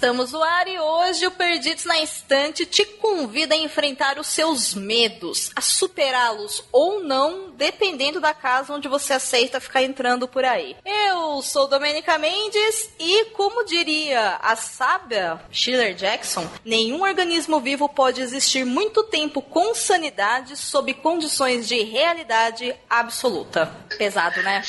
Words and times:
Estamos 0.00 0.32
no 0.32 0.42
ar 0.42 0.66
e 0.66 0.80
hoje 0.80 1.26
o 1.26 1.30
Perdidos 1.30 1.84
na 1.84 1.98
Estante 1.98 2.64
te 2.64 2.86
convida 2.86 3.54
a 3.54 3.58
enfrentar 3.58 4.18
os 4.18 4.28
seus 4.28 4.74
medos, 4.74 5.50
a 5.54 5.60
superá-los 5.60 6.64
ou 6.72 7.04
não, 7.04 7.50
dependendo 7.50 8.18
da 8.18 8.32
casa 8.32 8.72
onde 8.72 8.88
você 8.88 9.12
aceita 9.12 9.60
ficar 9.60 9.82
entrando 9.82 10.26
por 10.26 10.42
aí. 10.42 10.74
Eu 10.86 11.42
sou 11.42 11.68
Domenica 11.68 12.16
Mendes 12.16 12.88
e, 12.98 13.26
como 13.36 13.62
diria 13.66 14.36
a 14.36 14.56
sábia 14.56 15.38
Schiller 15.52 15.94
Jackson, 15.94 16.48
nenhum 16.64 17.02
organismo 17.02 17.60
vivo 17.60 17.86
pode 17.86 18.22
existir 18.22 18.64
muito 18.64 19.02
tempo 19.04 19.42
com 19.42 19.74
sanidade 19.74 20.56
sob 20.56 20.94
condições 20.94 21.68
de 21.68 21.78
realidade 21.82 22.74
absoluta. 22.88 23.70
Pesado, 23.98 24.42
né? 24.42 24.62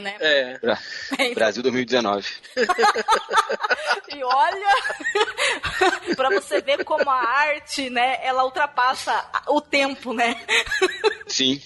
Né? 0.00 0.16
É. 0.20 1.34
Brasil 1.34 1.62
2019. 1.62 2.26
e 4.14 4.24
olha, 4.24 4.74
para 6.16 6.30
você 6.30 6.60
ver 6.60 6.84
como 6.84 7.08
a 7.08 7.14
arte, 7.14 7.88
né, 7.90 8.18
ela 8.22 8.44
ultrapassa 8.44 9.24
o 9.48 9.60
tempo, 9.60 10.12
né? 10.12 10.44
Sim. 11.26 11.62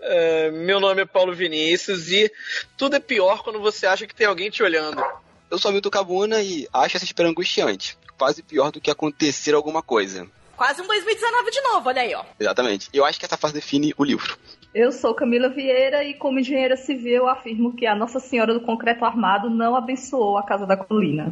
É, 0.00 0.50
meu 0.50 0.80
nome 0.80 1.02
é 1.02 1.06
Paulo 1.06 1.34
Vinícius 1.34 2.10
e 2.10 2.30
tudo 2.76 2.96
é 2.96 3.00
pior 3.00 3.42
quando 3.42 3.60
você 3.60 3.86
acha 3.86 4.06
que 4.06 4.14
tem 4.14 4.26
alguém 4.26 4.50
te 4.50 4.62
olhando. 4.62 5.02
Eu 5.50 5.58
sou 5.58 5.70
Milton 5.70 5.90
Cabuna 5.90 6.40
e 6.42 6.66
acho 6.72 6.96
essa 6.96 7.04
espera 7.04 7.28
angustiante. 7.28 7.98
Quase 8.16 8.42
pior 8.42 8.70
do 8.70 8.80
que 8.80 8.90
acontecer 8.90 9.54
alguma 9.54 9.82
coisa. 9.82 10.26
Quase 10.56 10.80
um 10.80 10.86
2019 10.86 11.50
de 11.50 11.60
novo, 11.62 11.88
olha 11.88 12.02
aí, 12.02 12.14
ó. 12.14 12.24
Exatamente. 12.38 12.88
Eu 12.92 13.04
acho 13.04 13.18
que 13.18 13.26
essa 13.26 13.36
fase 13.36 13.54
define 13.54 13.92
o 13.96 14.04
livro. 14.04 14.38
Eu 14.74 14.90
sou 14.90 15.14
Camila 15.14 15.50
Vieira 15.50 16.02
e, 16.02 16.14
como 16.14 16.38
engenheira 16.38 16.76
civil, 16.76 17.28
afirmo 17.28 17.74
que 17.74 17.84
a 17.84 17.94
Nossa 17.94 18.18
Senhora 18.18 18.54
do 18.54 18.60
Concreto 18.60 19.04
Armado 19.04 19.50
não 19.50 19.76
abençoou 19.76 20.38
a 20.38 20.42
Casa 20.42 20.66
da 20.66 20.78
Colina. 20.78 21.30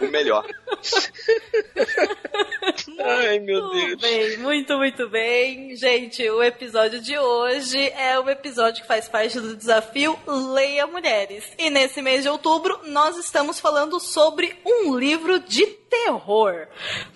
O 0.00 0.06
melhor. 0.06 0.46
Ai, 2.98 3.38
meu 3.38 3.70
Deus. 3.70 4.00
Bem, 4.00 4.38
muito, 4.38 4.76
muito 4.76 5.08
bem. 5.08 5.76
Gente, 5.76 6.28
o 6.28 6.42
episódio 6.42 7.00
de 7.00 7.18
hoje 7.18 7.90
é 7.90 8.18
um 8.18 8.28
episódio 8.28 8.82
que 8.82 8.88
faz 8.88 9.08
parte 9.08 9.40
do 9.40 9.56
desafio 9.56 10.18
Leia 10.26 10.86
Mulheres. 10.86 11.44
E 11.58 11.70
nesse 11.70 12.02
mês 12.02 12.22
de 12.22 12.28
outubro, 12.28 12.80
nós 12.84 13.16
estamos 13.16 13.60
falando 13.60 13.98
sobre 14.00 14.56
um 14.64 14.96
livro 14.96 15.38
de 15.40 15.66
terror. 15.66 16.66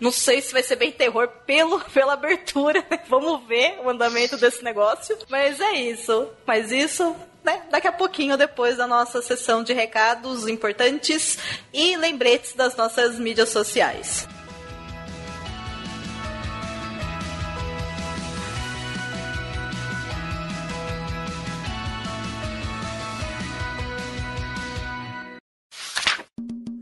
Não 0.00 0.10
sei 0.10 0.40
se 0.40 0.52
vai 0.52 0.62
ser 0.62 0.76
bem 0.76 0.92
terror 0.92 1.28
pelo, 1.46 1.80
pela 1.80 2.14
abertura. 2.14 2.84
Né? 2.90 3.00
Vamos 3.08 3.46
ver 3.46 3.78
o 3.84 3.90
andamento 3.90 4.36
desse 4.36 4.62
negócio. 4.62 5.16
Mas 5.28 5.60
é 5.60 5.72
isso. 5.72 6.28
Mas 6.46 6.70
isso 6.70 7.14
né, 7.50 7.62
daqui 7.70 7.88
a 7.88 7.92
pouquinho 7.92 8.36
depois 8.36 8.76
da 8.76 8.86
nossa 8.86 9.20
sessão 9.20 9.62
de 9.64 9.72
recados 9.72 10.46
importantes 10.46 11.38
e 11.72 11.96
lembretes 11.96 12.54
das 12.54 12.76
nossas 12.76 13.18
mídias 13.18 13.48
sociais. 13.48 14.28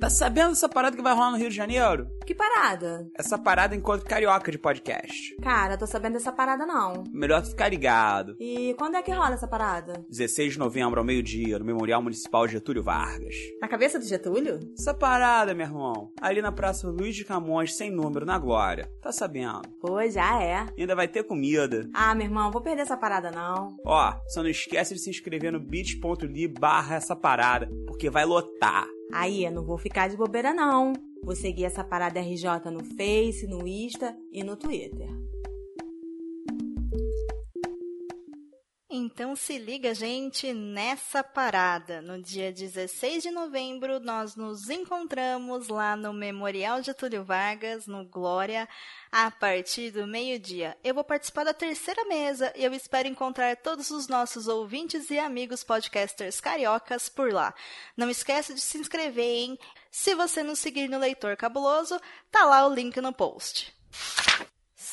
Tá 0.01 0.09
sabendo 0.09 0.51
dessa 0.51 0.69
parada 0.69 0.97
que 0.97 1.03
vai 1.03 1.13
rolar 1.13 1.33
no 1.33 1.37
Rio 1.37 1.49
de 1.51 1.57
Janeiro? 1.57 2.07
Que 2.25 2.33
parada? 2.33 3.09
Essa 3.19 3.37
parada 3.37 3.75
enquanto 3.75 4.05
carioca 4.05 4.53
de 4.53 4.57
podcast. 4.59 5.35
Cara, 5.43 5.77
tô 5.77 5.89
sabendo 5.89 6.13
dessa 6.13 6.31
parada 6.31 6.65
não. 6.65 7.03
Melhor 7.13 7.43
tu 7.43 7.49
ficar 7.51 7.69
ligado. 7.69 8.37
E 8.39 8.75
quando 8.79 8.95
é 8.95 9.03
que 9.03 9.11
rola 9.11 9.35
essa 9.35 9.49
parada? 9.49 10.05
16 10.09 10.53
de 10.53 10.59
novembro 10.61 11.01
ao 11.01 11.05
meio-dia, 11.05 11.59
no 11.59 11.65
Memorial 11.65 12.01
Municipal 12.01 12.47
Getúlio 12.47 12.81
Vargas. 12.83 13.35
Na 13.61 13.67
cabeça 13.67 13.99
do 13.99 14.05
Getúlio? 14.05 14.61
Essa 14.79 14.95
parada, 14.95 15.53
meu 15.53 15.67
irmão. 15.67 16.13
Ali 16.21 16.41
na 16.41 16.53
Praça 16.53 16.87
Luiz 16.89 17.17
de 17.17 17.25
Camões, 17.25 17.77
sem 17.77 17.91
número, 17.91 18.25
na 18.25 18.39
Glória. 18.39 18.89
Tá 19.03 19.11
sabendo? 19.11 19.63
Pô, 19.81 20.01
já 20.09 20.41
é. 20.41 20.67
E 20.77 20.83
ainda 20.83 20.95
vai 20.95 21.09
ter 21.09 21.25
comida. 21.25 21.89
Ah, 21.93 22.15
meu 22.15 22.27
irmão, 22.27 22.53
vou 22.53 22.63
perder 22.63 22.83
essa 22.83 22.97
parada 22.97 23.33
não. 23.33 23.77
Ó, 23.85 24.15
só 24.29 24.43
não 24.43 24.49
esquece 24.51 24.95
de 24.95 25.01
se 25.01 25.11
inscrever 25.11 25.51
no 25.53 25.59
bit.ly 25.59 26.47
barra 26.47 26.95
essa 26.95 27.17
parada, 27.17 27.69
porque 27.87 28.09
vai 28.09 28.25
lotar. 28.25 28.87
Aí, 29.13 29.45
eu 29.45 29.51
não 29.51 29.65
vou 29.65 29.79
ficar 29.79 30.09
de 30.09 30.17
bobeira 30.17 30.53
não. 30.53 30.93
Vou 31.23 31.35
seguir 31.35 31.65
essa 31.65 31.83
parada 31.83 32.21
RJ 32.21 32.71
no 32.71 32.85
Face, 32.85 33.47
no 33.47 33.67
Insta 33.67 34.17
e 34.33 34.43
no 34.45 34.57
Twitter. 34.57 35.09
Então 39.01 39.37
se 39.37 39.59
liga, 39.59 39.95
gente, 39.95 40.53
nessa 40.53 41.23
parada. 41.23 42.03
No 42.03 42.21
dia 42.21 42.53
16 42.53 43.23
de 43.23 43.31
novembro, 43.31 44.01
nós 44.01 44.35
nos 44.35 44.69
encontramos 44.69 45.69
lá 45.69 45.95
no 45.95 46.13
Memorial 46.13 46.83
Getúlio 46.83 47.23
Vargas, 47.23 47.87
no 47.87 48.05
Glória, 48.05 48.69
a 49.13 49.31
partir 49.31 49.93
do 49.93 50.05
meio-dia. 50.05 50.77
Eu 50.83 50.97
vou 50.97 51.05
participar 51.05 51.45
da 51.45 51.55
terceira 51.55 52.05
mesa 52.07 52.53
e 52.57 52.65
eu 52.65 52.75
espero 52.75 53.07
encontrar 53.07 53.57
todos 53.59 53.89
os 53.93 54.09
nossos 54.09 54.49
ouvintes 54.49 55.11
e 55.11 55.19
amigos 55.21 55.63
podcasters 55.63 56.41
cariocas 56.41 57.09
por 57.09 57.33
lá. 57.33 57.55
Não 57.97 58.11
esquece 58.11 58.53
de 58.53 58.61
se 58.61 58.79
inscrever, 58.79 59.25
hein? 59.25 59.59
Se 59.93 60.13
você 60.17 60.43
nos 60.43 60.59
seguir 60.59 60.89
no 60.89 60.99
Leitor 60.99 61.37
Cabuloso, 61.37 62.01
tá 62.33 62.45
lá 62.45 62.67
o 62.67 62.75
link 62.75 63.01
no 63.01 63.13
post. 63.13 63.73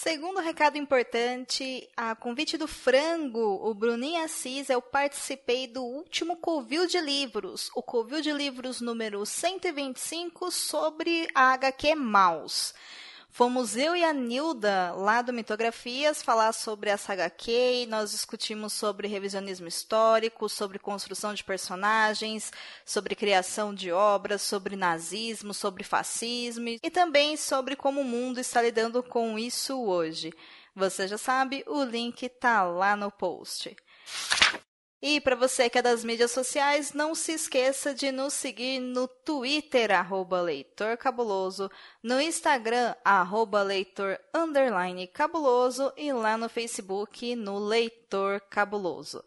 Segundo 0.07 0.39
recado 0.39 0.77
importante, 0.77 1.89
a 1.97 2.13
convite 2.13 2.59
do 2.59 2.67
Frango, 2.67 3.59
o 3.67 3.73
Bruninho 3.73 4.23
Assis, 4.23 4.69
eu 4.69 4.79
participei 4.79 5.65
do 5.65 5.83
último 5.83 6.37
Covil 6.37 6.85
de 6.85 7.01
Livros, 7.01 7.71
o 7.73 7.81
Covil 7.81 8.21
de 8.21 8.31
Livros 8.31 8.81
número 8.81 9.25
125 9.25 10.51
sobre 10.51 11.27
a 11.33 11.53
HQ 11.53 11.95
Maus. 11.95 12.75
Fomos 13.35 13.75
eu 13.75 13.97
e 13.97 14.01
a 14.01 14.13
Nilda, 14.13 14.93
lá 14.93 15.21
do 15.21 15.33
Mitografias, 15.33 16.23
falar 16.23 16.53
sobre 16.53 16.89
a 16.89 16.95
saga 16.95 17.29
K. 17.29 17.85
Nós 17.87 18.11
discutimos 18.11 18.71
sobre 18.71 19.09
revisionismo 19.09 19.67
histórico, 19.67 20.47
sobre 20.47 20.79
construção 20.79 21.33
de 21.33 21.43
personagens, 21.43 22.53
sobre 22.85 23.13
criação 23.13 23.75
de 23.75 23.91
obras, 23.91 24.41
sobre 24.41 24.77
nazismo, 24.77 25.53
sobre 25.53 25.83
fascismo 25.83 26.79
e 26.81 26.89
também 26.89 27.35
sobre 27.35 27.75
como 27.75 27.99
o 27.99 28.05
mundo 28.05 28.39
está 28.39 28.61
lidando 28.61 29.03
com 29.03 29.37
isso 29.37 29.83
hoje. 29.83 30.31
Você 30.73 31.05
já 31.05 31.17
sabe, 31.17 31.61
o 31.67 31.83
link 31.83 32.29
tá 32.29 32.63
lá 32.63 32.95
no 32.95 33.11
post. 33.11 33.75
E 35.01 35.19
para 35.19 35.35
você 35.35 35.69
que 35.69 35.77
é 35.77 35.81
das 35.81 36.03
mídias 36.03 36.31
sociais, 36.31 36.93
não 36.93 37.13
se 37.13 37.33
esqueça 37.33 37.93
de 37.93 38.11
nos 38.11 38.33
seguir 38.33 38.79
no 38.79 39.07
Twitter, 39.07 39.91
arroba 39.91 40.41
Leitor 40.41 40.97
Cabuloso, 40.97 41.69
no 42.01 42.19
Instagram, 42.19 42.95
arroba 43.03 43.61
Leitor 43.61 44.17
Cabuloso 45.13 45.93
e 45.97 46.11
lá 46.13 46.37
no 46.37 46.49
Facebook, 46.49 47.35
no 47.35 47.59
Leitor 47.59 48.41
Cabuloso. 48.49 49.23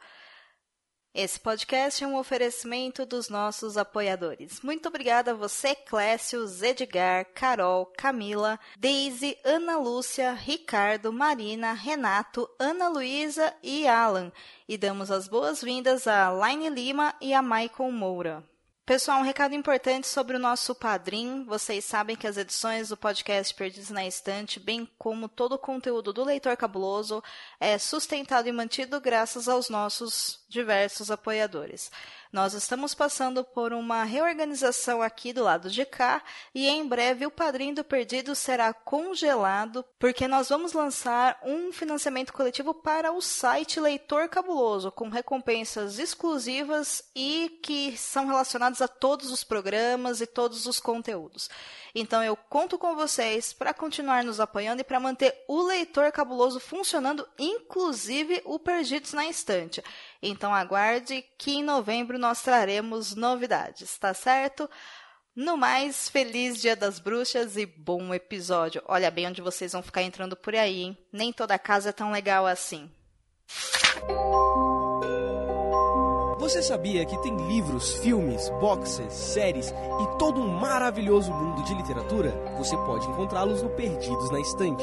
Esse 1.14 1.40
podcast 1.40 2.04
é 2.04 2.06
um 2.06 2.16
oferecimento 2.16 3.06
dos 3.06 3.28
nossos 3.30 3.78
apoiadores. 3.78 4.60
Muito 4.60 4.88
obrigada 4.88 5.30
a 5.30 5.34
você, 5.34 5.74
Clécio, 5.74 6.44
Edgar, 6.62 7.26
Carol, 7.34 7.86
Camila, 7.96 8.60
Daisy, 8.78 9.36
Ana 9.42 9.78
Lúcia, 9.78 10.32
Ricardo, 10.34 11.12
Marina, 11.12 11.72
Renato, 11.72 12.48
Ana 12.58 12.88
Luísa 12.88 13.54
e 13.62 13.88
Alan. 13.88 14.30
E 14.68 14.76
damos 14.76 15.10
as 15.10 15.26
boas-vindas 15.26 16.06
a 16.06 16.30
Laine 16.30 16.68
Lima 16.68 17.14
e 17.20 17.32
a 17.32 17.42
Michael 17.42 17.90
Moura. 17.90 18.47
Pessoal, 18.88 19.18
um 19.18 19.22
recado 19.22 19.54
importante 19.54 20.06
sobre 20.06 20.34
o 20.34 20.38
nosso 20.38 20.74
Padrim. 20.74 21.44
Vocês 21.44 21.84
sabem 21.84 22.16
que 22.16 22.26
as 22.26 22.38
edições 22.38 22.88
do 22.88 22.96
podcast 22.96 23.54
Perdidos 23.54 23.90
na 23.90 24.06
Estante, 24.06 24.58
bem 24.58 24.88
como 24.96 25.28
todo 25.28 25.52
o 25.52 25.58
conteúdo 25.58 26.10
do 26.10 26.24
Leitor 26.24 26.56
Cabuloso, 26.56 27.22
é 27.60 27.76
sustentado 27.76 28.48
e 28.48 28.52
mantido 28.52 28.98
graças 28.98 29.46
aos 29.46 29.68
nossos 29.68 30.42
diversos 30.48 31.10
apoiadores. 31.10 31.92
Nós 32.30 32.52
estamos 32.52 32.94
passando 32.94 33.42
por 33.42 33.72
uma 33.72 34.04
reorganização 34.04 35.00
aqui 35.00 35.32
do 35.32 35.42
lado 35.42 35.70
de 35.70 35.86
cá 35.86 36.22
e 36.54 36.68
em 36.68 36.86
breve 36.86 37.24
o 37.24 37.30
Padrinho 37.30 37.76
do 37.76 37.84
Perdido 37.84 38.34
será 38.34 38.72
congelado 38.74 39.82
porque 39.98 40.28
nós 40.28 40.50
vamos 40.50 40.74
lançar 40.74 41.40
um 41.42 41.72
financiamento 41.72 42.32
coletivo 42.34 42.74
para 42.74 43.12
o 43.12 43.22
site 43.22 43.80
Leitor 43.80 44.28
Cabuloso 44.28 44.92
com 44.92 45.08
recompensas 45.08 45.98
exclusivas 45.98 47.02
e 47.16 47.58
que 47.62 47.96
são 47.96 48.26
relacionadas 48.26 48.82
a 48.82 48.88
todos 48.88 49.30
os 49.30 49.42
programas 49.42 50.20
e 50.20 50.26
todos 50.26 50.66
os 50.66 50.78
conteúdos. 50.78 51.48
Então 51.98 52.22
eu 52.22 52.36
conto 52.36 52.78
com 52.78 52.94
vocês 52.94 53.52
para 53.52 53.74
continuar 53.74 54.22
nos 54.22 54.38
apoiando 54.38 54.80
e 54.80 54.84
para 54.84 55.00
manter 55.00 55.34
o 55.48 55.62
Leitor 55.62 56.12
Cabuloso 56.12 56.60
funcionando, 56.60 57.28
inclusive 57.36 58.40
o 58.44 58.58
Perdidos 58.58 59.12
na 59.12 59.26
Estante. 59.26 59.82
Então 60.22 60.54
aguarde 60.54 61.24
que 61.36 61.56
em 61.56 61.64
novembro 61.64 62.18
nós 62.18 62.40
traremos 62.40 63.16
novidades, 63.16 63.98
tá 63.98 64.14
certo? 64.14 64.70
No 65.34 65.56
mais, 65.56 66.08
feliz 66.08 66.60
Dia 66.60 66.76
das 66.76 66.98
Bruxas 66.98 67.56
e 67.56 67.66
bom 67.66 68.14
episódio. 68.14 68.82
Olha 68.86 69.10
bem 69.10 69.26
onde 69.26 69.42
vocês 69.42 69.72
vão 69.72 69.82
ficar 69.82 70.02
entrando 70.02 70.36
por 70.36 70.54
aí, 70.54 70.82
hein? 70.82 70.98
Nem 71.12 71.32
toda 71.32 71.58
casa 71.58 71.90
é 71.90 71.92
tão 71.92 72.12
legal 72.12 72.46
assim. 72.46 72.90
Você 76.48 76.62
sabia 76.62 77.04
que 77.04 77.20
tem 77.20 77.36
livros, 77.46 77.96
filmes, 77.96 78.48
boxes, 78.58 79.12
séries 79.12 79.68
e 79.70 80.18
todo 80.18 80.40
um 80.40 80.48
maravilhoso 80.48 81.30
mundo 81.30 81.62
de 81.62 81.74
literatura? 81.74 82.30
Você 82.56 82.74
pode 82.74 83.06
encontrá-los 83.06 83.62
no 83.62 83.68
Perdidos 83.68 84.30
na 84.30 84.40
Estante. 84.40 84.82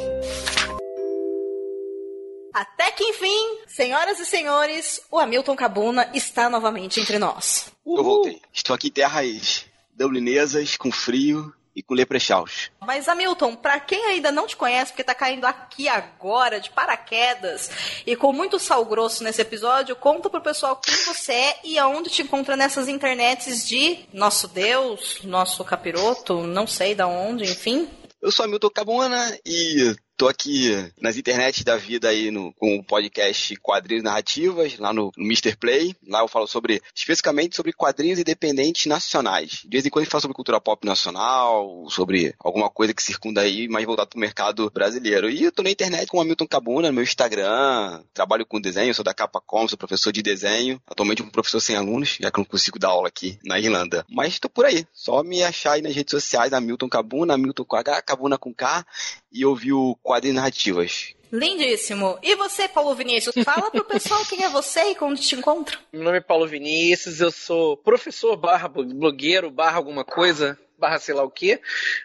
Até 2.54 2.92
que 2.92 3.04
enfim, 3.06 3.58
senhoras 3.66 4.20
e 4.20 4.28
senhores, 4.28 5.02
o 5.10 5.18
Hamilton 5.18 5.56
Cabuna 5.56 6.12
está 6.14 6.52
novamente 6.52 7.02
entre 7.02 7.18
nós. 7.18 7.72
Eu 7.84 8.04
voltei. 8.04 8.40
Estou 8.54 8.76
aqui 8.76 8.90
em 8.90 8.92
terras 8.92 9.66
dublinesas, 9.92 10.78
com 10.78 10.92
frio 10.92 11.52
e 11.76 11.84
com 11.84 11.94
leprechauns. 11.94 12.72
Mas, 12.80 13.08
Hamilton, 13.08 13.56
para 13.56 13.80
quem 13.80 14.06
ainda 14.06 14.32
não 14.32 14.48
te 14.48 14.56
conhece, 14.56 14.92
porque 14.92 15.04
tá 15.04 15.14
caindo 15.14 15.46
aqui 15.46 15.88
agora, 15.88 16.60
de 16.60 16.70
paraquedas, 16.70 17.70
e 18.06 18.16
com 18.16 18.32
muito 18.32 18.58
sal 18.60 18.86
grosso 18.86 19.24
nesse 19.24 19.42
episódio, 19.42 19.96
conta 19.96 20.30
pro 20.30 20.42
pessoal 20.42 20.78
quem 20.78 20.96
você 21.06 21.34
é 21.34 21.60
e 21.64 21.78
aonde 21.78 22.10
te 22.10 22.22
encontra 22.22 22.56
nessas 22.56 22.88
internets 22.88 23.68
de 23.68 24.06
nosso 24.14 24.48
Deus, 24.48 25.20
nosso 25.24 25.64
capiroto, 25.66 26.42
não 26.44 26.66
sei 26.66 26.96
da 26.96 27.08
onde, 27.08 27.44
enfim. 27.44 27.90
Eu 28.22 28.32
sou 28.32 28.46
Hamilton 28.46 28.70
Cabuna 28.70 29.38
e 29.46 29.96
Tô 30.18 30.30
aqui 30.30 30.72
nas 31.02 31.18
internet 31.18 31.62
da 31.66 31.76
vida 31.76 32.08
aí 32.08 32.32
no, 32.32 32.54
com 32.54 32.78
o 32.78 32.84
podcast 32.84 33.54
Quadrinhos 33.58 34.02
Narrativas, 34.02 34.80
lá 34.80 34.94
no, 34.94 35.12
no 35.18 35.26
Mr. 35.26 35.58
Play. 35.58 35.94
Lá 36.08 36.22
eu 36.22 36.28
falo 36.30 36.48
sobre, 36.48 36.82
especificamente 36.96 37.54
sobre 37.54 37.74
quadrinhos 37.74 38.18
independentes 38.18 38.86
nacionais. 38.86 39.64
De 39.66 39.70
vez 39.70 39.86
em 39.86 39.90
quando 39.90 40.04
a 40.04 40.06
gente 40.06 40.12
fala 40.12 40.22
sobre 40.22 40.36
cultura 40.36 40.62
pop 40.62 40.88
nacional, 40.88 41.86
sobre 41.90 42.34
alguma 42.40 42.70
coisa 42.70 42.94
que 42.94 43.04
circunda 43.04 43.42
aí, 43.42 43.68
mais 43.68 43.86
voltado 43.86 44.12
pro 44.12 44.18
mercado 44.18 44.72
brasileiro. 44.74 45.30
E 45.30 45.44
eu 45.44 45.52
tô 45.52 45.62
na 45.62 45.70
internet 45.70 46.08
com 46.08 46.18
o 46.18 46.22
Hamilton 46.22 46.48
Cabuna, 46.48 46.88
no 46.88 46.94
meu 46.94 47.04
Instagram, 47.04 48.02
trabalho 48.14 48.46
com 48.46 48.62
desenho, 48.62 48.96
sou 48.96 49.04
da 49.04 49.14
Capacom, 49.14 49.68
sou 49.68 49.78
professor 49.78 50.14
de 50.14 50.22
desenho. 50.22 50.82
Atualmente 50.88 51.24
um 51.24 51.30
professor 51.30 51.60
sem 51.60 51.76
alunos, 51.76 52.20
já 52.22 52.32
que 52.32 52.40
eu 52.40 52.44
não 52.44 52.50
consigo 52.50 52.80
dar 52.80 52.88
aula 52.88 53.10
aqui 53.10 53.38
na 53.44 53.60
Irlanda. 53.60 54.06
Mas 54.10 54.40
tô 54.40 54.48
por 54.48 54.64
aí, 54.64 54.88
só 54.94 55.22
me 55.24 55.44
achar 55.44 55.74
aí 55.74 55.82
nas 55.82 55.94
redes 55.94 56.12
sociais, 56.12 56.54
Hamilton 56.54 56.88
Cabuna, 56.88 57.34
Hamilton 57.34 57.66
com 57.66 57.76
H, 57.76 58.02
Cabuna 58.02 58.38
com 58.38 58.54
K, 58.54 58.86
e 59.30 59.46
ouvir 59.46 59.74
o 59.74 59.98
quadrinhos 60.06 60.36
narrativas. 60.36 61.16
Lindíssimo. 61.32 62.18
E 62.22 62.36
você, 62.36 62.68
Paulo 62.68 62.94
Vinícius? 62.94 63.36
Fala 63.44 63.72
pro 63.72 63.84
pessoal 63.84 64.24
quem 64.26 64.44
é 64.44 64.50
você 64.50 64.92
e 64.92 64.98
onde 65.02 65.22
te 65.22 65.36
encontra. 65.36 65.78
Meu 65.92 66.04
nome 66.04 66.20
é 66.20 66.22
Paulo 66.22 66.48
Vinícius, 66.48 67.20
eu 67.20 67.32
sou 67.32 67.76
professor 67.76 68.38
barra 68.38 68.68
blogueiro 68.70 69.50
barra 69.50 69.78
alguma 69.78 70.06
coisa 70.06 70.58
barra 70.78 71.00
sei 71.00 71.16
lá 71.16 71.24
o 71.24 71.32
que. 71.32 71.60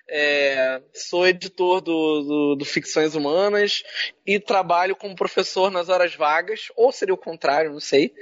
É, 0.09 0.81
sou 0.95 1.27
editor 1.27 1.81
do, 1.81 2.23
do, 2.23 2.57
do, 2.57 2.65
Ficções 2.65 3.15
Humanas 3.15 3.83
e 4.27 4.39
trabalho 4.39 4.95
como 4.95 5.17
professor 5.17 5.71
nas 5.71 5.89
horas 5.89 6.15
vagas, 6.15 6.71
ou 6.77 6.93
seria 6.93 7.15
o 7.15 7.19
contrário, 7.19 7.73
não 7.73 7.81
sei. 7.81 8.15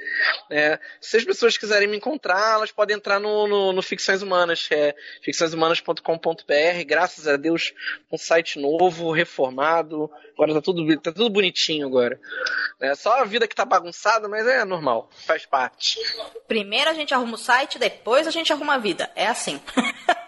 É, 0.50 0.78
se 1.00 1.16
as 1.16 1.24
pessoas 1.24 1.56
quiserem 1.56 1.88
me 1.88 1.96
encontrar, 1.96 2.54
elas 2.54 2.70
podem 2.70 2.96
entrar 2.96 3.18
no, 3.18 3.46
no, 3.46 3.72
no 3.72 3.82
Ficções 3.82 4.22
Humanas, 4.22 4.68
é 4.70 4.94
ficçõeshumanas.com.br. 5.22 6.84
Graças 6.86 7.26
a 7.28 7.36
Deus, 7.36 7.74
um 8.10 8.18
site 8.18 8.58
novo, 8.58 9.10
reformado. 9.12 10.10
Agora 10.34 10.54
tá 10.54 10.62
tudo, 10.62 11.00
tá 11.00 11.12
tudo 11.12 11.30
bonitinho 11.30 11.86
agora. 11.86 12.18
É 12.80 12.94
só 12.94 13.20
a 13.20 13.24
vida 13.24 13.48
que 13.48 13.54
tá 13.54 13.64
bagunçada, 13.64 14.28
mas 14.28 14.46
é 14.46 14.64
normal, 14.64 15.10
faz 15.26 15.44
parte. 15.44 15.98
Primeiro 16.46 16.88
a 16.88 16.94
gente 16.94 17.12
arruma 17.12 17.34
o 17.34 17.38
site, 17.38 17.78
depois 17.78 18.26
a 18.26 18.30
gente 18.30 18.52
arruma 18.52 18.74
a 18.74 18.78
vida. 18.78 19.10
É 19.16 19.26
assim. 19.26 19.60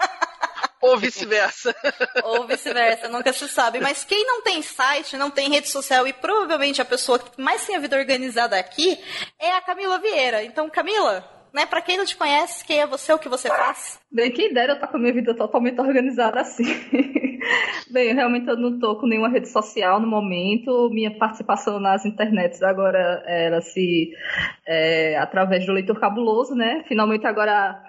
Ou 0.80 0.96
vice-versa. 0.96 1.74
Ou 2.24 2.46
vice-versa, 2.46 3.08
nunca 3.08 3.32
se 3.32 3.48
sabe. 3.48 3.80
Mas 3.80 4.04
quem 4.04 4.24
não 4.26 4.42
tem 4.42 4.62
site, 4.62 5.16
não 5.16 5.30
tem 5.30 5.50
rede 5.50 5.68
social 5.68 6.06
e 6.06 6.12
provavelmente 6.12 6.80
a 6.80 6.84
pessoa 6.84 7.18
que 7.18 7.40
mais 7.40 7.66
tem 7.66 7.76
a 7.76 7.80
vida 7.80 7.96
organizada 7.96 8.58
aqui 8.58 8.98
é 9.38 9.52
a 9.52 9.60
Camila 9.60 9.98
Vieira. 9.98 10.42
Então, 10.42 10.70
Camila, 10.70 11.24
né, 11.52 11.66
pra 11.66 11.82
quem 11.82 11.98
não 11.98 12.04
te 12.04 12.16
conhece, 12.16 12.64
quem 12.64 12.80
é 12.80 12.86
você, 12.86 13.12
o 13.12 13.18
que 13.18 13.28
você 13.28 13.48
faz? 13.48 14.00
Bem, 14.10 14.30
quem 14.30 14.52
dera 14.52 14.72
eu 14.72 14.74
estar 14.74 14.86
tá 14.86 14.92
com 14.92 14.98
a 14.98 15.00
minha 15.00 15.12
vida 15.12 15.34
totalmente 15.34 15.80
organizada 15.80 16.40
assim. 16.40 16.64
Bem, 17.90 18.14
realmente 18.14 18.48
eu 18.48 18.56
não 18.56 18.74
estou 18.74 18.96
com 18.96 19.06
nenhuma 19.06 19.28
rede 19.28 19.48
social 19.48 20.00
no 20.00 20.06
momento. 20.06 20.90
Minha 20.92 21.16
participação 21.16 21.80
nas 21.80 22.04
internets 22.04 22.62
agora 22.62 23.22
era 23.26 23.60
se 23.60 24.10
é, 24.66 25.16
através 25.16 25.66
do 25.66 25.72
leitor 25.72 25.98
cabuloso, 25.98 26.54
né? 26.54 26.84
Finalmente 26.86 27.26
agora 27.26 27.82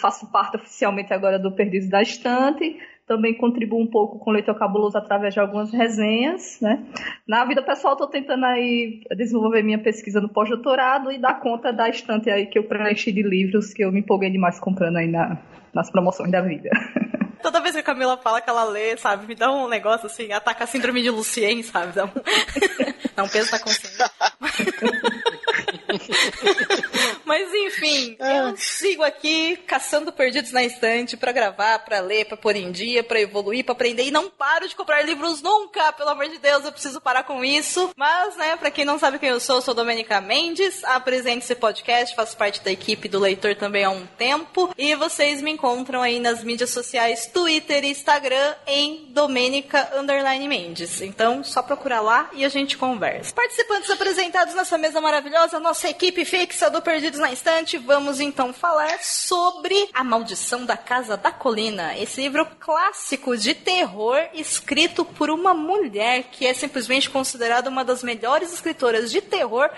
faço 0.00 0.30
parte 0.30 0.56
oficialmente 0.56 1.12
agora 1.12 1.38
do 1.38 1.52
Perdidos 1.52 1.88
da 1.88 2.02
Estante. 2.02 2.78
Também 3.06 3.34
contribuo 3.34 3.80
um 3.80 3.86
pouco 3.86 4.18
com 4.18 4.30
o 4.30 4.32
Leitor 4.32 4.58
Cabuloso 4.58 4.98
através 4.98 5.32
de 5.32 5.38
algumas 5.38 5.72
resenhas, 5.72 6.58
né? 6.60 6.84
Na 7.26 7.44
vida 7.44 7.62
pessoal, 7.62 7.92
estou 7.92 8.08
tentando 8.08 8.44
aí 8.44 9.02
desenvolver 9.16 9.62
minha 9.62 9.78
pesquisa 9.78 10.20
no 10.20 10.28
pós-doutorado 10.28 11.12
e 11.12 11.18
dar 11.18 11.38
conta 11.38 11.72
da 11.72 11.88
estante 11.88 12.28
aí 12.28 12.46
que 12.46 12.58
eu 12.58 12.64
preenchi 12.64 13.12
de 13.12 13.22
livros 13.22 13.72
que 13.72 13.84
eu 13.84 13.92
me 13.92 14.00
empolguei 14.00 14.30
demais 14.30 14.58
comprando 14.58 14.96
aí 14.96 15.06
na, 15.06 15.38
nas 15.72 15.88
promoções 15.88 16.32
da 16.32 16.40
vida. 16.40 16.68
Toda 17.40 17.60
vez 17.60 17.74
que 17.74 17.80
a 17.80 17.84
Camila 17.84 18.16
fala 18.16 18.40
que 18.40 18.50
ela 18.50 18.64
lê, 18.64 18.96
sabe, 18.96 19.24
me 19.24 19.36
dá 19.36 19.52
um 19.52 19.68
negócio 19.68 20.06
assim, 20.06 20.32
ataca 20.32 20.64
a 20.64 20.66
síndrome 20.66 21.00
de 21.00 21.10
Lucien, 21.10 21.62
sabe? 21.62 21.92
Dá 21.92 22.06
um, 22.06 22.10
dá 23.14 23.22
um 23.22 23.28
peso 23.28 23.52
na 23.52 23.60
consciência. 23.60 24.10
Mas 27.24 27.52
enfim, 27.52 28.16
eu 28.18 28.56
sigo 28.56 29.02
aqui 29.02 29.56
caçando 29.66 30.12
perdidos 30.12 30.52
na 30.52 30.64
estante 30.64 31.16
para 31.16 31.32
gravar, 31.32 31.80
para 31.80 32.00
ler, 32.00 32.26
para 32.26 32.36
pôr 32.36 32.56
em 32.56 32.70
dia, 32.70 33.02
para 33.02 33.20
evoluir, 33.20 33.64
para 33.64 33.72
aprender 33.72 34.04
e 34.04 34.10
não 34.10 34.30
paro 34.30 34.68
de 34.68 34.76
comprar 34.76 35.02
livros 35.02 35.42
nunca, 35.42 35.92
pelo 35.92 36.10
amor 36.10 36.28
de 36.28 36.38
Deus, 36.38 36.64
eu 36.64 36.72
preciso 36.72 37.00
parar 37.00 37.24
com 37.24 37.44
isso. 37.44 37.90
Mas, 37.96 38.36
né, 38.36 38.56
para 38.56 38.70
quem 38.70 38.84
não 38.84 38.98
sabe 38.98 39.18
quem 39.18 39.30
eu 39.30 39.40
sou, 39.40 39.56
eu 39.56 39.62
sou 39.62 39.74
Domenica 39.74 40.20
Mendes, 40.20 40.84
apresento 40.84 41.44
esse 41.44 41.54
podcast, 41.54 42.14
faço 42.14 42.36
parte 42.36 42.62
da 42.62 42.70
equipe 42.70 43.08
do 43.08 43.18
Leitor 43.18 43.54
também 43.56 43.84
há 43.84 43.90
um 43.90 44.06
tempo 44.06 44.72
e 44.78 44.94
vocês 44.94 45.42
me 45.42 45.50
encontram 45.50 46.02
aí 46.02 46.20
nas 46.20 46.42
mídias 46.44 46.70
sociais 46.70 47.26
Twitter 47.26 47.84
e 47.84 47.90
Instagram 47.90 48.54
em 48.66 49.06
Domenica 49.10 49.90
Underline 49.96 50.46
Mendes. 50.48 51.00
Então, 51.00 51.42
só 51.42 51.62
procurar 51.62 52.00
lá 52.00 52.30
e 52.32 52.44
a 52.44 52.48
gente 52.48 52.76
conversa. 52.76 53.34
Participantes 53.34 53.90
apresentados 53.90 54.54
nessa 54.54 54.78
mesa 54.78 55.00
maravilhosa, 55.00 55.58
nossa 55.76 55.90
equipe 55.90 56.24
fixa 56.24 56.70
do 56.70 56.80
Perdidos 56.80 57.20
na 57.20 57.30
Estante, 57.30 57.76
vamos 57.76 58.18
então 58.18 58.50
falar 58.50 58.98
sobre 59.02 59.90
A 59.92 60.02
Maldição 60.02 60.64
da 60.64 60.74
Casa 60.74 61.18
da 61.18 61.30
Colina, 61.30 61.94
esse 61.98 62.22
livro 62.22 62.46
clássico 62.58 63.36
de 63.36 63.52
terror 63.52 64.18
escrito 64.32 65.04
por 65.04 65.28
uma 65.28 65.52
mulher 65.52 66.30
que 66.32 66.46
é 66.46 66.54
simplesmente 66.54 67.10
considerada 67.10 67.68
uma 67.68 67.84
das 67.84 68.02
melhores 68.02 68.54
escritoras 68.54 69.10
de 69.10 69.20
terror 69.20 69.68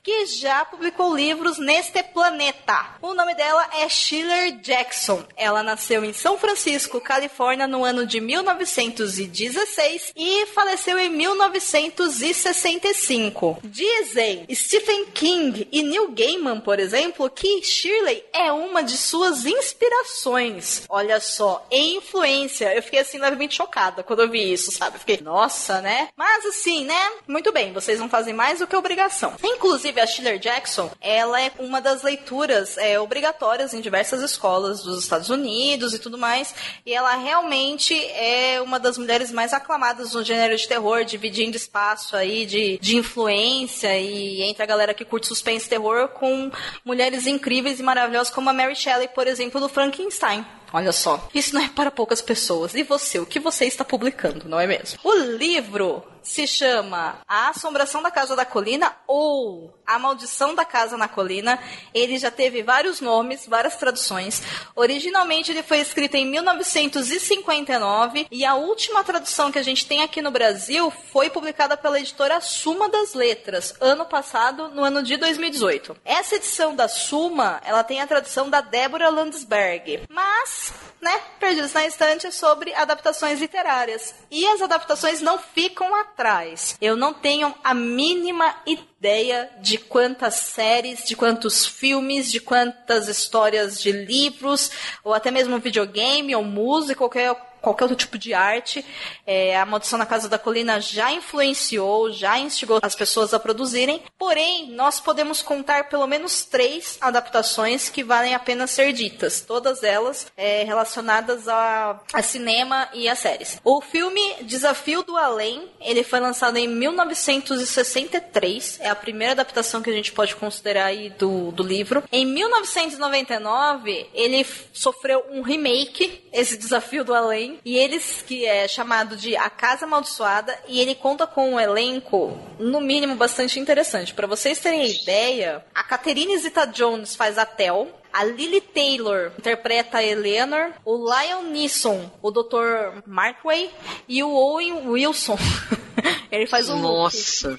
que 0.00 0.26
já 0.26 0.64
publicou 0.64 1.16
livros 1.16 1.58
neste 1.58 2.04
planeta. 2.04 2.90
O 3.02 3.12
nome 3.12 3.34
dela 3.34 3.68
é 3.78 3.88
Sheila 3.88 4.52
Jackson. 4.62 5.24
Ela 5.36 5.64
nasceu 5.64 6.04
em 6.04 6.12
São 6.12 6.38
Francisco, 6.38 7.00
Califórnia, 7.00 7.66
no 7.66 7.84
ano 7.84 8.06
de 8.06 8.20
1916 8.20 10.12
e 10.14 10.46
faleceu 10.54 10.96
em 11.00 11.08
1965. 11.08 13.58
Dizem 13.64 14.46
Stephen 14.54 15.06
King 15.06 15.47
e 15.70 15.82
Neil 15.82 16.10
Gaiman, 16.12 16.60
por 16.60 16.78
exemplo, 16.78 17.28
que 17.30 17.62
Shirley 17.62 18.24
é 18.32 18.52
uma 18.52 18.82
de 18.82 18.96
suas 18.96 19.44
inspirações. 19.44 20.82
Olha 20.88 21.20
só, 21.20 21.66
em 21.70 21.96
influência. 21.96 22.74
Eu 22.74 22.82
fiquei 22.82 23.00
assim 23.00 23.18
levemente 23.18 23.54
chocada 23.54 24.02
quando 24.02 24.22
eu 24.22 24.30
vi 24.30 24.52
isso, 24.52 24.70
sabe? 24.72 24.98
fiquei, 24.98 25.20
nossa, 25.22 25.80
né? 25.80 26.08
Mas 26.16 26.44
assim, 26.46 26.84
né? 26.84 27.10
Muito 27.26 27.52
bem, 27.52 27.72
vocês 27.72 27.98
não 27.98 28.08
fazem 28.08 28.34
mais 28.34 28.58
do 28.58 28.66
que 28.66 28.76
obrigação. 28.76 29.34
Inclusive, 29.42 30.00
a 30.00 30.06
Shirley 30.06 30.38
Jackson, 30.38 30.90
ela 31.00 31.40
é 31.40 31.52
uma 31.58 31.80
das 31.80 32.02
leituras 32.02 32.76
é, 32.78 32.98
obrigatórias 32.98 33.74
em 33.74 33.80
diversas 33.80 34.22
escolas 34.22 34.82
dos 34.82 35.02
Estados 35.02 35.30
Unidos 35.30 35.94
e 35.94 35.98
tudo 35.98 36.18
mais. 36.18 36.54
E 36.84 36.92
ela 36.92 37.14
realmente 37.16 37.94
é 38.12 38.60
uma 38.60 38.78
das 38.78 38.98
mulheres 38.98 39.30
mais 39.30 39.52
aclamadas 39.52 40.12
no 40.12 40.24
gênero 40.24 40.56
de 40.56 40.66
terror, 40.66 41.04
dividindo 41.04 41.56
espaço 41.56 42.16
aí 42.16 42.46
de, 42.46 42.78
de 42.78 42.96
influência 42.96 43.98
e 43.98 44.42
entre 44.42 44.62
a 44.62 44.66
galera 44.66 44.94
que 44.94 45.04
curte 45.04 45.26
suspense 45.38 45.68
terror 45.68 46.08
com 46.08 46.50
mulheres 46.84 47.26
incríveis 47.26 47.80
e 47.80 47.82
maravilhosas 47.82 48.32
como 48.32 48.50
a 48.50 48.52
Mary 48.52 48.74
Shelley, 48.74 49.08
por 49.08 49.26
exemplo, 49.26 49.60
do 49.60 49.68
Frankenstein. 49.68 50.44
Olha 50.72 50.92
só, 50.92 51.28
isso 51.34 51.54
não 51.54 51.62
é 51.62 51.68
para 51.68 51.90
poucas 51.90 52.20
pessoas. 52.20 52.74
E 52.74 52.82
você, 52.82 53.18
o 53.18 53.26
que 53.26 53.40
você 53.40 53.64
está 53.64 53.84
publicando, 53.84 54.48
não 54.48 54.60
é 54.60 54.66
mesmo? 54.66 54.98
O 55.02 55.14
livro 55.14 56.04
se 56.28 56.46
chama 56.46 57.18
A 57.26 57.48
Assombração 57.48 58.02
da 58.02 58.10
Casa 58.10 58.36
da 58.36 58.44
Colina 58.44 58.94
ou 59.06 59.74
A 59.86 59.98
Maldição 59.98 60.54
da 60.54 60.62
Casa 60.64 60.96
na 60.96 61.08
Colina. 61.08 61.58
Ele 61.94 62.18
já 62.18 62.30
teve 62.30 62.62
vários 62.62 63.00
nomes, 63.00 63.46
várias 63.46 63.76
traduções. 63.76 64.42
Originalmente 64.76 65.50
ele 65.50 65.62
foi 65.62 65.78
escrito 65.78 66.16
em 66.16 66.26
1959 66.26 68.26
e 68.30 68.44
a 68.44 68.54
última 68.54 69.02
tradução 69.02 69.50
que 69.50 69.58
a 69.58 69.62
gente 69.62 69.86
tem 69.86 70.02
aqui 70.02 70.20
no 70.20 70.30
Brasil 70.30 70.90
foi 70.90 71.30
publicada 71.30 71.78
pela 71.78 71.98
editora 71.98 72.42
Suma 72.42 72.90
das 72.90 73.14
Letras, 73.14 73.74
ano 73.80 74.04
passado, 74.04 74.68
no 74.68 74.84
ano 74.84 75.02
de 75.02 75.16
2018. 75.16 75.96
Essa 76.04 76.36
edição 76.36 76.76
da 76.76 76.88
Suma, 76.88 77.62
ela 77.64 77.82
tem 77.82 78.02
a 78.02 78.06
tradução 78.06 78.50
da 78.50 78.60
Débora 78.60 79.08
Landsberg, 79.08 80.02
mas, 80.10 80.57
né, 81.00 81.20
perdidos 81.38 81.72
na 81.72 81.86
estante 81.86 82.30
sobre 82.32 82.74
adaptações 82.74 83.40
literárias. 83.40 84.14
E 84.30 84.46
as 84.46 84.60
adaptações 84.60 85.20
não 85.20 85.38
ficam 85.38 85.94
atrás. 85.94 86.76
Eu 86.80 86.96
não 86.96 87.14
tenho 87.14 87.54
a 87.62 87.72
mínima 87.72 88.54
ideia 88.66 89.50
de 89.60 89.78
quantas 89.78 90.34
séries, 90.34 91.04
de 91.04 91.14
quantos 91.14 91.64
filmes, 91.64 92.30
de 92.30 92.40
quantas 92.40 93.08
histórias 93.08 93.80
de 93.80 93.92
livros, 93.92 94.70
ou 95.04 95.14
até 95.14 95.30
mesmo 95.30 95.58
videogame 95.58 96.34
ou 96.34 96.42
música, 96.42 96.98
qualquer 96.98 97.34
qualquer 97.68 97.84
outro 97.84 97.96
tipo 97.96 98.18
de 98.18 98.32
arte. 98.32 98.84
É, 99.26 99.58
a 99.58 99.66
Maldição 99.66 99.98
na 99.98 100.06
Casa 100.06 100.28
da 100.28 100.38
Colina 100.38 100.80
já 100.80 101.12
influenciou, 101.12 102.10
já 102.10 102.38
instigou 102.38 102.78
as 102.82 102.94
pessoas 102.94 103.34
a 103.34 103.38
produzirem. 103.38 104.02
Porém, 104.18 104.70
nós 104.70 105.00
podemos 105.00 105.42
contar 105.42 105.88
pelo 105.88 106.06
menos 106.06 106.44
três 106.44 106.98
adaptações 107.00 107.88
que 107.88 108.02
valem 108.02 108.34
a 108.34 108.38
pena 108.38 108.66
ser 108.66 108.92
ditas. 108.92 109.40
Todas 109.40 109.82
elas 109.82 110.26
é, 110.36 110.64
relacionadas 110.64 111.48
a, 111.48 112.00
a, 112.12 112.22
cinema 112.22 112.88
e 112.94 113.08
a 113.08 113.14
séries. 113.14 113.60
O 113.64 113.80
filme 113.80 114.20
Desafio 114.42 115.02
do 115.02 115.16
Além, 115.16 115.68
ele 115.80 116.02
foi 116.02 116.20
lançado 116.20 116.56
em 116.56 116.68
1963. 116.68 118.80
É 118.80 118.88
a 118.88 118.94
primeira 118.94 119.32
adaptação 119.32 119.82
que 119.82 119.90
a 119.90 119.94
gente 119.94 120.12
pode 120.12 120.34
considerar 120.36 120.86
aí 120.86 121.10
do, 121.10 121.52
do 121.52 121.62
livro. 121.62 122.02
Em 122.10 122.24
1999, 122.24 124.08
ele 124.14 124.46
sofreu 124.72 125.22
um 125.30 125.42
remake, 125.42 126.24
esse 126.32 126.56
Desafio 126.56 127.04
do 127.04 127.14
Além, 127.14 127.57
e 127.64 127.76
eles 127.76 128.22
que 128.26 128.44
é 128.46 128.66
chamado 128.66 129.16
de 129.16 129.36
A 129.36 129.50
Casa 129.50 129.84
Amaldiçoada 129.84 130.58
e 130.66 130.80
ele 130.80 130.94
conta 130.94 131.26
com 131.26 131.54
um 131.54 131.60
elenco 131.60 132.38
no 132.58 132.80
mínimo 132.80 133.14
bastante 133.16 133.58
interessante. 133.58 134.14
Para 134.14 134.26
vocês 134.26 134.58
terem 134.58 134.88
ideia, 134.90 135.64
a 135.74 135.82
Catherine 135.82 136.36
Zeta-Jones 136.38 137.14
faz 137.16 137.38
a 137.38 137.46
Tel, 137.46 137.88
a 138.12 138.24
Lily 138.24 138.60
Taylor 138.60 139.32
interpreta 139.38 139.98
a 139.98 140.02
Eleanor, 140.02 140.72
o 140.84 140.96
Lion 140.96 141.42
Neeson, 141.42 142.10
o 142.22 142.30
Dr. 142.30 143.02
Markway 143.06 143.70
e 144.08 144.22
o 144.22 144.30
Owen 144.30 144.88
Wilson. 144.88 145.38
Ele 146.30 146.46
faz 146.46 146.68
o 146.68 146.76
Nossa. 146.76 147.56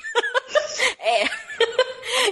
é. 0.99 1.25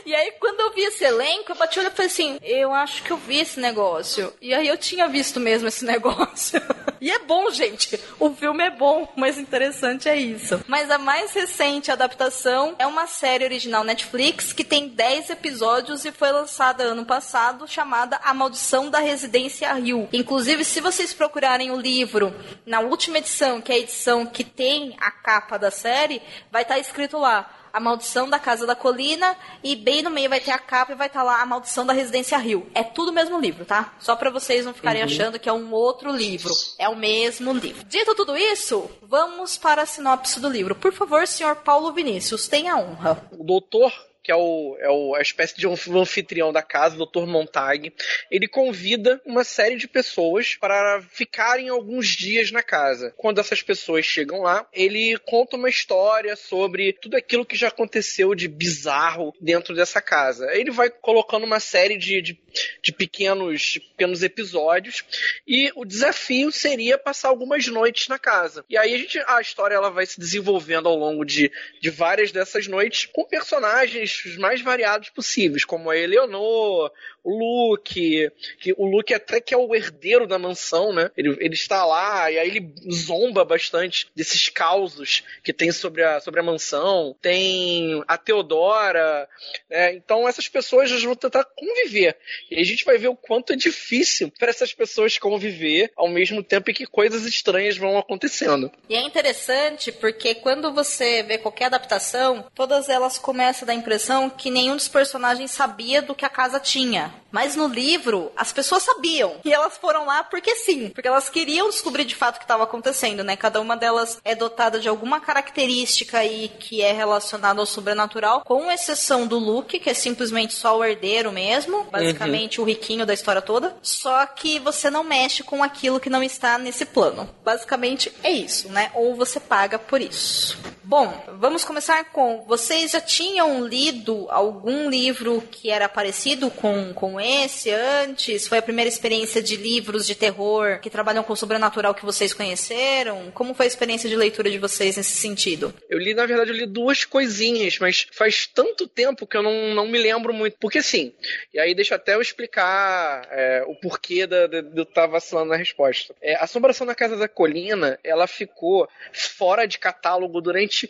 E 0.06 0.16
aí, 0.16 0.32
quando 0.40 0.60
eu 0.62 0.74
vi 0.74 0.84
esse 0.84 1.04
elenco, 1.04 1.52
eu 1.52 1.56
bati 1.56 1.78
o 1.78 1.82
olho 1.82 1.92
e 1.92 1.96
falei 1.96 2.12
assim: 2.12 2.40
eu 2.42 2.74
acho 2.74 3.04
que 3.04 3.12
eu 3.12 3.18
vi 3.18 3.40
esse 3.40 3.60
negócio. 3.60 4.34
E 4.42 4.54
aí 4.54 4.68
eu 4.68 4.78
tinha 4.78 5.08
visto 5.08 5.40
mesmo 5.40 5.68
esse 5.68 5.84
negócio. 5.86 6.62
e 7.00 7.12
é 7.12 7.20
bom, 7.20 7.50
gente. 7.52 8.00
O 8.20 8.34
filme 8.34 8.64
é 8.64 8.70
bom, 8.70 9.12
mas 9.16 9.38
interessante 9.38 10.10
é 10.10 10.16
isso. 10.16 10.64
Mas 10.68 10.90
a 10.90 10.98
mais 10.98 11.34
recente 11.34 11.92
adaptação 11.92 12.76
é 12.80 12.88
uma 12.88 13.08
série 13.08 13.44
original 13.44 13.84
Netflix 13.84 14.54
que 14.54 14.64
tem 14.64 14.88
10 14.88 15.32
episódios 15.32 16.06
e 16.06 16.12
foi 16.12 16.32
lançada 16.32 16.84
ano 16.84 17.06
passado, 17.06 17.68
chamada 17.68 18.20
A 18.24 18.34
Maldição 18.34 18.90
da 18.90 19.00
Residência 19.00 19.72
Rio. 19.74 20.08
Inclusive, 20.12 20.64
se 20.64 20.82
vocês 20.82 21.14
procurarem 21.14 21.72
o 21.72 21.80
livro 21.80 22.34
na 22.66 22.80
última 22.80 23.18
edição, 23.18 23.62
que 23.62 23.72
é 23.72 23.76
a 23.76 23.80
edição 23.80 24.26
que 24.26 24.44
tem 24.44 24.96
a 25.00 25.12
capa 25.12 25.58
da 25.58 25.72
série, 25.72 26.22
vai 26.52 26.64
estar 26.64 26.80
escrito 26.80 27.18
lá 27.18 27.67
a 27.78 27.80
Maldição 27.80 28.28
da 28.28 28.40
Casa 28.40 28.66
da 28.66 28.76
Colina 28.76 29.38
e 29.64 29.76
bem 29.76 30.02
no 30.02 30.10
meio 30.10 30.32
vai 30.32 30.40
ter 30.40 30.50
a 30.50 30.58
capa 30.58 30.94
e 30.94 30.96
vai 30.96 31.06
estar 31.06 31.20
tá 31.20 31.26
lá 31.26 31.42
A 31.44 31.46
Maldição 31.46 31.86
da 31.86 31.94
Residência 31.94 32.36
Rio. 32.40 32.66
É 32.74 32.84
tudo 32.84 33.12
o 33.12 33.14
mesmo 33.14 33.40
livro, 33.40 33.66
tá? 33.66 33.94
Só 34.00 34.16
para 34.16 34.32
vocês 34.32 34.66
não 34.66 34.74
ficarem 34.74 35.04
uhum. 35.04 35.08
achando 35.08 35.38
que 35.38 35.48
é 35.48 35.54
um 35.54 35.72
outro 35.72 36.12
livro. 36.12 36.52
É 36.80 36.90
o 36.90 36.96
mesmo 36.96 37.54
livro. 37.54 37.86
Dito 37.86 38.16
tudo 38.16 38.36
isso, 38.36 38.90
vamos 39.04 39.58
para 39.58 39.84
a 39.84 39.86
sinopse 39.86 40.40
do 40.40 40.50
livro. 40.50 40.74
Por 40.74 40.92
favor, 40.92 41.28
senhor 41.28 41.58
Paulo 41.58 41.94
Vinícius, 41.94 42.48
tenha 42.48 42.74
a 42.74 42.80
honra. 42.80 43.30
O 43.32 43.44
doutor 43.44 43.94
que 44.28 44.32
é, 44.34 44.36
o, 44.36 44.78
é 44.82 44.90
o, 44.90 45.16
a 45.16 45.22
espécie 45.22 45.56
de 45.56 45.66
anfitrião 45.66 46.52
da 46.52 46.62
casa, 46.62 47.02
o 47.02 47.06
Dr. 47.06 47.26
Montag, 47.26 47.94
ele 48.30 48.46
convida 48.46 49.22
uma 49.26 49.46
série 49.46 49.78
de 49.78 49.88
pessoas 49.88 50.54
para 50.54 51.02
ficarem 51.14 51.70
alguns 51.70 52.08
dias 52.10 52.52
na 52.52 52.62
casa. 52.62 53.14
Quando 53.16 53.40
essas 53.40 53.62
pessoas 53.62 54.06
chegam 54.06 54.42
lá, 54.42 54.68
ele 54.74 55.18
conta 55.20 55.56
uma 55.56 55.70
história 55.70 56.36
sobre 56.36 56.92
tudo 56.92 57.16
aquilo 57.16 57.46
que 57.46 57.56
já 57.56 57.70
aconteceu 57.70 58.36
de 58.36 58.50
bizarro 58.50 59.34
dentro 59.40 59.74
dessa 59.74 60.02
casa. 60.02 60.46
Ele 60.52 60.72
vai 60.72 60.90
colocando 60.90 61.46
uma 61.46 61.62
série 61.62 61.96
de, 61.96 62.22
de, 62.22 62.38
de 62.84 62.92
pequenos, 62.92 63.80
pequenos 63.92 64.24
episódios 64.24 65.06
e 65.48 65.72
o 65.74 65.86
desafio 65.86 66.52
seria 66.52 66.98
passar 66.98 67.30
algumas 67.30 67.66
noites 67.68 68.10
na 68.10 68.20
casa. 68.20 68.66
E 68.70 68.78
aí 68.78 68.94
a, 68.94 68.98
gente, 68.98 69.20
a 69.26 69.40
história 69.40 69.76
ela 69.76 69.90
vai 69.90 70.06
se 70.06 70.20
desenvolvendo 70.20 70.90
ao 70.90 70.98
longo 70.98 71.24
de, 71.24 71.50
de 71.80 71.90
várias 71.90 72.34
dessas 72.34 72.68
noites 72.68 73.06
com 73.06 73.24
personagens 73.24 74.17
os 74.26 74.38
mais 74.38 74.62
variados 74.62 75.10
possíveis, 75.10 75.66
como 75.66 75.90
a 75.90 75.98
Eleonor, 75.98 76.92
Luke, 77.30 78.32
que 78.60 78.74
o 78.78 78.86
Luke 78.86 79.14
até 79.14 79.40
que 79.40 79.54
é 79.54 79.58
o 79.58 79.76
herdeiro 79.76 80.26
da 80.26 80.40
mansão, 80.40 80.94
né? 80.94 81.12
Ele, 81.18 81.36
ele 81.40 81.54
está 81.54 81.86
lá 81.86 82.32
e 82.32 82.40
aí 82.40 82.48
ele 82.48 82.74
zomba 82.92 83.44
bastante 83.44 84.08
desses 84.16 84.50
causos 84.50 85.24
que 85.44 85.54
tem 85.54 85.72
sobre 85.72 86.04
a, 86.04 86.20
sobre 86.20 86.40
a 86.40 86.44
mansão. 86.44 87.16
Tem 87.22 88.04
a 88.08 88.18
Teodora, 88.18 89.28
né? 89.70 89.94
Então 89.94 90.28
essas 90.28 90.48
pessoas 90.48 90.92
vão 91.04 91.16
tentar 91.16 91.44
conviver. 91.44 92.18
E 92.50 92.60
a 92.60 92.64
gente 92.64 92.86
vai 92.86 92.98
ver 92.98 93.10
o 93.10 93.16
quanto 93.16 93.54
é 93.54 93.56
difícil 93.56 94.32
para 94.40 94.50
essas 94.50 94.74
pessoas 94.74 95.18
conviver 95.18 95.92
ao 95.96 96.08
mesmo 96.08 96.42
tempo 96.42 96.72
em 96.72 96.74
que 96.74 96.86
coisas 96.86 97.26
estranhas 97.26 97.78
vão 97.78 97.98
acontecendo. 97.98 98.72
E 98.90 98.96
é 98.96 99.02
interessante 99.02 99.92
porque 99.92 100.36
quando 100.36 100.74
você 100.74 101.24
vê 101.24 101.38
qualquer 101.38 101.66
adaptação, 101.66 102.48
todas 102.56 102.90
elas 102.90 103.18
começam 103.18 103.66
a 103.66 103.68
dar 103.68 103.74
impressão 103.74 103.98
impressão 103.98 104.30
que 104.30 104.52
nenhum 104.52 104.76
dos 104.76 104.88
personagens 104.88 105.52
sabia 105.52 106.02
do 106.02 106.14
que 106.14 106.24
a 106.24 106.30
casa 106.30 106.60
tinha. 106.60 107.14
Mas 107.32 107.56
no 107.56 107.68
livro, 107.68 108.32
as 108.36 108.52
pessoas 108.52 108.84
sabiam. 108.84 109.36
E 109.44 109.54
elas 109.54 109.78
foram 109.78 110.06
lá 110.06 110.24
porque 110.24 110.56
sim. 110.56 110.90
Porque 110.90 111.08
elas 111.08 111.30
queriam 111.30 111.70
descobrir 111.70 112.06
de 112.06 112.16
fato 112.16 112.36
o 112.36 112.40
que 112.40 112.46
estava 112.46 112.64
acontecendo, 112.64 113.24
né? 113.24 113.36
Cada 113.36 113.60
uma 113.60 113.76
delas 113.76 114.20
é 114.24 114.36
dotada 114.36 114.80
de 114.80 114.88
alguma 114.88 115.20
característica 115.20 116.20
aí 116.20 116.50
que 116.60 116.82
é 116.82 116.92
relacionada 116.92 117.60
ao 117.60 117.66
sobrenatural, 117.66 118.42
com 118.42 118.72
exceção 118.72 119.28
do 119.28 119.38
Luke, 119.38 119.80
que 119.80 119.90
é 119.90 119.94
simplesmente 119.94 120.54
só 120.54 120.78
o 120.78 120.84
herdeiro 120.84 121.32
mesmo. 121.32 121.84
Basicamente 121.92 122.60
uhum. 122.60 122.66
o 122.66 122.68
riquinho 122.68 123.06
da 123.06 123.14
história 123.14 123.42
toda. 123.42 123.76
Só 123.82 124.26
que 124.26 124.60
você 124.60 124.90
não 124.90 125.04
mexe 125.04 125.44
com 125.44 125.64
aquilo 125.64 126.00
que 126.00 126.10
não 126.10 126.24
está 126.24 126.58
nesse 126.58 126.86
plano. 126.86 127.30
Basicamente 127.44 128.12
é 128.24 128.32
isso, 128.32 128.70
né? 128.70 128.92
Ou 128.94 129.16
você 129.16 129.40
paga 129.40 129.78
por 129.78 130.02
isso. 130.02 130.58
Bom, 130.90 131.22
vamos 131.40 131.66
começar 131.66 132.02
com. 132.14 132.46
Vocês 132.48 132.92
já 132.92 133.02
tinham 133.02 133.68
lido 133.68 134.26
algum 134.30 134.90
livro 134.90 135.44
que 135.52 135.70
era 135.70 135.90
parecido 135.90 136.50
com, 136.50 136.94
com 136.94 137.20
esse 137.20 137.70
antes? 137.70 138.48
Foi 138.48 138.60
a 138.60 138.62
primeira 138.62 138.88
experiência 138.88 139.44
de 139.44 139.58
livros 139.58 140.08
de 140.08 140.16
terror 140.16 140.80
que 140.80 140.90
trabalham 140.90 141.24
com 141.24 141.34
o 141.34 141.36
sobrenatural 141.36 141.94
que 141.94 142.06
vocês 142.06 142.34
conheceram? 142.34 143.30
Como 143.32 143.54
foi 143.54 143.66
a 143.66 143.68
experiência 143.68 144.10
de 144.10 144.16
leitura 144.16 144.50
de 144.50 144.58
vocês 144.58 144.96
nesse 144.96 145.18
sentido? 145.18 145.74
Eu 145.90 146.00
li, 146.00 146.14
na 146.14 146.26
verdade, 146.26 146.52
eu 146.52 146.56
li 146.56 146.66
duas 146.66 147.04
coisinhas, 147.04 147.78
mas 147.80 148.08
faz 148.14 148.48
tanto 148.48 148.88
tempo 148.88 149.28
que 149.28 149.36
eu 149.36 149.44
não, 149.44 149.76
não 149.76 149.88
me 149.90 150.00
lembro 150.00 150.34
muito. 150.34 150.56
Porque 150.58 150.78
assim, 150.78 151.12
e 151.54 151.60
aí 151.60 151.76
deixa 151.76 151.96
até 151.96 152.16
eu 152.16 152.22
explicar 152.22 153.28
é, 153.30 153.66
o 153.68 153.76
porquê 153.76 154.26
de, 154.26 154.48
de, 154.48 154.64
eu 154.74 154.84
estar 154.84 155.06
vacilando 155.08 155.50
na 155.50 155.58
resposta. 155.58 156.16
É, 156.22 156.36
Assombração 156.36 156.88
na 156.88 156.96
Casa 156.96 157.18
da 157.18 157.28
Colina, 157.28 158.00
ela 158.06 158.26
ficou 158.26 158.88
fora 159.12 159.68
de 159.68 159.78
catálogo 159.78 160.40
durante 160.40 160.77
durante 160.78 160.90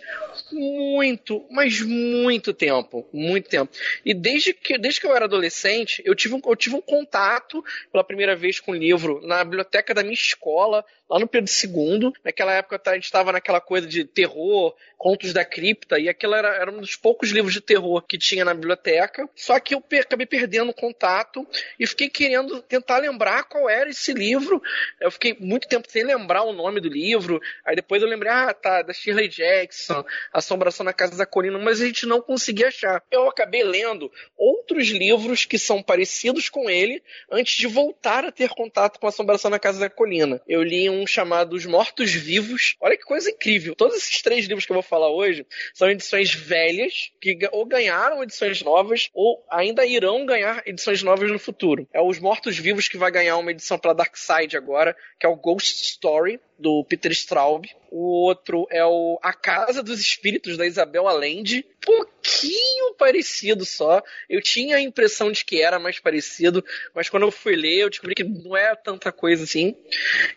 muito, 0.51 1.45
mas 1.49 1.79
muito 1.81 2.53
tempo, 2.53 3.07
muito 3.13 3.49
tempo. 3.49 3.71
E 4.03 4.13
desde 4.13 4.53
que, 4.53 4.77
desde 4.77 4.99
que 4.99 5.07
eu 5.07 5.15
era 5.15 5.25
adolescente, 5.25 6.01
eu 6.05 6.13
tive, 6.15 6.35
um, 6.35 6.41
eu 6.45 6.55
tive 6.55 6.75
um 6.75 6.81
contato 6.81 7.63
pela 7.91 8.03
primeira 8.03 8.35
vez 8.35 8.59
com 8.59 8.71
o 8.71 8.75
livro 8.75 9.21
na 9.25 9.43
biblioteca 9.43 9.93
da 9.93 10.01
minha 10.01 10.13
escola, 10.13 10.83
lá 11.09 11.19
no 11.19 11.27
Pedro 11.27 11.51
II. 11.51 12.13
Naquela 12.23 12.53
época 12.53 12.81
a 12.85 12.93
gente 12.93 13.05
estava 13.05 13.31
naquela 13.31 13.61
coisa 13.61 13.87
de 13.87 14.03
terror, 14.05 14.75
contos 14.97 15.31
da 15.31 15.45
cripta, 15.45 15.99
e 15.99 16.09
aquilo 16.09 16.35
era, 16.35 16.49
era 16.55 16.71
um 16.71 16.81
dos 16.81 16.95
poucos 16.95 17.29
livros 17.29 17.53
de 17.53 17.61
terror 17.61 18.01
que 18.01 18.17
tinha 18.17 18.43
na 18.43 18.53
biblioteca. 18.53 19.29
Só 19.35 19.59
que 19.59 19.75
eu 19.75 19.83
acabei 19.99 20.25
perdendo 20.25 20.71
o 20.71 20.73
contato 20.73 21.47
e 21.79 21.85
fiquei 21.85 22.09
querendo 22.09 22.61
tentar 22.61 22.97
lembrar 22.97 23.43
qual 23.43 23.69
era 23.69 23.89
esse 23.89 24.13
livro. 24.13 24.61
Eu 24.99 25.11
fiquei 25.11 25.35
muito 25.39 25.67
tempo 25.67 25.89
sem 25.89 26.03
lembrar 26.03 26.43
o 26.43 26.53
nome 26.53 26.79
do 26.81 26.89
livro. 26.89 27.39
Aí 27.65 27.75
depois 27.75 28.01
eu 28.01 28.07
lembrei, 28.07 28.31
ah, 28.31 28.53
tá, 28.53 28.81
da 28.81 28.93
Shirley 28.93 29.27
Jackson, 29.27 30.03
Assombração 30.33 30.83
na 30.83 30.93
Casa 30.93 31.17
da 31.17 31.25
Colina, 31.25 31.59
mas 31.59 31.81
a 31.81 31.85
gente 31.85 32.05
não 32.05 32.21
conseguia 32.21 32.67
achar. 32.67 33.03
Eu 33.11 33.27
acabei 33.29 33.63
lendo 33.63 34.11
outros 34.35 34.87
livros 34.87 35.45
que 35.45 35.59
são 35.59 35.81
parecidos 35.81 36.49
com 36.49 36.69
ele 36.69 37.03
antes 37.31 37.55
de 37.55 37.67
voltar 37.67 38.25
a 38.25 38.31
ter 38.31 38.49
contato 38.49 38.99
com 38.99 39.07
Assombração 39.07 39.51
na 39.51 39.59
Casa 39.59 39.79
da 39.79 39.89
Colina. 39.89 40.41
Eu 40.47 40.63
li 40.63 40.89
um 40.89 40.96
chamado 41.05 41.55
Os 41.55 41.65
Mortos 41.65 42.11
Vivos. 42.13 42.75
Olha 42.79 42.97
que 42.97 43.03
coisa 43.03 43.29
incrível. 43.29 43.75
Todos 43.75 43.97
esses 43.97 44.21
três 44.21 44.45
livros 44.45 44.65
que 44.65 44.71
eu 44.71 44.75
vou 44.75 44.83
falar 44.83 45.09
hoje 45.09 45.45
são 45.73 45.89
edições 45.89 46.33
velhas 46.33 47.11
que 47.21 47.37
ou 47.51 47.65
ganharam 47.65 48.23
edições 48.23 48.61
novas 48.61 49.09
ou 49.13 49.45
ainda 49.51 49.85
irão 49.85 50.25
ganhar 50.25 50.63
edições 50.65 51.03
novas 51.03 51.31
no 51.31 51.39
futuro. 51.39 51.87
É 51.93 52.01
Os 52.01 52.19
Mortos 52.19 52.57
Vivos 52.57 52.87
que 52.87 52.97
vai 52.97 53.11
ganhar 53.11 53.37
uma 53.37 53.51
edição 53.51 53.77
para 53.77 53.93
Dark 53.93 54.15
Side 54.15 54.57
agora, 54.57 54.95
que 55.19 55.25
é 55.25 55.29
o 55.29 55.35
Ghost 55.35 55.83
Story 55.83 56.39
do 56.57 56.83
Peter 56.83 57.11
Straub. 57.11 57.65
O 57.89 58.25
outro 58.25 58.67
é 58.69 58.85
o 58.85 59.17
A 59.23 59.33
Casa 59.33 59.81
dos 59.81 59.99
Espíritos 59.99 60.57
da 60.57 60.65
Isabel 60.65 61.07
Allende. 61.07 61.65
Pouquinho 61.79 62.95
parecido 62.95 63.63
só. 63.63 64.03
Eu 64.29 64.41
tinha 64.41 64.75
a 64.75 64.81
impressão 64.81 65.31
de 65.31 65.45
que 65.45 65.61
era 65.61 65.79
mais 65.79 65.99
parecido, 65.99 66.63
mas 66.93 67.07
quando 67.09 67.23
eu 67.23 67.31
fui 67.31 67.55
ler, 67.55 67.79
eu 67.79 67.89
descobri 67.89 68.13
que 68.13 68.23
não 68.23 68.57
é 68.57 68.75
tanta 68.75 69.11
coisa 69.11 69.45
assim. 69.45 69.75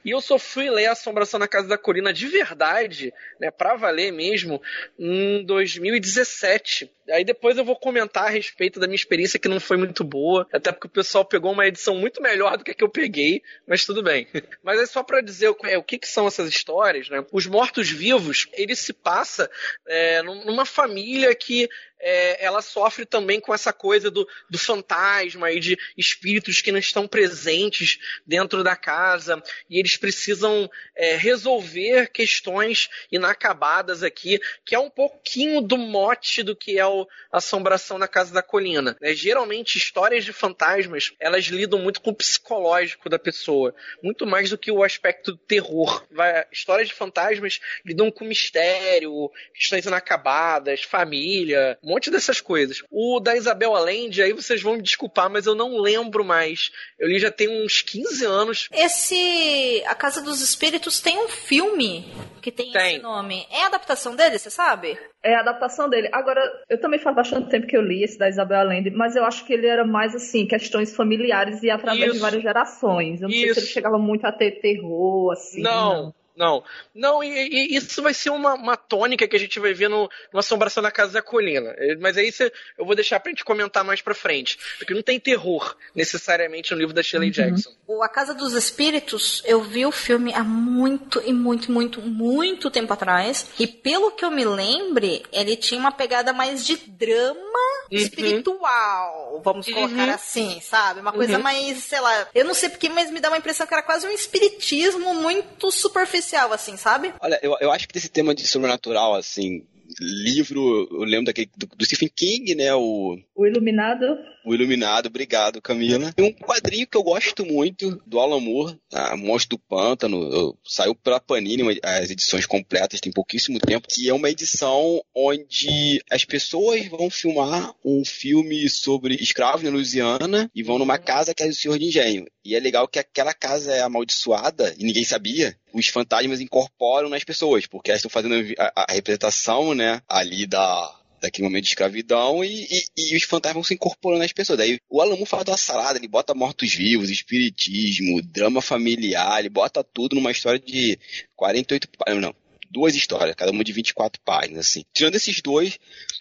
E 0.05 0.11
eu 0.11 0.21
só 0.21 0.39
fui 0.39 0.71
ler 0.71 0.87
Assombração 0.87 1.41
na 1.41 1.49
Casa 1.49 1.67
da 1.67 1.79
Colina 1.79 2.13
de 2.13 2.27
verdade, 2.29 3.13
né, 3.41 3.51
pra 3.51 3.75
valer 3.75 4.13
mesmo, 4.13 4.63
em 4.99 5.45
2017. 5.45 6.91
Aí 7.11 7.25
depois 7.25 7.59
eu 7.59 7.65
vou 7.65 7.75
comentar 7.75 8.27
a 8.27 8.31
respeito 8.31 8.79
da 8.79 8.87
minha 8.87 8.95
experiência 8.95 9.39
que 9.39 9.49
não 9.49 9.59
foi 9.59 9.77
muito 9.77 10.05
boa, 10.05 10.47
até 10.53 10.71
porque 10.71 10.87
o 10.87 10.91
pessoal 10.91 11.25
pegou 11.25 11.51
uma 11.51 11.67
edição 11.67 11.97
muito 11.97 12.23
melhor 12.23 12.57
do 12.57 12.63
que 12.63 12.71
a 12.71 12.75
que 12.75 12.85
eu 12.85 12.89
peguei, 12.89 13.43
mas 13.67 13.85
tudo 13.85 14.03
bem. 14.03 14.29
Mas 14.63 14.81
é 14.81 14.87
só 14.87 15.03
para 15.03 15.21
dizer 15.21 15.49
o, 15.49 15.57
é, 15.65 15.77
o 15.77 15.83
que, 15.83 15.99
que 15.99 16.07
são 16.11 16.27
essas 16.27 16.49
histórias, 16.49 17.09
né? 17.09 17.25
Os 17.33 17.47
mortos-vivos, 17.47 18.47
ele 18.53 18.75
se 18.75 18.93
passa 18.93 19.51
é, 19.87 20.23
numa 20.23 20.65
família 20.65 21.35
que 21.35 21.69
é, 22.01 22.45
ela 22.45 22.63
sofre 22.63 23.05
também 23.05 23.41
com 23.41 23.55
essa 23.55 23.73
coisa 23.73 24.11
do, 24.11 24.27
do 24.49 24.59
fantasma 24.59 25.51
e 25.53 25.61
de 25.61 25.79
espíritos 25.97 26.61
que 26.61 26.73
não 26.73 26.79
estão 26.79 27.07
presentes 27.07 27.99
dentro 28.27 28.65
da 28.65 28.75
casa 28.75 29.43
e 29.69 29.79
eles 29.79 29.97
precisam 29.97 30.71
é, 30.97 31.17
resolver 31.17 32.11
questões 32.11 32.89
inacabadas 33.13 34.03
aqui, 34.03 34.41
que 34.65 34.75
é 34.75 34.79
um 34.79 34.91
pouquinho 34.91 35.61
do 35.61 35.77
mote 35.77 36.43
do 36.43 36.57
que 36.57 36.79
é 36.79 36.87
o 36.87 37.07
Assombração 37.31 37.99
na 37.99 38.09
Casa 38.09 38.33
da 38.33 38.43
Colina. 38.43 38.97
Né? 39.01 39.15
Geralmente, 39.15 39.77
histórias 39.77 40.25
de 40.25 40.33
fantasmas, 40.33 41.13
elas 41.21 41.45
lidam 41.45 41.79
muito 41.79 42.01
com 42.01 42.11
o 42.11 42.15
psicológico 42.15 43.09
da 43.09 43.19
pessoa, 43.19 43.75
muito 44.03 44.27
mais 44.27 44.51
do 44.51 44.59
que 44.59 44.71
o 44.71 44.83
aspecto 44.83 45.33
do 45.33 45.39
terror. 45.39 46.05
Vai, 46.11 46.47
histórias 46.53 46.89
de 46.89 46.95
fantasmas 46.95 47.61
lidam 47.85 48.11
com 48.11 48.25
mistério, 48.25 49.31
questões 49.55 49.85
inacabadas, 49.85 50.83
família, 50.83 51.79
um 51.91 51.95
monte 51.95 52.11
dessas 52.11 52.41
coisas. 52.41 52.83
O 52.91 53.19
da 53.19 53.37
Isabel 53.37 53.75
Allende, 53.75 54.23
aí 54.23 54.33
vocês 54.33 54.63
vão 54.63 54.77
me 54.77 54.83
desculpar, 54.83 55.29
mas 55.29 55.47
eu 55.47 55.55
não 55.55 55.77
lembro 55.77 56.25
mais. 56.25 56.71
Eu 56.99 57.09
li 57.09 57.19
já 57.19 57.31
tem 57.31 57.49
uns 57.49 57.83
15 57.83 58.25
anos. 58.25 58.69
Esse 58.73 59.83
A 59.87 59.95
Casa 59.95 60.23
dos 60.23 60.41
Espíritos 60.41 61.01
tem 61.01 61.19
um 61.19 61.29
filme 61.29 62.05
que 62.41 62.53
tem, 62.53 62.71
tem. 62.71 62.95
esse 62.95 63.03
nome. 63.03 63.47
É 63.51 63.65
a 63.65 63.67
adaptação 63.67 64.15
dele, 64.15 64.39
você 64.39 64.51
sabe? 64.51 64.97
É 65.23 65.35
a 65.35 65.41
adaptação 65.41 65.89
dele. 65.89 66.09
Agora, 66.13 66.41
eu 66.69 66.81
também 66.81 67.01
faz 67.01 67.15
bastante 67.15 67.51
tempo 67.51 67.67
que 67.67 67.77
eu 67.77 67.83
li 67.83 68.05
esse 68.05 68.17
da 68.17 68.29
Isabel 68.29 68.61
Allende, 68.61 68.91
mas 68.91 69.17
eu 69.17 69.25
acho 69.25 69.45
que 69.45 69.53
ele 69.53 69.67
era 69.67 69.85
mais 69.85 70.15
assim, 70.15 70.47
questões 70.47 70.95
familiares 70.95 71.63
e 71.63 71.71
através 71.71 72.07
Isso. 72.07 72.15
de 72.15 72.21
várias 72.21 72.43
gerações. 72.43 73.21
Eu 73.21 73.29
não 73.29 73.35
Isso. 73.35 73.45
sei 73.45 73.55
se 73.55 73.61
ele 73.61 73.67
chegava 73.67 73.99
muito 73.99 74.25
a 74.25 74.33
ter 74.33 74.61
terror, 74.61 75.33
assim. 75.33 75.61
Não, 75.61 76.05
não. 76.05 76.15
Não, 76.41 76.65
não, 76.95 77.23
e, 77.23 77.29
e, 77.29 77.77
isso 77.77 78.01
vai 78.03 78.15
ser 78.15 78.31
uma, 78.31 78.55
uma 78.55 78.75
tônica 78.75 79.29
que 79.29 79.37
a 79.37 79.39
gente 79.39 79.61
vai 79.61 79.75
ver 79.75 79.91
no, 79.91 80.09
no 80.33 80.39
Assombração 80.39 80.83
da 80.83 80.91
Casa 80.91 81.13
da 81.13 81.21
Colina. 81.21 81.77
Mas 82.01 82.17
aí 82.17 82.33
cê, 82.33 82.51
eu 82.79 82.87
vou 82.87 82.95
deixar 82.95 83.21
pra 83.21 83.31
gente 83.31 83.45
comentar 83.45 83.85
mais 83.85 84.01
pra 84.01 84.15
frente. 84.15 84.59
Porque 84.79 84.95
não 84.95 85.03
tem 85.03 85.21
terror 85.21 85.77
necessariamente 85.95 86.73
no 86.73 86.79
livro 86.79 86.95
da 86.95 87.03
Shirley 87.03 87.29
uhum. 87.29 87.35
Jackson. 87.35 87.71
O 87.87 88.03
A 88.03 88.09
Casa 88.09 88.33
dos 88.33 88.55
Espíritos, 88.55 89.43
eu 89.45 89.61
vi 89.61 89.85
o 89.85 89.93
filme 89.93 90.33
há 90.33 90.43
muito 90.43 91.21
e 91.27 91.31
muito, 91.31 91.71
muito, 91.71 92.01
muito 92.01 92.71
tempo 92.71 92.91
atrás. 92.95 93.51
E 93.59 93.67
pelo 93.67 94.11
que 94.13 94.25
eu 94.25 94.31
me 94.31 94.47
lembre, 94.47 95.23
ele 95.31 95.57
tinha 95.57 95.79
uma 95.79 95.93
pegada 95.93 96.33
mais 96.33 96.65
de 96.65 96.79
drama 96.79 97.35
uhum. 97.35 97.99
espiritual. 97.99 99.43
Vamos 99.45 99.67
uhum. 99.69 99.75
colocar 99.75 100.15
assim, 100.15 100.59
sabe? 100.63 101.01
Uma 101.01 101.13
coisa 101.13 101.37
uhum. 101.37 101.43
mais, 101.43 101.85
sei 101.85 102.01
lá. 102.01 102.29
Eu 102.35 102.47
não 102.47 102.55
sei 102.55 102.71
porque, 102.71 102.89
mas 102.89 103.11
me 103.11 103.21
dá 103.21 103.29
uma 103.29 103.37
impressão 103.37 103.67
que 103.67 103.75
era 103.75 103.83
quase 103.83 104.07
um 104.07 104.11
espiritismo 104.11 105.15
muito 105.17 105.71
superficial 105.71 106.30
superficial, 106.31 106.53
assim, 106.53 106.77
sabe? 106.77 107.13
Olha, 107.21 107.39
eu, 107.43 107.57
eu 107.61 107.71
acho 107.73 107.89
que 107.89 107.95
desse 107.95 108.09
tema 108.09 108.35
de 108.35 108.47
sobrenatural, 108.47 109.15
assim, 109.15 109.65
livro, 109.99 110.89
eu 110.93 111.05
lembro 111.05 111.27
daquele 111.27 111.51
do, 111.57 111.67
do, 111.67 111.85
Stephen 111.85 112.11
King, 112.15 112.55
né? 112.55 112.73
O, 112.75 113.19
o 113.35 113.47
Iluminado. 113.47 114.07
O 114.45 114.55
Iluminado, 114.55 115.07
obrigado, 115.07 115.61
Camila. 115.61 116.13
Tem 116.13 116.25
um 116.25 116.33
quadrinho 116.33 116.87
que 116.87 116.97
eu 116.97 117.03
gosto 117.03 117.45
muito 117.45 118.01
do 118.07 118.19
Alan 118.19 118.41
Moore, 118.41 118.79
a 118.93 119.17
Monstro 119.17 119.57
do 119.57 119.59
Pântano, 119.59 120.57
saiu 120.65 120.95
pela 120.95 121.21
Panini, 121.21 121.79
as 121.83 122.11
edições 122.11 122.47
completas, 122.47 123.01
tem 123.01 123.13
pouquíssimo 123.13 123.59
tempo, 123.59 123.87
que 123.89 124.09
é 124.09 124.15
uma 124.15 124.31
edição 124.31 125.03
onde 125.15 126.03
as 126.11 126.25
pessoas 126.25 126.87
vão 126.89 127.11
filmar 127.11 127.75
um 127.85 128.05
filme 128.05 128.69
sobre 128.69 129.15
escravos 129.17 129.63
na 129.63 129.71
Louisiana 129.71 130.51
e 130.55 130.63
vão 130.63 130.79
numa 130.79 130.99
casa 130.99 131.35
que 131.35 131.43
é 131.43 131.49
do 131.49 131.55
Senhor 131.55 131.79
de 131.79 131.87
Engenho. 131.87 132.27
E 132.45 132.55
é 132.55 132.61
legal 132.61 132.89
que 132.89 132.99
aquela 132.99 133.35
casa 133.35 133.73
é 133.73 133.83
amaldiçoada 133.83 134.75
e 134.79 134.85
ninguém 134.85 135.05
sabia. 135.05 135.57
Os 135.73 135.89
fantasmas 135.89 136.41
incorporam 136.41 137.09
nas 137.09 137.23
pessoas, 137.23 137.67
porque 137.67 137.91
elas 137.91 138.01
estão 138.01 138.11
fazendo 138.11 138.35
a, 138.59 138.85
a 138.89 138.93
representação, 138.93 139.75
né, 139.75 140.01
ali 140.09 140.47
da, 140.47 141.00
daquele 141.21 141.47
momento 141.47 141.65
de 141.65 141.71
escravidão 141.71 142.45
e, 142.45 142.65
e, 142.65 142.85
e, 142.97 143.17
os 143.17 143.23
fantasmas 143.25 143.55
vão 143.55 143.65
se 143.65 143.75
incorporando 143.75 144.23
nas 144.23 144.33
pessoas. 144.33 144.59
Daí 144.59 144.79
o 144.89 145.01
Alamu 145.01 145.27
faz 145.27 145.45
uma 145.47 145.57
salada, 145.57 145.99
ele 145.99 146.09
bota 146.09 146.35
mortos-vivos, 146.35 147.11
espiritismo, 147.11 148.23
drama 148.23 148.61
familiar, 148.61 149.41
ele 149.41 149.49
bota 149.49 149.85
tudo 149.85 150.17
numa 150.17 150.31
história 150.31 150.59
de 150.59 150.99
48 151.37 151.89
páginas, 151.99 152.23
não, 152.23 152.35
duas 152.71 152.95
histórias, 152.95 153.35
cada 153.35 153.51
uma 153.51 153.65
de 153.65 153.73
24 153.73 154.21
páginas, 154.25 154.67
assim. 154.67 154.85
Tirando 154.93 155.17
esses 155.17 155.41
dois, 155.43 155.79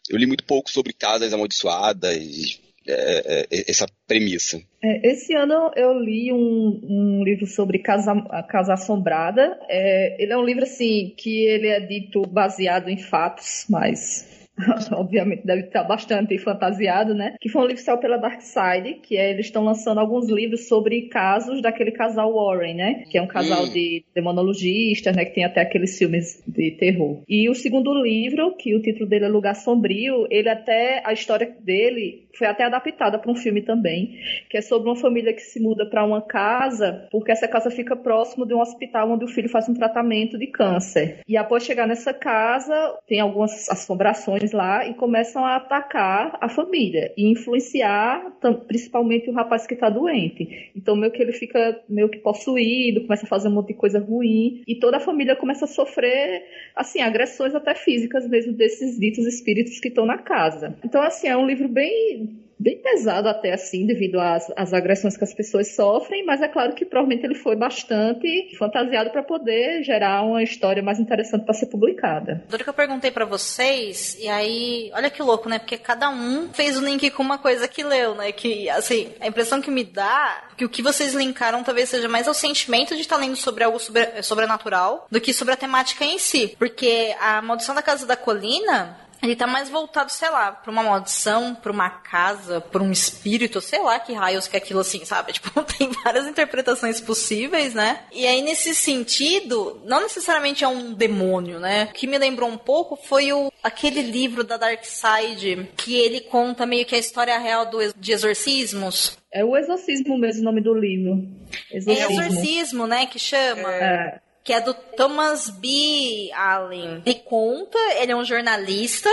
eu 0.10 0.18
li 0.18 0.26
muito 0.26 0.44
pouco 0.44 0.70
sobre 0.70 0.94
casas 0.94 1.34
amaldiçoadas, 1.34 2.60
é, 2.88 3.46
é, 3.52 3.66
essa 3.70 3.86
premissa. 4.08 4.60
É, 4.84 5.12
esse 5.12 5.36
ano 5.36 5.72
eu 5.76 6.00
li 6.00 6.34
um, 6.34 6.80
um, 6.84 7.24
livro 7.24 7.46
sobre 7.46 7.80
Casa, 7.80 8.16
Casa 8.50 8.74
Assombrada. 8.74 9.60
É, 9.70 10.22
ele 10.22 10.34
é 10.34 10.38
um 10.38 10.44
livro 10.44 10.64
assim 10.64 11.14
que 11.16 11.44
ele 11.46 11.68
é 11.68 11.80
dito 11.80 12.24
baseado 12.24 12.90
em 12.90 12.98
fatos, 12.98 13.66
mas 13.70 14.39
obviamente 14.92 15.46
deve 15.46 15.62
estar 15.62 15.84
bastante 15.84 16.38
fantasiado, 16.38 17.14
né? 17.14 17.36
Que 17.40 17.50
foi 17.50 17.62
um 17.62 17.66
livro 17.66 17.78
que 17.78 17.84
saiu 17.84 17.98
pela 17.98 18.18
Dark 18.18 18.42
Side, 18.42 19.00
que 19.02 19.18
é, 19.18 19.32
eles 19.32 19.48
estão 19.48 19.64
lançando 19.64 20.00
alguns 20.00 20.30
livros 20.30 20.68
sobre 20.68 21.04
casos 21.04 21.62
daquele 21.62 21.92
casal 21.92 22.34
Warren, 22.34 22.76
né? 22.76 23.04
Que 23.10 23.18
é 23.18 23.22
um 23.22 23.28
casal 23.28 23.64
hum. 23.64 23.70
de 23.70 24.04
demonologistas, 24.14 25.16
né? 25.16 25.26
Que 25.26 25.36
tem 25.36 25.46
até 25.46 25.62
aqueles 25.62 25.98
filmes 25.98 26.44
de 26.48 26.72
terror. 26.72 27.22
E 27.28 27.50
o 27.50 27.56
segundo 27.56 27.94
livro, 27.94 28.56
que 28.56 28.76
o 28.76 28.82
título 28.82 29.08
dele 29.08 29.26
é 29.26 29.30
Lugar 29.30 29.56
Sombrio, 29.56 30.28
ele 30.30 30.50
até, 30.50 31.02
a 31.06 31.14
história 31.14 31.56
dele 31.62 32.28
foi 32.38 32.48
até 32.48 32.64
adaptada 32.64 33.20
para 33.20 33.32
um 33.32 33.36
filme 33.36 33.62
também, 33.62 34.18
que 34.50 34.58
é 34.58 34.62
sobre 34.62 34.90
uma 34.90 34.96
família 34.96 35.34
que 35.34 35.42
se 35.42 35.60
muda 35.60 35.86
para 35.86 36.06
uma 36.06 36.22
casa, 36.22 37.08
porque 37.12 37.32
essa 37.32 37.48
casa 37.48 37.70
fica 37.70 37.96
próximo 37.96 38.46
de 38.46 38.54
um 38.54 38.62
hospital 38.62 39.12
onde 39.12 39.26
o 39.26 39.28
filho 39.28 39.50
faz 39.50 39.68
um 39.68 39.74
tratamento 39.74 40.38
de 40.38 40.48
câncer. 40.48 41.20
E 41.28 41.36
após 41.36 41.64
chegar 41.64 41.88
nessa 41.88 42.14
casa, 42.14 42.98
tem 43.08 43.20
algumas 43.20 43.70
assombrações 43.70 44.49
lá 44.52 44.88
e 44.88 44.94
começam 44.94 45.46
a 45.46 45.56
atacar 45.56 46.38
a 46.42 46.50
família 46.50 47.14
e 47.18 47.30
influenciar 47.30 48.38
principalmente 48.68 49.30
o 49.30 49.34
rapaz 49.34 49.66
que 49.66 49.74
está 49.74 49.90
doente. 49.90 50.72
Então 50.76 50.96
meio 50.96 51.12
que 51.12 51.22
ele 51.22 51.34
fica 51.34 51.82
meio 51.88 52.10
que 52.10 52.18
possuído, 52.18 53.02
começa 53.02 53.26
a 53.26 53.30
fazer 53.30 53.48
um 53.48 53.52
monte 53.52 53.68
de 53.68 53.74
coisa 53.76 54.00
ruim 54.00 54.64
e 54.68 54.76
toda 54.76 54.98
a 54.98 55.02
família 55.02 55.36
começa 55.36 55.66
a 55.66 55.68
sofrer 55.68 56.44
assim 56.76 57.02
agressões 57.02 57.56
até 57.56 57.76
físicas 57.76 58.28
mesmo 58.28 58.54
desses 58.54 59.00
ditos 59.00 59.26
espíritos 59.26 59.80
que 59.80 59.90
estão 59.90 60.06
na 60.06 60.18
casa. 60.18 60.76
Então 60.84 61.02
assim 61.02 61.28
é 61.28 61.38
um 61.38 61.46
livro 61.46 61.68
bem 61.68 62.49
bem 62.60 62.82
pesado 62.82 63.30
até 63.30 63.54
assim, 63.54 63.86
devido 63.86 64.20
às, 64.20 64.52
às 64.56 64.74
agressões 64.74 65.16
que 65.16 65.24
as 65.24 65.34
pessoas 65.34 65.76
sofrem, 65.76 66.26
mas 66.26 66.42
é 66.42 66.48
claro 66.48 66.76
que 66.76 66.86
provavelmente 66.86 67.26
ele 67.26 67.36
foi 67.36 67.56
bastante 67.56 68.56
fantasiado 68.58 69.12
para 69.12 69.24
poder 69.24 69.82
gerar 69.84 70.24
uma 70.24 70.44
história 70.44 70.84
mais 70.84 71.00
interessante 71.00 71.46
para 71.46 71.54
ser 71.54 71.68
publicada. 71.68 72.44
Duro 72.50 72.64
que 72.64 72.70
eu 72.70 72.74
perguntei 72.74 73.12
para 73.12 73.26
vocês, 73.26 74.18
e 74.20 74.28
aí, 74.28 74.92
olha 74.94 75.10
que 75.10 75.22
louco, 75.22 75.48
né? 75.48 75.58
Porque 75.58 75.78
cada 75.78 76.10
um 76.10 76.50
fez 76.52 76.78
o 76.78 76.84
link 76.84 77.10
com 77.12 77.24
uma 77.24 77.38
coisa 77.38 77.68
que 77.68 77.84
leu, 77.84 78.16
né? 78.16 78.32
Que, 78.32 78.70
assim, 78.70 79.10
a 79.22 79.28
impressão 79.28 79.62
que 79.62 79.72
me 79.72 79.84
dá 79.84 80.50
que 80.58 80.66
o 80.66 80.70
que 80.70 80.82
vocês 80.82 81.14
linkaram 81.14 81.64
talvez 81.64 81.88
seja 81.88 82.10
mais 82.10 82.28
ao 82.28 82.34
sentimento 82.34 82.94
de 82.94 83.02
estar 83.02 83.16
lendo 83.16 83.38
sobre 83.38 83.64
algo 83.64 83.80
sobre, 83.80 84.22
sobrenatural 84.22 85.08
do 85.10 85.22
que 85.22 85.34
sobre 85.34 85.54
a 85.54 85.58
temática 85.58 86.04
em 86.04 86.20
si. 86.20 86.56
Porque 86.60 87.16
a 87.22 87.42
Maldição 87.42 87.74
da 87.74 87.82
Casa 87.82 88.06
da 88.06 88.18
Colina 88.18 89.09
ele 89.22 89.36
tá 89.36 89.46
mais 89.46 89.70
voltado, 89.70 90.12
sei 90.12 90.30
lá, 90.30 90.52
pra 90.52 90.72
uma 90.72 90.84
maldição, 90.84 91.56
pra 91.56 91.72
uma 91.72 91.90
casa, 91.90 92.62
pra 92.62 92.82
um 92.82 92.92
espírito, 92.92 93.62
sei 93.62 93.82
lá 93.82 94.00
que 94.00 94.14
raios 94.14 94.48
que 94.48 94.56
é 94.56 94.60
aquilo 94.60 94.80
assim, 94.80 95.04
sabe? 95.06 95.34
Tipo, 95.40 95.64
tem 95.64 95.90
várias 96.04 96.28
interpretações 96.28 97.00
possíveis, 97.00 97.74
né? 97.74 98.02
E 98.12 98.28
aí, 98.28 98.42
nesse 98.42 98.76
sentido, 98.76 99.82
não 99.86 100.02
necessariamente 100.02 100.64
é 100.64 100.68
um 100.68 100.94
demônio, 100.94 101.60
né? 101.60 101.88
O 101.90 101.94
que 101.94 102.08
me 102.08 102.18
lembrou 102.18 102.50
um 102.50 102.58
pouco 102.58 102.96
foi 102.96 103.32
o, 103.32 103.52
aquele 103.64 104.02
livro 104.02 104.44
da 104.44 104.58
Dark 104.58 104.84
Side, 104.84 105.70
que 105.78 105.96
ele 105.96 106.22
conta 106.22 106.66
meio 106.66 106.86
que 106.86 106.96
a 106.96 107.00
história 107.00 107.38
real 107.38 107.70
do, 107.70 107.80
de 107.94 108.12
exorcismos. 108.12 109.18
É 109.32 109.46
o 109.46 109.56
exorcismo 109.56 110.18
mesmo 110.18 110.42
o 110.42 110.46
nome 110.46 110.62
do 110.62 110.74
livro. 110.74 111.26
Exorcismo, 111.72 112.22
é 112.22 112.28
exorcismo 112.28 112.88
né? 112.88 113.06
Que 113.06 113.20
chama. 113.20 113.74
É 113.74 114.20
que 114.50 114.54
é 114.54 114.60
do 114.60 114.74
Thomas 114.74 115.48
B. 115.48 116.32
Allen. 116.34 117.04
Ele 117.06 117.22
conta, 117.24 117.78
ele 118.02 118.14
é 118.14 118.16
um 118.16 118.26
jornalista, 118.26 119.08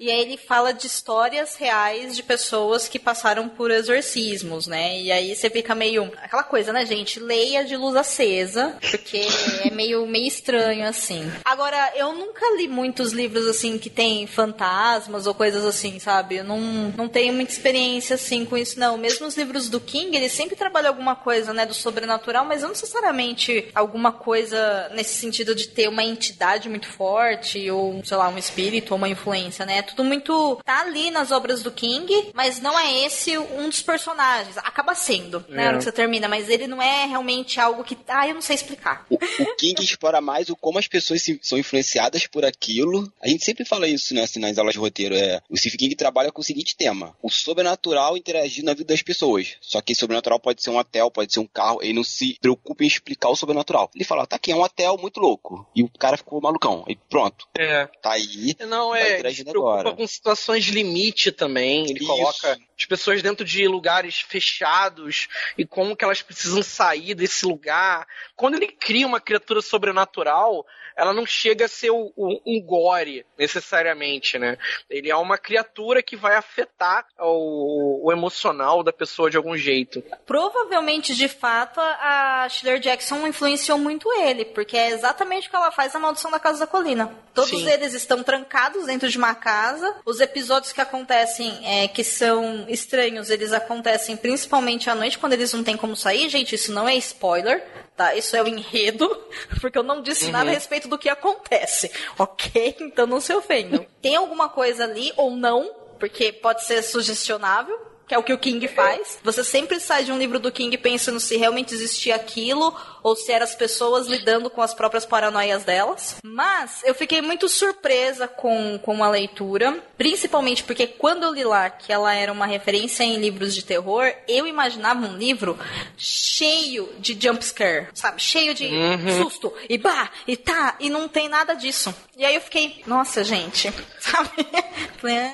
e 0.00 0.10
aí 0.10 0.20
ele 0.22 0.36
fala 0.36 0.72
de 0.72 0.88
histórias 0.88 1.54
reais 1.54 2.16
de 2.16 2.24
pessoas 2.24 2.88
que 2.88 2.98
passaram 2.98 3.48
por 3.48 3.70
exorcismos, 3.70 4.66
né? 4.66 5.00
E 5.00 5.12
aí 5.12 5.36
você 5.36 5.48
fica 5.48 5.76
meio. 5.76 6.10
aquela 6.20 6.42
coisa, 6.42 6.72
né, 6.72 6.84
gente? 6.84 7.20
Leia 7.20 7.64
de 7.64 7.76
luz 7.76 7.94
acesa, 7.94 8.76
porque 8.90 9.24
é 9.64 9.70
meio, 9.70 10.04
meio 10.08 10.26
estranho, 10.26 10.84
assim. 10.88 11.30
Agora, 11.44 11.92
eu 11.94 12.12
nunca 12.12 12.44
li 12.56 12.66
muitos 12.66 13.12
livros, 13.12 13.46
assim, 13.46 13.78
que 13.78 13.88
tem 13.88 14.26
fantasmas 14.26 15.28
ou 15.28 15.34
coisas 15.34 15.64
assim, 15.64 16.00
sabe? 16.00 16.38
Eu 16.38 16.44
não, 16.44 16.58
não 16.96 17.08
tenho 17.08 17.32
muita 17.32 17.52
experiência, 17.52 18.14
assim, 18.16 18.44
com 18.44 18.56
isso, 18.58 18.80
não. 18.80 18.98
Mesmo 18.98 19.24
os 19.24 19.36
livros 19.36 19.70
do 19.70 19.78
King, 19.78 20.16
ele 20.16 20.28
sempre 20.28 20.56
trabalha 20.56 20.88
alguma 20.88 21.14
coisa, 21.14 21.52
né, 21.52 21.64
do 21.64 21.74
sobrenatural, 21.74 22.44
mas 22.44 22.62
não 22.62 22.70
necessariamente 22.70 23.68
alguma 23.72 24.10
coisa 24.10 24.79
nesse 24.90 25.14
sentido 25.14 25.54
de 25.54 25.68
ter 25.68 25.88
uma 25.88 26.02
entidade 26.02 26.68
muito 26.68 26.88
forte, 26.88 27.70
ou, 27.70 28.04
sei 28.04 28.16
lá, 28.16 28.28
um 28.28 28.38
espírito 28.38 28.92
ou 28.92 28.98
uma 28.98 29.08
influência, 29.08 29.64
né? 29.64 29.78
É 29.78 29.82
tudo 29.82 30.04
muito. 30.04 30.60
tá 30.64 30.80
ali 30.80 31.10
nas 31.10 31.30
obras 31.30 31.62
do 31.62 31.70
King, 31.70 32.30
mas 32.34 32.60
não 32.60 32.78
é 32.78 33.04
esse 33.04 33.36
um 33.38 33.68
dos 33.68 33.82
personagens. 33.82 34.56
Acaba 34.58 34.94
sendo, 34.94 35.44
né? 35.48 35.62
É. 35.62 35.64
Na 35.64 35.68
hora 35.68 35.78
que 35.78 35.84
você 35.84 35.92
termina, 35.92 36.28
mas 36.28 36.48
ele 36.48 36.66
não 36.66 36.82
é 36.82 37.06
realmente 37.06 37.60
algo 37.60 37.84
que. 37.84 37.96
Ah, 38.08 38.26
eu 38.26 38.34
não 38.34 38.42
sei 38.42 38.56
explicar. 38.56 39.06
O, 39.08 39.16
o 39.16 39.56
King 39.56 39.82
explora 39.84 40.20
mais 40.20 40.48
o 40.48 40.56
como 40.56 40.78
as 40.78 40.88
pessoas 40.88 41.22
se, 41.22 41.38
são 41.42 41.58
influenciadas 41.58 42.26
por 42.26 42.44
aquilo. 42.44 43.12
A 43.20 43.28
gente 43.28 43.44
sempre 43.44 43.64
fala 43.64 43.86
isso, 43.86 44.14
né, 44.14 44.22
assim, 44.22 44.40
nas 44.40 44.58
aulas 44.58 44.74
de 44.74 44.80
roteiro. 44.80 45.14
É, 45.14 45.40
o 45.48 45.56
Stephen 45.56 45.78
King 45.78 45.94
trabalha 45.94 46.32
com 46.32 46.40
o 46.40 46.44
seguinte 46.44 46.76
tema: 46.76 47.16
o 47.22 47.30
sobrenatural 47.30 48.16
interagir 48.16 48.64
na 48.64 48.74
vida 48.74 48.92
das 48.92 49.02
pessoas. 49.02 49.56
Só 49.60 49.80
que 49.80 49.94
sobrenatural 49.94 50.40
pode 50.40 50.62
ser 50.62 50.70
um 50.70 50.78
hotel, 50.78 51.10
pode 51.10 51.32
ser 51.32 51.40
um 51.40 51.46
carro. 51.46 51.80
Ele 51.82 51.92
não 51.92 52.04
se 52.04 52.36
preocupa 52.40 52.84
em 52.84 52.86
explicar 52.86 53.28
o 53.28 53.36
sobrenatural. 53.36 53.90
Ele 53.94 54.04
fala, 54.04 54.26
tá 54.26 54.36
aqui, 54.36 54.52
é 54.52 54.56
um 54.56 54.62
hotel 54.70 54.96
muito 54.96 55.20
louco. 55.20 55.66
E 55.74 55.82
o 55.82 55.88
cara 55.88 56.16
ficou 56.16 56.40
malucão. 56.40 56.84
E 56.88 56.96
pronto. 56.96 57.46
É. 57.58 57.86
Tá 58.00 58.12
aí. 58.12 58.56
Não, 58.66 58.94
é. 58.94 59.20
Ele 59.20 59.34
se 59.34 59.44
preocupa 59.44 59.80
agora. 59.80 59.96
com 59.96 60.06
situações 60.06 60.64
de 60.64 60.72
limite 60.72 61.32
também. 61.32 61.84
Ele 61.84 61.98
Isso. 61.98 62.06
coloca 62.06 62.58
as 62.78 62.86
pessoas 62.86 63.22
dentro 63.22 63.44
de 63.44 63.66
lugares 63.66 64.20
fechados 64.20 65.28
e 65.58 65.66
como 65.66 65.96
que 65.96 66.04
elas 66.04 66.22
precisam 66.22 66.62
sair 66.62 67.14
desse 67.14 67.44
lugar. 67.44 68.06
Quando 68.34 68.54
ele 68.54 68.68
cria 68.68 69.06
uma 69.06 69.20
criatura 69.20 69.60
sobrenatural, 69.60 70.64
ela 70.96 71.14
não 71.14 71.24
chega 71.24 71.64
a 71.64 71.68
ser 71.68 71.90
o, 71.90 72.12
o, 72.14 72.40
um 72.46 72.60
gore, 72.60 73.24
necessariamente, 73.38 74.38
né? 74.38 74.58
Ele 74.88 75.10
é 75.10 75.16
uma 75.16 75.38
criatura 75.38 76.02
que 76.02 76.16
vai 76.16 76.36
afetar 76.36 77.06
o, 77.18 78.06
o, 78.06 78.12
emocional 78.12 78.82
da 78.82 78.92
pessoa 78.92 79.30
de 79.30 79.36
algum 79.36 79.56
jeito. 79.56 80.02
Provavelmente, 80.26 81.14
de 81.14 81.26
fato, 81.26 81.80
a 81.80 82.46
Schiller 82.50 82.78
Jackson 82.78 83.26
influenciou 83.26 83.78
muito 83.78 84.12
ele, 84.12 84.44
porque 84.54 84.76
é 84.76 84.90
exatamente 84.90 85.48
o 85.48 85.50
que 85.50 85.56
ela 85.56 85.70
faz 85.70 85.92
na 85.92 86.00
Maldição 86.00 86.30
da 86.30 86.38
Casa 86.38 86.60
da 86.60 86.66
Colina. 86.66 87.12
Todos 87.34 87.50
Sim. 87.50 87.68
eles 87.68 87.94
estão 87.94 88.22
trancados 88.22 88.86
dentro 88.86 89.08
de 89.08 89.16
uma 89.16 89.34
casa. 89.34 89.96
Os 90.04 90.20
episódios 90.20 90.72
que 90.72 90.80
acontecem, 90.80 91.60
é, 91.64 91.88
que 91.88 92.04
são 92.04 92.66
estranhos, 92.68 93.30
eles 93.30 93.52
acontecem 93.52 94.16
principalmente 94.16 94.90
à 94.90 94.94
noite, 94.94 95.18
quando 95.18 95.32
eles 95.32 95.52
não 95.52 95.64
têm 95.64 95.76
como 95.76 95.96
sair. 95.96 96.28
Gente, 96.28 96.54
isso 96.54 96.72
não 96.72 96.88
é 96.88 96.94
spoiler 96.96 97.64
tá? 98.00 98.14
Isso 98.14 98.34
é 98.34 98.42
o 98.42 98.48
enredo, 98.48 99.06
porque 99.60 99.76
eu 99.76 99.82
não 99.82 100.00
disse 100.00 100.26
uhum. 100.26 100.32
nada 100.32 100.48
a 100.48 100.54
respeito 100.54 100.88
do 100.88 100.96
que 100.96 101.10
acontece, 101.10 101.90
ok? 102.18 102.76
Então 102.80 103.06
não 103.06 103.20
se 103.20 103.34
ofendam. 103.34 103.84
Tem 104.00 104.16
alguma 104.16 104.48
coisa 104.48 104.84
ali 104.84 105.12
ou 105.18 105.36
não, 105.36 105.70
porque 105.98 106.32
pode 106.32 106.64
ser 106.64 106.82
sugestionável, 106.82 107.78
que 108.10 108.14
é 108.16 108.18
o 108.18 108.24
que 108.24 108.32
o 108.32 108.38
King 108.38 108.66
faz. 108.66 109.20
Você 109.22 109.44
sempre 109.44 109.78
sai 109.78 110.02
de 110.02 110.10
um 110.10 110.18
livro 110.18 110.40
do 110.40 110.50
King 110.50 110.76
pensando 110.76 111.20
se 111.20 111.36
realmente 111.36 111.72
existia 111.72 112.16
aquilo 112.16 112.76
ou 113.04 113.14
se 113.14 113.30
eram 113.30 113.44
as 113.44 113.54
pessoas 113.54 114.08
lidando 114.08 114.50
com 114.50 114.60
as 114.60 114.74
próprias 114.74 115.06
paranoias 115.06 115.62
delas. 115.62 116.16
Mas 116.24 116.82
eu 116.82 116.92
fiquei 116.92 117.22
muito 117.22 117.48
surpresa 117.48 118.26
com, 118.26 118.80
com 118.82 119.04
a 119.04 119.08
leitura, 119.08 119.80
principalmente 119.96 120.64
porque 120.64 120.88
quando 120.88 121.22
eu 121.22 121.32
li 121.32 121.44
lá 121.44 121.70
que 121.70 121.92
ela 121.92 122.12
era 122.12 122.32
uma 122.32 122.46
referência 122.46 123.04
em 123.04 123.16
livros 123.16 123.54
de 123.54 123.64
terror, 123.64 124.12
eu 124.26 124.44
imaginava 124.44 125.06
um 125.06 125.16
livro 125.16 125.56
cheio 125.96 126.92
de 126.98 127.16
jumpscare, 127.16 127.90
sabe? 127.94 128.20
Cheio 128.20 128.52
de 128.54 128.66
uhum. 128.66 129.22
susto 129.22 129.54
e 129.68 129.78
bah, 129.78 130.10
e 130.26 130.36
tá, 130.36 130.74
e 130.80 130.90
não 130.90 131.06
tem 131.06 131.28
nada 131.28 131.54
disso. 131.54 131.94
E 132.16 132.24
aí 132.24 132.34
eu 132.34 132.40
fiquei, 132.40 132.82
nossa, 132.88 133.22
gente, 133.22 133.72
sabe? 134.00 134.30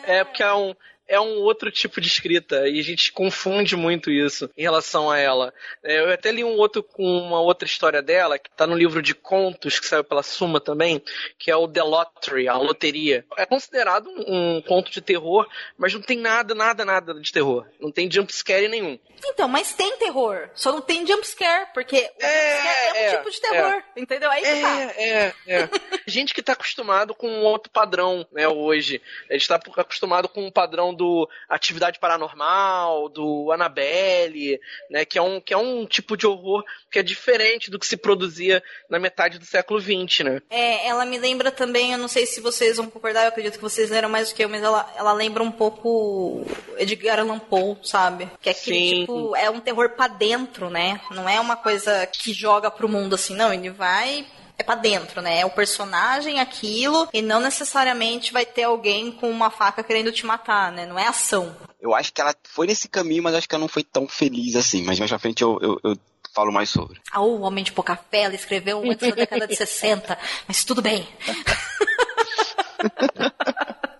É 0.04 0.24
porque 0.24 0.42
é 0.42 0.52
um 0.52 0.74
é 1.08 1.20
um 1.20 1.40
outro 1.40 1.70
tipo 1.70 2.00
de 2.00 2.08
escrita 2.08 2.68
e 2.68 2.78
a 2.78 2.82
gente 2.82 3.12
confunde 3.12 3.76
muito 3.76 4.10
isso 4.10 4.50
em 4.56 4.62
relação 4.62 5.10
a 5.10 5.18
ela. 5.18 5.52
É, 5.82 6.00
eu 6.00 6.12
até 6.12 6.32
li 6.32 6.44
um 6.44 6.56
outro 6.56 6.82
com 6.82 7.02
uma 7.02 7.40
outra 7.40 7.66
história 7.66 8.02
dela, 8.02 8.38
que 8.38 8.48
está 8.48 8.66
no 8.66 8.76
livro 8.76 9.02
de 9.02 9.14
contos 9.14 9.78
que 9.78 9.86
saiu 9.86 10.04
pela 10.04 10.22
Suma 10.22 10.60
também, 10.60 11.02
que 11.38 11.50
é 11.50 11.56
o 11.56 11.68
The 11.68 11.82
Lottery, 11.82 12.48
a 12.48 12.56
loteria. 12.56 13.24
É 13.36 13.46
considerado 13.46 14.08
um, 14.08 14.56
um 14.56 14.62
conto 14.62 14.90
de 14.90 15.00
terror, 15.00 15.46
mas 15.76 15.94
não 15.94 16.02
tem 16.02 16.18
nada, 16.18 16.54
nada, 16.54 16.84
nada 16.84 17.14
de 17.14 17.32
terror. 17.32 17.66
Não 17.80 17.90
tem 17.90 18.10
jumpscare 18.10 18.68
nenhum. 18.68 18.98
Então, 19.24 19.48
mas 19.48 19.72
tem 19.72 19.96
terror. 19.96 20.50
Só 20.54 20.72
não 20.72 20.80
tem 20.80 21.06
jumpscare, 21.06 21.68
porque 21.72 21.96
o 21.96 22.24
é, 22.24 22.88
é 22.88 22.92
um 22.92 22.96
é, 22.96 23.16
tipo 23.16 23.30
de 23.30 23.40
terror. 23.40 23.82
É. 23.94 24.00
Entendeu? 24.00 24.30
Aí 24.30 24.42
que 24.42 24.48
é, 24.48 24.60
tá. 24.60 24.80
É, 24.96 25.34
é. 25.46 25.70
gente 26.06 26.34
que 26.34 26.42
tá 26.42 26.52
acostumado 26.52 27.14
com 27.14 27.28
um 27.28 27.42
outro 27.42 27.70
padrão, 27.70 28.26
né, 28.32 28.46
hoje. 28.48 29.00
A 29.30 29.32
gente 29.34 29.48
tá 29.48 29.60
acostumado 29.76 30.28
com 30.28 30.46
um 30.46 30.50
padrão 30.50 30.94
do 30.96 31.28
Atividade 31.48 31.98
Paranormal, 32.00 33.08
do 33.08 33.52
Annabelle, 33.52 34.58
né, 34.90 35.04
que 35.04 35.18
é 35.18 35.22
um, 35.22 35.40
que 35.40 35.54
é 35.54 35.56
um 35.56 35.86
tipo 35.86 36.16
de 36.16 36.26
horror 36.26 36.64
que 36.90 36.98
é 36.98 37.02
diferente 37.02 37.70
do 37.70 37.78
que 37.78 37.86
se 37.86 37.96
produzia 37.96 38.62
na 38.88 38.98
metade 38.98 39.38
do 39.38 39.44
século 39.44 39.80
XX, 39.80 40.20
né? 40.24 40.42
É, 40.50 40.88
ela 40.88 41.04
me 41.04 41.18
lembra 41.18 41.52
também, 41.52 41.92
eu 41.92 41.98
não 41.98 42.08
sei 42.08 42.26
se 42.26 42.40
vocês 42.40 42.76
vão 42.78 42.90
concordar, 42.90 43.22
eu 43.22 43.28
acredito 43.28 43.56
que 43.56 43.62
vocês 43.62 43.90
leram 43.90 44.08
mais 44.08 44.30
do 44.30 44.34
que 44.34 44.42
eu, 44.42 44.48
mas 44.48 44.62
ela, 44.62 44.92
ela 44.96 45.12
lembra 45.12 45.42
um 45.42 45.52
pouco 45.52 46.44
Edgar 46.78 47.20
Allan 47.20 47.38
Poe, 47.38 47.76
sabe? 47.82 48.28
Que 48.40 48.48
é 48.48 48.52
aquele 48.52 48.88
Sim. 48.88 49.00
tipo, 49.00 49.36
é 49.36 49.50
um 49.50 49.60
terror 49.60 49.90
para 49.90 50.08
dentro, 50.08 50.70
né? 50.70 51.00
Não 51.10 51.28
é 51.28 51.38
uma 51.38 51.56
coisa 51.56 52.06
que 52.06 52.32
joga 52.32 52.70
pro 52.70 52.88
mundo 52.88 53.14
assim, 53.14 53.34
não, 53.34 53.52
ele 53.52 53.70
vai 53.70 54.26
é 54.58 54.62
para 54.62 54.76
dentro, 54.76 55.20
né? 55.20 55.40
É 55.40 55.46
o 55.46 55.50
personagem 55.50 56.40
aquilo 56.40 57.08
e 57.12 57.20
não 57.20 57.40
necessariamente 57.40 58.32
vai 58.32 58.46
ter 58.46 58.64
alguém 58.64 59.12
com 59.12 59.30
uma 59.30 59.50
faca 59.50 59.82
querendo 59.82 60.12
te 60.12 60.24
matar, 60.24 60.72
né? 60.72 60.86
Não 60.86 60.98
é 60.98 61.06
ação. 61.06 61.54
Eu 61.80 61.94
acho 61.94 62.12
que 62.12 62.20
ela 62.20 62.34
foi 62.44 62.66
nesse 62.66 62.88
caminho, 62.88 63.22
mas 63.22 63.34
acho 63.34 63.48
que 63.48 63.54
ela 63.54 63.62
não 63.62 63.68
foi 63.68 63.84
tão 63.84 64.08
feliz 64.08 64.56
assim. 64.56 64.82
Mas 64.82 64.98
mais 64.98 65.10
pra 65.10 65.18
frente 65.18 65.42
eu, 65.42 65.58
eu, 65.60 65.80
eu 65.84 65.98
falo 66.34 66.52
mais 66.52 66.70
sobre. 66.70 67.00
Ah, 67.12 67.20
o 67.20 67.42
Homem 67.42 67.64
de 67.64 67.72
Pouca 67.72 67.96
Fé, 67.96 68.22
ela 68.22 68.34
escreveu 68.34 68.82
antes 68.82 69.08
da 69.08 69.14
década 69.14 69.46
de 69.46 69.56
60, 69.56 70.18
mas 70.46 70.64
tudo 70.64 70.82
bem. 70.82 71.06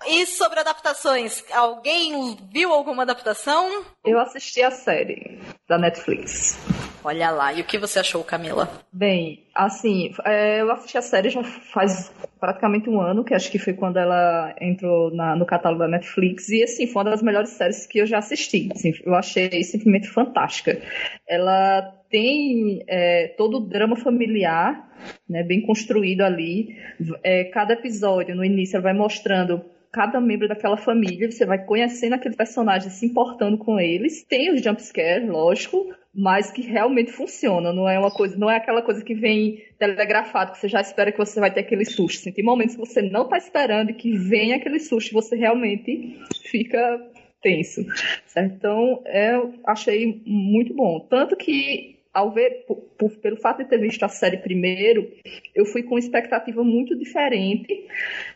E 0.08 0.24
sobre 0.26 0.60
adaptações, 0.60 1.44
alguém 1.52 2.36
viu 2.52 2.72
alguma 2.72 3.02
adaptação? 3.02 3.84
Eu 4.04 4.20
assisti 4.20 4.62
a 4.62 4.70
série 4.70 5.40
da 5.68 5.78
Netflix. 5.78 6.56
Olha 7.02 7.30
lá, 7.30 7.52
e 7.52 7.60
o 7.60 7.64
que 7.64 7.78
você 7.78 8.00
achou, 8.00 8.24
Camila? 8.24 8.68
Bem, 8.92 9.44
assim, 9.54 10.12
é, 10.24 10.60
eu 10.60 10.72
assisti 10.72 10.98
a 10.98 11.02
série 11.02 11.30
já 11.30 11.42
faz 11.42 12.12
praticamente 12.40 12.90
um 12.90 13.00
ano, 13.00 13.24
que 13.24 13.34
acho 13.34 13.50
que 13.50 13.58
foi 13.58 13.74
quando 13.74 13.96
ela 13.96 14.54
entrou 14.60 15.14
na, 15.14 15.36
no 15.36 15.46
catálogo 15.46 15.82
da 15.82 15.88
Netflix, 15.88 16.48
e 16.48 16.62
assim, 16.62 16.86
foi 16.86 17.02
uma 17.02 17.10
das 17.10 17.22
melhores 17.22 17.50
séries 17.50 17.86
que 17.86 17.98
eu 17.98 18.06
já 18.06 18.18
assisti. 18.18 18.68
Assim, 18.72 18.92
eu 19.04 19.14
achei 19.14 19.62
simplesmente 19.62 20.08
fantástica. 20.08 20.80
Ela 21.28 21.82
tem 22.10 22.84
é, 22.88 23.34
todo 23.36 23.58
o 23.58 23.60
drama 23.68 23.96
familiar 23.96 24.88
né, 25.28 25.42
bem 25.42 25.62
construído 25.62 26.22
ali. 26.22 26.76
É, 27.22 27.44
cada 27.44 27.74
episódio, 27.74 28.34
no 28.34 28.44
início, 28.44 28.76
ela 28.76 28.84
vai 28.84 28.94
mostrando 28.94 29.64
cada 29.92 30.20
membro 30.20 30.48
daquela 30.48 30.76
família, 30.76 31.30
você 31.30 31.46
vai 31.46 31.64
conhecendo 31.64 32.14
aqueles 32.14 32.36
personagens, 32.36 32.92
se 32.92 33.06
importando 33.06 33.58
com 33.58 33.78
eles. 33.78 34.24
Tem 34.24 34.52
os 34.52 34.62
jumpscares, 34.62 35.28
lógico, 35.28 35.94
mas 36.14 36.50
que 36.50 36.62
realmente 36.62 37.12
funciona. 37.12 37.72
Não 37.72 37.88
é 37.88 37.98
uma 37.98 38.10
coisa, 38.10 38.36
não 38.36 38.50
é 38.50 38.56
aquela 38.56 38.82
coisa 38.82 39.04
que 39.04 39.14
vem 39.14 39.62
telegrafado, 39.78 40.52
que 40.52 40.58
você 40.58 40.68
já 40.68 40.80
espera 40.80 41.12
que 41.12 41.18
você 41.18 41.38
vai 41.38 41.52
ter 41.52 41.60
aquele 41.60 41.84
susto. 41.84 42.20
Assim, 42.20 42.32
tem 42.32 42.44
momentos 42.44 42.74
que 42.74 42.80
você 42.80 43.02
não 43.02 43.24
está 43.24 43.36
esperando 43.36 43.92
que 43.94 44.16
vem 44.16 44.52
aquele 44.52 44.78
susto 44.78 45.12
você 45.12 45.36
realmente 45.36 46.18
fica 46.42 47.00
tenso. 47.42 47.84
Certo? 48.26 48.54
Então, 48.54 49.02
é, 49.06 49.34
eu 49.34 49.54
achei 49.64 50.22
muito 50.24 50.74
bom. 50.74 51.00
Tanto 51.00 51.36
que 51.36 51.96
ao 52.16 52.32
ver, 52.32 52.64
por, 52.66 52.76
por, 52.98 53.10
pelo 53.18 53.36
fato 53.36 53.58
de 53.58 53.68
ter 53.68 53.78
visto 53.78 54.02
a 54.02 54.08
série 54.08 54.38
primeiro, 54.38 55.12
eu 55.54 55.66
fui 55.66 55.82
com 55.82 55.90
uma 55.90 56.00
expectativa 56.00 56.64
muito 56.64 56.96
diferente, 56.96 57.86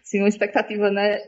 assim, 0.03 0.19
uma 0.19 0.29
expectativa, 0.29 0.91
né, 0.91 1.19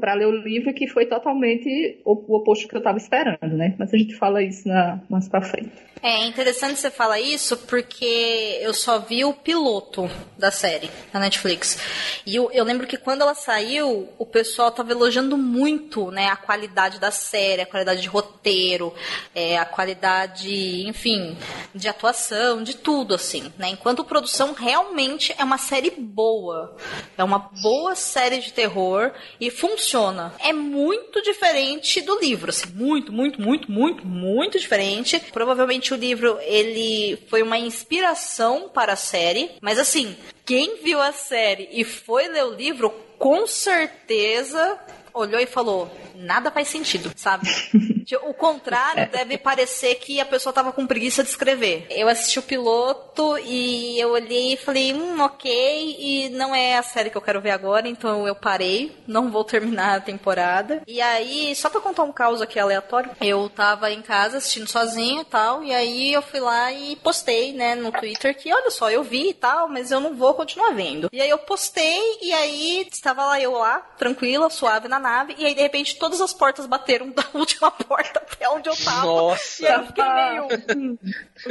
para 0.00 0.14
ler 0.14 0.26
o 0.26 0.30
livro 0.30 0.72
que 0.72 0.86
foi 0.86 1.06
totalmente 1.06 2.00
o, 2.04 2.12
o 2.12 2.36
oposto 2.38 2.68
que 2.68 2.76
eu 2.76 2.78
estava 2.78 2.98
esperando, 2.98 3.56
né? 3.56 3.74
Mas 3.78 3.92
a 3.92 3.96
gente 3.96 4.14
fala 4.14 4.42
isso 4.42 4.68
na, 4.68 5.02
mais 5.08 5.28
para 5.28 5.42
frente. 5.42 5.72
É 6.02 6.26
interessante 6.26 6.78
você 6.78 6.90
falar 6.90 7.20
isso 7.20 7.56
porque 7.56 8.58
eu 8.60 8.72
só 8.72 8.98
vi 8.98 9.24
o 9.24 9.32
piloto 9.32 10.08
da 10.38 10.50
série 10.50 10.88
na 11.12 11.18
Netflix. 11.18 11.78
E 12.24 12.36
eu, 12.36 12.50
eu 12.52 12.64
lembro 12.64 12.86
que 12.86 12.96
quando 12.96 13.22
ela 13.22 13.34
saiu, 13.34 14.08
o 14.18 14.26
pessoal 14.26 14.68
estava 14.68 14.92
elogiando 14.92 15.36
muito 15.36 16.10
né, 16.10 16.28
a 16.28 16.36
qualidade 16.36 17.00
da 17.00 17.10
série, 17.10 17.62
a 17.62 17.66
qualidade 17.66 18.02
de 18.02 18.08
roteiro, 18.08 18.94
é, 19.34 19.58
a 19.58 19.64
qualidade, 19.64 20.86
enfim, 20.86 21.36
de 21.74 21.88
atuação, 21.88 22.62
de 22.62 22.76
tudo, 22.76 23.14
assim. 23.14 23.50
Né? 23.58 23.70
Enquanto 23.70 24.04
produção 24.04 24.52
realmente 24.52 25.34
é 25.36 25.42
uma 25.42 25.58
série 25.58 25.90
boa. 25.90 26.76
É 27.16 27.24
uma 27.24 27.38
boa 27.38 27.96
série 27.96 28.38
de 28.38 28.52
terror 28.52 29.12
e 29.40 29.50
funciona. 29.56 30.34
É 30.38 30.52
muito 30.52 31.22
diferente 31.22 32.00
do 32.00 32.18
livro, 32.18 32.50
assim, 32.50 32.68
muito, 32.74 33.12
muito, 33.12 33.40
muito, 33.40 33.70
muito, 33.70 34.06
muito 34.06 34.58
diferente. 34.58 35.18
Provavelmente 35.32 35.92
o 35.92 35.96
livro 35.96 36.38
ele 36.42 37.18
foi 37.28 37.42
uma 37.42 37.58
inspiração 37.58 38.68
para 38.68 38.92
a 38.92 38.96
série, 38.96 39.50
mas 39.60 39.78
assim, 39.78 40.16
quem 40.44 40.76
viu 40.82 41.00
a 41.00 41.12
série 41.12 41.68
e 41.72 41.84
foi 41.84 42.28
ler 42.28 42.44
o 42.44 42.54
livro, 42.54 42.90
com 43.18 43.46
certeza 43.46 44.78
olhou 45.16 45.40
e 45.40 45.46
falou: 45.46 45.90
nada 46.14 46.50
faz 46.50 46.68
sentido, 46.68 47.12
sabe? 47.16 47.46
o 48.22 48.34
contrário 48.34 49.10
deve 49.10 49.36
parecer 49.36 49.96
que 49.96 50.20
a 50.20 50.24
pessoa 50.24 50.52
tava 50.52 50.72
com 50.72 50.86
preguiça 50.86 51.24
de 51.24 51.30
escrever. 51.30 51.86
Eu 51.90 52.08
assisti 52.08 52.38
o 52.38 52.42
piloto 52.42 53.36
e 53.38 53.98
eu 53.98 54.10
olhei 54.10 54.52
e 54.52 54.56
falei, 54.56 54.92
hum, 54.92 55.20
ok, 55.20 55.96
e 55.98 56.28
não 56.30 56.54
é 56.54 56.76
a 56.76 56.82
série 56.82 57.10
que 57.10 57.16
eu 57.16 57.22
quero 57.22 57.40
ver 57.40 57.50
agora, 57.50 57.88
então 57.88 58.26
eu 58.26 58.34
parei, 58.34 58.96
não 59.06 59.30
vou 59.30 59.42
terminar 59.42 59.96
a 59.96 60.00
temporada. 60.00 60.82
E 60.86 61.00
aí, 61.00 61.54
só 61.56 61.68
pra 61.68 61.80
contar 61.80 62.04
um 62.04 62.12
caos 62.12 62.40
aqui 62.40 62.58
aleatório, 62.58 63.10
eu 63.20 63.48
tava 63.48 63.90
em 63.90 64.02
casa 64.02 64.38
assistindo 64.38 64.68
sozinho 64.68 65.22
e 65.22 65.24
tal, 65.24 65.64
e 65.64 65.74
aí 65.74 66.12
eu 66.12 66.22
fui 66.22 66.40
lá 66.40 66.72
e 66.72 66.96
postei, 66.96 67.52
né, 67.52 67.74
no 67.74 67.90
Twitter 67.90 68.36
que, 68.36 68.52
olha 68.52 68.70
só, 68.70 68.90
eu 68.90 69.02
vi 69.02 69.30
e 69.30 69.34
tal, 69.34 69.68
mas 69.68 69.90
eu 69.90 70.00
não 70.00 70.14
vou 70.14 70.34
continuar 70.34 70.70
vendo. 70.70 71.08
E 71.12 71.20
aí 71.20 71.30
eu 71.30 71.38
postei, 71.38 72.18
e 72.22 72.32
aí 72.32 72.86
estava 72.90 73.24
lá 73.24 73.40
eu 73.40 73.52
lá, 73.52 73.78
tranquila, 73.98 74.50
suave 74.50 74.88
na 74.88 74.98
nave, 75.06 75.36
e 75.38 75.46
aí 75.46 75.54
de 75.54 75.62
repente 75.62 75.96
todas 75.96 76.20
as 76.20 76.32
portas 76.32 76.66
bateram 76.66 77.10
da 77.10 77.24
última 77.32 77.70
porta 77.70 78.18
até 78.18 78.48
onde 78.48 78.68
eu 78.68 78.76
tava. 78.76 79.06
Nossa! 79.06 79.62
E 79.62 79.66
aí 79.66 79.74
eu 79.74 79.86
fiquei 79.86 80.04
meio. 80.04 80.48
Hum, 80.76 80.98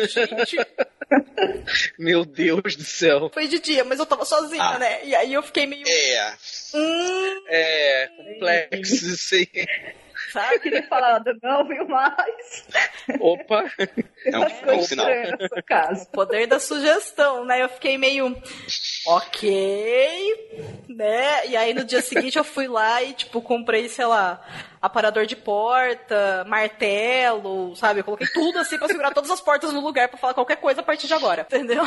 gente. 0.08 0.58
Meu 1.98 2.26
Deus 2.26 2.76
do 2.76 2.84
céu. 2.84 3.30
Foi 3.34 3.48
de 3.48 3.60
dia, 3.60 3.84
mas 3.86 4.00
eu 4.00 4.06
tava 4.06 4.26
sozinha, 4.26 4.64
ah. 4.64 4.80
né? 4.80 5.06
E 5.06 5.16
aí 5.16 5.34
eu 5.34 5.42
fiquei 5.42 5.66
meio. 5.66 5.88
É. 5.88 6.34
Hum, 6.74 7.44
é, 7.48 8.08
complexo 8.18 9.08
isso 9.08 9.36
aí. 9.36 9.68
Sabe? 10.32 10.56
Eu 10.56 10.60
queria 10.60 10.84
falar, 10.88 11.24
não 11.42 11.68
viu 11.68 11.88
mais. 11.88 12.66
Opa! 13.20 13.64
É 14.26 14.40
um, 14.40 14.44
é 14.44 14.74
um 14.74 14.82
sinal. 14.82 15.06
O 15.08 16.06
poder 16.08 16.48
da 16.48 16.60
sugestão, 16.60 17.46
né? 17.46 17.62
Eu 17.62 17.70
fiquei 17.70 17.96
meio. 17.96 18.36
Ok, 19.08 20.84
né? 20.90 21.48
E 21.48 21.56
aí 21.56 21.74
no 21.76 21.84
dia 21.86 22.02
seguinte 22.02 22.38
eu 22.38 22.44
fui 22.44 22.68
lá 22.68 23.04
e, 23.04 23.14
tipo, 23.14 23.40
comprei, 23.40 23.88
sei 23.88 24.06
lá, 24.06 24.42
aparador 24.82 25.28
de 25.28 25.36
porta, 25.36 26.44
martelo, 26.48 27.76
sabe? 27.76 28.00
Eu 28.00 28.04
coloquei 28.04 28.28
tudo 28.28 28.58
assim 28.58 28.80
pra 28.80 28.88
segurar 28.88 29.14
todas 29.14 29.30
as 29.30 29.40
portas 29.40 29.72
no 29.72 29.80
lugar 29.80 30.08
para 30.08 30.18
falar 30.18 30.34
qualquer 30.34 30.58
coisa 30.58 30.82
a 30.82 30.84
partir 30.84 31.06
de 31.06 31.14
agora, 31.14 31.42
entendeu? 31.44 31.84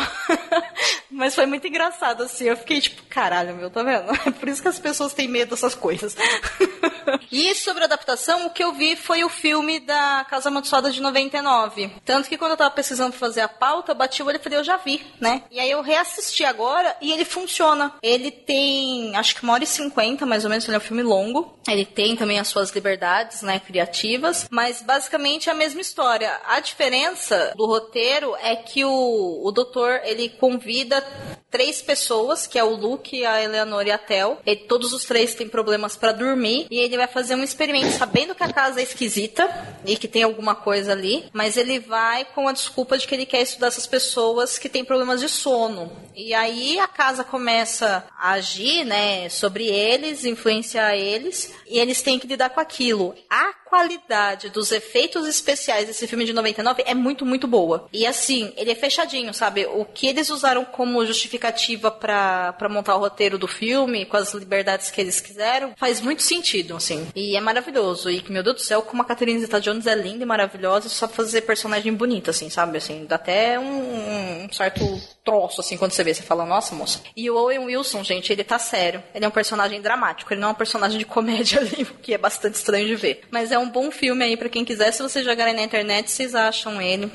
Mas 1.10 1.34
foi 1.34 1.46
muito 1.46 1.66
engraçado, 1.66 2.22
assim. 2.22 2.44
Eu 2.44 2.56
fiquei 2.56 2.80
tipo, 2.80 3.02
caralho, 3.06 3.54
meu, 3.54 3.68
tá 3.70 3.82
vendo? 3.82 4.08
É 4.26 4.30
por 4.30 4.48
isso 4.48 4.62
que 4.62 4.68
as 4.68 4.78
pessoas 4.78 5.12
têm 5.12 5.26
medo 5.26 5.50
dessas 5.50 5.74
coisas. 5.74 6.16
e 7.30 7.54
sobre 7.54 7.84
adaptação, 7.84 8.46
o 8.46 8.50
que 8.50 8.62
eu 8.62 8.72
vi 8.72 8.96
foi 8.96 9.24
o 9.24 9.28
filme 9.28 9.80
da 9.80 10.26
Casa 10.28 10.48
Amaldiçoada 10.48 10.90
de 10.90 11.00
99. 11.00 11.90
Tanto 12.04 12.28
que 12.28 12.38
quando 12.38 12.52
eu 12.52 12.56
tava 12.56 12.70
precisando 12.70 13.12
fazer 13.12 13.40
a 13.40 13.48
pauta, 13.48 13.92
eu 13.92 13.96
bati 13.96 14.22
o 14.22 14.26
olho 14.26 14.36
e 14.36 14.42
falei, 14.42 14.58
eu 14.58 14.64
já 14.64 14.76
vi, 14.76 15.04
né? 15.20 15.42
E 15.50 15.60
aí 15.60 15.70
eu 15.70 15.82
reassisti 15.82 16.44
agora 16.44 16.96
e 17.00 17.12
ele 17.12 17.24
funciona. 17.24 17.94
Ele 18.02 18.30
tem, 18.30 19.14
acho 19.16 19.34
que 19.34 19.42
uma 19.42 19.52
hora 19.52 19.64
e 19.64 19.66
cinquenta, 19.66 20.24
mais 20.24 20.44
ou 20.44 20.50
menos, 20.50 20.64
ele 20.64 20.74
é 20.74 20.78
um 20.78 20.82
filme 20.82 21.02
longo. 21.02 21.58
Ele 21.68 21.84
tem 21.84 22.16
também 22.16 22.38
as 22.38 22.48
suas 22.48 22.70
liberdades, 22.70 23.42
né, 23.42 23.60
criativas, 23.60 24.46
mas 24.50 24.80
basicamente 24.80 25.48
é 25.48 25.52
a 25.52 25.54
mesma 25.54 25.80
história. 25.80 26.40
A 26.46 26.60
diferença 26.60 27.52
do 27.56 27.66
roteiro 27.66 28.34
é 28.40 28.56
que 28.56 28.84
o, 28.84 29.42
o 29.44 29.52
doutor, 29.52 30.00
ele 30.04 30.30
convida 30.30 31.04
três 31.50 31.80
pessoas, 31.82 32.46
que 32.46 32.58
é 32.58 32.64
o 32.64 32.74
Luke, 32.74 33.24
a 33.24 33.42
Eleanor 33.42 33.86
e 33.86 33.90
a 33.90 33.98
Tel. 33.98 34.40
E 34.44 34.56
todos 34.56 34.92
os 34.92 35.04
três 35.04 35.34
têm 35.34 35.48
problemas 35.48 35.96
para 35.96 36.12
dormir 36.12 36.66
e 36.70 36.78
ele 36.78 36.96
vai 36.96 37.06
fazer 37.06 37.17
um 37.30 37.42
experimento 37.42 37.90
sabendo 37.96 38.34
que 38.34 38.42
a 38.42 38.52
casa 38.52 38.80
é 38.80 38.82
esquisita 38.82 39.48
e 39.84 39.96
que 39.96 40.08
tem 40.08 40.22
alguma 40.22 40.54
coisa 40.54 40.92
ali, 40.92 41.24
mas 41.32 41.56
ele 41.56 41.78
vai 41.78 42.24
com 42.24 42.48
a 42.48 42.52
desculpa 42.52 42.96
de 42.96 43.06
que 43.06 43.14
ele 43.14 43.26
quer 43.26 43.42
estudar 43.42 43.68
essas 43.68 43.86
pessoas 43.86 44.58
que 44.58 44.68
têm 44.68 44.84
problemas 44.84 45.20
de 45.20 45.28
sono. 45.28 45.90
E 46.14 46.34
aí 46.34 46.78
a 46.78 46.88
casa 46.88 47.22
começa 47.22 48.04
a 48.18 48.32
agir, 48.32 48.84
né, 48.84 49.28
sobre 49.28 49.66
eles, 49.66 50.24
influenciar 50.24 50.96
eles, 50.96 51.52
e 51.66 51.78
eles 51.78 52.02
têm 52.02 52.18
que 52.18 52.26
lidar 52.26 52.50
com 52.50 52.60
aquilo. 52.60 53.14
A 53.28 53.52
qualidade 53.68 54.48
dos 54.48 54.72
efeitos 54.72 55.26
especiais 55.26 55.86
desse 55.86 56.06
filme 56.06 56.24
de 56.24 56.32
99 56.32 56.82
é 56.86 56.94
muito, 56.94 57.26
muito 57.26 57.46
boa. 57.46 57.86
E 57.92 58.06
assim, 58.06 58.52
ele 58.56 58.70
é 58.70 58.74
fechadinho, 58.74 59.32
sabe? 59.34 59.66
O 59.66 59.84
que 59.84 60.06
eles 60.06 60.30
usaram 60.30 60.64
como 60.64 61.04
justificativa 61.04 61.90
para 61.90 62.68
montar 62.70 62.96
o 62.96 63.00
roteiro 63.00 63.38
do 63.38 63.46
filme, 63.46 64.06
com 64.06 64.16
as 64.16 64.32
liberdades 64.32 64.90
que 64.90 65.00
eles 65.00 65.20
quiseram, 65.20 65.74
faz 65.76 66.00
muito 66.00 66.22
sentido, 66.22 66.76
assim. 66.76 67.06
E 67.14 67.36
é 67.36 67.40
maravilhoso. 67.40 68.10
E, 68.10 68.24
meu 68.28 68.42
Deus 68.42 68.56
do 68.56 68.62
céu, 68.62 68.82
como 68.82 69.02
a 69.02 69.04
Catherine 69.04 69.40
Zeta-Jones 69.40 69.86
é 69.86 69.94
linda 69.94 70.22
e 70.22 70.26
maravilhosa, 70.26 70.88
só 70.88 71.06
fazer 71.06 71.42
personagem 71.42 71.92
bonita, 71.92 72.30
assim, 72.30 72.48
sabe? 72.48 72.78
Assim, 72.78 73.04
dá 73.06 73.16
até 73.16 73.58
um, 73.58 74.44
um 74.44 74.52
certo 74.52 74.84
troço, 75.24 75.60
assim, 75.60 75.76
quando 75.76 75.92
você 75.92 76.02
vê, 76.02 76.14
você 76.14 76.22
fala, 76.22 76.46
nossa, 76.46 76.74
moça. 76.74 77.00
E 77.14 77.30
o 77.30 77.36
Owen 77.36 77.66
Wilson, 77.66 78.02
gente, 78.02 78.32
ele 78.32 78.42
tá 78.42 78.58
sério. 78.58 79.02
Ele 79.14 79.24
é 79.24 79.28
um 79.28 79.32
personagem 79.32 79.80
dramático, 79.80 80.32
ele 80.32 80.40
não 80.40 80.48
é 80.48 80.52
um 80.52 80.54
personagem 80.54 80.98
de 80.98 81.04
comédia 81.04 81.60
ali, 81.60 81.82
o 81.82 81.94
que 82.00 82.14
é 82.14 82.18
bastante 82.18 82.54
estranho 82.54 82.86
de 82.86 82.96
ver. 82.96 83.22
Mas 83.30 83.52
é 83.52 83.57
um 83.58 83.70
bom 83.70 83.90
filme 83.90 84.24
aí 84.24 84.36
para 84.36 84.48
quem 84.48 84.64
quiser. 84.64 84.92
Se 84.92 85.02
vocês 85.02 85.24
jogarem 85.24 85.54
na 85.54 85.62
internet, 85.62 86.10
vocês 86.10 86.34
acham 86.34 86.80
ele. 86.80 87.10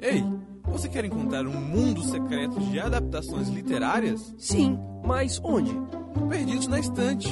Ei, 0.00 0.22
você 0.64 0.88
quer 0.88 1.04
encontrar 1.04 1.46
um 1.46 1.60
mundo 1.60 2.02
secreto 2.02 2.58
de 2.60 2.78
adaptações 2.78 3.48
literárias? 3.48 4.34
Sim, 4.38 4.78
mas 5.04 5.40
onde? 5.42 5.72
Perdidos 6.28 6.66
na 6.66 6.78
estante. 6.78 7.28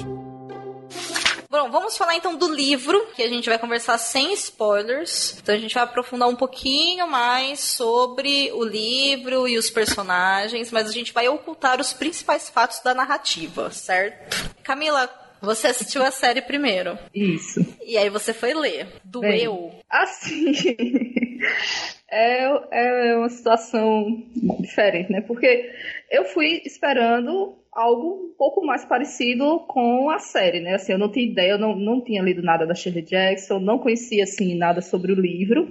Bom, 1.54 1.70
vamos 1.70 1.96
falar 1.96 2.16
então 2.16 2.34
do 2.34 2.52
livro, 2.52 3.06
que 3.14 3.22
a 3.22 3.28
gente 3.28 3.48
vai 3.48 3.56
conversar 3.56 3.96
sem 3.96 4.32
spoilers. 4.32 5.36
Então 5.40 5.54
a 5.54 5.58
gente 5.58 5.72
vai 5.72 5.84
aprofundar 5.84 6.28
um 6.28 6.34
pouquinho 6.34 7.06
mais 7.06 7.60
sobre 7.60 8.50
o 8.52 8.64
livro 8.64 9.46
e 9.46 9.56
os 9.56 9.70
personagens, 9.70 10.72
mas 10.72 10.88
a 10.88 10.92
gente 10.92 11.12
vai 11.12 11.28
ocultar 11.28 11.80
os 11.80 11.92
principais 11.92 12.50
fatos 12.50 12.80
da 12.80 12.92
narrativa, 12.92 13.70
certo? 13.70 14.52
Camila, 14.64 15.08
você 15.44 15.68
assistiu 15.68 16.02
a 16.02 16.10
série 16.10 16.42
primeiro. 16.42 16.98
Isso. 17.14 17.60
E 17.84 17.96
aí 17.96 18.08
você 18.08 18.32
foi 18.32 18.54
ler. 18.54 18.86
Doeu. 19.04 19.70
Bem, 19.70 19.82
assim. 19.90 20.52
é, 22.10 23.10
é 23.10 23.16
uma 23.16 23.28
situação 23.28 24.22
diferente, 24.60 25.12
né? 25.12 25.20
Porque 25.20 25.70
eu 26.10 26.24
fui 26.24 26.62
esperando 26.64 27.56
algo 27.74 28.30
um 28.30 28.34
pouco 28.38 28.64
mais 28.64 28.84
parecido 28.84 29.60
com 29.66 30.08
a 30.08 30.18
série, 30.18 30.60
né? 30.60 30.74
Assim, 30.74 30.92
eu 30.92 30.98
não 30.98 31.10
tinha 31.10 31.26
ideia, 31.26 31.52
eu 31.52 31.58
não, 31.58 31.74
não 31.74 32.00
tinha 32.00 32.22
lido 32.22 32.40
nada 32.40 32.64
da 32.64 32.74
Shirley 32.74 33.02
Jackson, 33.02 33.58
não 33.58 33.78
conhecia, 33.78 34.22
assim, 34.22 34.56
nada 34.56 34.80
sobre 34.80 35.12
o 35.12 35.20
livro. 35.20 35.68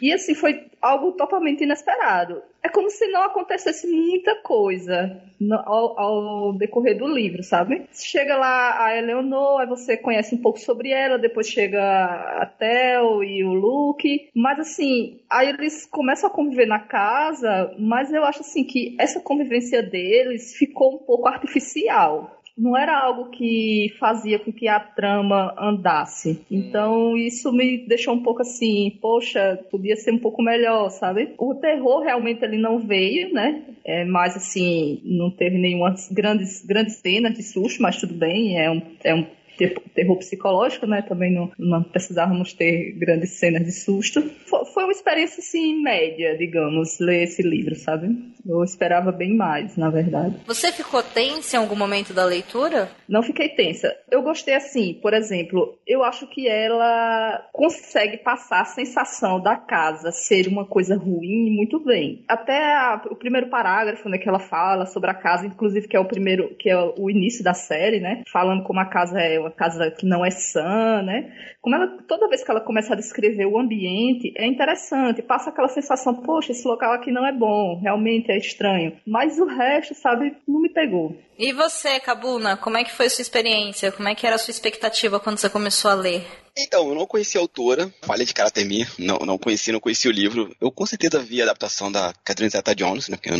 E, 0.00 0.12
assim, 0.12 0.34
foi 0.34 0.66
algo 0.80 1.12
totalmente 1.12 1.62
inesperado. 1.62 2.42
É 2.64 2.68
como 2.70 2.88
se 2.88 3.06
não 3.08 3.24
acontecesse 3.24 3.86
muita 3.86 4.36
coisa 4.36 5.20
no, 5.38 5.54
ao, 5.54 6.00
ao, 6.00 6.52
decorrer 6.54 6.96
do 6.96 7.06
livro, 7.06 7.42
sabe? 7.42 7.86
Chega 7.92 8.38
lá 8.38 8.82
a 8.82 8.96
Eleanor, 8.96 9.60
aí 9.60 9.66
você 9.66 9.98
conhece 9.98 10.34
um 10.34 10.38
pouco 10.38 10.58
sobre 10.58 10.88
ela, 10.88 11.18
depois 11.18 11.46
chega 11.46 11.78
a 11.82 12.46
Tel 12.46 13.22
e 13.22 13.44
o 13.44 13.52
Luke, 13.52 14.30
mas 14.34 14.58
assim, 14.60 15.20
aí 15.28 15.50
eles 15.50 15.84
começam 15.84 16.30
a 16.30 16.32
conviver 16.32 16.64
na 16.64 16.80
casa, 16.80 17.74
mas 17.78 18.10
eu 18.10 18.24
acho 18.24 18.40
assim 18.40 18.64
que 18.64 18.96
essa 18.98 19.20
convivência 19.20 19.82
deles 19.82 20.54
ficou 20.54 20.94
um 20.94 20.98
pouco 20.98 21.28
artificial. 21.28 22.40
Não 22.56 22.76
era 22.76 22.96
algo 22.96 23.30
que 23.30 23.92
fazia 23.98 24.38
com 24.38 24.52
que 24.52 24.68
a 24.68 24.78
trama 24.78 25.54
andasse. 25.58 26.44
Então 26.50 27.16
isso 27.16 27.52
me 27.52 27.86
deixou 27.86 28.14
um 28.14 28.22
pouco 28.22 28.42
assim, 28.42 28.96
poxa, 29.00 29.58
podia 29.70 29.96
ser 29.96 30.12
um 30.12 30.18
pouco 30.18 30.42
melhor, 30.42 30.88
sabe? 30.90 31.34
O 31.38 31.54
terror 31.54 32.02
realmente 32.02 32.44
ele 32.44 32.56
não 32.56 32.78
veio, 32.78 33.32
né? 33.32 33.62
É, 33.84 34.04
mas 34.04 34.36
assim, 34.36 35.00
não 35.04 35.30
teve 35.30 35.58
nenhuma 35.58 35.94
grandes, 36.10 36.64
grandes 36.64 36.96
cenas 36.96 37.34
de 37.34 37.42
susto, 37.42 37.82
mas 37.82 37.96
tudo 37.96 38.14
bem, 38.14 38.58
é 38.58 38.70
um, 38.70 38.82
é 39.02 39.14
um 39.14 39.26
terror 39.56 40.16
psicológico, 40.18 40.86
né? 40.86 41.02
Também 41.02 41.32
não, 41.32 41.50
não 41.58 41.82
precisávamos 41.82 42.52
ter 42.52 42.92
grandes 42.98 43.30
cenas 43.30 43.64
de 43.64 43.72
susto. 43.72 44.22
Foi, 44.46 44.64
foi 44.66 44.84
uma 44.84 44.92
experiência, 44.92 45.40
assim, 45.40 45.82
média, 45.82 46.36
digamos, 46.36 46.98
ler 46.98 47.24
esse 47.24 47.42
livro, 47.42 47.74
sabe? 47.74 48.08
Eu 48.46 48.62
esperava 48.62 49.10
bem 49.10 49.34
mais, 49.34 49.76
na 49.76 49.90
verdade. 49.90 50.36
Você 50.46 50.70
ficou 50.70 51.02
tensa 51.02 51.56
em 51.56 51.60
algum 51.60 51.76
momento 51.76 52.12
da 52.12 52.24
leitura? 52.24 52.90
Não 53.08 53.22
fiquei 53.22 53.48
tensa. 53.48 53.94
Eu 54.10 54.22
gostei 54.22 54.54
assim, 54.54 54.94
por 55.00 55.14
exemplo, 55.14 55.78
eu 55.86 56.02
acho 56.02 56.26
que 56.26 56.48
ela 56.48 57.48
consegue 57.52 58.18
passar 58.18 58.60
a 58.60 58.66
sensação 58.66 59.40
da 59.40 59.56
casa 59.56 60.12
ser 60.12 60.46
uma 60.48 60.66
coisa 60.66 60.96
ruim 60.96 61.50
muito 61.50 61.82
bem. 61.82 62.24
Até 62.28 62.74
a, 62.74 63.02
o 63.10 63.16
primeiro 63.16 63.48
parágrafo, 63.48 64.08
né, 64.08 64.18
que 64.18 64.28
ela 64.28 64.38
fala 64.38 64.86
sobre 64.86 65.10
a 65.10 65.14
casa, 65.14 65.46
inclusive 65.46 65.88
que 65.88 65.96
é 65.96 66.00
o 66.00 66.04
primeiro, 66.04 66.54
que 66.58 66.68
é 66.68 66.76
o 66.76 67.10
início 67.10 67.42
da 67.42 67.54
série, 67.54 68.00
né? 68.00 68.22
Falando 68.30 68.62
como 68.62 68.80
a 68.80 68.86
casa 68.86 69.20
é 69.20 69.38
uma 69.44 69.50
casa 69.50 69.90
que 69.90 70.06
não 70.06 70.24
é 70.24 70.30
sã, 70.30 71.02
né? 71.02 71.32
Como 71.60 71.74
ela, 71.74 71.86
toda 72.08 72.28
vez 72.28 72.42
que 72.42 72.50
ela 72.50 72.60
começa 72.60 72.94
a 72.94 72.96
descrever 72.96 73.46
o 73.46 73.58
ambiente, 73.58 74.32
é 74.36 74.46
interessante, 74.46 75.22
passa 75.22 75.50
aquela 75.50 75.68
sensação, 75.68 76.14
poxa, 76.14 76.52
esse 76.52 76.66
local 76.66 76.92
aqui 76.92 77.10
não 77.10 77.26
é 77.26 77.32
bom, 77.32 77.78
realmente 77.80 78.30
é 78.30 78.36
estranho. 78.36 78.96
Mas 79.06 79.38
o 79.38 79.46
resto, 79.46 79.94
sabe, 79.94 80.36
não 80.46 80.60
me 80.60 80.68
pegou. 80.68 81.16
E 81.38 81.52
você, 81.52 81.98
Cabuna, 82.00 82.56
como 82.56 82.76
é 82.76 82.84
que 82.84 82.92
foi 82.92 83.06
a 83.06 83.10
sua 83.10 83.22
experiência? 83.22 83.90
Como 83.90 84.08
é 84.08 84.14
que 84.14 84.26
era 84.26 84.36
a 84.36 84.38
sua 84.38 84.52
expectativa 84.52 85.18
quando 85.18 85.38
você 85.38 85.50
começou 85.50 85.90
a 85.90 85.94
ler? 85.94 86.24
Então, 86.56 86.88
eu 86.88 86.94
não 86.94 87.06
conhecia 87.06 87.40
a 87.40 87.42
autora, 87.42 87.92
falha 88.02 88.24
de 88.24 88.32
caráter 88.32 88.64
minha, 88.64 88.86
não, 88.96 89.18
não 89.18 89.36
conheci, 89.36 89.72
não 89.72 89.80
conheci 89.80 90.06
o 90.06 90.12
livro. 90.12 90.54
Eu 90.60 90.70
com 90.70 90.86
certeza 90.86 91.18
vi 91.18 91.40
a 91.40 91.44
adaptação 91.44 91.90
da 91.90 92.12
Catherine 92.24 92.50
Zeta-Jones, 92.50 93.08
né, 93.08 93.16
que 93.20 93.28
é 93.28 93.32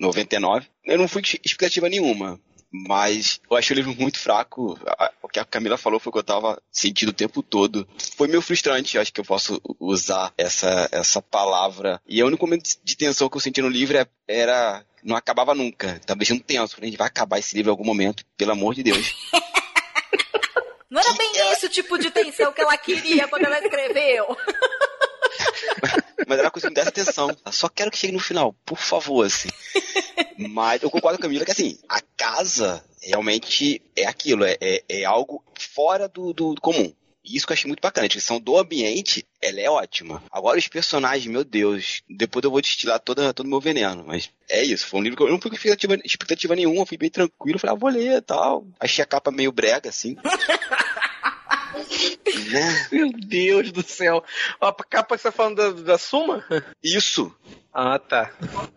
99. 0.00 0.66
Eu 0.86 0.96
não 0.96 1.06
fui 1.06 1.20
expectativa 1.44 1.88
nenhuma. 1.90 2.40
Mas 2.72 3.38
eu 3.50 3.56
achei 3.56 3.74
o 3.74 3.76
livro 3.76 3.94
muito 3.94 4.18
fraco. 4.18 4.78
O 5.22 5.28
que 5.28 5.38
a 5.38 5.44
Camila 5.44 5.76
falou 5.76 6.00
foi 6.00 6.10
o 6.10 6.12
que 6.12 6.18
eu 6.18 6.24
tava 6.24 6.60
sentindo 6.70 7.10
o 7.10 7.14
tempo 7.14 7.42
todo. 7.42 7.86
Foi 8.16 8.26
meio 8.26 8.40
frustrante, 8.40 8.98
acho 8.98 9.12
que 9.12 9.20
eu 9.20 9.24
posso 9.24 9.60
usar 9.78 10.32
essa, 10.38 10.88
essa 10.90 11.20
palavra. 11.20 12.00
E 12.08 12.22
o 12.22 12.26
único 12.26 12.46
momento 12.46 12.70
de 12.82 12.96
tensão 12.96 13.28
que 13.28 13.36
eu 13.36 13.40
senti 13.40 13.60
no 13.60 13.68
livro 13.68 13.98
é, 13.98 14.06
era. 14.26 14.84
Não 15.04 15.16
acabava 15.16 15.54
nunca. 15.54 16.00
Tava 16.06 16.18
deixando 16.18 16.42
tenso. 16.42 16.76
A 16.80 16.84
gente 16.84 16.96
vai 16.96 17.08
acabar 17.08 17.38
esse 17.38 17.54
livro 17.56 17.70
em 17.70 17.72
algum 17.72 17.84
momento, 17.84 18.24
pelo 18.36 18.52
amor 18.52 18.74
de 18.74 18.84
Deus. 18.84 19.14
Não 20.88 21.00
era 21.00 21.12
bem 21.14 21.32
esse 21.52 21.66
o 21.66 21.70
tipo 21.70 21.98
de 21.98 22.10
tensão 22.10 22.52
que 22.52 22.60
ela 22.60 22.76
queria 22.76 23.26
quando 23.26 23.44
ela 23.44 23.58
escreveu. 23.58 24.36
Mas 26.26 26.38
era 26.38 26.46
uma 26.46 26.50
coisa 26.50 26.68
que 26.68 26.70
me 26.70 26.74
desse 26.74 26.88
atenção. 26.88 27.36
Eu 27.44 27.52
só 27.52 27.68
quero 27.68 27.90
que 27.90 27.98
chegue 27.98 28.12
no 28.12 28.20
final, 28.20 28.54
por 28.64 28.78
favor, 28.78 29.24
assim. 29.24 29.48
Mas 30.38 30.82
eu 30.82 30.90
concordo 30.90 31.18
com 31.18 31.24
a 31.24 31.28
Camila 31.28 31.44
que, 31.44 31.50
assim, 31.50 31.78
a 31.88 32.00
casa 32.16 32.84
realmente 33.02 33.82
é 33.96 34.06
aquilo, 34.06 34.44
é, 34.44 34.56
é, 34.60 34.82
é 34.88 35.04
algo 35.04 35.44
fora 35.58 36.08
do, 36.08 36.32
do, 36.32 36.54
comum. 36.60 36.92
E 37.24 37.36
isso 37.36 37.46
que 37.46 37.52
eu 37.52 37.54
achei 37.54 37.68
muito 37.68 37.80
bacana. 37.80 38.04
A 38.04 38.08
descrição 38.08 38.40
do 38.40 38.58
ambiente, 38.58 39.24
ela 39.40 39.60
é 39.60 39.70
ótima. 39.70 40.22
Agora 40.30 40.58
os 40.58 40.66
personagens, 40.66 41.26
meu 41.26 41.44
Deus, 41.44 42.02
depois 42.10 42.42
eu 42.44 42.50
vou 42.50 42.60
destilar 42.60 42.98
toda, 42.98 43.32
todo 43.32 43.46
o 43.46 43.48
meu 43.48 43.60
veneno. 43.60 44.04
Mas 44.04 44.28
é 44.50 44.64
isso. 44.64 44.88
Foi 44.88 44.98
um 44.98 45.02
livro 45.04 45.16
que 45.16 45.22
eu 45.22 45.30
não 45.30 45.40
fui 45.40 45.48
com 45.48 45.56
expectativa, 45.56 45.94
expectativa 46.04 46.56
nenhuma. 46.56 46.84
Fui 46.84 46.96
bem 46.96 47.08
tranquilo. 47.08 47.60
Falei, 47.60 47.76
ah, 47.76 47.78
vou 47.78 47.90
ler 47.90 48.18
e 48.18 48.22
tal. 48.22 48.66
Achei 48.80 49.04
a 49.04 49.06
capa 49.06 49.30
meio 49.30 49.52
brega, 49.52 49.88
assim. 49.88 50.16
Meu 52.90 53.12
Deus 53.12 53.72
do 53.72 53.82
céu. 53.82 54.24
A 54.60 54.72
capa 54.72 55.16
que 55.16 55.22
você 55.22 55.28
tá 55.28 55.32
falando 55.32 55.56
da, 55.56 55.70
da 55.82 55.98
Suma? 55.98 56.44
Isso. 56.82 57.34
Ah, 57.74 57.98
tá. 57.98 58.30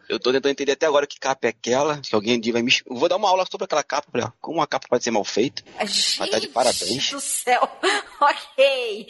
Eu 0.07 0.17
tô 0.17 0.31
tentando 0.31 0.51
entender 0.51 0.71
até 0.71 0.85
agora 0.85 1.05
que 1.05 1.19
capa 1.19 1.47
é 1.47 1.49
aquela. 1.49 2.01
Se 2.01 2.15
alguém 2.15 2.39
vai 2.51 2.61
me. 2.61 2.71
Eu 2.89 2.95
vou 2.95 3.09
dar 3.09 3.17
uma 3.17 3.27
aula 3.27 3.45
sobre 3.49 3.65
aquela 3.65 3.83
capa. 3.83 4.09
Pra... 4.09 4.31
Como 4.39 4.59
uma 4.59 4.67
capa 4.67 4.87
pode 4.87 5.03
ser 5.03 5.11
mal 5.11 5.25
feita. 5.25 5.63
Gente 5.85 6.31
tá 6.31 6.39
de 6.39 6.47
parabéns. 6.47 7.11
do 7.11 7.19
céu. 7.19 7.69
ok. 8.21 9.07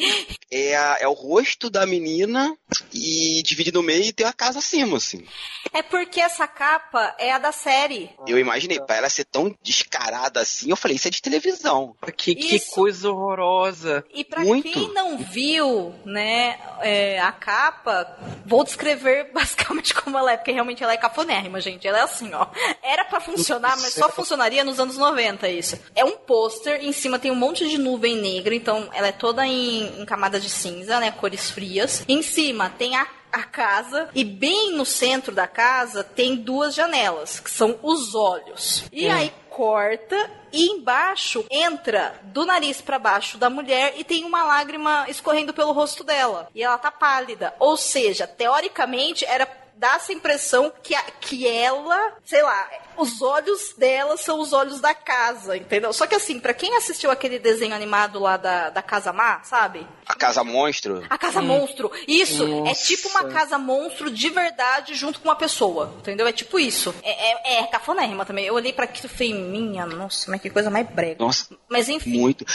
É, 0.50 0.76
a, 0.76 0.98
é 1.02 1.08
o 1.08 1.14
rosto 1.14 1.70
da 1.70 1.86
menina 1.86 2.58
e 2.92 3.44
divide 3.44 3.72
no 3.72 3.84
meio 3.84 4.06
e 4.06 4.14
tem 4.14 4.26
a 4.26 4.34
casa 4.34 4.58
acima, 4.58 4.98
assim. 4.98 5.24
É 5.72 5.84
porque 5.84 6.20
essa 6.20 6.48
capa 6.48 7.16
é 7.20 7.32
a 7.32 7.38
da 7.38 7.52
série. 7.52 8.10
Eu 8.26 8.40
imaginei, 8.40 8.80
pra 8.80 8.96
ela 8.96 9.10
ser 9.10 9.26
tão 9.26 9.56
descarada 9.62 10.40
assim, 10.40 10.70
eu 10.70 10.76
falei, 10.76 10.96
isso 10.96 11.08
é 11.08 11.12
de 11.12 11.22
televisão. 11.22 11.96
Que, 12.16 12.34
que 12.34 12.60
coisa 12.72 13.12
horrorosa. 13.12 14.04
E 14.14 14.24
pra 14.24 14.42
Muito. 14.42 14.72
quem 14.72 14.94
não 14.94 15.18
viu, 15.18 15.94
né, 16.06 16.58
é, 16.82 17.20
a 17.20 17.32
capa, 17.32 18.18
vou 18.46 18.64
descrever 18.64 19.32
basicamente 19.34 19.75
exatamente 19.76 19.94
como 19.94 20.18
ela 20.18 20.32
é, 20.32 20.38
porque 20.38 20.52
realmente 20.52 20.84
ela 20.84 20.94
é 20.94 20.98
cafonérrima, 20.98 21.60
gente. 21.60 21.88
Ela 21.88 22.00
é 22.00 22.02
assim, 22.02 22.34
ó. 22.34 22.48
Era 22.82 23.06
para 23.06 23.20
funcionar, 23.20 23.78
mas 23.82 23.94
só 23.94 24.10
funcionaria 24.10 24.64
nos 24.64 24.80
anos 24.80 24.98
90 24.98 25.48
isso. 25.50 25.80
É 25.96 26.04
um 26.04 26.18
pôster, 26.18 26.84
em 26.84 26.92
cima 26.92 27.20
tem 27.20 27.32
um 27.32 27.36
monte 27.36 27.68
de 27.68 27.78
nuvem 27.78 28.16
negra, 28.18 28.56
então 28.56 28.90
ela 28.94 29.08
é 29.08 29.12
toda 29.12 29.46
em, 29.46 30.02
em 30.02 30.06
camada 30.06 30.40
de 30.40 30.50
cinza, 30.50 31.00
né? 31.00 31.12
Cores 31.12 31.50
frias. 31.50 32.04
Em 32.08 32.22
cima 32.22 32.70
tem 32.70 32.96
a 32.96 33.08
a 33.32 33.44
casa 33.44 34.08
e 34.16 34.24
bem 34.24 34.72
no 34.72 34.86
centro 34.86 35.36
da 35.36 35.46
casa 35.46 36.06
tem 36.06 36.38
duas 36.38 36.74
janelas, 36.74 37.38
que 37.38 37.52
são 37.52 37.78
os 37.84 38.16
olhos. 38.16 38.86
E 38.94 39.10
hum. 39.10 39.12
aí 39.12 39.34
corta 39.50 40.32
e 40.54 40.72
embaixo 40.72 41.46
entra 41.52 42.20
do 42.24 42.46
nariz 42.46 42.82
para 42.82 42.98
baixo 42.98 43.38
da 43.38 43.50
mulher 43.50 43.94
e 43.98 44.06
tem 44.06 44.24
uma 44.24 44.44
lágrima 44.46 45.06
escorrendo 45.10 45.54
pelo 45.54 45.74
rosto 45.74 46.02
dela. 46.04 46.50
E 46.56 46.64
ela 46.64 46.78
tá 46.78 46.92
pálida. 46.92 47.54
Ou 47.60 47.76
seja, 47.76 48.26
teoricamente 48.26 49.26
era 49.26 49.46
dá 49.78 49.96
essa 49.96 50.14
impressão 50.14 50.72
que, 50.84 50.96
a, 50.96 51.02
que 51.02 51.48
ela, 51.48 52.18
sei 52.24 52.42
lá, 52.42 52.70
os 52.98 53.22
olhos 53.22 53.74
dela 53.78 54.18
são 54.18 54.40
os 54.40 54.54
olhos 54.54 54.80
da 54.80 54.94
casa, 54.94 55.58
entendeu? 55.58 55.92
Só 55.92 56.08
que 56.08 56.16
assim, 56.16 56.40
para 56.40 56.54
quem 56.54 56.76
assistiu 56.76 57.12
aquele 57.12 57.38
desenho 57.40 57.76
animado 57.76 58.20
lá 58.20 58.38
da, 58.38 58.70
da 58.70 58.82
Casa 58.82 59.12
Má, 59.12 59.44
sabe? 59.44 59.86
A 60.06 60.16
Casa 60.16 60.44
Monstro? 60.44 61.04
A 61.10 61.18
Casa 61.18 61.42
hum. 61.42 61.48
Monstro. 61.48 61.92
Isso, 62.08 62.44
é 62.44 62.48
Nossa. 62.48 62.72
é 62.72 62.74
tipo 62.74 63.10
uma 63.10 63.26
casa 63.26 63.58
monstro 63.58 64.10
de 64.10 64.30
verdade 64.30 64.96
junto 64.96 65.20
com 65.20 65.28
uma 65.28 65.36
pessoa, 65.36 65.94
entendeu? 66.00 66.28
É 66.28 66.32
tipo 66.32 66.60
isso. 66.60 66.94
É, 67.04 67.56
é, 67.56 67.64
é 67.64 67.68
cafonérrima 67.68 68.26
também. 68.26 68.46
Eu 68.46 68.54
olhei 68.54 68.72
para 68.72 68.86
aquilo 68.86 69.08
e 69.08 69.10
falei, 69.10 69.34
minha, 69.34 69.86
nossa, 69.86 70.30
mas 70.32 70.42
que 70.42 70.50
coisa 70.50 70.70
mais 70.70 70.88
brega. 70.90 71.24
Nossa. 71.24 71.56
Mas 71.70 71.90
enfim. 71.90 72.20
Muito. 72.20 72.46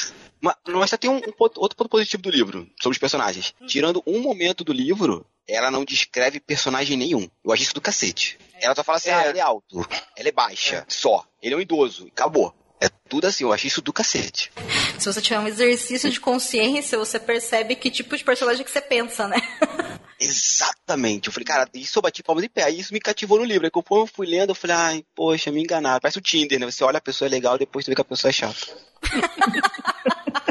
Mas, 0.40 0.56
mas 0.66 0.90
tem 0.92 1.10
um, 1.10 1.16
um 1.16 1.32
ponto, 1.32 1.60
outro 1.60 1.76
ponto 1.76 1.90
positivo 1.90 2.22
do 2.22 2.30
livro, 2.30 2.66
sobre 2.80 2.94
os 2.94 2.98
personagens. 2.98 3.54
Hum. 3.60 3.66
Tirando 3.66 4.02
um 4.06 4.20
momento 4.20 4.64
do 4.64 4.72
livro, 4.72 5.26
ela 5.46 5.70
não 5.70 5.84
descreve 5.84 6.40
personagem 6.40 6.96
nenhum. 6.96 7.28
Eu 7.44 7.52
acho 7.52 7.62
isso 7.62 7.74
do 7.74 7.80
cacete. 7.80 8.38
Ela 8.60 8.74
só 8.74 8.84
fala 8.84 8.98
assim, 8.98 9.10
é. 9.10 9.14
ah, 9.14 9.28
ele 9.28 9.38
é 9.38 9.42
alto, 9.42 9.86
ela 10.16 10.28
é 10.28 10.32
baixa, 10.32 10.76
é. 10.76 10.84
só. 10.88 11.24
Ele 11.42 11.54
é 11.54 11.56
um 11.56 11.60
idoso, 11.60 12.06
acabou. 12.08 12.54
É 12.80 12.88
tudo 13.08 13.26
assim, 13.26 13.44
eu 13.44 13.52
acho 13.52 13.66
isso 13.66 13.82
do 13.82 13.92
cacete. 13.92 14.50
Se 14.98 15.12
você 15.12 15.20
tiver 15.20 15.38
um 15.38 15.46
exercício 15.46 16.10
de 16.10 16.18
consciência, 16.18 16.98
você 16.98 17.18
percebe 17.18 17.76
que 17.76 17.90
tipo 17.90 18.16
de 18.16 18.24
personagem 18.24 18.64
que 18.64 18.70
você 18.70 18.80
pensa, 18.80 19.28
né? 19.28 19.36
Exatamente. 20.18 21.28
Eu 21.28 21.32
falei, 21.32 21.46
cara, 21.46 21.68
isso 21.74 21.98
eu 21.98 22.02
bati 22.02 22.22
palmas 22.22 22.42
de 22.42 22.48
pé. 22.48 22.64
Aí 22.64 22.78
isso 22.78 22.92
me 22.92 23.00
cativou 23.00 23.38
no 23.38 23.44
livro. 23.44 23.66
Aí 23.66 23.70
conforme 23.70 24.04
eu 24.04 24.06
fui 24.06 24.26
lendo, 24.26 24.50
eu 24.50 24.54
falei, 24.54 24.76
ai, 24.76 25.04
poxa, 25.14 25.50
me 25.50 25.62
enganaram. 25.62 26.00
Parece 26.00 26.18
o 26.18 26.22
Tinder, 26.22 26.58
né? 26.58 26.70
Você 26.70 26.84
olha 26.84 26.98
a 26.98 27.02
pessoa 27.02 27.28
é 27.28 27.30
legal, 27.30 27.58
depois 27.58 27.84
você 27.84 27.90
vê 27.90 27.94
que 27.94 28.02
a 28.02 28.04
pessoa 28.04 28.30
é 28.30 28.32
chata. 28.32 28.66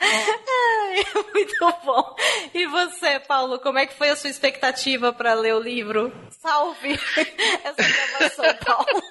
Muito 1.34 1.74
bom. 1.84 2.16
E 2.54 2.66
você, 2.66 3.20
Paulo, 3.20 3.58
como 3.58 3.78
é 3.78 3.86
que 3.86 3.94
foi 3.94 4.10
a 4.10 4.16
sua 4.16 4.30
expectativa 4.30 5.12
para 5.12 5.34
ler 5.34 5.54
o 5.54 5.60
livro? 5.60 6.12
Salve 6.30 6.92
essa 7.64 7.74
gravação, 7.76 8.54
Paulo. 8.64 9.02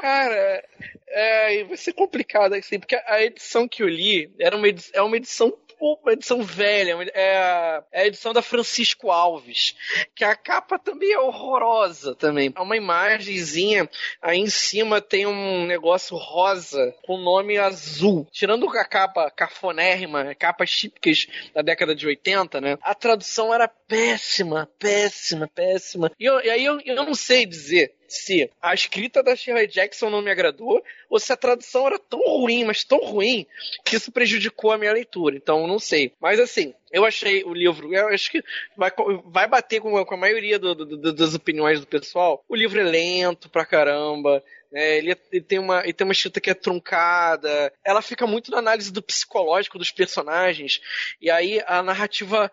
Cara, 0.00 0.64
é, 1.08 1.64
vai 1.64 1.76
ser 1.76 1.92
complicado 1.92 2.54
assim, 2.54 2.78
porque 2.78 2.96
a 3.06 3.22
edição 3.22 3.68
que 3.68 3.82
eu 3.82 3.88
li 3.88 4.30
era 4.38 4.56
uma 4.56 4.68
edição, 4.68 4.92
é 4.94 5.02
uma 5.02 5.16
edição 5.16 5.56
uma 5.92 6.12
edição 6.12 6.42
velha, 6.42 6.96
é 7.12 7.36
a, 7.36 7.84
é 7.92 8.00
a 8.02 8.06
edição 8.06 8.32
da 8.32 8.42
Francisco 8.42 9.10
Alves, 9.10 9.76
que 10.14 10.24
a 10.24 10.34
capa 10.34 10.78
também 10.78 11.12
é 11.12 11.18
horrorosa 11.18 12.14
também. 12.14 12.52
É 12.54 12.60
uma 12.60 12.76
imagenzinha, 12.76 13.88
aí 14.22 14.38
em 14.38 14.48
cima 14.48 15.00
tem 15.00 15.26
um 15.26 15.66
negócio 15.66 16.16
rosa 16.16 16.94
com 17.02 17.18
nome 17.18 17.58
azul. 17.58 18.26
Tirando 18.32 18.68
a 18.68 18.84
capa 18.84 19.30
cafonérrima, 19.30 20.34
capas 20.34 20.70
típicas 20.70 21.26
da 21.54 21.62
década 21.62 21.94
de 21.94 22.06
80, 22.06 22.60
né? 22.60 22.78
A 22.82 22.94
tradução 22.94 23.52
era 23.52 23.68
péssima, 23.68 24.68
péssima, 24.78 25.48
péssima. 25.48 26.10
E, 26.18 26.24
eu, 26.24 26.40
e 26.40 26.50
aí 26.50 26.64
eu, 26.64 26.80
eu 26.80 26.96
não 26.96 27.14
sei 27.14 27.46
dizer 27.46 27.94
se 28.14 28.50
a 28.60 28.74
escrita 28.74 29.22
da 29.22 29.36
Shirley 29.36 29.66
Jackson 29.66 30.10
não 30.10 30.22
me 30.22 30.30
agradou 30.30 30.82
ou 31.08 31.18
se 31.18 31.32
a 31.32 31.36
tradução 31.36 31.86
era 31.86 31.98
tão 31.98 32.20
ruim, 32.20 32.64
mas 32.64 32.84
tão 32.84 32.98
ruim, 32.98 33.46
que 33.84 33.96
isso 33.96 34.10
prejudicou 34.10 34.72
a 34.72 34.78
minha 34.78 34.92
leitura. 34.92 35.36
Então, 35.36 35.66
não 35.66 35.78
sei. 35.78 36.12
Mas 36.20 36.40
assim, 36.40 36.74
eu 36.90 37.04
achei 37.04 37.42
o 37.44 37.52
livro, 37.52 37.92
eu 37.94 38.08
acho 38.08 38.30
que 38.30 38.42
vai, 38.76 38.90
vai 39.26 39.48
bater 39.48 39.80
com, 39.80 39.96
a, 39.96 40.06
com 40.06 40.14
a 40.14 40.18
maioria 40.18 40.58
do, 40.58 40.74
do, 40.74 41.12
das 41.12 41.34
opiniões 41.34 41.80
do 41.80 41.86
pessoal. 41.86 42.42
O 42.48 42.54
livro 42.54 42.80
é 42.80 42.84
lento 42.84 43.48
pra 43.48 43.66
caramba. 43.66 44.42
É, 44.72 44.98
ele, 44.98 45.16
ele, 45.30 45.40
tem 45.40 45.58
uma, 45.60 45.84
ele 45.84 45.92
tem 45.92 46.04
uma 46.04 46.12
escrita 46.12 46.40
que 46.40 46.50
é 46.50 46.54
truncada. 46.54 47.72
Ela 47.84 48.02
fica 48.02 48.26
muito 48.26 48.50
na 48.50 48.58
análise 48.58 48.92
do 48.92 49.00
psicológico 49.00 49.78
dos 49.78 49.92
personagens. 49.92 50.80
E 51.22 51.30
aí 51.30 51.62
a 51.66 51.80
narrativa 51.80 52.50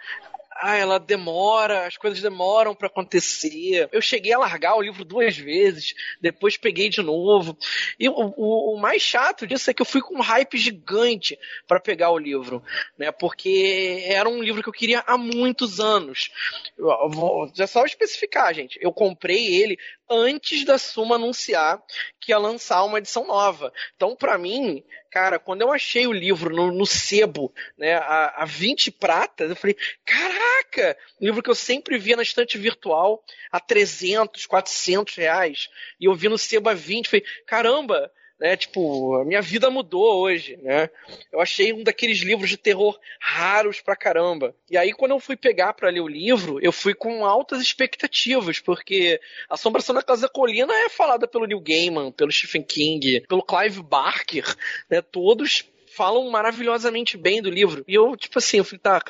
ah, 0.62 0.76
ela 0.76 1.00
demora, 1.00 1.88
as 1.88 1.98
coisas 1.98 2.22
demoram 2.22 2.76
para 2.76 2.86
acontecer. 2.86 3.90
Eu 3.92 4.00
cheguei 4.00 4.32
a 4.32 4.38
largar 4.38 4.76
o 4.76 4.82
livro 4.82 5.04
duas 5.04 5.36
vezes, 5.36 5.96
depois 6.22 6.56
peguei 6.56 6.88
de 6.88 7.02
novo. 7.02 7.58
E 8.00 8.08
o, 8.08 8.14
o, 8.38 8.76
o 8.76 8.80
mais 8.80 9.02
chato 9.02 9.48
disso 9.48 9.72
é 9.72 9.74
que 9.74 9.82
eu 9.82 9.86
fui 9.86 10.02
com 10.02 10.16
um 10.16 10.22
hype 10.22 10.60
gigante 10.60 11.38
para 11.68 11.80
pegar 11.80 12.12
o 12.12 12.18
livro, 12.18 12.64
né? 12.96 13.12
Porque 13.12 14.04
era 14.06 14.30
um 14.30 14.44
livro 14.44 14.62
que 14.62 14.70
eu 14.70 14.74
queria 14.74 15.04
há 15.08 15.18
muitos 15.18 15.80
anos. 15.80 16.30
Eu, 16.78 17.10
vou, 17.10 17.52
já 17.56 17.66
só 17.66 17.84
especificar, 17.84 18.54
gente. 18.54 18.78
Eu 18.80 18.94
comprei 18.94 19.56
ele 19.56 19.80
antes 20.08 20.64
da 20.64 20.78
Suma 20.78 21.16
anunciar 21.16 21.82
que 22.20 22.32
ia 22.32 22.38
lançar 22.38 22.84
uma 22.84 23.00
edição 23.00 23.26
nova. 23.26 23.74
Então, 23.96 24.16
para 24.16 24.38
mim, 24.38 24.84
cara, 25.12 25.38
quando 25.38 25.62
eu 25.62 25.72
achei 25.72 26.08
o 26.08 26.14
livro 26.14 26.56
no, 26.56 26.72
no 26.72 26.86
sebo, 26.86 27.54
né, 27.78 27.96
a, 27.96 28.44
a 28.44 28.46
20 28.46 28.90
pratas, 28.92 29.50
eu 29.50 29.56
falei, 29.56 29.76
caraca! 30.06 30.98
Um 31.20 31.26
livro 31.26 31.44
que 31.44 31.50
eu 31.50 31.56
sempre 31.56 32.00
via 32.00 32.16
na 32.16 32.24
estante 32.24 32.58
virtual 32.58 33.22
a 33.52 33.60
300, 33.60 34.46
400 34.46 35.14
reais, 35.16 35.70
e 36.00 36.06
eu 36.06 36.16
vi 36.16 36.30
no 36.30 36.38
sebo 36.38 36.70
a 36.70 36.74
20, 36.74 37.10
falei, 37.10 37.26
caramba! 37.46 38.12
Né? 38.42 38.58
Tipo, 38.58 39.18
a 39.18 39.24
minha 39.24 39.42
vida 39.42 39.70
mudou 39.70 40.20
hoje, 40.20 40.58
né? 40.64 40.90
Eu 41.32 41.40
achei 41.40 41.72
um 41.72 41.84
daqueles 41.84 42.22
livros 42.22 42.50
de 42.50 42.58
terror 42.58 43.00
raros 43.20 43.80
pra 43.80 43.96
caramba. 43.96 44.56
E 44.68 44.76
aí, 44.76 44.92
quando 44.94 45.12
eu 45.12 45.20
fui 45.20 45.38
pegar 45.38 45.74
para 45.74 45.92
ler 45.92 46.00
o 46.00 46.08
livro, 46.08 46.60
eu 46.60 46.72
fui 46.72 46.96
com 46.96 47.24
altas 47.24 47.62
expectativas, 47.62 48.60
porque 48.60 49.22
Assombração 49.48 49.94
na 49.94 50.02
Casa 50.02 50.24
da 50.24 50.30
Colina 50.30 50.74
é 50.74 50.90
falada 50.90 51.28
pelo 51.28 51.46
Neil 51.46 51.62
Gaiman, 51.62 52.12
pelo 52.12 52.32
Stephen 52.32 52.64
King, 52.64 53.22
pelo 53.30 53.44
Clive 53.44 53.84
Barker, 53.84 54.56
né? 54.90 55.04
Todos 55.04 55.64
falam 55.96 56.30
maravilhosamente 56.30 57.18
bem 57.18 57.42
do 57.42 57.50
livro. 57.50 57.84
E 57.88 57.94
eu, 57.94 58.16
tipo 58.16 58.40
assim, 58.40 58.58
eu 58.58 58.64
falei, 58.64 58.80
tá, 58.80 59.02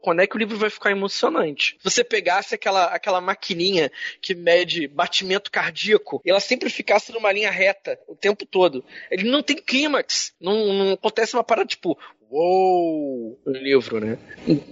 quando 0.00 0.20
é 0.20 0.26
que 0.26 0.36
o 0.36 0.38
livro 0.38 0.56
vai 0.56 0.70
ficar 0.70 0.90
emocionante? 0.90 1.76
Se 1.78 1.90
você 1.90 2.04
pegasse 2.04 2.54
aquela, 2.54 2.86
aquela 2.86 3.20
maquininha 3.20 3.90
que 4.20 4.34
mede 4.34 4.88
batimento 4.88 5.50
cardíaco, 5.50 6.20
e 6.24 6.30
ela 6.30 6.40
sempre 6.40 6.70
ficasse 6.70 7.12
numa 7.12 7.32
linha 7.32 7.50
reta 7.50 7.98
o 8.06 8.14
tempo 8.14 8.44
todo. 8.46 8.84
Ele 9.10 9.28
não 9.28 9.42
tem 9.42 9.56
clímax. 9.56 10.34
Não, 10.40 10.72
não 10.72 10.92
acontece 10.92 11.34
uma 11.34 11.44
parada 11.44 11.66
tipo, 11.66 11.98
uou, 12.30 13.38
no 13.44 13.52
livro, 13.52 14.00
né? 14.00 14.18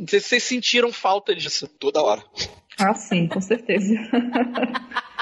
Vocês 0.01 0.43
sentiram 0.43 0.93
falta 0.93 1.35
disso. 1.35 1.67
Toda 1.67 2.03
hora. 2.03 2.23
Ah, 2.79 2.95
sim, 2.95 3.27
com 3.27 3.41
certeza. 3.41 3.95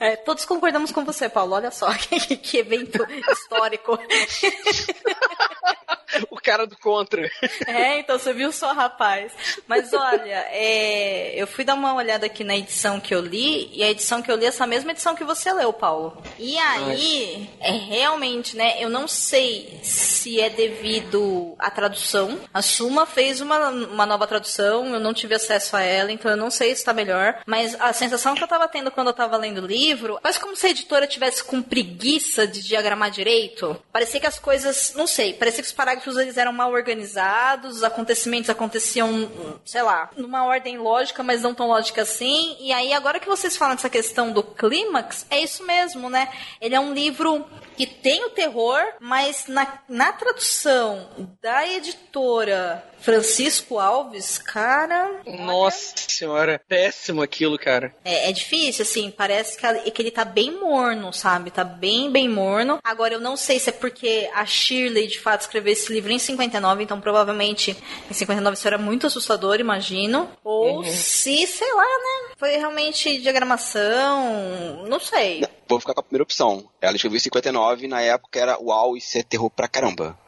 É, 0.00 0.16
todos 0.16 0.46
concordamos 0.46 0.90
com 0.90 1.04
você, 1.04 1.28
Paulo. 1.28 1.54
Olha 1.54 1.70
só 1.70 1.92
que, 1.94 2.36
que 2.38 2.56
evento 2.56 3.06
histórico. 3.30 3.98
o 6.30 6.36
cara 6.36 6.66
do 6.66 6.76
contra. 6.76 7.30
É, 7.66 7.98
então 7.98 8.18
você 8.18 8.32
viu 8.32 8.52
só, 8.52 8.72
rapaz. 8.72 9.32
Mas 9.66 9.92
olha, 9.92 10.46
é, 10.50 11.32
eu 11.36 11.46
fui 11.46 11.64
dar 11.64 11.74
uma 11.74 11.94
olhada 11.94 12.26
aqui 12.26 12.44
na 12.44 12.56
edição 12.56 13.00
que 13.00 13.14
eu 13.14 13.20
li, 13.20 13.70
e 13.72 13.82
a 13.82 13.90
edição 13.90 14.22
que 14.22 14.30
eu 14.30 14.36
li 14.36 14.44
é 14.44 14.48
essa 14.48 14.66
mesma 14.66 14.90
edição 14.90 15.14
que 15.14 15.24
você 15.24 15.52
leu, 15.52 15.72
Paulo. 15.72 16.22
E 16.38 16.58
aí, 16.58 17.50
é 17.60 17.72
realmente, 17.72 18.56
né? 18.56 18.82
Eu 18.82 18.88
não 18.88 19.06
sei 19.06 19.80
se 19.82 20.40
é 20.40 20.50
devido 20.50 21.54
à 21.58 21.70
tradução. 21.70 22.40
A 22.52 22.62
Suma 22.62 23.06
fez 23.06 23.40
uma, 23.40 23.68
uma 23.68 24.06
nova 24.06 24.26
tradução, 24.26 24.92
eu 24.92 25.00
não 25.00 25.14
tive 25.14 25.34
acesso 25.34 25.76
a 25.76 25.82
ela, 25.82 26.12
então 26.12 26.30
eu 26.30 26.36
não 26.36 26.50
sei 26.50 26.68
se 26.74 26.80
está 26.80 26.92
melhor. 26.92 27.40
Mas 27.46 27.76
a 27.80 27.92
sensação 27.92 28.34
que 28.34 28.42
eu 28.42 28.48
tava 28.48 28.68
tendo 28.68 28.90
quando 28.90 29.08
eu 29.08 29.12
tava 29.12 29.36
lendo 29.36 29.62
o 29.62 29.66
livro, 29.66 30.18
quase 30.20 30.40
como 30.40 30.56
se 30.56 30.66
a 30.66 30.70
editora 30.70 31.06
tivesse 31.06 31.44
com 31.44 31.62
preguiça 31.62 32.46
de 32.46 32.62
diagramar 32.62 33.10
direito. 33.10 33.80
Parecia 33.92 34.20
que 34.20 34.26
as 34.26 34.38
coisas, 34.38 34.94
não 34.96 35.06
sei, 35.06 35.34
parecia 35.34 35.62
que 35.62 35.68
os 35.68 35.74
parágrafos 35.74 35.99
eles 36.06 36.36
eram 36.36 36.52
mal 36.52 36.72
organizados, 36.72 37.76
os 37.76 37.82
acontecimentos 37.82 38.50
aconteciam, 38.50 39.30
sei 39.64 39.82
lá, 39.82 40.10
numa 40.16 40.44
ordem 40.44 40.78
lógica, 40.78 41.22
mas 41.22 41.42
não 41.42 41.54
tão 41.54 41.68
lógica 41.68 42.02
assim. 42.02 42.56
E 42.60 42.72
aí, 42.72 42.92
agora 42.92 43.20
que 43.20 43.28
vocês 43.28 43.56
falam 43.56 43.74
dessa 43.74 43.90
questão 43.90 44.32
do 44.32 44.42
clímax, 44.42 45.26
é 45.30 45.40
isso 45.40 45.64
mesmo, 45.64 46.08
né? 46.08 46.28
Ele 46.60 46.74
é 46.74 46.80
um 46.80 46.92
livro 46.92 47.44
que 47.80 47.86
tem 47.86 48.22
o 48.26 48.28
terror, 48.28 48.78
mas 49.00 49.46
na, 49.46 49.80
na 49.88 50.12
tradução 50.12 51.08
da 51.40 51.66
editora 51.66 52.84
Francisco 53.00 53.78
Alves, 53.78 54.36
cara. 54.36 55.22
Nossa 55.24 55.94
olha... 55.96 56.08
senhora, 56.08 56.60
péssimo 56.68 57.22
aquilo, 57.22 57.58
cara. 57.58 57.94
É, 58.04 58.28
é 58.28 58.32
difícil, 58.32 58.82
assim, 58.82 59.10
parece 59.10 59.56
que, 59.56 59.90
que 59.90 60.02
ele 60.02 60.10
tá 60.10 60.26
bem 60.26 60.60
morno, 60.60 61.10
sabe? 61.10 61.50
Tá 61.50 61.64
bem, 61.64 62.10
bem 62.10 62.28
morno. 62.28 62.78
Agora, 62.84 63.14
eu 63.14 63.20
não 63.20 63.34
sei 63.34 63.58
se 63.58 63.70
é 63.70 63.72
porque 63.72 64.28
a 64.34 64.44
Shirley, 64.44 65.06
de 65.06 65.18
fato, 65.18 65.40
escreveu 65.40 65.72
esse 65.72 65.90
livro 65.90 66.12
em 66.12 66.18
59, 66.18 66.82
então 66.82 67.00
provavelmente 67.00 67.74
em 68.10 68.12
59 68.12 68.58
isso 68.58 68.66
era 68.68 68.76
muito 68.76 69.06
assustador, 69.06 69.58
imagino. 69.58 70.28
Ou 70.44 70.80
uhum. 70.80 70.84
se, 70.84 71.46
sei 71.46 71.72
lá, 71.72 71.82
né? 71.82 72.34
Foi 72.36 72.56
realmente 72.58 73.18
diagramação, 73.22 74.84
não 74.86 75.00
sei. 75.00 75.46
Vou 75.70 75.80
ficar 75.80 75.94
com 75.94 76.00
a 76.00 76.02
primeira 76.02 76.24
opção. 76.24 76.68
Ela 76.80 76.96
escreveu 76.96 77.16
em 77.16 77.20
59, 77.20 77.86
na 77.86 78.00
época 78.02 78.40
era 78.40 78.60
uau, 78.60 78.96
isso 78.96 79.16
é 79.16 79.22
terror 79.22 79.48
pra 79.48 79.68
caramba. 79.68 80.18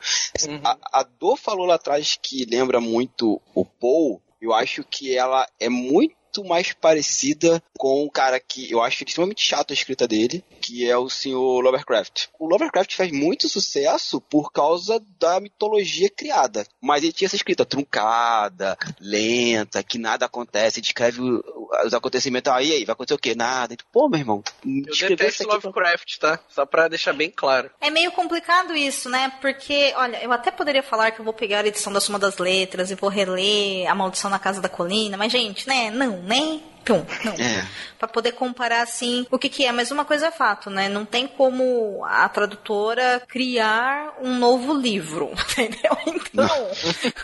Uhum. 0.48 0.60
A, 0.62 1.00
a 1.00 1.02
Dor 1.02 1.36
falou 1.36 1.66
lá 1.66 1.74
atrás 1.74 2.16
que 2.20 2.44
lembra 2.44 2.80
muito 2.80 3.42
o 3.52 3.64
Paul. 3.64 4.22
Eu 4.40 4.54
acho 4.54 4.84
que 4.84 5.16
ela 5.16 5.48
é 5.58 5.68
muito 5.68 6.14
muito 6.32 6.44
mais 6.48 6.72
parecida 6.72 7.62
com 7.76 8.04
um 8.04 8.08
cara 8.08 8.40
que 8.40 8.70
eu 8.70 8.80
acho 8.80 9.04
extremamente 9.04 9.42
chato 9.42 9.72
a 9.72 9.74
escrita 9.74 10.08
dele, 10.08 10.42
que 10.60 10.88
é 10.88 10.96
o 10.96 11.10
senhor 11.10 11.60
Lovecraft. 11.60 12.28
O 12.38 12.48
Lovecraft 12.48 12.96
faz 12.96 13.12
muito 13.12 13.48
sucesso 13.48 14.20
por 14.20 14.50
causa 14.50 15.02
da 15.18 15.38
mitologia 15.40 16.08
criada, 16.08 16.64
mas 16.80 17.02
ele 17.02 17.12
tinha 17.12 17.26
essa 17.26 17.36
escrita 17.36 17.66
truncada, 17.66 18.78
lenta, 18.98 19.82
que 19.82 19.98
nada 19.98 20.24
acontece, 20.24 20.80
descreve 20.80 21.20
os 21.20 21.92
acontecimentos, 21.92 22.50
aí, 22.52 22.72
aí, 22.72 22.84
vai 22.84 22.94
acontecer 22.94 23.14
o 23.14 23.18
quê? 23.18 23.34
Nada. 23.34 23.76
Pô, 23.92 24.08
meu 24.08 24.20
irmão. 24.20 24.42
Eu 24.64 25.08
detesto 25.08 25.46
Lovecraft, 25.46 26.18
tá? 26.18 26.38
Só 26.48 26.64
pra 26.64 26.88
deixar 26.88 27.12
bem 27.12 27.30
claro. 27.30 27.70
É 27.80 27.90
meio 27.90 28.12
complicado 28.12 28.74
isso, 28.74 29.10
né? 29.10 29.32
Porque, 29.40 29.92
olha, 29.96 30.22
eu 30.22 30.32
até 30.32 30.50
poderia 30.50 30.82
falar 30.82 31.10
que 31.10 31.20
eu 31.20 31.24
vou 31.24 31.34
pegar 31.34 31.64
a 31.64 31.68
edição 31.68 31.92
da 31.92 32.00
Suma 32.00 32.18
das 32.18 32.38
Letras 32.38 32.90
e 32.90 32.94
vou 32.94 33.10
reler 33.10 33.90
A 33.90 33.94
Maldição 33.94 34.30
na 34.30 34.38
Casa 34.38 34.60
da 34.60 34.68
Colina, 34.68 35.16
mas, 35.16 35.32
gente, 35.32 35.66
né? 35.68 35.90
Não, 35.90 36.21
nem 36.22 36.62
Pum, 36.84 37.04
não. 37.24 37.32
É. 37.34 37.66
Pra 37.98 38.08
poder 38.08 38.32
comparar, 38.32 38.82
assim, 38.82 39.26
o 39.30 39.38
que 39.38 39.48
que 39.48 39.64
é. 39.64 39.72
Mas 39.72 39.90
uma 39.90 40.04
coisa 40.04 40.26
é 40.26 40.30
fato, 40.30 40.68
né? 40.68 40.88
Não 40.88 41.04
tem 41.04 41.26
como 41.26 42.04
a 42.04 42.28
tradutora 42.28 43.22
criar 43.28 44.16
um 44.20 44.36
novo 44.36 44.74
livro, 44.74 45.30
entendeu? 45.50 45.96
Então, 46.06 46.68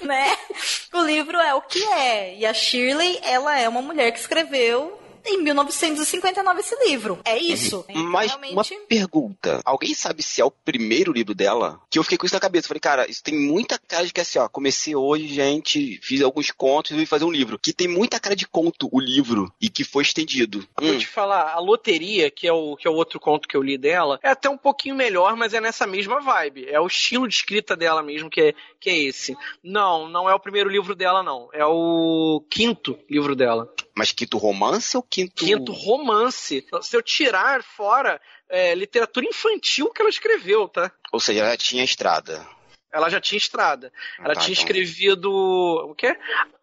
né? 0.02 0.36
O 0.92 1.00
livro 1.02 1.38
é 1.38 1.54
o 1.54 1.62
que 1.62 1.82
é. 1.84 2.36
E 2.36 2.46
a 2.46 2.54
Shirley, 2.54 3.18
ela 3.22 3.58
é 3.58 3.68
uma 3.68 3.82
mulher 3.82 4.12
que 4.12 4.20
escreveu 4.20 4.98
em 5.28 5.42
1959 5.42 6.60
esse 6.60 6.76
livro. 6.86 7.18
É 7.24 7.36
isso. 7.38 7.78
Uhum. 7.78 7.84
Então, 7.88 8.04
Mas 8.04 8.30
realmente... 8.30 8.52
uma 8.52 8.64
pergunta. 8.88 9.60
Alguém 9.64 9.94
sabe 9.94 10.22
se 10.22 10.40
é 10.40 10.44
o 10.44 10.50
primeiro 10.50 11.12
livro 11.12 11.34
dela? 11.34 11.80
Que 11.90 11.98
eu 11.98 12.02
fiquei 12.02 12.18
com 12.18 12.26
isso 12.26 12.34
na 12.34 12.40
cabeça. 12.40 12.68
Falei, 12.68 12.80
cara, 12.80 13.10
isso 13.10 13.22
tem 13.22 13.34
muita 13.38 13.78
cara 13.78 14.06
de 14.06 14.12
que 14.12 14.20
assim, 14.20 14.38
ó, 14.38 14.48
comecei 14.48 14.94
hoje, 14.94 15.28
gente, 15.28 15.98
fiz 16.02 16.22
alguns 16.22 16.50
contos 16.50 16.92
e 16.92 16.94
vim 16.94 17.06
fazer 17.06 17.24
um 17.24 17.30
livro. 17.30 17.58
Que 17.58 17.72
tem 17.72 17.88
muita 17.88 18.20
cara 18.20 18.34
de 18.34 18.46
conto 18.46 18.88
o 18.92 19.00
livro 19.00 19.52
e 19.60 19.68
que 19.68 19.84
foi 19.84 20.02
estendido. 20.02 20.66
Vou 20.80 20.90
hum. 20.90 20.98
te 20.98 21.06
falar, 21.06 21.52
a 21.52 21.58
loteria, 21.58 22.30
que 22.30 22.46
é, 22.46 22.52
o, 22.52 22.76
que 22.76 22.86
é 22.86 22.90
o 22.90 22.94
outro 22.94 23.20
conto 23.20 23.48
que 23.48 23.56
eu 23.56 23.62
li 23.62 23.78
dela, 23.78 24.18
é 24.22 24.30
até 24.30 24.48
um 24.48 24.58
pouquinho 24.58 24.94
melhor, 24.94 25.36
mas 25.36 25.54
é 25.54 25.60
nessa 25.60 25.86
mesma 25.86 26.20
vibe. 26.20 26.66
É 26.68 26.80
o 26.80 26.86
estilo 26.86 27.28
de 27.28 27.34
escrita 27.34 27.76
dela 27.76 28.02
mesmo 28.02 28.30
que 28.30 28.40
é, 28.40 28.54
que 28.80 28.90
é 28.90 28.98
esse. 28.98 29.36
Não, 29.62 30.08
não 30.08 30.28
é 30.28 30.34
o 30.34 30.40
primeiro 30.40 30.68
livro 30.68 30.94
dela, 30.94 31.22
não. 31.22 31.48
É 31.52 31.64
o 31.64 32.42
quinto 32.50 32.98
livro 33.08 33.34
dela. 33.34 33.72
Mas 33.96 34.12
quinto 34.12 34.38
romance 34.38 34.96
ou 34.96 35.02
quinto. 35.02 35.17
Quinto 35.26 35.72
romance. 35.72 36.64
Se 36.82 36.96
eu 36.96 37.02
tirar 37.02 37.62
fora 37.62 38.20
é, 38.48 38.74
literatura 38.74 39.26
infantil 39.26 39.90
que 39.90 40.00
ela 40.00 40.10
escreveu, 40.10 40.68
tá? 40.68 40.92
Ou 41.12 41.18
seja, 41.18 41.40
ela 41.40 41.56
tinha 41.56 41.82
estrada. 41.82 42.46
Ela 42.92 43.10
já 43.10 43.20
tinha 43.20 43.36
estrada. 43.36 43.92
Ela 44.18 44.34
tá, 44.34 44.40
tinha 44.40 44.52
então. 44.52 44.64
escrevido. 44.64 45.30
O 45.30 45.94
quê? 45.94 46.16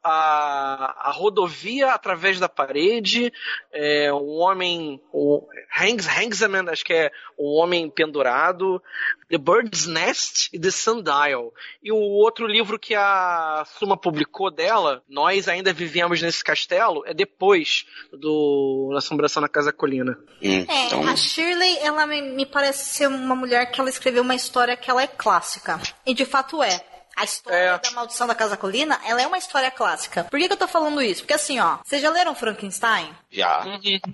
A, 0.03 1.09
a 1.09 1.11
rodovia 1.11 1.91
através 1.91 2.39
da 2.39 2.49
parede, 2.49 3.31
é, 3.71 4.11
o 4.11 4.37
homem. 4.37 5.01
O 5.11 5.47
Hangs, 5.79 6.07
Hangsman, 6.07 6.69
acho 6.69 6.85
que 6.85 6.93
é 6.93 7.11
o 7.37 7.55
homem 7.59 7.89
pendurado, 7.89 8.81
The 9.29 9.37
Bird's 9.37 9.85
Nest 9.87 10.49
e 10.53 10.59
The 10.59 10.71
Sundial. 10.71 11.53
E 11.83 11.91
o 11.91 11.97
outro 11.97 12.47
livro 12.47 12.79
que 12.79 12.95
a 12.95 13.65
Suma 13.77 13.97
publicou 13.97 14.49
dela, 14.49 15.03
Nós 15.09 15.47
Ainda 15.47 15.73
Vivemos 15.73 16.21
Nesse 16.21 16.43
Castelo, 16.43 17.03
é 17.05 17.13
depois 17.13 17.85
do 18.11 18.93
Assombração 18.95 19.41
na 19.41 19.49
Casa 19.49 19.73
Colina. 19.73 20.17
Hum, 20.41 20.65
É, 20.67 20.85
então, 20.85 21.07
a 21.07 21.15
Shirley, 21.15 21.77
ela 21.79 22.05
me, 22.05 22.21
me 22.21 22.45
parece 22.45 22.95
ser 22.95 23.07
uma 23.07 23.35
mulher 23.35 23.69
que 23.71 23.79
ela 23.79 23.89
escreveu 23.89 24.23
uma 24.23 24.35
história 24.35 24.77
que 24.77 24.89
ela 24.89 25.03
é 25.03 25.07
clássica. 25.07 25.79
E 26.05 26.13
de 26.15 26.25
fato 26.25 26.63
é. 26.63 26.83
A 27.15 27.23
história 27.23 27.57
É. 27.57 27.77
da 27.79 27.91
Maldição 27.91 28.27
da 28.27 28.35
Casa 28.35 28.57
Colina, 28.57 28.99
ela 29.05 29.21
é 29.21 29.27
uma 29.27 29.37
história 29.37 29.71
clássica. 29.71 30.25
Por 30.25 30.39
que, 30.39 30.47
que 30.47 30.53
eu 30.53 30.57
tô 30.57 30.67
falando 30.67 31.01
isso? 31.01 31.21
Porque 31.21 31.33
assim, 31.33 31.59
ó, 31.59 31.77
vocês 31.83 32.01
já 32.01 32.09
leram 32.09 32.35
Frankenstein? 32.35 33.13
já. 33.31 33.63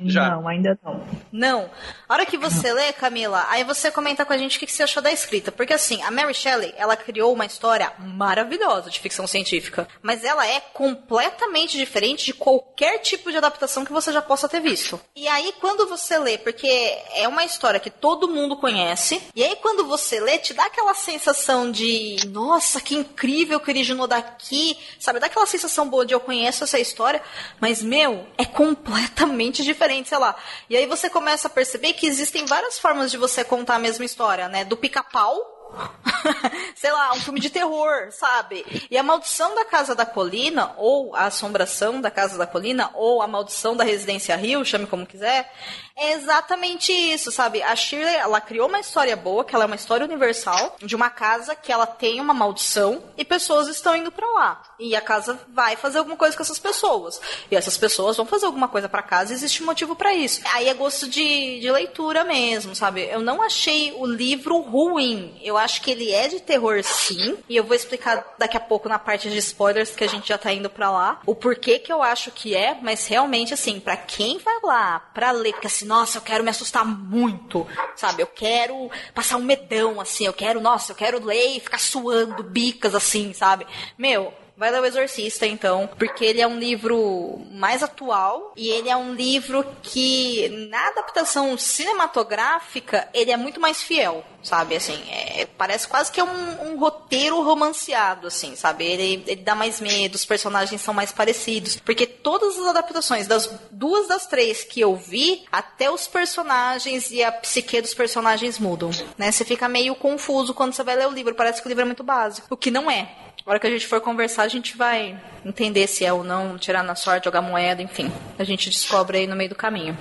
Já. 0.05 0.29
Não, 0.31 0.47
ainda 0.47 0.77
não. 0.83 1.05
Não. 1.31 1.69
A 2.09 2.13
hora 2.13 2.25
que 2.25 2.37
você 2.37 2.73
lê, 2.73 2.91
Camila, 2.93 3.45
aí 3.49 3.63
você 3.63 3.91
comenta 3.91 4.25
com 4.25 4.33
a 4.33 4.37
gente 4.37 4.57
o 4.57 4.59
que 4.59 4.65
que 4.65 4.71
você 4.71 4.83
achou 4.83 5.01
da 5.01 5.11
escrita. 5.11 5.51
Porque 5.51 5.73
assim, 5.73 6.01
a 6.01 6.09
Mary 6.11 6.33
Shelley, 6.33 6.73
ela 6.77 6.95
criou 6.97 7.31
uma 7.33 7.45
história 7.45 7.91
maravilhosa 7.99 8.89
de 8.89 8.99
ficção 8.99 9.27
científica. 9.27 9.87
Mas 10.01 10.23
ela 10.23 10.45
é 10.47 10.59
completamente 10.59 11.77
diferente 11.77 12.25
de 12.25 12.33
qualquer 12.33 12.99
tipo 12.99 13.31
de 13.31 13.37
adaptação 13.37 13.85
que 13.85 13.91
você 13.91 14.11
já 14.11 14.21
possa 14.21 14.49
ter 14.49 14.59
visto. 14.59 14.99
E 15.15 15.27
aí, 15.27 15.53
quando 15.59 15.87
você 15.87 16.17
lê, 16.17 16.37
porque 16.37 16.67
é 17.13 17.27
uma 17.27 17.43
história 17.45 17.79
que 17.79 17.89
todo 17.89 18.27
mundo 18.27 18.57
conhece, 18.57 19.21
e 19.35 19.43
aí 19.43 19.55
quando 19.57 19.85
você 19.85 20.19
lê, 20.19 20.37
te 20.39 20.53
dá 20.53 20.65
aquela 20.65 20.93
sensação 20.93 21.71
de, 21.71 22.17
nossa, 22.27 22.79
que 22.81 22.90
incrível 22.95 23.59
que 23.59 23.69
originou 23.69 24.07
daqui, 24.07 24.77
sabe? 24.99 25.19
Dá 25.19 25.27
aquela 25.27 25.45
sensação 25.45 25.89
boa 25.89 26.05
de 26.05 26.13
eu 26.13 26.19
conheço 26.19 26.63
essa 26.63 26.79
história, 26.79 27.21
mas, 27.59 27.81
meu, 27.81 28.27
é 28.37 28.45
completamente 28.45 29.63
diferente, 29.63 30.09
sei 30.09 30.17
lá. 30.17 30.35
E 30.69 30.75
aí 30.75 30.85
você 30.85 31.09
começa 31.09 31.47
a 31.47 31.51
perceber 31.51 31.93
que 31.93 32.07
existem 32.07 32.45
várias 32.45 32.79
formas 32.79 33.11
de 33.11 33.17
você 33.17 33.43
contar 33.43 33.75
a 33.75 33.79
mesma 33.79 34.05
história, 34.05 34.47
né? 34.47 34.65
Do 34.65 34.77
pica-pau 34.77 35.60
sei 36.75 36.91
lá, 36.91 37.13
um 37.13 37.19
filme 37.19 37.39
de 37.39 37.49
terror, 37.49 38.11
sabe? 38.11 38.65
E 38.89 38.97
a 38.97 39.03
maldição 39.03 39.55
da 39.55 39.65
Casa 39.65 39.95
da 39.95 40.05
Colina, 40.05 40.73
ou 40.77 41.15
a 41.15 41.25
assombração 41.25 42.01
da 42.01 42.11
Casa 42.11 42.37
da 42.37 42.47
Colina, 42.47 42.91
ou 42.93 43.21
a 43.21 43.27
maldição 43.27 43.75
da 43.75 43.83
Residência 43.83 44.35
Rio, 44.35 44.65
chame 44.65 44.87
como 44.87 45.05
quiser, 45.05 45.51
é 45.95 46.13
exatamente 46.13 46.91
isso, 46.91 47.31
sabe? 47.31 47.61
A 47.61 47.75
Shirley, 47.75 48.15
ela 48.15 48.41
criou 48.41 48.67
uma 48.67 48.79
história 48.79 49.15
boa, 49.15 49.43
que 49.43 49.53
ela 49.53 49.65
é 49.65 49.67
uma 49.67 49.75
história 49.75 50.05
universal, 50.05 50.75
de 50.81 50.95
uma 50.95 51.09
casa 51.09 51.55
que 51.55 51.71
ela 51.71 51.85
tem 51.85 52.19
uma 52.19 52.33
maldição 52.33 53.03
e 53.17 53.23
pessoas 53.23 53.67
estão 53.67 53.95
indo 53.95 54.11
pra 54.11 54.27
lá. 54.27 54.63
E 54.79 54.95
a 54.95 55.01
casa 55.01 55.39
vai 55.49 55.75
fazer 55.75 55.99
alguma 55.99 56.17
coisa 56.17 56.35
com 56.35 56.41
essas 56.41 56.57
pessoas. 56.57 57.21
E 57.51 57.55
essas 57.55 57.77
pessoas 57.77 58.17
vão 58.17 58.25
fazer 58.25 58.45
alguma 58.45 58.67
coisa 58.67 58.89
pra 58.89 59.03
casa 59.03 59.31
e 59.31 59.35
existe 59.35 59.61
um 59.61 59.65
motivo 59.67 59.95
pra 59.95 60.13
isso. 60.13 60.41
Aí 60.53 60.67
é 60.67 60.73
gosto 60.73 61.07
de, 61.07 61.59
de 61.59 61.71
leitura 61.71 62.23
mesmo, 62.23 62.75
sabe? 62.75 63.03
Eu 63.03 63.19
não 63.19 63.41
achei 63.41 63.93
o 63.97 64.05
livro 64.05 64.59
ruim. 64.59 65.39
Eu 65.43 65.57
acho 65.61 65.81
que 65.81 65.91
ele 65.91 66.11
é 66.11 66.27
de 66.27 66.39
terror 66.39 66.83
sim. 66.83 67.37
E 67.47 67.55
eu 67.55 67.63
vou 67.63 67.75
explicar 67.75 68.35
daqui 68.37 68.57
a 68.57 68.59
pouco 68.59 68.89
na 68.89 68.99
parte 68.99 69.29
de 69.29 69.37
spoilers 69.37 69.91
que 69.91 70.03
a 70.03 70.07
gente 70.07 70.29
já 70.29 70.37
tá 70.37 70.51
indo 70.51 70.69
pra 70.69 70.91
lá. 70.91 71.21
O 71.25 71.35
porquê 71.35 71.79
que 71.79 71.91
eu 71.91 72.01
acho 72.01 72.31
que 72.31 72.55
é, 72.55 72.77
mas 72.81 73.07
realmente 73.07 73.53
assim, 73.53 73.79
pra 73.79 73.97
quem 73.97 74.37
vai 74.39 74.59
lá 74.63 74.99
pra 74.99 75.31
ler, 75.31 75.53
porque 75.53 75.67
assim, 75.67 75.85
nossa, 75.85 76.17
eu 76.17 76.21
quero 76.21 76.43
me 76.43 76.49
assustar 76.49 76.85
muito, 76.85 77.67
sabe? 77.95 78.21
Eu 78.21 78.27
quero 78.27 78.89
passar 79.13 79.37
um 79.37 79.43
medão, 79.43 79.99
assim, 79.99 80.25
eu 80.25 80.33
quero, 80.33 80.59
nossa, 80.61 80.91
eu 80.91 80.95
quero 80.95 81.23
ler 81.23 81.57
e 81.57 81.59
ficar 81.59 81.79
suando 81.79 82.43
bicas, 82.43 82.95
assim, 82.95 83.33
sabe? 83.33 83.65
Meu, 83.97 84.33
Vai 84.61 84.69
ler 84.69 84.79
O 84.79 84.85
Exorcista, 84.85 85.47
então, 85.47 85.89
porque 85.97 86.23
ele 86.23 86.39
é 86.39 86.45
um 86.45 86.59
livro 86.59 87.41
mais 87.51 87.81
atual 87.81 88.53
e 88.55 88.69
ele 88.69 88.89
é 88.89 88.95
um 88.95 89.15
livro 89.15 89.65
que, 89.81 90.67
na 90.69 90.89
adaptação 90.89 91.57
cinematográfica, 91.57 93.09
ele 93.11 93.31
é 93.31 93.37
muito 93.37 93.59
mais 93.59 93.81
fiel, 93.81 94.23
sabe? 94.43 94.75
Assim, 94.75 95.01
é- 95.09 95.47
parece 95.57 95.87
quase 95.87 96.11
que 96.11 96.19
é 96.19 96.23
um, 96.23 96.73
um 96.73 96.77
roteiro 96.77 97.41
romanceado, 97.41 98.27
assim, 98.27 98.55
sabe? 98.55 98.85
Ele, 98.85 99.23
ele 99.25 99.41
dá 99.41 99.55
mais 99.55 99.81
medo, 99.81 100.13
os 100.13 100.25
personagens 100.25 100.79
são 100.79 100.93
mais 100.93 101.11
parecidos, 101.11 101.77
porque 101.77 102.05
todas 102.05 102.55
as 102.59 102.67
adaptações, 102.67 103.25
das 103.25 103.49
duas 103.71 104.07
das 104.07 104.27
três 104.27 104.63
que 104.63 104.79
eu 104.79 104.95
vi, 104.95 105.43
até 105.51 105.89
os 105.89 106.07
personagens 106.07 107.09
e 107.09 107.23
a 107.23 107.31
psique 107.31 107.81
dos 107.81 107.95
personagens 107.95 108.59
mudam, 108.59 108.91
né? 109.17 109.31
Você 109.31 109.43
fica 109.43 109.67
meio 109.67 109.95
confuso 109.95 110.53
quando 110.53 110.73
você 110.73 110.83
vai 110.83 110.95
ler 110.95 111.07
o 111.07 111.11
livro, 111.11 111.33
parece 111.33 111.63
que 111.63 111.67
o 111.67 111.69
livro 111.69 111.81
é 111.81 111.85
muito 111.85 112.03
básico, 112.03 112.45
o 112.47 112.55
que 112.55 112.69
não 112.69 112.91
é. 112.91 113.30
Hora 113.45 113.59
que 113.59 113.67
a 113.67 113.71
gente 113.71 113.87
for 113.87 113.99
conversar, 114.01 114.43
a 114.43 114.47
gente 114.47 114.77
vai 114.77 115.19
entender 115.45 115.87
se 115.87 116.05
é 116.05 116.13
ou 116.13 116.23
não, 116.23 116.57
tirar 116.57 116.83
na 116.83 116.95
sorte, 116.95 117.25
jogar 117.25 117.41
moeda, 117.41 117.81
enfim. 117.81 118.11
A 118.37 118.43
gente 118.43 118.69
descobre 118.69 119.19
aí 119.19 119.27
no 119.27 119.35
meio 119.35 119.49
do 119.49 119.55
caminho. 119.55 119.97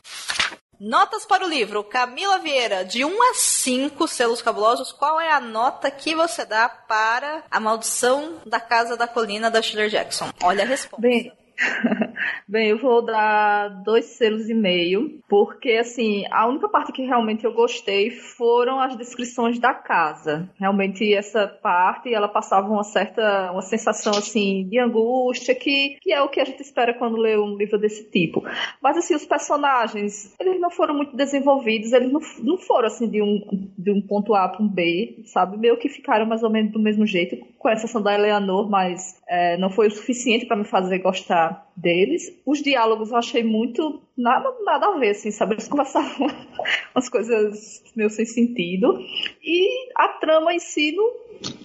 Notas 0.80 1.26
para 1.26 1.44
o 1.44 1.48
livro. 1.48 1.84
Camila 1.84 2.38
Vieira, 2.38 2.84
de 2.84 3.04
1 3.04 3.22
a 3.22 3.34
5 3.34 4.08
selos 4.08 4.40
cabulosos, 4.40 4.92
qual 4.92 5.20
é 5.20 5.30
a 5.30 5.40
nota 5.40 5.90
que 5.90 6.14
você 6.14 6.46
dá 6.46 6.68
para 6.68 7.42
A 7.50 7.60
Maldição 7.60 8.40
da 8.46 8.58
Casa 8.58 8.96
da 8.96 9.06
Colina 9.06 9.50
da 9.50 9.60
Shirley 9.60 9.90
Jackson? 9.90 10.30
Olha 10.42 10.64
a 10.64 10.66
resposta. 10.66 11.06
Bem, 11.06 11.32
bem, 12.48 12.68
eu 12.68 12.78
vou 12.78 13.02
dar 13.02 13.68
dois 13.82 14.04
selos 14.04 14.48
e 14.48 14.54
meio, 14.54 15.20
porque 15.28 15.72
assim, 15.72 16.24
a 16.30 16.46
única 16.46 16.68
parte 16.68 16.92
que 16.92 17.02
realmente 17.02 17.44
eu 17.44 17.52
gostei 17.52 18.10
foram 18.10 18.80
as 18.80 18.96
descrições 18.96 19.58
da 19.58 19.74
casa. 19.74 20.48
Realmente 20.58 21.14
essa 21.14 21.46
parte, 21.46 22.12
ela 22.12 22.28
passava 22.28 22.68
uma 22.68 22.84
certa, 22.84 23.50
uma 23.52 23.62
sensação 23.62 24.12
assim 24.12 24.66
de 24.68 24.78
angústia, 24.78 25.54
que, 25.54 25.96
que 26.00 26.12
é 26.12 26.20
o 26.22 26.28
que 26.28 26.40
a 26.40 26.44
gente 26.44 26.60
espera 26.60 26.94
quando 26.94 27.16
lê 27.16 27.36
um 27.36 27.56
livro 27.56 27.78
desse 27.78 28.10
tipo. 28.10 28.42
Mas 28.82 28.96
assim, 28.96 29.14
os 29.14 29.26
personagens, 29.26 30.34
eles 30.40 30.60
não 30.60 30.70
foram 30.70 30.94
muito 30.94 31.16
desenvolvidos, 31.16 31.92
eles 31.92 32.12
não, 32.12 32.20
não 32.42 32.58
foram 32.58 32.86
assim 32.86 33.08
de 33.08 33.22
um, 33.22 33.40
de 33.78 33.90
um 33.90 34.00
ponto 34.00 34.34
A 34.34 34.48
para 34.48 34.62
um 34.62 34.68
B, 34.68 35.22
sabe? 35.26 35.56
Meio 35.56 35.76
que 35.78 35.88
ficaram 35.88 36.26
mais 36.26 36.42
ou 36.42 36.50
menos 36.50 36.72
do 36.72 36.78
mesmo 36.78 37.06
jeito, 37.06 37.36
com 37.58 37.68
exceção 37.68 38.02
da 38.02 38.14
Eleanor, 38.14 38.68
mas 38.68 39.20
é, 39.28 39.56
não 39.58 39.70
foi 39.70 39.88
o 39.88 39.90
suficiente 39.90 40.46
para 40.46 40.56
me 40.56 40.64
fazer 40.64 40.98
gostar 40.98 41.66
deles. 42.10 42.36
Os 42.44 42.60
diálogos 42.62 43.10
eu 43.10 43.16
achei 43.16 43.44
muito 43.44 44.02
nada, 44.16 44.52
nada 44.64 44.86
a 44.86 44.98
ver, 44.98 45.10
assim, 45.10 45.30
sabe? 45.30 45.54
Eles 45.54 45.68
conversavam 45.68 46.26
umas 46.94 47.08
coisas 47.08 47.82
meio 47.94 48.10
sem 48.10 48.26
sentido. 48.26 48.98
E 49.42 49.92
a 49.96 50.08
trama 50.08 50.52
em 50.52 50.58
si 50.58 50.92
não, 50.92 51.12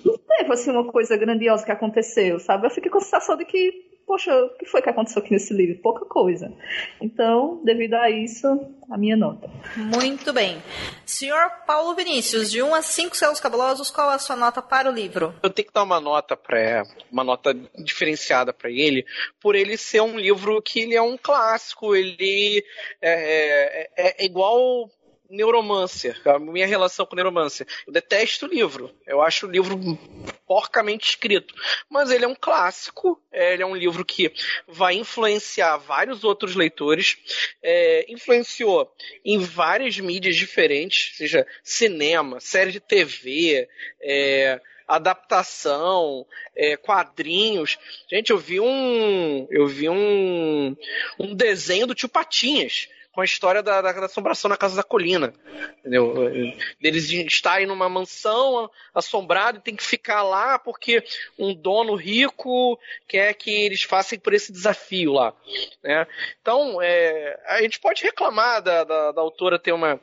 não 0.05 0.17
teve 0.17 0.53
assim 0.53 0.71
uma 0.71 0.85
coisa 0.85 1.17
grandiosa 1.17 1.65
que 1.65 1.71
aconteceu, 1.71 2.39
sabe? 2.39 2.67
Eu 2.67 2.71
fiquei 2.71 2.91
com 2.91 2.99
a 2.99 3.01
sensação 3.01 3.35
de 3.35 3.45
que 3.45 3.94
poxa, 4.05 4.33
o 4.33 4.49
que 4.57 4.65
foi 4.65 4.81
que 4.81 4.89
aconteceu 4.89 5.21
aqui 5.21 5.31
nesse 5.31 5.53
livro? 5.53 5.81
Pouca 5.81 6.05
coisa. 6.05 6.51
Então, 7.01 7.61
devido 7.63 7.95
a 7.95 8.09
isso, 8.09 8.47
a 8.89 8.97
minha 8.97 9.15
nota. 9.15 9.49
Muito 9.75 10.31
bem. 10.31 10.61
Senhor 11.05 11.49
Paulo 11.65 11.95
Vinícius, 11.95 12.51
de 12.51 12.61
1 12.61 12.75
a 12.75 12.81
5 12.81 13.15
selos 13.15 13.39
cabulosos, 13.39 13.89
qual 13.89 14.11
é 14.11 14.15
a 14.15 14.19
sua 14.19 14.35
nota 14.35 14.61
para 14.61 14.89
o 14.89 14.93
livro? 14.93 15.33
Eu 15.41 15.49
tenho 15.49 15.67
que 15.67 15.73
dar 15.73 15.83
uma 15.83 15.99
nota 15.99 16.37
para 16.37 16.83
uma 17.11 17.23
nota 17.23 17.53
diferenciada 17.83 18.53
para 18.53 18.69
ele, 18.69 19.05
por 19.39 19.55
ele 19.55 19.77
ser 19.77 20.01
um 20.01 20.17
livro 20.17 20.61
que 20.61 20.81
ele 20.81 20.95
é 20.95 21.01
um 21.01 21.17
clássico, 21.17 21.95
ele 21.95 22.63
é, 23.01 23.89
é, 23.97 24.21
é 24.21 24.25
igual 24.25 24.89
Neuromancer, 25.29 26.21
a 26.25 26.39
minha 26.39 26.67
relação 26.67 27.05
com 27.05 27.15
Neuromancer. 27.15 27.67
Eu 27.87 27.93
detesto 27.93 28.45
o 28.45 28.49
livro. 28.49 28.91
Eu 29.05 29.21
acho 29.21 29.47
o 29.47 29.51
livro 29.51 29.75
porcamente 30.45 31.09
escrito. 31.09 31.53
Mas 31.89 32.11
ele 32.11 32.25
é 32.25 32.27
um 32.27 32.35
clássico, 32.35 33.21
é, 33.31 33.53
ele 33.53 33.63
é 33.63 33.65
um 33.65 33.75
livro 33.75 34.05
que 34.05 34.31
vai 34.67 34.95
influenciar 34.95 35.77
vários 35.77 36.23
outros 36.23 36.55
leitores. 36.55 37.17
É, 37.61 38.05
influenciou 38.09 38.91
em 39.23 39.39
várias 39.39 39.99
mídias 39.99 40.35
diferentes, 40.35 41.15
seja 41.17 41.45
cinema, 41.63 42.39
série 42.39 42.71
de 42.71 42.79
TV, 42.79 43.67
é, 44.01 44.61
adaptação, 44.87 46.25
é, 46.55 46.77
quadrinhos. 46.77 47.77
Gente, 48.09 48.29
eu 48.29 48.37
vi 48.37 48.59
um. 48.59 49.47
Eu 49.49 49.67
vi 49.67 49.89
um, 49.89 50.75
um 51.19 51.35
desenho 51.35 51.87
do 51.87 51.95
tio 51.95 52.09
Patinhas 52.09 52.87
com 53.15 53.21
a 53.21 53.25
história 53.25 53.63
da, 53.63 53.81
da, 53.81 53.93
da, 53.93 54.05
assombração 54.07 54.49
na 54.49 54.57
Casa 54.57 54.75
da 54.75 54.83
Colina. 54.83 55.33
Entendeu? 55.79 56.13
Eles 56.81 57.09
estarem 57.09 57.65
numa 57.65 57.87
mansão 57.87 58.69
assombrada 58.93 59.57
e 59.57 59.61
tem 59.61 59.73
que 59.73 59.85
ficar 59.85 60.21
lá 60.21 60.59
porque 60.59 61.01
um 61.39 61.53
dono 61.53 61.95
rico 61.95 62.77
quer 63.07 63.33
que 63.35 63.49
eles 63.49 63.83
façam 63.83 64.19
por 64.19 64.33
esse 64.33 64.51
desafio 64.51 65.13
lá. 65.13 65.33
Né? 65.81 66.05
Então, 66.41 66.81
é, 66.81 67.39
a 67.47 67.61
gente 67.61 67.79
pode 67.79 68.03
reclamar 68.03 68.61
da, 68.61 68.83
da, 68.83 69.13
da 69.13 69.21
autora 69.21 69.57
ter 69.57 69.71
uma, 69.71 69.97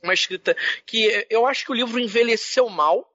uma 0.00 0.14
escrita 0.14 0.56
que 0.86 1.26
eu 1.28 1.46
acho 1.46 1.64
que 1.64 1.72
o 1.72 1.74
livro 1.74 1.98
envelheceu 1.98 2.68
mal. 2.68 3.10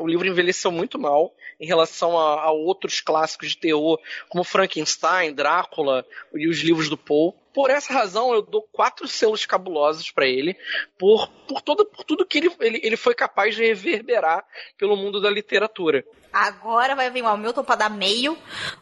O 0.00 0.06
livro 0.06 0.26
envelheceu 0.26 0.70
muito 0.70 0.98
mal 0.98 1.34
em 1.60 1.66
relação 1.66 2.18
a, 2.18 2.44
a 2.44 2.50
outros 2.52 3.02
clássicos 3.02 3.50
de 3.50 3.58
terror, 3.58 4.00
como 4.30 4.44
Frankenstein, 4.44 5.34
Drácula 5.34 6.06
e 6.34 6.48
os 6.48 6.60
livros 6.60 6.88
do 6.88 6.96
Poe. 6.96 7.34
Por 7.56 7.70
essa 7.70 7.90
razão 7.90 8.34
eu 8.34 8.42
dou 8.42 8.68
quatro 8.70 9.08
selos 9.08 9.46
cabulosos 9.46 10.10
para 10.10 10.26
ele, 10.26 10.54
por, 10.98 11.26
por, 11.48 11.62
todo, 11.62 11.86
por 11.86 12.04
tudo 12.04 12.26
que 12.26 12.36
ele, 12.36 12.54
ele, 12.60 12.80
ele 12.82 12.98
foi 12.98 13.14
capaz 13.14 13.56
de 13.56 13.62
reverberar 13.62 14.44
pelo 14.76 14.94
mundo 14.94 15.22
da 15.22 15.30
literatura. 15.30 16.04
Agora 16.30 16.94
vai 16.94 17.10
vir 17.10 17.22
o 17.22 17.26
Hamilton 17.26 17.64
para 17.64 17.76
dar 17.76 17.88
meio. 17.88 18.36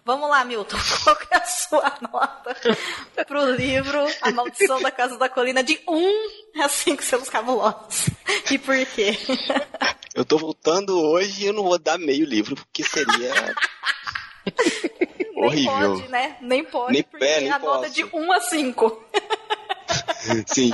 Vamos 0.05 0.29
lá, 0.29 0.45
Milton. 0.45 0.77
Qual 1.05 1.15
que 1.15 1.33
é 1.33 1.37
a 1.37 1.45
sua 1.45 1.99
nota 2.01 2.57
pro 3.29 3.49
livro 3.53 4.05
A 4.21 4.33
Maldição 4.33 4.83
da 4.83 4.91
Casa 4.91 5.17
da 5.19 5.29
Colina 5.29 5.63
de 5.63 5.81
1 5.87 5.97
um 5.97 6.61
a 6.61 6.69
5 6.69 7.01
selos 7.01 7.29
cabulosos? 7.29 8.11
E 8.51 8.59
por 8.59 8.85
quê? 8.87 9.17
Eu 10.17 10.25
tô 10.25 10.37
voltando 10.37 11.01
hoje 11.01 11.45
e 11.45 11.47
eu 11.47 11.53
não 11.53 11.63
vou 11.63 11.79
dar 11.79 11.97
meio 11.97 12.27
livro, 12.27 12.57
porque 12.57 12.83
seria. 12.83 13.55
horrível. 15.47 15.79
Nem 15.79 15.97
pode, 15.99 16.09
né? 16.11 16.37
Nem 16.41 16.65
pode, 16.65 16.93
Nem 16.93 17.03
porque 17.03 17.19
pé, 17.25 17.41
nem 17.41 17.51
a 17.51 17.59
nota 17.59 17.87
é 17.87 17.91
posso. 17.91 17.95
de 17.95 18.05
1 18.05 18.33
a 18.33 18.41
5. 18.41 19.05
Sim. 20.47 20.73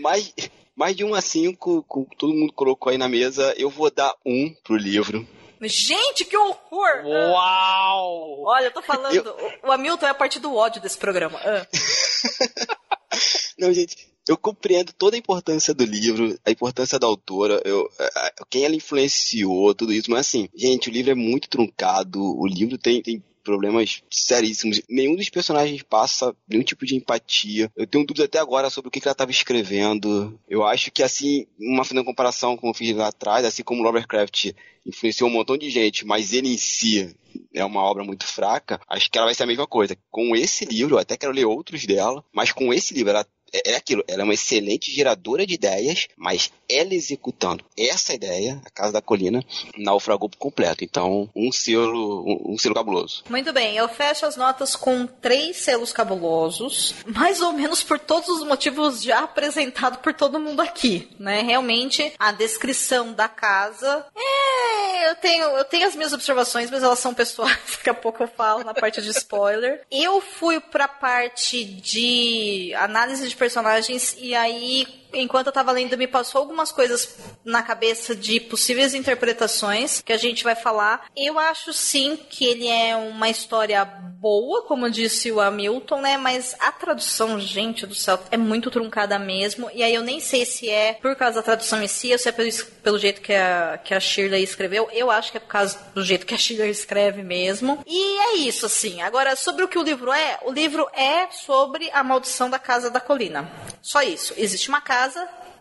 Mais, 0.00 0.34
mais 0.74 0.96
de 0.96 1.04
um 1.04 1.14
a 1.14 1.20
cinco, 1.20 1.84
com 1.86 2.04
todo 2.18 2.34
mundo 2.34 2.52
colocou 2.52 2.90
aí 2.90 2.98
na 2.98 3.08
mesa, 3.08 3.54
eu 3.56 3.70
vou 3.70 3.90
dar 3.90 4.12
um 4.26 4.52
pro 4.64 4.76
livro. 4.76 5.26
Gente, 5.62 6.24
que 6.24 6.36
horror! 6.36 7.04
Uau! 7.04 8.44
Olha, 8.46 8.64
eu 8.66 8.72
tô 8.72 8.80
falando, 8.82 9.34
o 9.62 9.70
Hamilton 9.70 10.06
é 10.06 10.10
a 10.10 10.14
parte 10.14 10.40
do 10.40 10.54
ódio 10.56 10.80
desse 10.80 10.96
programa. 10.96 11.38
Ah. 11.44 11.66
Não, 13.58 13.72
gente, 13.72 13.94
eu 14.26 14.36
compreendo 14.38 14.92
toda 14.94 15.16
a 15.16 15.18
importância 15.18 15.74
do 15.74 15.84
livro, 15.84 16.38
a 16.46 16.50
importância 16.50 16.98
da 16.98 17.06
autora, 17.06 17.60
eu, 17.64 17.86
a- 17.98 18.32
quem 18.48 18.64
ela 18.64 18.74
influenciou, 18.74 19.74
tudo 19.74 19.92
isso, 19.92 20.10
mas 20.10 20.20
assim, 20.20 20.48
gente, 20.54 20.88
o 20.88 20.92
livro 20.92 21.10
é 21.12 21.14
muito 21.14 21.48
truncado, 21.48 22.18
o 22.22 22.46
livro 22.46 22.78
tem, 22.78 23.02
tem 23.02 23.22
problemas 23.42 24.02
seríssimos. 24.10 24.80
Nenhum 24.88 25.16
dos 25.16 25.28
personagens 25.28 25.82
passa 25.82 26.34
nenhum 26.48 26.62
tipo 26.62 26.86
de 26.86 26.96
empatia. 26.96 27.70
Eu 27.76 27.86
tenho 27.86 28.04
dúvidas 28.04 28.26
até 28.26 28.38
agora 28.38 28.70
sobre 28.70 28.88
o 28.88 28.90
que, 28.90 29.00
que 29.00 29.08
ela 29.08 29.12
estava 29.12 29.30
escrevendo. 29.30 30.38
Eu 30.48 30.64
acho 30.64 30.90
que, 30.90 31.02
assim, 31.02 31.46
uma 31.58 31.84
fazendo 31.84 32.04
comparação 32.04 32.56
com 32.56 32.68
eu 32.68 32.74
fiz 32.74 32.94
lá 32.96 33.08
atrás, 33.08 33.44
assim 33.44 33.62
como 33.62 33.90
Kraft 34.06 34.52
influenciou 34.86 35.28
um 35.28 35.32
montão 35.32 35.58
de 35.58 35.68
gente, 35.70 36.06
mas 36.06 36.32
ele 36.32 36.48
em 36.48 36.56
si 36.56 37.14
é 37.54 37.64
uma 37.64 37.82
obra 37.82 38.02
muito 38.04 38.26
fraca, 38.26 38.80
acho 38.88 39.10
que 39.10 39.18
ela 39.18 39.26
vai 39.26 39.34
ser 39.34 39.44
a 39.44 39.46
mesma 39.46 39.66
coisa. 39.66 39.96
Com 40.10 40.34
esse 40.34 40.64
livro, 40.64 40.94
eu 40.94 40.98
até 40.98 41.16
quero 41.16 41.32
ler 41.32 41.44
outros 41.44 41.84
dela, 41.84 42.24
mas 42.32 42.52
com 42.52 42.72
esse 42.72 42.94
livro, 42.94 43.10
ela 43.10 43.26
é 43.52 43.70
é 43.70 43.76
aquilo, 43.76 44.04
ela 44.08 44.22
é 44.22 44.24
uma 44.24 44.34
excelente 44.34 44.92
geradora 44.92 45.46
de 45.46 45.54
ideias, 45.54 46.08
mas 46.16 46.52
ela 46.68 46.94
executando 46.94 47.64
essa 47.76 48.12
ideia, 48.12 48.60
a 48.64 48.70
Casa 48.70 48.92
da 48.92 49.02
Colina, 49.02 49.44
naufragou 49.76 50.28
por 50.28 50.38
completo. 50.38 50.84
Então, 50.84 51.28
um 51.34 51.52
selo, 51.52 52.24
um, 52.26 52.54
um 52.54 52.58
selo 52.58 52.74
cabuloso. 52.74 53.24
Muito 53.28 53.52
bem, 53.52 53.76
eu 53.76 53.88
fecho 53.88 54.26
as 54.26 54.36
notas 54.36 54.76
com 54.76 55.06
três 55.06 55.56
selos 55.58 55.92
cabulosos, 55.92 56.94
mais 57.06 57.40
ou 57.40 57.52
menos 57.52 57.82
por 57.82 57.98
todos 57.98 58.28
os 58.28 58.44
motivos 58.46 59.02
já 59.02 59.20
apresentados 59.20 60.00
por 60.00 60.14
todo 60.14 60.40
mundo 60.40 60.60
aqui, 60.60 61.08
né? 61.18 61.42
Realmente, 61.42 62.12
a 62.18 62.32
descrição 62.32 63.12
da 63.12 63.28
casa 63.28 64.06
é. 64.16 65.10
Eu 65.10 65.16
tenho, 65.16 65.44
eu 65.44 65.64
tenho 65.64 65.88
as 65.88 65.96
minhas 65.96 66.12
observações, 66.12 66.70
mas 66.70 66.82
elas 66.82 66.98
são 66.98 67.14
pessoais, 67.14 67.58
daqui 67.78 67.90
a 67.90 67.94
pouco 67.94 68.22
eu 68.22 68.28
falo 68.28 68.62
na 68.62 68.74
parte 68.74 69.00
de 69.00 69.08
spoiler. 69.10 69.82
Eu 69.90 70.20
fui 70.20 70.60
pra 70.60 70.86
parte 70.86 71.64
de 71.64 72.72
análise 72.74 73.26
de 73.26 73.34
personagens 73.40 74.16
e 74.20 74.34
aí 74.34 74.86
enquanto 75.12 75.48
eu 75.48 75.52
tava 75.52 75.72
lendo, 75.72 75.96
me 75.96 76.06
passou 76.06 76.40
algumas 76.40 76.72
coisas 76.72 77.16
na 77.44 77.62
cabeça 77.62 78.14
de 78.14 78.40
possíveis 78.40 78.94
interpretações 78.94 80.02
que 80.02 80.12
a 80.12 80.16
gente 80.16 80.44
vai 80.44 80.54
falar. 80.54 81.06
Eu 81.16 81.38
acho 81.38 81.72
sim 81.72 82.18
que 82.28 82.44
ele 82.44 82.68
é 82.68 82.96
uma 82.96 83.28
história 83.28 83.84
boa, 83.84 84.62
como 84.62 84.90
disse 84.90 85.32
o 85.32 85.40
Hamilton, 85.40 86.00
né? 86.02 86.16
Mas 86.16 86.54
a 86.60 86.70
tradução, 86.70 87.40
gente 87.40 87.86
do 87.86 87.94
céu, 87.94 88.18
é 88.30 88.36
muito 88.36 88.70
truncada 88.70 89.18
mesmo. 89.18 89.70
E 89.72 89.82
aí 89.82 89.94
eu 89.94 90.02
nem 90.02 90.20
sei 90.20 90.44
se 90.44 90.68
é 90.68 90.94
por 90.94 91.16
causa 91.16 91.36
da 91.36 91.42
tradução 91.42 91.82
em 91.82 91.88
si 91.88 92.12
ou 92.12 92.18
se 92.18 92.28
é 92.28 92.32
pelo, 92.32 92.50
pelo 92.82 92.98
jeito 92.98 93.22
que 93.22 93.32
a, 93.32 93.80
que 93.82 93.94
a 93.94 94.00
Shirley 94.00 94.42
escreveu. 94.42 94.88
Eu 94.92 95.10
acho 95.10 95.30
que 95.30 95.38
é 95.38 95.40
por 95.40 95.48
causa 95.48 95.78
do 95.94 96.04
jeito 96.04 96.26
que 96.26 96.34
a 96.34 96.38
Shirley 96.38 96.70
escreve 96.70 97.22
mesmo. 97.22 97.82
E 97.86 98.18
é 98.18 98.36
isso, 98.36 98.66
assim. 98.66 99.00
Agora, 99.00 99.34
sobre 99.36 99.64
o 99.64 99.68
que 99.68 99.78
o 99.78 99.82
livro 99.82 100.12
é, 100.12 100.38
o 100.44 100.52
livro 100.52 100.88
é 100.92 101.30
sobre 101.30 101.90
a 101.92 102.04
maldição 102.04 102.50
da 102.50 102.58
Casa 102.58 102.90
da 102.90 103.00
Colina. 103.00 103.50
Só 103.80 104.02
isso. 104.02 104.34
Existe 104.36 104.68
uma 104.68 104.80
casa 104.80 104.99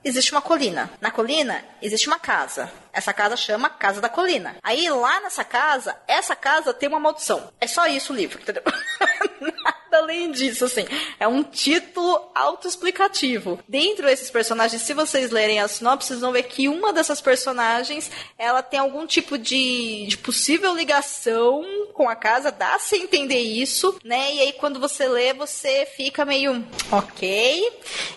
existe 0.03 0.31
uma 0.31 0.41
colina. 0.41 0.89
Na 0.99 1.11
colina 1.11 1.63
existe 1.81 2.07
uma 2.07 2.19
casa. 2.19 2.71
Essa 2.91 3.13
casa 3.13 3.37
chama 3.37 3.69
Casa 3.69 4.01
da 4.01 4.09
Colina. 4.09 4.55
Aí 4.63 4.89
lá 4.89 5.21
nessa 5.21 5.43
casa, 5.43 5.95
essa 6.07 6.35
casa 6.35 6.73
tem 6.73 6.89
uma 6.89 6.99
maldição. 6.99 7.51
É 7.59 7.67
só 7.67 7.87
isso 7.87 8.11
o 8.13 8.15
livro, 8.15 8.41
entendeu? 8.41 8.63
Além 9.91 10.31
disso, 10.31 10.65
assim. 10.65 10.85
É 11.19 11.27
um 11.27 11.43
título 11.43 12.29
autoexplicativo. 12.33 13.59
Dentro 13.67 14.05
desses 14.05 14.29
personagens, 14.29 14.81
se 14.81 14.93
vocês 14.93 15.31
lerem 15.31 15.59
a 15.59 15.67
sinopse, 15.67 16.07
vocês 16.07 16.19
vão 16.19 16.31
ver 16.31 16.43
que 16.43 16.67
uma 16.67 16.93
dessas 16.93 17.21
personagens, 17.21 18.09
ela 18.37 18.61
tem 18.61 18.79
algum 18.79 19.05
tipo 19.05 19.37
de, 19.37 20.07
de 20.07 20.17
possível 20.17 20.75
ligação 20.75 21.63
com 21.93 22.07
a 22.07 22.15
casa, 22.15 22.51
dá-se 22.51 22.95
entender 22.95 23.39
isso, 23.39 23.99
né? 24.03 24.33
E 24.33 24.39
aí 24.41 24.53
quando 24.53 24.79
você 24.79 25.07
lê, 25.07 25.33
você 25.33 25.85
fica 25.85 26.25
meio, 26.25 26.65
ok. 26.91 27.71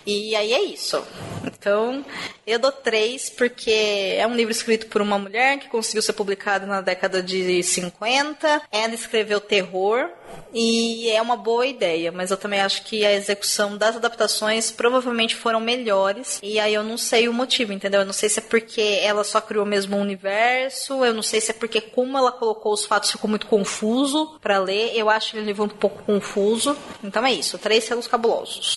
E 0.07 0.37
aí 0.37 0.53
é 0.53 0.63
isso. 0.63 1.05
Então, 1.45 2.05
eu 2.47 2.59
dou 2.59 2.73
três, 2.73 3.31
porque 3.31 4.17
é 4.17 4.27
um 4.27 4.35
livro 4.35 4.53
escrito 4.53 4.87
por 4.87 5.01
uma 5.01 5.19
mulher 5.19 5.59
que 5.59 5.69
conseguiu 5.69 6.03
ser 6.03 6.13
publicado 6.13 6.67
na 6.67 6.81
década 6.81 7.23
de 7.23 7.63
50. 7.63 8.63
Ela 8.71 8.95
escreveu 8.95 9.41
terror. 9.41 10.11
E 10.55 11.09
é 11.11 11.21
uma 11.21 11.37
boa 11.37 11.67
ideia, 11.67 12.13
mas 12.13 12.31
eu 12.31 12.37
também 12.37 12.61
acho 12.61 12.83
que 12.85 13.05
a 13.05 13.13
execução 13.13 13.77
das 13.77 13.97
adaptações 13.97 14.71
provavelmente 14.71 15.35
foram 15.35 15.61
melhores. 15.61 16.39
E 16.43 16.61
aí 16.61 16.75
eu 16.75 16.83
não 16.83 16.99
sei 16.99 17.29
o 17.29 17.33
motivo, 17.33 17.73
entendeu? 17.73 18.01
Eu 18.01 18.07
não 18.07 18.13
sei 18.13 18.29
se 18.29 18.39
é 18.39 18.43
porque 18.43 19.01
ela 19.03 19.25
só 19.25 19.41
criou 19.41 19.65
o 19.65 19.69
mesmo 19.69 19.97
universo, 19.97 21.05
eu 21.05 21.15
não 21.15 21.23
sei 21.23 21.41
se 21.41 21.51
é 21.51 21.55
porque 21.55 21.81
como 21.81 22.19
ela 22.19 22.33
colocou 22.33 22.73
os 22.73 22.85
fatos 22.85 23.11
ficou 23.11 23.31
muito 23.31 23.47
confuso 23.47 24.39
para 24.41 24.59
ler. 24.59 24.95
Eu 24.95 25.09
acho 25.09 25.37
ele 25.37 25.53
um 25.53 25.63
um 25.63 25.69
pouco 25.69 26.03
confuso. 26.03 26.77
Então 27.03 27.25
é 27.25 27.33
isso, 27.33 27.59
três 27.59 27.85
selos 27.85 28.07
cabulosos. 28.07 28.77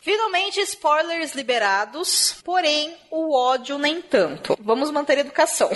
Finalmente, 0.00 0.60
spoilers 0.60 1.34
liberados, 1.34 2.36
porém 2.44 2.96
o 3.10 3.36
ódio 3.36 3.78
nem 3.78 4.00
tanto. 4.00 4.56
Vamos 4.60 4.90
manter 4.90 5.18
a 5.18 5.20
educação. 5.20 5.70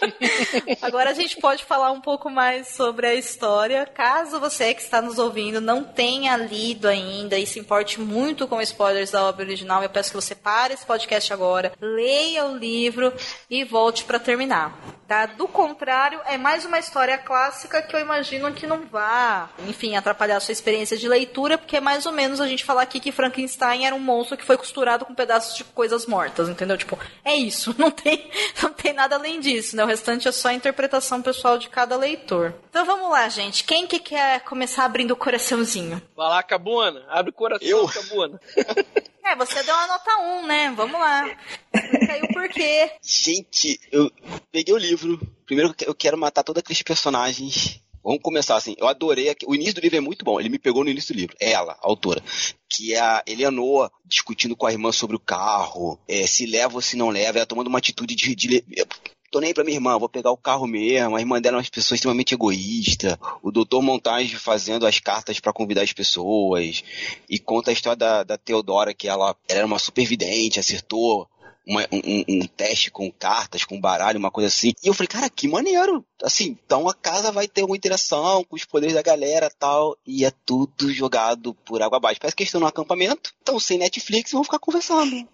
Agora 0.80 1.10
a 1.10 1.14
gente 1.14 1.36
pode 1.36 1.64
falar 1.64 1.90
um 1.90 2.00
pouco 2.00 2.30
mais 2.30 2.68
sobre 2.68 3.06
a 3.06 3.14
história. 3.14 3.84
Caso 3.84 4.39
você 4.40 4.74
que 4.74 4.82
está 4.82 5.00
nos 5.00 5.18
ouvindo 5.18 5.60
não 5.60 5.84
tenha 5.84 6.36
lido 6.36 6.88
ainda 6.88 7.38
e 7.38 7.46
se 7.46 7.60
importe 7.60 8.00
muito 8.00 8.48
com 8.48 8.60
spoilers 8.60 9.10
da 9.10 9.24
obra 9.24 9.44
original, 9.44 9.82
eu 9.82 9.90
peço 9.90 10.10
que 10.10 10.16
você 10.16 10.34
pare 10.34 10.74
esse 10.74 10.84
podcast 10.84 11.32
agora, 11.32 11.72
leia 11.80 12.46
o 12.46 12.56
livro 12.56 13.12
e 13.48 13.62
volte 13.62 14.04
para 14.04 14.18
terminar. 14.18 14.76
Tá? 15.10 15.26
Do 15.26 15.48
contrário, 15.48 16.20
é 16.24 16.38
mais 16.38 16.64
uma 16.64 16.78
história 16.78 17.18
clássica 17.18 17.82
que 17.82 17.96
eu 17.96 17.98
imagino 17.98 18.52
que 18.52 18.64
não 18.64 18.86
vá, 18.86 19.50
enfim, 19.66 19.96
atrapalhar 19.96 20.36
a 20.36 20.40
sua 20.40 20.52
experiência 20.52 20.96
de 20.96 21.08
leitura, 21.08 21.58
porque 21.58 21.78
é 21.78 21.80
mais 21.80 22.06
ou 22.06 22.12
menos 22.12 22.40
a 22.40 22.46
gente 22.46 22.64
falar 22.64 22.82
aqui 22.82 23.00
que 23.00 23.10
Frankenstein 23.10 23.86
era 23.86 23.94
um 23.94 23.98
monstro 23.98 24.36
que 24.36 24.44
foi 24.44 24.56
costurado 24.56 25.04
com 25.04 25.12
pedaços 25.12 25.56
de 25.56 25.64
coisas 25.64 26.06
mortas, 26.06 26.48
entendeu? 26.48 26.78
Tipo, 26.78 26.96
é 27.24 27.34
isso, 27.34 27.74
não 27.76 27.90
tem, 27.90 28.30
não 28.62 28.72
tem 28.72 28.92
nada 28.92 29.16
além 29.16 29.40
disso, 29.40 29.74
né? 29.74 29.82
O 29.82 29.88
restante 29.88 30.28
é 30.28 30.32
só 30.32 30.46
a 30.46 30.54
interpretação 30.54 31.20
pessoal 31.20 31.58
de 31.58 31.68
cada 31.68 31.96
leitor. 31.96 32.54
Então 32.70 32.84
vamos 32.84 33.10
lá, 33.10 33.28
gente. 33.28 33.64
Quem 33.64 33.88
que 33.88 33.98
quer 33.98 34.29
começar 34.38 34.84
abrindo 34.84 35.12
o 35.12 35.16
coraçãozinho? 35.16 36.00
Vai 36.14 36.28
lá, 36.28 36.42
Cabuna. 36.42 37.04
Abre 37.08 37.30
o 37.30 37.34
coração, 37.34 37.66
Eu? 37.66 37.88
Cabuna. 37.88 38.40
É, 39.22 39.36
você 39.36 39.62
deu 39.62 39.74
uma 39.74 39.86
nota 39.86 40.18
1, 40.18 40.46
né? 40.46 40.72
Vamos 40.74 40.98
lá. 40.98 41.36
Caiu 41.72 42.26
por 42.32 42.48
quê? 42.48 42.90
Gente, 43.00 43.78
eu 43.92 44.10
peguei 44.50 44.74
o 44.74 44.78
livro. 44.78 45.20
Primeiro 45.46 45.72
eu 45.86 45.94
quero 45.94 46.18
matar 46.18 46.42
todos 46.42 46.58
aqueles 46.58 46.82
personagens. 46.82 47.80
Vamos 48.02 48.22
começar 48.22 48.56
assim. 48.56 48.74
Eu 48.78 48.88
adorei. 48.88 49.32
O 49.46 49.54
início 49.54 49.74
do 49.74 49.80
livro 49.82 49.98
é 49.98 50.00
muito 50.00 50.24
bom. 50.24 50.40
Ele 50.40 50.48
me 50.48 50.58
pegou 50.58 50.82
no 50.82 50.90
início 50.90 51.14
do 51.14 51.18
livro. 51.18 51.36
Ela, 51.38 51.74
a 51.74 51.86
autora. 51.86 52.20
Que 52.68 52.94
é 52.94 52.98
a 53.00 53.22
Eleanor 53.26 53.90
discutindo 54.04 54.56
com 54.56 54.66
a 54.66 54.72
irmã 54.72 54.90
sobre 54.90 55.14
o 55.14 55.20
carro. 55.20 56.00
é, 56.08 56.26
se 56.26 56.46
leva 56.46 56.74
ou 56.74 56.80
se 56.82 56.96
não 56.96 57.10
leva. 57.10 57.38
Ela 57.38 57.46
tomando 57.46 57.68
uma 57.68 57.78
atitude 57.78 58.16
de. 58.16 58.34
de 58.34 58.64
Tô 59.30 59.38
nem 59.38 59.48
aí 59.48 59.54
pra 59.54 59.62
minha 59.62 59.76
irmã, 59.76 59.96
vou 59.96 60.08
pegar 60.08 60.32
o 60.32 60.36
carro 60.36 60.66
mesmo. 60.66 61.14
A 61.14 61.20
irmã 61.20 61.40
dela 61.40 61.58
é 61.58 61.60
uma 61.60 61.66
pessoa 61.70 61.94
extremamente 61.94 62.34
egoísta. 62.34 63.18
O 63.42 63.52
doutor 63.52 63.80
Montage 63.80 64.34
fazendo 64.36 64.86
as 64.86 64.98
cartas 64.98 65.38
pra 65.38 65.52
convidar 65.52 65.82
as 65.82 65.92
pessoas. 65.92 66.82
E 67.28 67.38
conta 67.38 67.70
a 67.70 67.72
história 67.72 67.96
da, 67.96 68.24
da 68.24 68.36
Teodora, 68.36 68.92
que 68.92 69.06
ela, 69.06 69.36
ela 69.48 69.58
era 69.58 69.66
uma 69.66 69.78
supervidente, 69.78 70.58
acertou 70.58 71.28
uma- 71.64 71.86
um, 71.92 71.98
um- 72.04 72.24
um 72.40 72.46
teste 72.46 72.90
com 72.90 73.08
cartas, 73.12 73.62
com 73.62 73.80
baralho, 73.80 74.18
uma 74.18 74.32
coisa 74.32 74.48
assim. 74.48 74.72
E 74.82 74.88
eu 74.88 74.94
falei, 74.94 75.06
cara, 75.06 75.30
que 75.30 75.46
maneiro. 75.46 76.04
Assim, 76.24 76.56
então 76.66 76.88
a 76.88 76.94
casa 76.94 77.30
vai 77.30 77.46
ter 77.46 77.62
uma 77.62 77.76
interação 77.76 78.42
com 78.42 78.56
os 78.56 78.64
poderes 78.64 78.94
da 78.96 79.02
galera 79.02 79.48
tal. 79.60 79.96
E 80.04 80.24
é 80.24 80.32
tudo 80.44 80.92
jogado 80.92 81.54
por 81.64 81.80
água 81.82 81.98
abaixo. 81.98 82.18
Parece 82.20 82.34
que 82.34 82.42
eles 82.42 82.48
estão 82.48 82.60
no 82.62 82.66
acampamento, 82.66 83.32
estão 83.38 83.60
sem 83.60 83.78
Netflix 83.78 84.30
e 84.30 84.34
vão 84.34 84.42
ficar 84.42 84.58
conversando. 84.58 85.28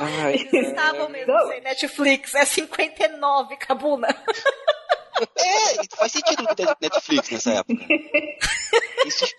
Ai, 0.00 0.34
Eles 0.34 0.68
estavam 0.68 1.08
mesmo 1.08 1.32
Não. 1.32 1.48
sem 1.48 1.60
Netflix. 1.60 2.34
É 2.34 2.44
59, 2.44 3.56
Cabuna. 3.56 4.08
É, 5.36 5.96
faz 5.96 6.10
sentido 6.10 6.42
não 6.42 6.54
ter 6.56 6.66
Netflix 6.80 7.30
nessa 7.30 7.52
época. 7.52 7.86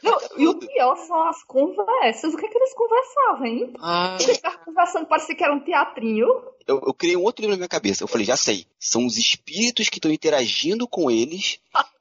Não, 0.04 0.18
e 0.38 0.48
o 0.48 0.58
pior 0.58 0.96
são 1.06 1.28
as 1.28 1.44
conversas. 1.44 2.34
O 2.34 2.38
que 2.38 2.46
é 2.46 2.50
que 2.50 2.58
eles 2.58 2.74
conversavam, 2.74 3.46
hein? 3.46 3.74
Ah, 3.82 4.18
Eles 4.22 4.38
ficavam 4.38 4.60
conversando, 4.64 5.06
parecia 5.08 5.36
que 5.36 5.44
era 5.44 5.54
um 5.54 5.60
teatrinho. 5.60 6.28
Eu, 6.66 6.82
eu 6.86 6.94
criei 6.94 7.18
um 7.18 7.24
outro 7.24 7.42
livro 7.42 7.56
na 7.56 7.58
minha 7.58 7.68
cabeça. 7.68 8.04
Eu 8.04 8.08
falei, 8.08 8.26
já 8.26 8.38
sei. 8.38 8.66
São 8.80 9.06
os 9.06 9.18
espíritos 9.18 9.90
que 9.90 9.98
estão 9.98 10.10
interagindo 10.12 10.88
com 10.88 11.12
eles. 11.12 11.60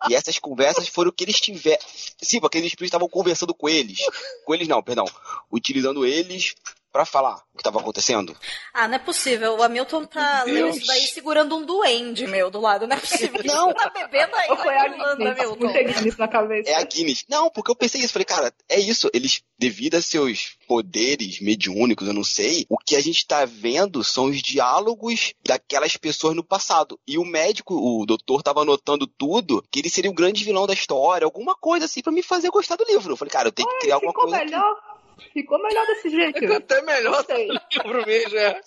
e 0.09 0.15
essas 0.15 0.39
conversas 0.39 0.87
foram 0.87 1.11
o 1.11 1.13
que 1.13 1.25
eles 1.25 1.41
tiveram. 1.41 1.83
Sim, 2.23 2.39
porque 2.41 2.59
aqueles 2.59 2.69
espíritos 2.73 2.89
estavam 2.91 3.09
conversando 3.09 3.53
com 3.55 3.69
eles. 3.69 3.99
Com 4.45 4.55
eles 4.55 4.69
não, 4.69 4.83
perdão. 4.83 5.07
Utilizando 5.51 6.07
eles 6.07 6.55
pra 6.95 7.05
falar 7.05 7.35
o 7.53 7.57
que 7.57 7.61
estava 7.61 7.81
acontecendo. 7.81 8.37
Ah, 8.73 8.87
não 8.87 8.95
é 8.95 8.99
possível. 9.01 9.57
O 9.57 9.63
Hamilton 9.65 10.05
tá 10.05 10.45
lendo 10.45 10.69
isso 10.69 10.87
daí 10.87 11.01
segurando 11.09 11.57
um 11.57 11.67
duende, 11.67 12.25
meu, 12.29 12.53
do 12.53 12.61
lado. 12.61 12.87
Não 12.87 12.97
é 12.97 13.01
possível. 13.01 13.43
Não. 13.45 13.75
Tá 13.75 13.91
bebendo 13.91 14.37
aí. 14.37 14.47
Foi 14.57 14.77
a 14.77 14.89
Guinness? 14.89 16.17
Na 16.17 16.29
cabeça. 16.29 16.71
É 16.71 16.77
a 16.77 16.85
Guinness. 16.85 17.25
Não, 17.29 17.51
porque 17.51 17.73
eu 17.73 17.75
pensei 17.75 18.01
isso. 18.01 18.13
Falei, 18.13 18.25
cara, 18.25 18.55
é 18.69 18.79
isso. 18.79 19.11
Eles, 19.13 19.43
devido 19.59 19.97
a 19.97 20.01
seus 20.01 20.57
poderes 20.69 21.41
mediúnicos, 21.41 22.07
eu 22.07 22.15
não 22.15 22.23
sei, 22.23 22.65
o 22.71 22.79
que 22.79 22.95
a 22.95 23.01
gente 23.01 23.27
tá 23.27 23.45
vendo 23.45 24.05
são 24.05 24.27
os 24.27 24.41
diálogos 24.41 25.35
daquelas 25.45 25.97
pessoas 25.97 26.37
no 26.37 26.45
passado. 26.45 26.97
E 27.09 27.19
o 27.19 27.25
médico, 27.25 27.75
o 27.75 28.07
doutor, 28.07 28.41
tava 28.41 28.63
anotando 28.63 29.05
tudo, 29.05 29.65
que 29.69 29.81
ele 29.81 29.91
seria 29.91 30.13
o 30.13 30.15
grande 30.15 30.45
vilão 30.45 30.65
da 30.65 30.75
história, 30.75 31.25
alguma 31.25 31.57
coisa 31.57 31.87
assim, 31.87 32.03
pra 32.03 32.13
me 32.13 32.23
fazer 32.23 32.51
gostar 32.51 32.77
do 32.77 32.85
livro. 32.85 33.15
Eu 33.15 33.17
falei, 33.17 33.33
cara, 33.33 33.49
eu 33.49 33.53
tenho 33.53 33.69
que 33.69 33.79
criar 33.81 33.97
alguma 33.97 34.13
Ficou 34.13 34.29
coisa. 34.29 34.45
aqui. 34.45 34.94
Ficou 35.33 35.63
melhor 35.63 35.87
desse 35.87 36.11
jeito. 36.11 36.39
ficou 36.39 36.57
até 36.57 36.83
melhor 36.83 37.25
do 37.25 37.35
livro 37.35 38.07
mesmo, 38.07 38.39
é. 38.39 38.61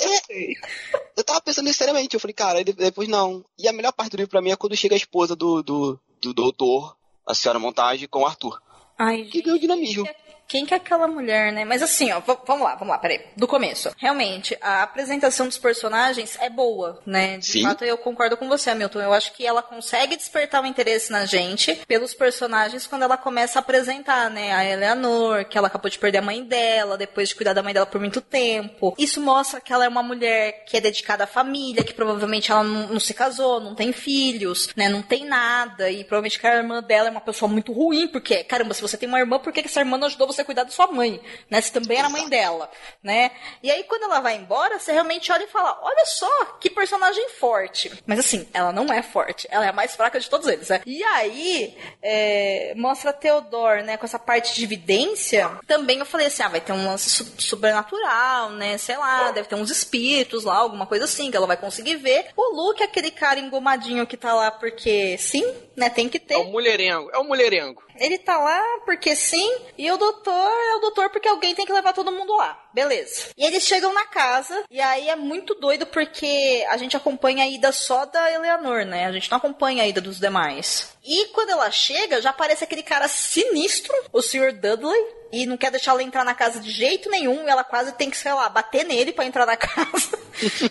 Eu 1.16 1.24
tava 1.24 1.42
pensando 1.42 1.66
nisso 1.66 1.80
seriamente. 1.80 2.14
Eu 2.14 2.20
falei, 2.20 2.34
cara, 2.34 2.64
depois 2.64 3.08
não. 3.08 3.46
E 3.58 3.68
a 3.68 3.74
melhor 3.74 3.92
parte 3.94 4.12
do 4.12 4.18
livro 4.18 4.32
pra 4.32 4.42
mim 4.42 4.52
é 4.52 4.56
quando 4.56 4.76
chega 4.76 4.96
a 4.96 4.98
esposa 4.98 5.36
do, 5.36 5.64
do, 5.64 6.00
do 6.22 6.34
doutor, 6.34 6.98
a 7.26 7.34
senhora 7.34 7.60
Montage, 7.60 8.08
com 8.08 8.22
o 8.22 8.26
Arthur. 8.26 8.62
Ai, 8.98 9.24
Que 9.26 9.42
ganhou 9.42 9.60
dinamismo. 9.60 10.08
Quem 10.48 10.66
que 10.66 10.74
é 10.74 10.78
aquela 10.78 11.08
mulher, 11.08 11.52
né? 11.52 11.66
Mas 11.66 11.84
assim, 11.84 12.12
ó, 12.12 12.22
vamos 12.22 12.64
lá, 12.64 12.76
vamos 12.76 12.90
lá, 12.90 12.98
peraí. 12.98 13.20
Do 13.36 13.48
começo. 13.48 13.92
Realmente, 13.98 14.58
a 14.62 14.84
apresentação 14.84 15.46
dos 15.46 15.58
personagens 15.58 16.38
é 16.40 16.50
boa, 16.50 17.02
né? 17.06 17.38
De 17.38 17.46
Sim. 17.46 17.64
fato, 17.64 17.84
eu 17.84 17.98
concordo 17.98 18.38
com 18.38 18.48
você, 18.48 18.70
Hamilton. 18.70 19.02
Eu 19.02 19.14
acho 19.14 19.34
que 19.34 19.46
ela 19.46 19.62
consegue 19.62 20.16
despertar 20.16 20.64
o 20.64 20.66
interesse 20.66 21.12
na 21.12 21.26
gente 21.26 21.76
pelos 21.88 22.14
personagens 22.14 22.88
quando 22.88 23.04
ela 23.04 23.18
começa 23.18 23.60
a 23.60 23.62
apresentar, 23.62 24.30
né? 24.30 24.54
A 24.54 24.64
Eleanor, 24.64 25.46
que 25.46 25.58
ela 25.58 25.68
acabou 25.68 25.90
de 25.90 26.00
perder 26.00 26.20
a 26.20 26.22
mãe 26.22 26.44
dela, 26.44 26.98
depois 26.98 27.30
de 27.30 27.36
cuidar 27.36 27.54
da 27.54 27.62
mãe 27.62 27.74
dela 27.74 27.86
por 27.86 28.00
muito 28.00 28.22
tempo. 28.22 28.96
Isso 28.98 29.20
mostra 29.20 29.60
que 29.60 29.74
ela 29.74 29.84
é 29.84 29.90
uma 29.90 30.04
mulher 30.04 30.64
que 30.66 30.78
é 30.78 30.82
dedicada 30.82 31.26
à 31.26 31.28
família, 31.28 31.84
que 31.84 31.94
provavelmente 31.94 32.52
ela 32.52 32.64
não, 32.64 32.88
não 32.88 33.00
se 33.00 33.14
casou, 33.14 33.60
não 33.60 33.76
tem 33.76 33.92
filhos, 33.92 34.70
né? 34.78 34.88
Não 34.88 35.02
tem 35.02 35.26
nada. 35.26 35.92
E 35.92 36.06
provavelmente 36.06 36.40
que 36.40 36.48
a 36.48 36.56
irmã 36.56 36.82
dela 36.82 37.10
é 37.10 37.12
uma 37.12 37.22
pessoa 37.22 37.52
muito 37.52 37.74
ruim, 37.74 38.08
porque, 38.08 38.44
caramba, 38.46 38.74
se 38.74 38.82
você 38.82 38.96
tem 38.96 39.10
uma 39.10 39.20
irmã, 39.20 39.40
por 39.40 39.52
que, 39.52 39.62
que 39.62 39.68
essa 39.68 39.82
irmã 39.82 39.98
não 39.98 40.08
ajudou 40.08 40.28
você 40.28 40.37
a 40.42 40.46
cuidar 40.46 40.64
da 40.64 40.72
sua 40.72 40.88
mãe? 40.88 41.22
Né? 41.50 41.62
Você 41.62 41.72
também 41.72 41.98
era 41.98 42.10
mãe 42.10 42.28
dela, 42.30 42.70
né? 43.02 43.32
E 43.62 43.72
aí, 43.72 43.84
quando 43.84 44.04
ela 44.04 44.20
vai 44.20 44.36
embora, 44.36 44.80
você 44.80 44.92
realmente 44.92 45.32
olha 45.32 45.44
e 45.44 45.48
fala: 45.48 45.80
olha 45.82 46.06
só, 46.06 46.46
que 46.60 46.70
personagem 46.70 47.30
forte. 47.30 47.92
Mas 48.06 48.20
assim, 48.20 48.48
ela 48.54 48.72
não 48.72 48.92
é 48.92 49.02
forte, 49.02 49.48
ela 49.50 49.66
é 49.66 49.70
a 49.70 49.74
mais 49.74 49.96
fraca 49.96 50.20
de 50.20 50.30
todos 50.30 50.48
eles, 50.48 50.70
né? 50.70 50.82
E 50.86 51.04
aí, 51.04 51.78
é, 52.02 52.74
mostra 52.76 53.14
Theodore, 53.14 53.84
né, 53.84 53.98
com 53.98 54.06
essa 54.06 54.20
parte 54.20 54.56
de 54.56 54.64
evidência. 54.64 55.52
Também 55.68 56.00
eu 56.00 56.06
falei 56.06 56.28
assim: 56.28 56.44
ah, 56.44 56.50
vai 56.50 56.62
ter 56.62 56.74
um 56.74 56.86
lance 56.86 57.10
sobrenatural, 57.38 58.52
né? 58.52 58.78
Sei 58.78 58.98
lá, 58.98 59.32
deve 59.32 59.48
ter 59.48 59.56
uns 59.56 59.72
espíritos 59.72 60.44
lá, 60.44 60.58
alguma 60.58 60.86
coisa 60.86 61.06
assim, 61.06 61.32
que 61.32 61.38
ela 61.38 61.48
vai 61.48 61.58
conseguir 61.58 61.96
ver. 61.96 62.28
O 62.36 62.56
Luke 62.56 62.82
é 62.82 62.86
aquele 62.86 63.12
cara 63.12 63.40
engomadinho 63.40 64.08
que 64.08 64.18
tá 64.18 64.34
lá 64.34 64.52
porque 64.52 65.18
sim, 65.18 65.44
né? 65.76 65.90
Tem 65.90 66.10
que 66.10 66.20
ter. 66.20 66.36
É 66.36 66.38
o 66.38 66.46
mulherengo, 66.46 67.10
é 67.14 67.18
o 67.18 67.24
mulherengo. 67.24 67.84
Ele 68.00 68.18
tá 68.18 68.38
lá 68.38 68.62
porque 68.86 69.16
sim, 69.16 69.58
e 69.78 69.92
o 69.92 69.98
doutor 69.98 70.32
é 70.32 70.76
o 70.76 70.80
doutor 70.80 71.10
porque 71.10 71.28
alguém 71.28 71.56
tem 71.56 71.66
que 71.66 71.74
levar 71.74 71.94
todo 71.94 72.12
mundo 72.12 72.36
lá. 72.36 72.62
Beleza. 72.74 73.30
E 73.38 73.46
eles 73.46 73.64
chegam 73.64 73.94
na 73.94 74.06
casa, 74.06 74.64
e 74.70 74.80
aí 74.80 75.10
é 75.10 75.16
muito 75.16 75.56
doido 75.56 75.86
porque 75.88 76.66
a 76.70 76.78
gente 76.78 76.96
acompanha 76.96 77.44
a 77.44 77.48
ida 77.48 77.72
só 77.72 78.06
da 78.06 78.32
Eleanor, 78.32 78.86
né? 78.86 79.06
A 79.06 79.12
gente 79.12 79.30
não 79.32 79.38
acompanha 79.38 79.84
a 79.84 79.88
ida 79.88 80.02
dos 80.02 80.20
demais. 80.20 80.96
E 81.04 81.28
quando 81.28 81.50
ela 81.50 81.72
chega, 81.72 82.22
já 82.22 82.30
aparece 82.32 82.64
aquele 82.64 82.84
cara 82.84 83.08
sinistro, 83.08 83.94
o 84.12 84.22
Sr. 84.22 84.52
Dudley, 84.54 85.18
e 85.32 85.46
não 85.46 85.58
quer 85.58 85.72
deixar 85.72 85.92
ela 85.92 86.04
entrar 86.04 86.24
na 86.24 86.34
casa 86.34 86.60
de 86.60 86.70
jeito 86.70 87.10
nenhum, 87.10 87.46
e 87.46 87.50
ela 87.50 87.64
quase 87.64 87.94
tem 87.94 88.10
que, 88.10 88.18
sei 88.18 88.34
lá, 88.34 88.48
bater 88.50 88.86
nele 88.86 89.12
pra 89.12 89.26
entrar 89.26 89.46
na 89.46 89.56
casa, 89.58 90.20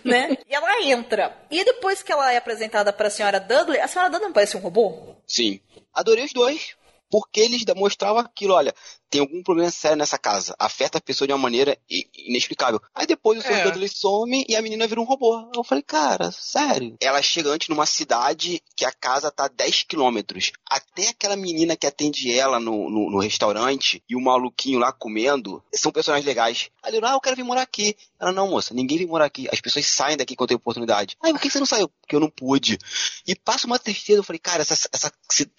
né? 0.05 0.37
E 0.49 0.55
ela 0.55 0.83
entra. 0.83 1.37
E 1.51 1.64
depois 1.64 2.03
que 2.03 2.12
ela 2.12 2.33
é 2.33 2.37
apresentada 2.37 2.93
pra 2.93 3.11
senhora 3.11 3.41
Dudley, 3.41 3.81
a 3.81 3.89
senhora 3.89 4.11
Dudley 4.11 4.29
não 4.29 4.35
parece 4.35 4.57
um 4.57 4.61
robô? 4.61 5.16
Sim. 5.27 5.61
Adorei 5.93 6.24
os 6.24 6.33
dois. 6.33 6.77
Porque 7.11 7.40
eles 7.40 7.64
demonstravam 7.64 8.20
aquilo, 8.20 8.54
olha, 8.54 8.74
tem 9.11 9.20
algum 9.20 9.42
problema 9.42 9.70
sério 9.70 9.96
nessa 9.96 10.18
casa. 10.18 10.54
Afeta 10.59 10.98
a 10.98 11.00
pessoa 11.00 11.26
de 11.26 11.32
uma 11.32 11.38
maneira 11.38 11.76
inexplicável. 12.14 12.80
Aí 12.94 13.07
depois 13.07 13.38
o 13.38 13.42
seu 13.42 13.54
É. 13.54 13.64
Dudley 13.64 13.88
some 13.88 14.44
e 14.48 14.57
a 14.57 14.62
menina 14.62 14.86
vira 14.86 15.00
um 15.00 15.04
robô. 15.04 15.50
Eu 15.54 15.64
falei, 15.64 15.82
cara, 15.82 16.30
sério. 16.32 16.96
Ela 17.00 17.22
chega 17.22 17.50
antes 17.50 17.68
numa 17.68 17.86
cidade 17.86 18.62
que 18.76 18.84
a 18.84 18.92
casa 18.92 19.30
tá 19.30 19.44
a 19.44 19.48
10 19.48 19.84
quilômetros. 19.84 20.52
Até 20.68 21.09
aquela 21.09 21.36
menina 21.36 21.76
que 21.76 21.86
atende 21.86 22.32
ela 22.32 22.59
no, 22.59 22.90
no, 22.90 23.11
no 23.11 23.18
restaurante 23.18 24.02
e 24.09 24.16
o 24.16 24.20
maluquinho 24.20 24.78
lá 24.78 24.92
comendo 24.92 25.62
são 25.72 25.92
personagens 25.92 26.26
legais. 26.26 26.70
Aí 26.82 26.94
eu, 26.94 27.04
ah, 27.04 27.12
eu 27.12 27.20
quero 27.20 27.36
vir 27.36 27.42
morar 27.42 27.62
aqui. 27.62 27.96
Ela, 28.18 28.32
não, 28.32 28.48
moça, 28.48 28.74
ninguém 28.74 28.98
vem 28.98 29.07
morar 29.07 29.26
aqui. 29.26 29.48
As 29.52 29.61
pessoas 29.61 29.86
saem 29.86 30.16
daqui 30.16 30.34
quando 30.34 30.48
tem 30.48 30.57
oportunidade. 30.57 31.16
Ah, 31.20 31.30
por 31.30 31.40
que 31.40 31.50
você 31.50 31.59
não 31.59 31.66
saiu? 31.66 31.88
Porque 32.00 32.16
eu 32.16 32.20
não 32.20 32.30
pude. 32.30 32.78
E 33.26 33.34
passa 33.34 33.66
uma 33.66 33.78
tristeza. 33.78 34.20
Eu 34.20 34.24
falei, 34.24 34.38
cara, 34.38 34.62
essa, 34.62 34.74
essa, 34.92 35.12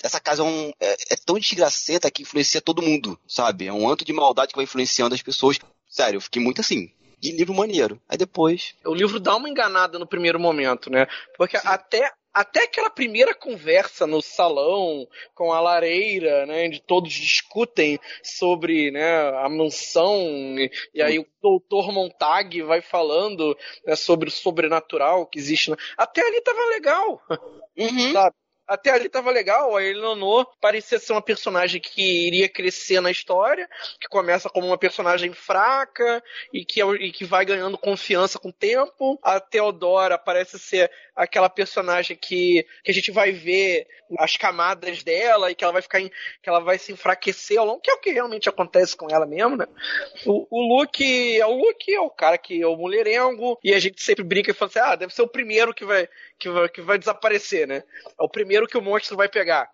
essa 0.04 0.20
casa 0.20 0.42
é, 0.42 0.46
um, 0.46 0.72
é, 0.80 0.98
é 1.12 1.16
tão 1.26 1.38
desgracenta 1.40 2.10
que 2.12 2.24
influencia 2.24 2.62
todo 2.62 2.82
mundo, 2.82 3.20
sabe? 3.38 3.68
É 3.68 3.74
um 3.74 3.88
anto 3.88 4.04
de 4.04 4.12
maldade 4.14 4.50
que 4.50 4.56
vai 4.58 4.64
influenciando 4.64 5.14
as 5.14 5.22
pessoas. 5.22 5.60
Sério, 5.88 6.18
eu 6.18 6.22
fiquei 6.22 6.42
muito 6.42 6.60
assim. 6.62 6.92
De 7.20 7.32
livro 7.32 7.54
maneiro. 7.54 8.00
Aí 8.10 8.18
depois. 8.18 8.74
O 8.86 8.94
livro 8.94 9.20
dá 9.20 9.36
uma 9.36 9.50
enganada 9.50 9.98
no 10.00 10.08
primeiro 10.08 10.40
momento, 10.40 10.90
né? 10.92 11.08
Porque 11.36 11.58
até, 11.58 12.12
até 12.34 12.64
aquela 12.66 12.90
primeira 12.92 13.34
conversa 13.34 14.06
no 14.06 14.22
salão 14.22 15.08
com 15.34 15.52
a 15.52 15.60
lareira, 15.60 16.46
né? 16.46 16.66
Onde 16.68 16.80
todos 16.82 17.12
discutem 17.14 18.00
sobre 18.24 18.92
né, 18.92 19.30
a 19.40 19.50
mansão, 19.50 20.16
e, 20.60 20.70
e 20.94 21.02
aí 21.02 21.18
o 21.20 21.26
doutor 21.42 21.92
Montag 21.92 22.62
vai 22.64 22.82
falando 22.82 23.56
né, 23.86 23.96
sobre 23.96 24.30
o 24.30 24.32
sobrenatural 24.32 25.26
que 25.28 25.40
existe. 25.40 25.70
na- 25.72 25.78
Até 25.98 26.22
ali 26.22 26.42
tava 26.42 26.66
legal. 26.70 27.22
Uhum. 27.78 28.12
Sabe? 28.14 28.36
Até 28.68 28.90
ali 28.92 29.08
tava 29.08 29.32
legal, 29.32 29.78
a 29.78 29.84
Eleanor 29.84 30.46
parecia 30.60 31.00
ser 31.00 31.14
uma 31.14 31.22
personagem 31.22 31.80
que 31.80 32.28
iria 32.28 32.50
crescer 32.50 33.00
na 33.00 33.10
história, 33.10 33.70
que 34.00 34.10
começa 34.10 34.50
como 34.50 34.68
uma 34.68 34.78
personagem 34.78 35.32
fraca 35.32 36.22
e 36.52 36.66
que, 36.66 36.82
é- 36.82 36.86
e 36.96 37.12
que 37.12 37.24
vai 37.24 37.46
ganhando 37.46 37.78
confiança 37.78 38.38
com 38.38 38.50
o 38.50 38.54
tempo. 38.54 39.18
A 39.24 39.40
Theodora 39.40 40.18
parece 40.18 40.60
ser 40.60 40.92
aquela 41.18 41.50
personagem 41.50 42.16
que, 42.16 42.66
que 42.84 42.92
a 42.92 42.94
gente 42.94 43.12
vai 43.12 43.32
ver 43.32 43.88
as 44.20 44.38
camadas 44.38 45.04
dela 45.04 45.52
e 45.52 45.56
que 45.56 45.64
ela 45.64 45.74
vai 45.74 45.82
ficar 45.82 46.00
em- 46.00 46.10
que 46.42 46.48
ela 46.50 46.60
vai 46.60 46.78
se 46.78 46.92
enfraquecer 46.94 47.58
ao 47.60 47.66
longo, 47.66 47.82
que 47.82 47.90
é 47.92 47.94
o 47.94 48.00
que 48.00 48.12
realmente 48.12 48.48
acontece 48.48 48.96
com 48.96 49.08
ela 49.10 49.26
mesmo, 49.26 49.58
né? 49.58 49.66
O, 50.26 50.48
o 50.50 50.78
Luke 50.78 51.04
é 51.40 51.46
o 51.46 51.52
Luke, 51.58 51.94
é 51.94 52.00
o 52.00 52.10
cara 52.10 52.38
que 52.38 52.62
é 52.62 52.68
o 52.68 52.76
mulherengo, 52.78 53.60
e 53.64 53.74
a 53.74 53.80
gente 53.80 54.02
sempre 54.02 54.24
brinca 54.24 54.52
e 54.52 54.54
fala 54.54 54.70
assim: 54.70 54.80
ah, 54.80 54.96
deve 54.96 55.14
ser 55.14 55.24
o 55.24 55.28
primeiro 55.28 55.74
que 55.74 55.84
vai, 55.86 56.08
que 56.40 56.50
vai, 56.50 56.70
que 56.70 56.82
vai 56.82 56.98
desaparecer, 56.98 57.68
né? 57.68 57.84
É 58.20 58.24
o 58.24 58.30
primeiro 58.30 58.68
que 58.68 58.78
o 58.78 58.82
monstro 58.82 59.18
vai 59.18 59.28
pegar. 59.28 59.70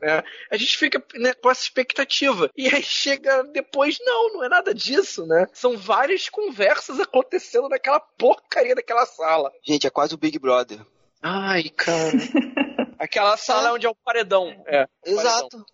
Né? 0.00 0.22
A 0.50 0.56
gente 0.56 0.76
fica 0.76 1.02
né, 1.14 1.32
com 1.34 1.50
essa 1.50 1.62
expectativa. 1.62 2.50
E 2.56 2.68
aí 2.68 2.82
chega 2.82 3.42
depois, 3.44 3.96
não, 4.00 4.34
não 4.34 4.44
é 4.44 4.48
nada 4.48 4.74
disso, 4.74 5.26
né? 5.26 5.46
São 5.52 5.76
várias 5.76 6.28
conversas 6.28 7.00
acontecendo 7.00 7.68
naquela 7.68 8.00
porcaria 8.00 8.74
daquela 8.74 9.06
sala. 9.06 9.52
Gente, 9.62 9.86
é 9.86 9.90
quase 9.90 10.14
o 10.14 10.18
Big 10.18 10.38
Brother. 10.38 10.80
Ai, 11.22 11.64
cara. 11.70 12.12
Aquela 12.98 13.36
sala 13.36 13.72
onde 13.72 13.86
é 13.86 13.88
o 13.90 13.94
paredão. 13.94 14.62
É, 14.66 14.86
o 15.06 15.16
paredão. 15.16 15.64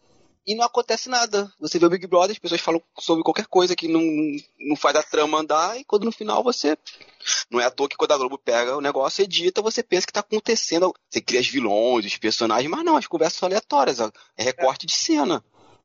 E 0.51 0.55
não 0.57 0.65
acontece 0.65 1.09
nada. 1.09 1.49
Você 1.61 1.79
vê 1.79 1.87
o 1.87 1.89
Big 1.91 2.05
Brother, 2.09 2.33
as 2.33 2.39
pessoas 2.39 2.61
falam 2.61 2.83
sobre 2.99 3.23
qualquer 3.23 3.47
coisa 3.47 3.77
que 3.77 3.87
não, 3.87 4.03
não 4.59 4.75
faz 4.75 4.97
a 4.97 5.03
trama 5.03 5.39
andar, 5.39 5.79
e 5.79 5.85
quando 5.85 6.03
no 6.05 6.11
final 6.11 6.43
você. 6.43 6.77
Não 7.49 7.61
é 7.61 7.67
à 7.67 7.71
toa 7.71 7.89
que 7.89 7.97
quando 7.97 8.11
a 8.13 8.17
Globo 8.19 8.37
pega 8.37 8.77
o 8.77 8.81
negócio, 8.81 9.23
edita, 9.23 9.63
você 9.63 9.81
pensa 9.81 10.09
que 10.09 10.13
tá 10.13 10.19
acontecendo. 10.21 10.93
Você 11.09 11.21
cria 11.21 11.41
os 11.41 11.47
vilões, 11.47 12.05
os 12.05 12.17
personagens, 12.17 12.69
mas 12.69 12.85
não, 12.85 12.97
as 12.97 13.07
conversas 13.07 13.39
são 13.39 13.47
aleatórias. 13.47 14.01
É 14.37 14.43
recorte 14.43 14.87
de 14.87 14.93
cena. 14.95 15.45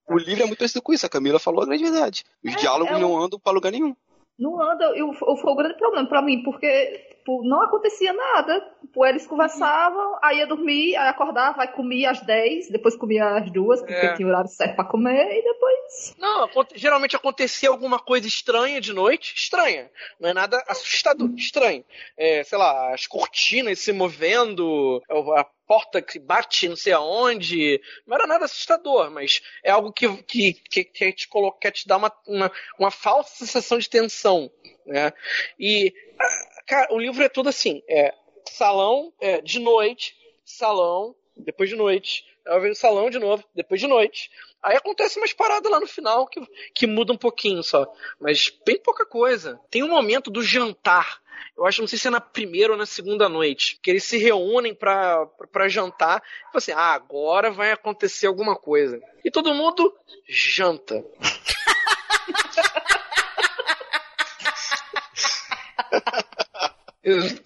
O 0.09 0.18
livro 0.18 0.43
é 0.43 0.47
muito 0.47 0.57
parecido 0.57 0.82
com 0.82 0.93
isso, 0.93 1.05
a 1.05 1.09
Camila 1.09 1.38
falou 1.38 1.61
a 1.61 1.66
grande 1.68 1.84
verdade. 1.84 2.24
Os 2.43 2.53
É, 2.53 2.55
diálogos 2.55 2.91
é 2.93 2.97
um- 2.97 3.01
não 3.01 3.22
andam 3.24 3.39
pra 3.39 3.51
lugar 3.51 3.72
nenhum. 3.72 3.95
Não 4.38 4.61
anda, 4.61 4.95
e 4.97 5.01
o- 5.01 5.11
o- 5.11 5.38
foi 5.38 5.51
o 5.51 5.55
grande 5.55 5.77
problema 5.77 6.07
pra 6.07 6.21
mim, 6.21 6.43
porque 6.43 7.15
tipo, 7.19 7.41
não 7.43 7.61
acontecia 7.61 8.11
nada. 8.13 8.59
Tipo, 8.81 9.05
eles 9.05 9.25
conversavam, 9.25 10.17
aí 10.21 10.38
ia 10.39 10.45
dormir, 10.47 10.95
aí 10.97 11.07
acordava, 11.07 11.61
aí 11.61 11.67
comia 11.69 12.11
às 12.11 12.21
10, 12.21 12.69
depois 12.69 12.95
comia 12.95 13.38
às 13.38 13.49
duas, 13.51 13.79
porque 13.79 13.93
É. 13.93 14.13
tinha 14.13 14.27
horário 14.27 14.49
certo 14.49 14.75
pra 14.75 14.83
comer, 14.86 15.25
e 15.39 15.41
depois. 15.43 16.15
Não, 16.19 16.49
geralmente 16.75 17.15
acontecia 17.15 17.69
alguma 17.69 17.97
coisa 17.97 18.27
estranha 18.27 18.79
de 18.81 18.91
noite. 18.93 19.33
Estranha. 19.36 19.89
Não 20.19 20.29
é 20.29 20.33
nada 20.33 20.61
assustador. 20.67 21.29
Estranho. 21.36 21.83
É, 22.17 22.43
sei 22.43 22.57
lá, 22.57 22.93
as 22.93 23.07
cortinas 23.07 23.79
se 23.79 23.91
movendo, 23.93 25.01
a 25.09 25.45
porta 25.68 26.01
que 26.01 26.20
bate 26.20 26.70
não 26.70 26.76
sei 26.76 26.93
aonde. 26.93 27.82
Não 28.05 28.16
era 28.16 28.28
nada 28.28 28.45
assustador, 28.45 29.09
mas 29.11 29.41
é 29.63 29.72
algo 29.72 29.91
que, 29.91 30.07
que, 30.24 30.53
que, 30.53 30.84
que 30.84 31.13
te 31.13 31.28
coloca, 31.28 31.59
quer 31.59 31.72
te 31.72 31.88
dar 31.88 31.97
uma, 31.97 32.11
uma, 32.28 32.51
uma 32.80 32.91
falsa 32.91 33.36
sensação 33.36 33.78
de 33.78 33.89
tensão. 33.89 34.51
Né? 34.86 35.11
E, 35.59 35.93
ah, 36.20 36.63
cara, 36.68 36.93
o 36.93 36.99
livro 36.99 37.24
é 37.24 37.30
todo 37.30 37.49
assim: 37.49 37.82
é 37.89 38.13
salão, 38.49 39.13
é, 39.20 39.41
de 39.41 39.59
noite, 39.59 40.16
salão, 40.43 41.16
depois 41.36 41.69
de 41.69 41.75
noite. 41.75 42.25
Aí 42.47 42.59
vem 42.59 42.71
o 42.71 42.75
salão 42.75 43.09
de 43.09 43.19
novo, 43.19 43.43
depois 43.53 43.81
de 43.81 43.88
noite. 43.88 44.29
Aí 44.61 44.75
acontece 44.75 45.19
umas 45.19 45.33
paradas 45.33 45.71
lá 45.71 45.79
no 45.79 45.88
final 45.88 46.27
que, 46.27 46.41
que 46.73 46.88
muda 46.88 47.13
um 47.13 47.17
pouquinho 47.17 47.63
só. 47.63 47.91
Mas 48.19 48.51
bem 48.65 48.79
pouca 48.79 49.05
coisa. 49.05 49.59
Tem 49.69 49.83
um 49.83 49.89
momento 49.89 50.29
do 50.29 50.43
jantar. 50.43 51.21
Eu 51.57 51.65
acho, 51.65 51.81
não 51.81 51.88
sei 51.88 51.99
se 51.99 52.07
é 52.07 52.11
na 52.11 52.21
primeira 52.21 52.73
ou 52.73 52.77
na 52.77 52.86
segunda 52.86 53.27
noite, 53.27 53.79
que 53.81 53.89
eles 53.89 54.03
se 54.03 54.17
reúnem 54.17 54.73
pra, 54.73 55.25
pra, 55.25 55.47
pra 55.47 55.69
jantar. 55.69 56.23
E 56.53 56.57
assim: 56.57 56.71
ah, 56.71 56.93
agora 56.93 57.51
vai 57.51 57.71
acontecer 57.71 58.27
alguma 58.27 58.55
coisa. 58.55 59.01
E 59.23 59.31
todo 59.31 59.53
mundo 59.53 59.93
janta. 60.27 61.03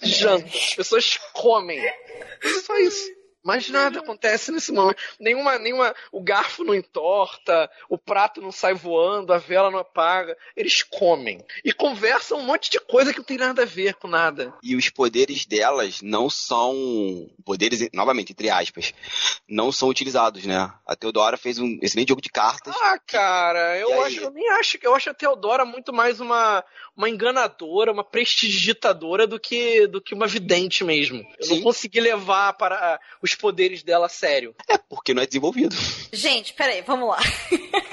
Janta. 0.02 0.48
As 0.48 0.76
pessoas 0.76 1.18
comem. 1.34 1.86
É 1.86 2.50
só 2.62 2.78
isso. 2.78 3.19
Mais 3.50 3.68
nada 3.68 3.98
acontece 4.00 4.52
nesse 4.52 4.72
momento. 4.72 5.02
Nenhuma, 5.20 5.58
nenhuma. 5.58 5.96
O 6.12 6.22
garfo 6.22 6.64
não 6.64 6.76
entorta, 6.76 7.68
o 7.90 7.98
prato 7.98 8.40
não 8.40 8.52
sai 8.52 8.76
voando, 8.76 9.34
a 9.34 9.40
vela 9.40 9.72
não 9.72 9.80
apaga. 9.80 10.38
Eles 10.56 10.84
comem. 10.84 11.44
E 11.66 11.74
conversam 11.74 12.38
um 12.38 12.44
monte 12.44 12.70
de 12.70 12.80
coisa 12.80 13.12
que 13.12 13.18
não 13.18 13.26
tem 13.26 13.40
nada 13.40 13.64
a 13.64 13.66
ver 13.66 13.96
com 13.96 14.08
nada. 14.08 14.54
E 14.62 14.76
os 14.76 14.88
poderes 14.90 15.48
delas 15.48 16.00
não 16.04 16.30
são. 16.30 17.28
Poderes, 17.44 17.90
novamente, 17.92 18.34
entre 18.34 18.52
aspas, 18.52 18.94
não 19.48 19.72
são 19.72 19.90
utilizados, 19.90 20.46
né? 20.46 20.72
A 20.86 20.96
Teodora 20.96 21.36
fez 21.36 21.58
um 21.58 21.80
excelente 21.82 22.10
jogo 22.10 22.22
de 22.22 22.30
cartas. 22.30 22.76
Ah, 22.80 23.00
cara, 23.00 23.80
eu 23.80 23.90
E 23.90 23.94
aí? 23.94 24.00
acho, 24.04 24.20
eu 24.22 24.30
nem 24.32 24.48
acho 24.52 24.78
que 24.78 24.86
eu 24.86 24.94
acho 24.94 25.10
a 25.10 25.14
Teodora 25.16 25.66
muito 25.66 25.92
mais 25.92 26.20
uma, 26.20 26.64
uma 26.96 27.10
enganadora, 27.10 27.92
uma 27.92 28.04
prestidigitadora 28.04 29.26
do 29.26 29.40
que 29.40 29.88
do 29.88 30.00
que 30.00 30.14
uma 30.14 30.28
vidente 30.28 30.84
mesmo. 30.84 31.20
Eu 31.40 31.48
não 31.48 31.56
Sim. 31.58 31.64
consegui 31.64 32.00
levar 32.00 32.54
para 32.54 33.00
os 33.22 33.34
poderes 33.40 33.82
dela 33.82 34.06
a 34.06 34.10
sério. 34.10 34.54
É 34.68 34.78
porque 34.78 35.14
não 35.14 35.24
é 35.24 35.26
desenvolvido. 35.26 35.76
Gente, 36.12 36.54
peraí, 36.54 36.82
vamos 36.82 37.10
lá. 37.10 37.18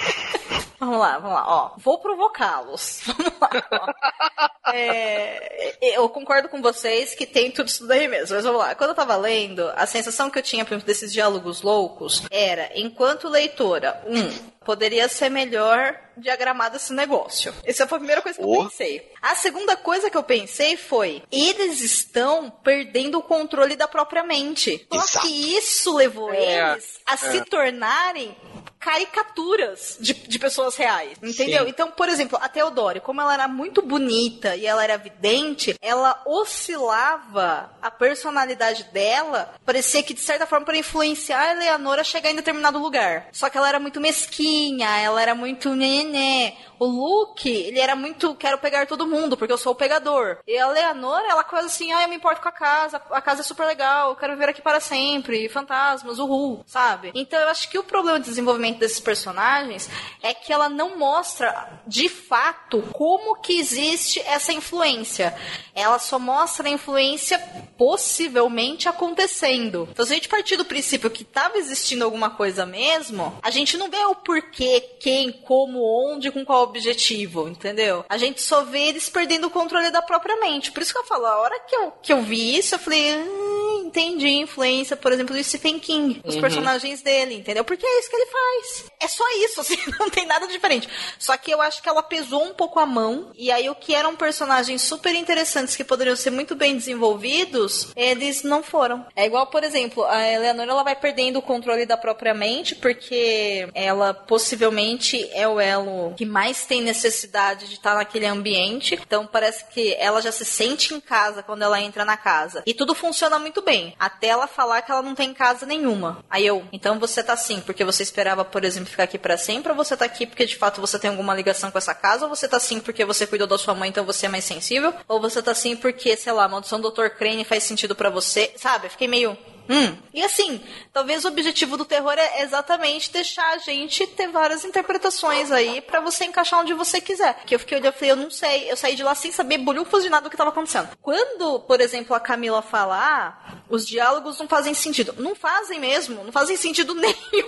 vamos 0.78 0.98
lá, 0.98 1.18
vamos 1.18 1.34
lá. 1.34 1.44
Ó, 1.46 1.70
vou 1.78 1.98
provocá-los. 1.98 3.02
Vamos 3.06 3.32
lá. 3.40 3.50
ó. 3.72 4.72
É, 4.72 5.76
eu 5.96 6.08
concordo 6.08 6.48
com 6.48 6.60
vocês 6.60 7.14
que 7.14 7.24
tem 7.24 7.50
tudo 7.50 7.68
isso 7.68 7.86
daí 7.86 8.08
mesmo, 8.08 8.34
mas 8.34 8.44
vamos 8.44 8.60
lá. 8.60 8.74
Quando 8.74 8.90
eu 8.90 8.96
tava 8.96 9.16
lendo, 9.16 9.70
a 9.76 9.86
sensação 9.86 10.28
que 10.28 10.38
eu 10.38 10.42
tinha 10.42 10.64
por 10.64 10.72
exemplo, 10.72 10.86
desses 10.86 11.12
diálogos 11.12 11.62
loucos 11.62 12.24
era, 12.30 12.70
enquanto 12.74 13.28
leitora, 13.28 14.02
um, 14.06 14.55
poderia 14.66 15.08
ser 15.08 15.30
melhor 15.30 15.98
diagramado 16.16 16.76
esse 16.76 16.92
negócio. 16.92 17.54
Essa 17.64 17.86
foi 17.86 17.96
a 17.96 18.00
primeira 18.00 18.22
coisa 18.22 18.38
que 18.38 18.44
eu 18.44 18.48
Oh. 18.50 18.64
pensei. 18.64 19.12
A 19.22 19.34
segunda 19.34 19.76
coisa 19.76 20.10
que 20.10 20.16
eu 20.16 20.22
pensei 20.22 20.76
foi: 20.76 21.22
eles 21.30 21.80
estão 21.80 22.50
perdendo 22.50 23.18
o 23.18 23.22
controle 23.22 23.76
da 23.76 23.86
própria 23.88 24.22
mente. 24.24 24.86
Só 24.92 25.20
que 25.20 25.56
isso 25.56 25.94
levou 25.96 26.32
É, 26.34 26.72
eles 26.72 26.98
a 27.06 27.16
se 27.16 27.40
tornarem 27.44 28.36
caricaturas 28.78 29.96
de, 30.00 30.14
de 30.14 30.38
pessoas 30.38 30.76
reais, 30.76 31.18
entendeu? 31.22 31.64
Sim. 31.64 31.70
Então, 31.70 31.90
por 31.90 32.08
exemplo, 32.08 32.38
a 32.40 32.48
Theodore, 32.48 33.00
como 33.00 33.20
ela 33.20 33.34
era 33.34 33.48
muito 33.48 33.82
bonita 33.82 34.54
e 34.54 34.64
ela 34.64 34.82
era 34.84 34.96
vidente, 34.96 35.74
ela 35.80 36.22
oscilava 36.24 37.70
a 37.82 37.90
personalidade 37.90 38.84
dela, 38.92 39.54
parecia 39.64 40.02
que 40.02 40.14
de 40.14 40.20
certa 40.20 40.46
forma 40.46 40.64
para 40.66 40.76
influenciar 40.76 41.40
a 41.40 41.52
Eleanor 41.52 41.98
a 41.98 42.04
chegar 42.04 42.30
em 42.30 42.36
determinado 42.36 42.78
lugar. 42.78 43.28
Só 43.32 43.48
que 43.50 43.56
ela 43.58 43.68
era 43.68 43.78
muito 43.80 44.00
mesquinha, 44.00 44.46
ela 44.82 45.22
era 45.22 45.34
muito 45.34 45.74
nenê. 45.74 46.54
O 46.78 46.84
Luke, 46.84 47.48
ele 47.48 47.80
era 47.80 47.96
muito 47.96 48.34
quero 48.34 48.58
pegar 48.58 48.86
todo 48.86 49.06
mundo, 49.06 49.36
porque 49.36 49.52
eu 49.52 49.58
sou 49.58 49.72
o 49.72 49.76
pegador. 49.76 50.38
E 50.46 50.58
a 50.58 50.68
Leonor, 50.68 51.22
ela 51.26 51.42
quase 51.42 51.66
assim, 51.66 51.92
ah, 51.92 52.02
eu 52.02 52.08
me 52.08 52.16
importo 52.16 52.42
com 52.42 52.48
a 52.48 52.52
casa, 52.52 53.00
a 53.10 53.20
casa 53.20 53.40
é 53.40 53.44
super 53.44 53.66
legal, 53.66 54.10
eu 54.10 54.16
quero 54.16 54.34
viver 54.34 54.50
aqui 54.50 54.60
para 54.60 54.78
sempre, 54.78 55.48
fantasmas, 55.48 56.18
uhul, 56.18 56.62
sabe? 56.66 57.12
Então 57.14 57.40
eu 57.40 57.48
acho 57.48 57.70
que 57.70 57.78
o 57.78 57.84
problema 57.84 58.20
de 58.20 58.26
desenvolvimento 58.28 58.78
desses 58.78 59.00
personagens 59.00 59.88
é 60.22 60.34
que 60.34 60.52
ela 60.52 60.68
não 60.68 60.98
mostra 60.98 61.80
de 61.86 62.08
fato 62.08 62.82
como 62.92 63.40
que 63.40 63.58
existe 63.58 64.20
essa 64.20 64.52
influência. 64.52 65.34
Ela 65.74 65.98
só 65.98 66.18
mostra 66.18 66.68
a 66.68 66.70
influência 66.70 67.38
possivelmente 67.76 68.88
acontecendo. 68.88 69.88
Então 69.90 70.04
se 70.04 70.12
a 70.12 70.14
gente 70.16 70.28
partir 70.28 70.56
do 70.56 70.64
princípio 70.64 71.10
que 71.10 71.22
estava 71.22 71.58
existindo 71.58 72.04
alguma 72.04 72.30
coisa 72.30 72.64
mesmo, 72.66 73.36
a 73.42 73.50
gente 73.50 73.76
não 73.76 73.90
vê 73.90 74.02
o 74.06 74.14
porquê, 74.14 74.80
quem, 75.00 75.32
como, 75.32 75.80
onde, 75.82 76.30
com 76.30 76.44
qual 76.44 76.62
objetivo, 76.62 77.48
entendeu? 77.48 78.04
A 78.08 78.16
gente 78.16 78.40
só 78.42 78.62
vê 78.64 78.88
eles 78.88 79.08
perdendo 79.08 79.46
o 79.46 79.50
controle 79.50 79.90
da 79.90 80.02
própria 80.02 80.36
mente. 80.40 80.72
Por 80.72 80.82
isso 80.82 80.92
que 80.92 80.98
eu 80.98 81.04
falo, 81.04 81.26
a 81.26 81.38
hora 81.40 81.58
que 81.60 81.74
eu, 81.74 81.92
que 82.02 82.12
eu 82.12 82.22
vi 82.22 82.56
isso, 82.58 82.74
eu 82.74 82.78
falei, 82.78 83.14
hum, 83.16 83.82
entendi 83.86 84.26
a 84.26 84.30
influência, 84.30 84.96
por 84.96 85.12
exemplo, 85.12 85.34
do 85.36 85.42
Stephen 85.42 85.78
King, 85.78 86.20
os 86.24 86.34
Uhum. 86.34 86.40
personagens 86.40 87.02
dele, 87.02 87.34
entendeu? 87.34 87.64
Porque 87.64 87.84
é 87.86 88.00
isso 88.00 88.10
que 88.10 88.16
ele 88.16 88.26
faz. 88.26 88.84
É 89.00 89.08
só 89.08 89.24
isso, 89.44 89.60
assim, 89.60 89.76
não 89.98 90.10
tem 90.10 90.26
nada 90.26 90.46
diferente. 90.48 90.88
Só 91.18 91.36
que 91.36 91.50
eu 91.50 91.60
acho 91.60 91.82
que 91.82 91.88
ela 91.88 92.02
pesou 92.02 92.42
um 92.44 92.54
pouco 92.54 92.78
a 92.78 92.86
mão, 92.86 93.30
e 93.34 93.50
aí 93.50 93.68
o 93.68 93.74
que 93.74 93.94
eram 93.94 94.16
personagens 94.16 94.82
super 94.82 95.14
interessantes 95.14 95.76
que 95.76 95.84
poderiam 95.84 96.16
ser 96.16 96.30
muito 96.30 96.54
bem 96.54 96.76
desenvolvidos, 96.76 97.65
eles 97.96 98.42
não 98.42 98.62
foram. 98.62 99.06
É 99.14 99.26
igual, 99.26 99.46
por 99.46 99.64
exemplo, 99.64 100.04
a 100.04 100.26
Eleanor 100.26 100.68
ela 100.68 100.82
vai 100.82 100.96
perdendo 100.96 101.38
o 101.38 101.42
controle 101.42 101.86
da 101.86 101.96
própria 101.96 102.34
mente, 102.34 102.74
porque 102.74 103.68
ela 103.74 104.14
possivelmente 104.14 105.28
é 105.32 105.46
o 105.46 105.60
elo 105.60 106.14
que 106.16 106.24
mais 106.24 106.66
tem 106.66 106.82
necessidade 106.82 107.68
de 107.68 107.74
estar 107.74 107.94
naquele 107.94 108.26
ambiente. 108.26 108.98
Então 109.00 109.26
parece 109.26 109.64
que 109.66 109.94
ela 109.94 110.20
já 110.20 110.32
se 110.32 110.44
sente 110.44 110.94
em 110.94 111.00
casa 111.00 111.42
quando 111.42 111.62
ela 111.62 111.80
entra 111.80 112.04
na 112.04 112.16
casa. 112.16 112.62
E 112.66 112.74
tudo 112.74 112.94
funciona 112.94 113.38
muito 113.38 113.62
bem, 113.62 113.94
até 113.98 114.28
ela 114.28 114.46
falar 114.46 114.82
que 114.82 114.90
ela 114.90 115.02
não 115.02 115.14
tem 115.14 115.32
casa 115.34 115.66
nenhuma. 115.66 116.24
Aí 116.30 116.46
eu, 116.46 116.64
então 116.72 116.98
você 116.98 117.22
tá 117.22 117.32
assim, 117.32 117.60
porque 117.60 117.84
você 117.84 118.02
esperava, 118.02 118.44
por 118.44 118.64
exemplo, 118.64 118.90
ficar 118.90 119.04
aqui 119.04 119.18
pra 119.18 119.36
sempre, 119.36 119.70
ou 119.70 119.76
você 119.76 119.96
tá 119.96 120.04
aqui 120.04 120.26
porque 120.26 120.46
de 120.46 120.56
fato 120.56 120.80
você 120.80 120.98
tem 120.98 121.10
alguma 121.10 121.34
ligação 121.34 121.70
com 121.70 121.78
essa 121.78 121.94
casa, 121.94 122.24
ou 122.24 122.34
você 122.34 122.48
tá 122.48 122.56
assim 122.56 122.80
porque 122.80 123.04
você 123.04 123.26
cuidou 123.26 123.46
da 123.46 123.58
sua 123.58 123.74
mãe, 123.74 123.88
então 123.88 124.04
você 124.04 124.26
é 124.26 124.28
mais 124.28 124.44
sensível, 124.44 124.92
ou 125.08 125.20
você 125.20 125.42
tá 125.42 125.52
assim 125.52 125.76
porque, 125.76 126.16
sei 126.16 126.32
lá, 126.32 126.44
a 126.44 126.48
maldição 126.48 126.80
do 126.80 126.90
Dr. 126.90 127.08
Crane 127.08 127.44
faz 127.44 127.55
sentido 127.60 127.94
pra 127.94 128.10
você, 128.10 128.52
sabe? 128.56 128.88
Fiquei 128.88 129.08
meio. 129.08 129.36
Hum. 129.68 129.96
E 130.14 130.22
assim, 130.22 130.62
talvez 130.92 131.24
o 131.24 131.28
objetivo 131.28 131.76
do 131.76 131.84
terror 131.84 132.14
é 132.16 132.42
exatamente 132.42 133.10
deixar 133.12 133.54
a 133.54 133.58
gente 133.58 134.06
ter 134.06 134.28
várias 134.28 134.64
interpretações 134.64 135.50
aí 135.50 135.80
pra 135.80 136.00
você 136.00 136.24
encaixar 136.24 136.60
onde 136.60 136.72
você 136.74 137.00
quiser. 137.00 137.44
Que 137.44 137.54
eu 137.54 137.58
fiquei 137.58 137.78
olhando 137.78 137.94
e 137.94 137.98
falei, 137.98 138.10
eu 138.12 138.16
não 138.16 138.30
sei, 138.30 138.70
eu 138.70 138.76
saí 138.76 138.94
de 138.94 139.02
lá 139.02 139.14
sem 139.14 139.32
saber 139.32 139.58
bolhufas 139.58 140.02
de 140.02 140.10
nada 140.10 140.24
do 140.24 140.30
que 140.30 140.36
tava 140.36 140.50
acontecendo. 140.50 140.88
Quando, 141.02 141.60
por 141.60 141.80
exemplo, 141.80 142.14
a 142.14 142.20
Camila 142.20 142.62
falar, 142.62 143.64
os 143.68 143.86
diálogos 143.86 144.38
não 144.38 144.48
fazem 144.48 144.74
sentido. 144.74 145.14
Não 145.18 145.34
fazem 145.34 145.78
mesmo, 145.80 146.22
não 146.24 146.32
fazem 146.32 146.56
sentido 146.56 146.94
nenhum 146.96 147.46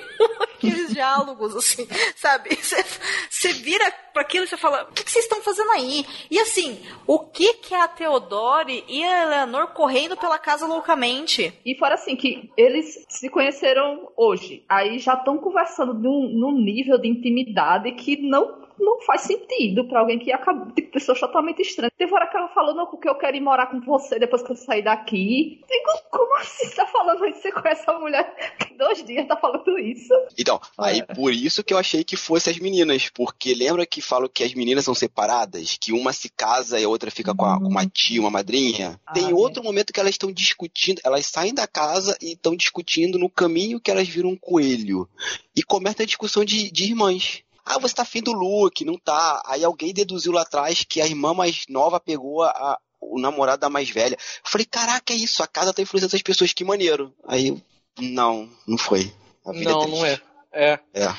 aqueles 0.59 0.93
diálogos, 0.93 1.55
assim, 1.55 1.87
sabe? 2.17 2.57
Você- 2.57 3.53
vira 3.53 3.91
pra 4.13 4.23
aquilo 4.23 4.45
e 4.45 4.49
você 4.49 4.57
fala, 4.57 4.85
o 4.91 4.93
que, 4.93 5.09
vocês 5.11 5.25
estão 5.25 5.43
fazendo 5.43 5.71
aí? 5.73 6.05
E 6.31 6.39
assim, 6.39 6.85
o 7.07 7.19
que 7.21 7.55
que 7.55 7.75
é 7.75 7.81
a 7.81 7.89
Theodore 7.89 8.85
e 8.89 9.05
a 9.05 9.23
Eleanor 9.23 9.69
correndo 9.69 10.17
pela 10.17 10.39
casa 10.39 10.67
loucamente? 10.67 11.53
E 11.65 11.77
fora 11.79 11.95
assim, 11.95 12.08
que 12.17 12.51
eles 12.57 13.05
se 13.09 13.29
conheceram 13.29 14.09
hoje. 14.17 14.65
Aí 14.69 14.99
já 14.99 15.15
estão 15.15 15.39
conversando 15.39 15.95
num, 15.95 16.29
num 16.29 16.53
nível 16.53 16.99
de 16.99 17.09
intimidade 17.09 17.93
que 17.93 18.17
não, 18.17 18.68
não 18.79 19.01
faz 19.03 19.23
sentido 19.23 19.87
pra 19.89 20.01
alguém 20.01 20.19
que 20.19 20.33
acaba 20.33 20.71
de 20.73 20.83
pessoas 20.83 21.21
totalmente 21.21 21.61
estranhas. 21.63 21.93
Teve 21.97 22.13
hora 22.15 22.27
que 22.27 22.37
ela 22.37 22.49
falou, 22.49 22.75
não, 22.75 22.87
porque 22.87 23.09
eu 23.09 23.15
quero 23.17 23.37
ir 23.37 23.41
morar 23.41 23.67
com 23.67 23.81
você 23.81 24.19
depois 24.19 24.43
que 24.43 24.53
eu 24.53 24.57
sair 24.57 24.83
daqui. 24.83 25.61
Digo, 25.69 25.91
como 26.11 26.37
assim 26.39 26.67
você 26.67 26.77
tá 26.77 26.87
falando 26.87 27.25
isso? 27.27 27.41
Você 27.43 27.53
conhece 27.53 27.85
a 27.89 27.99
mulher 27.99 28.57
que 28.59 28.75
dois 28.75 29.05
dias 29.05 29.27
tá 29.27 29.37
falando 29.37 29.79
isso? 29.79 30.13
Então, 30.39 30.61
aí 30.77 31.01
É. 31.01 31.15
por 31.15 31.33
isso 31.33 31.63
que 31.65 31.73
eu 31.75 31.79
achei 31.79 32.05
que 32.05 32.17
fosse 32.17 32.51
as 32.51 32.59
meninas, 32.59 33.09
porque 33.09 33.55
lembra 33.55 33.85
que 33.87 34.01
falam 34.01 34.29
que 34.33 34.43
as 34.45 34.55
meninas 34.55 34.85
são 34.85 34.95
separadas, 34.95 35.77
que 35.81 35.93
uma 35.93 36.13
se 36.13 36.29
casa 36.29 36.79
e 36.79 36.85
a 36.85 36.89
outra 36.89 37.11
fica 37.11 37.35
com, 37.35 37.45
a- 37.45 37.59
com 37.59 37.69
uma 37.69 37.87
tia, 37.87 38.21
uma 38.21 38.31
madrinha? 38.31 39.01
Ah, 39.07 39.13
Tem 39.13 39.31
é. 39.31 39.35
outro 39.35 39.63
momento 39.63 39.93
que 39.93 40.01
elas 40.01 40.13
estão 40.15 40.31
discutindo, 40.33 41.01
elas 41.05 41.27
saem 41.27 41.53
da 41.55 41.67
casa 41.67 42.17
e 42.23 42.33
estão 42.33 42.55
discutindo 42.57 43.19
no 43.19 43.29
caminho 43.31 43.81
que 43.81 43.91
elas 43.91 44.09
viram 44.09 44.31
um 44.31 44.37
coelho. 44.37 45.09
E 45.57 45.63
começa 45.63 46.03
a 46.03 46.07
discussão 46.07 46.45
de, 46.45 46.71
de 46.71 46.85
irmãs. 46.85 47.43
Ah, 47.69 47.79
você 47.79 47.95
tá 47.95 48.03
afim 48.03 48.23
do 48.23 48.33
Luke, 48.33 48.85
não 48.85 48.97
tá. 48.97 49.43
Aí 49.45 49.63
alguém 49.63 49.93
deduziu 49.93 50.33
lá 50.33 50.41
atrás 50.43 50.85
que 50.89 51.03
a 51.03 51.07
irmã 51.07 51.35
mais 51.35 51.65
nova 51.69 52.01
pegou 52.01 52.43
a, 52.43 52.79
o 52.99 53.21
namorado 53.21 53.61
da 53.61 53.69
mais 53.69 53.91
velha. 53.91 54.15
Eu 54.15 54.51
falei, 54.51 54.65
caraca, 54.65 55.13
é 55.13 55.17
isso, 55.17 55.43
a 55.43 55.47
casa 55.47 55.75
tá 55.75 55.83
influenciando 55.83 56.11
essas 56.11 56.23
pessoas, 56.23 56.53
que 56.55 56.65
maneiro. 56.65 57.15
Aí, 57.27 57.63
não, 58.01 58.49
não 58.67 58.79
foi. 58.79 59.13
Vida 59.53 59.71
Não, 59.71 59.83
é 59.83 59.87
não 59.87 60.07
é. 60.07 60.21
É. 60.51 60.79
É. 60.95 61.15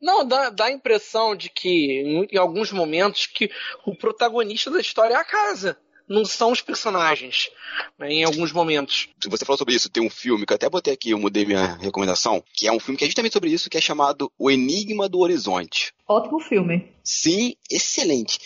Não, 0.00 0.24
dá, 0.24 0.48
dá 0.48 0.66
a 0.66 0.72
impressão 0.72 1.34
de 1.34 1.50
que, 1.50 1.68
em, 1.68 2.28
em 2.32 2.38
alguns 2.38 2.70
momentos, 2.72 3.26
que 3.26 3.50
o 3.84 3.94
protagonista 3.94 4.70
da 4.70 4.80
história 4.80 5.14
é 5.14 5.16
a 5.16 5.24
casa. 5.24 5.76
Não 6.10 6.24
são 6.24 6.50
os 6.50 6.60
personagens, 6.60 7.48
né, 7.96 8.10
em 8.10 8.24
alguns 8.24 8.50
momentos. 8.52 9.08
Você 9.28 9.44
falou 9.44 9.56
sobre 9.56 9.74
isso, 9.76 9.88
tem 9.88 10.04
um 10.04 10.10
filme 10.10 10.44
que 10.44 10.52
eu 10.52 10.56
até 10.56 10.68
botei 10.68 10.92
aqui, 10.92 11.10
eu 11.10 11.18
mudei 11.20 11.46
minha 11.46 11.76
recomendação, 11.76 12.42
que 12.52 12.66
é 12.66 12.72
um 12.72 12.80
filme 12.80 12.98
que 12.98 13.04
é 13.04 13.06
justamente 13.06 13.32
sobre 13.32 13.50
isso, 13.50 13.70
que 13.70 13.78
é 13.78 13.80
chamado 13.80 14.30
O 14.36 14.50
Enigma 14.50 15.08
do 15.08 15.20
Horizonte. 15.20 15.94
Ótimo 16.08 16.40
filme. 16.40 16.90
Sim, 17.04 17.54
excelente. 17.70 18.38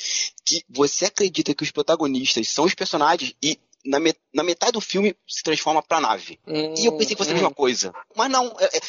Que 0.45 0.63
você 0.69 1.07
acredita 1.07 1.55
que 1.55 1.63
os 1.63 1.71
protagonistas 1.71 2.47
são 2.49 2.67
os 2.67 2.75
personagens 2.75 3.35
e 3.43 3.59
na, 3.87 3.99
met- 4.01 4.19
na 4.33 4.43
metade 4.43 4.73
do 4.73 4.81
filme 4.81 5.15
se 5.29 5.43
transforma 5.43 5.83
pra 5.83 6.01
nave. 6.01 6.39
E 6.47 6.87
eu 6.87 6.93
pensei 6.93 7.15
que 7.15 7.17
fosse 7.17 7.31
a 7.31 7.35
mesma 7.35 7.51
coisa. 7.51 7.93
Mas 8.17 8.31
não, 8.31 8.55
é, 8.59 8.65
é, 8.77 8.81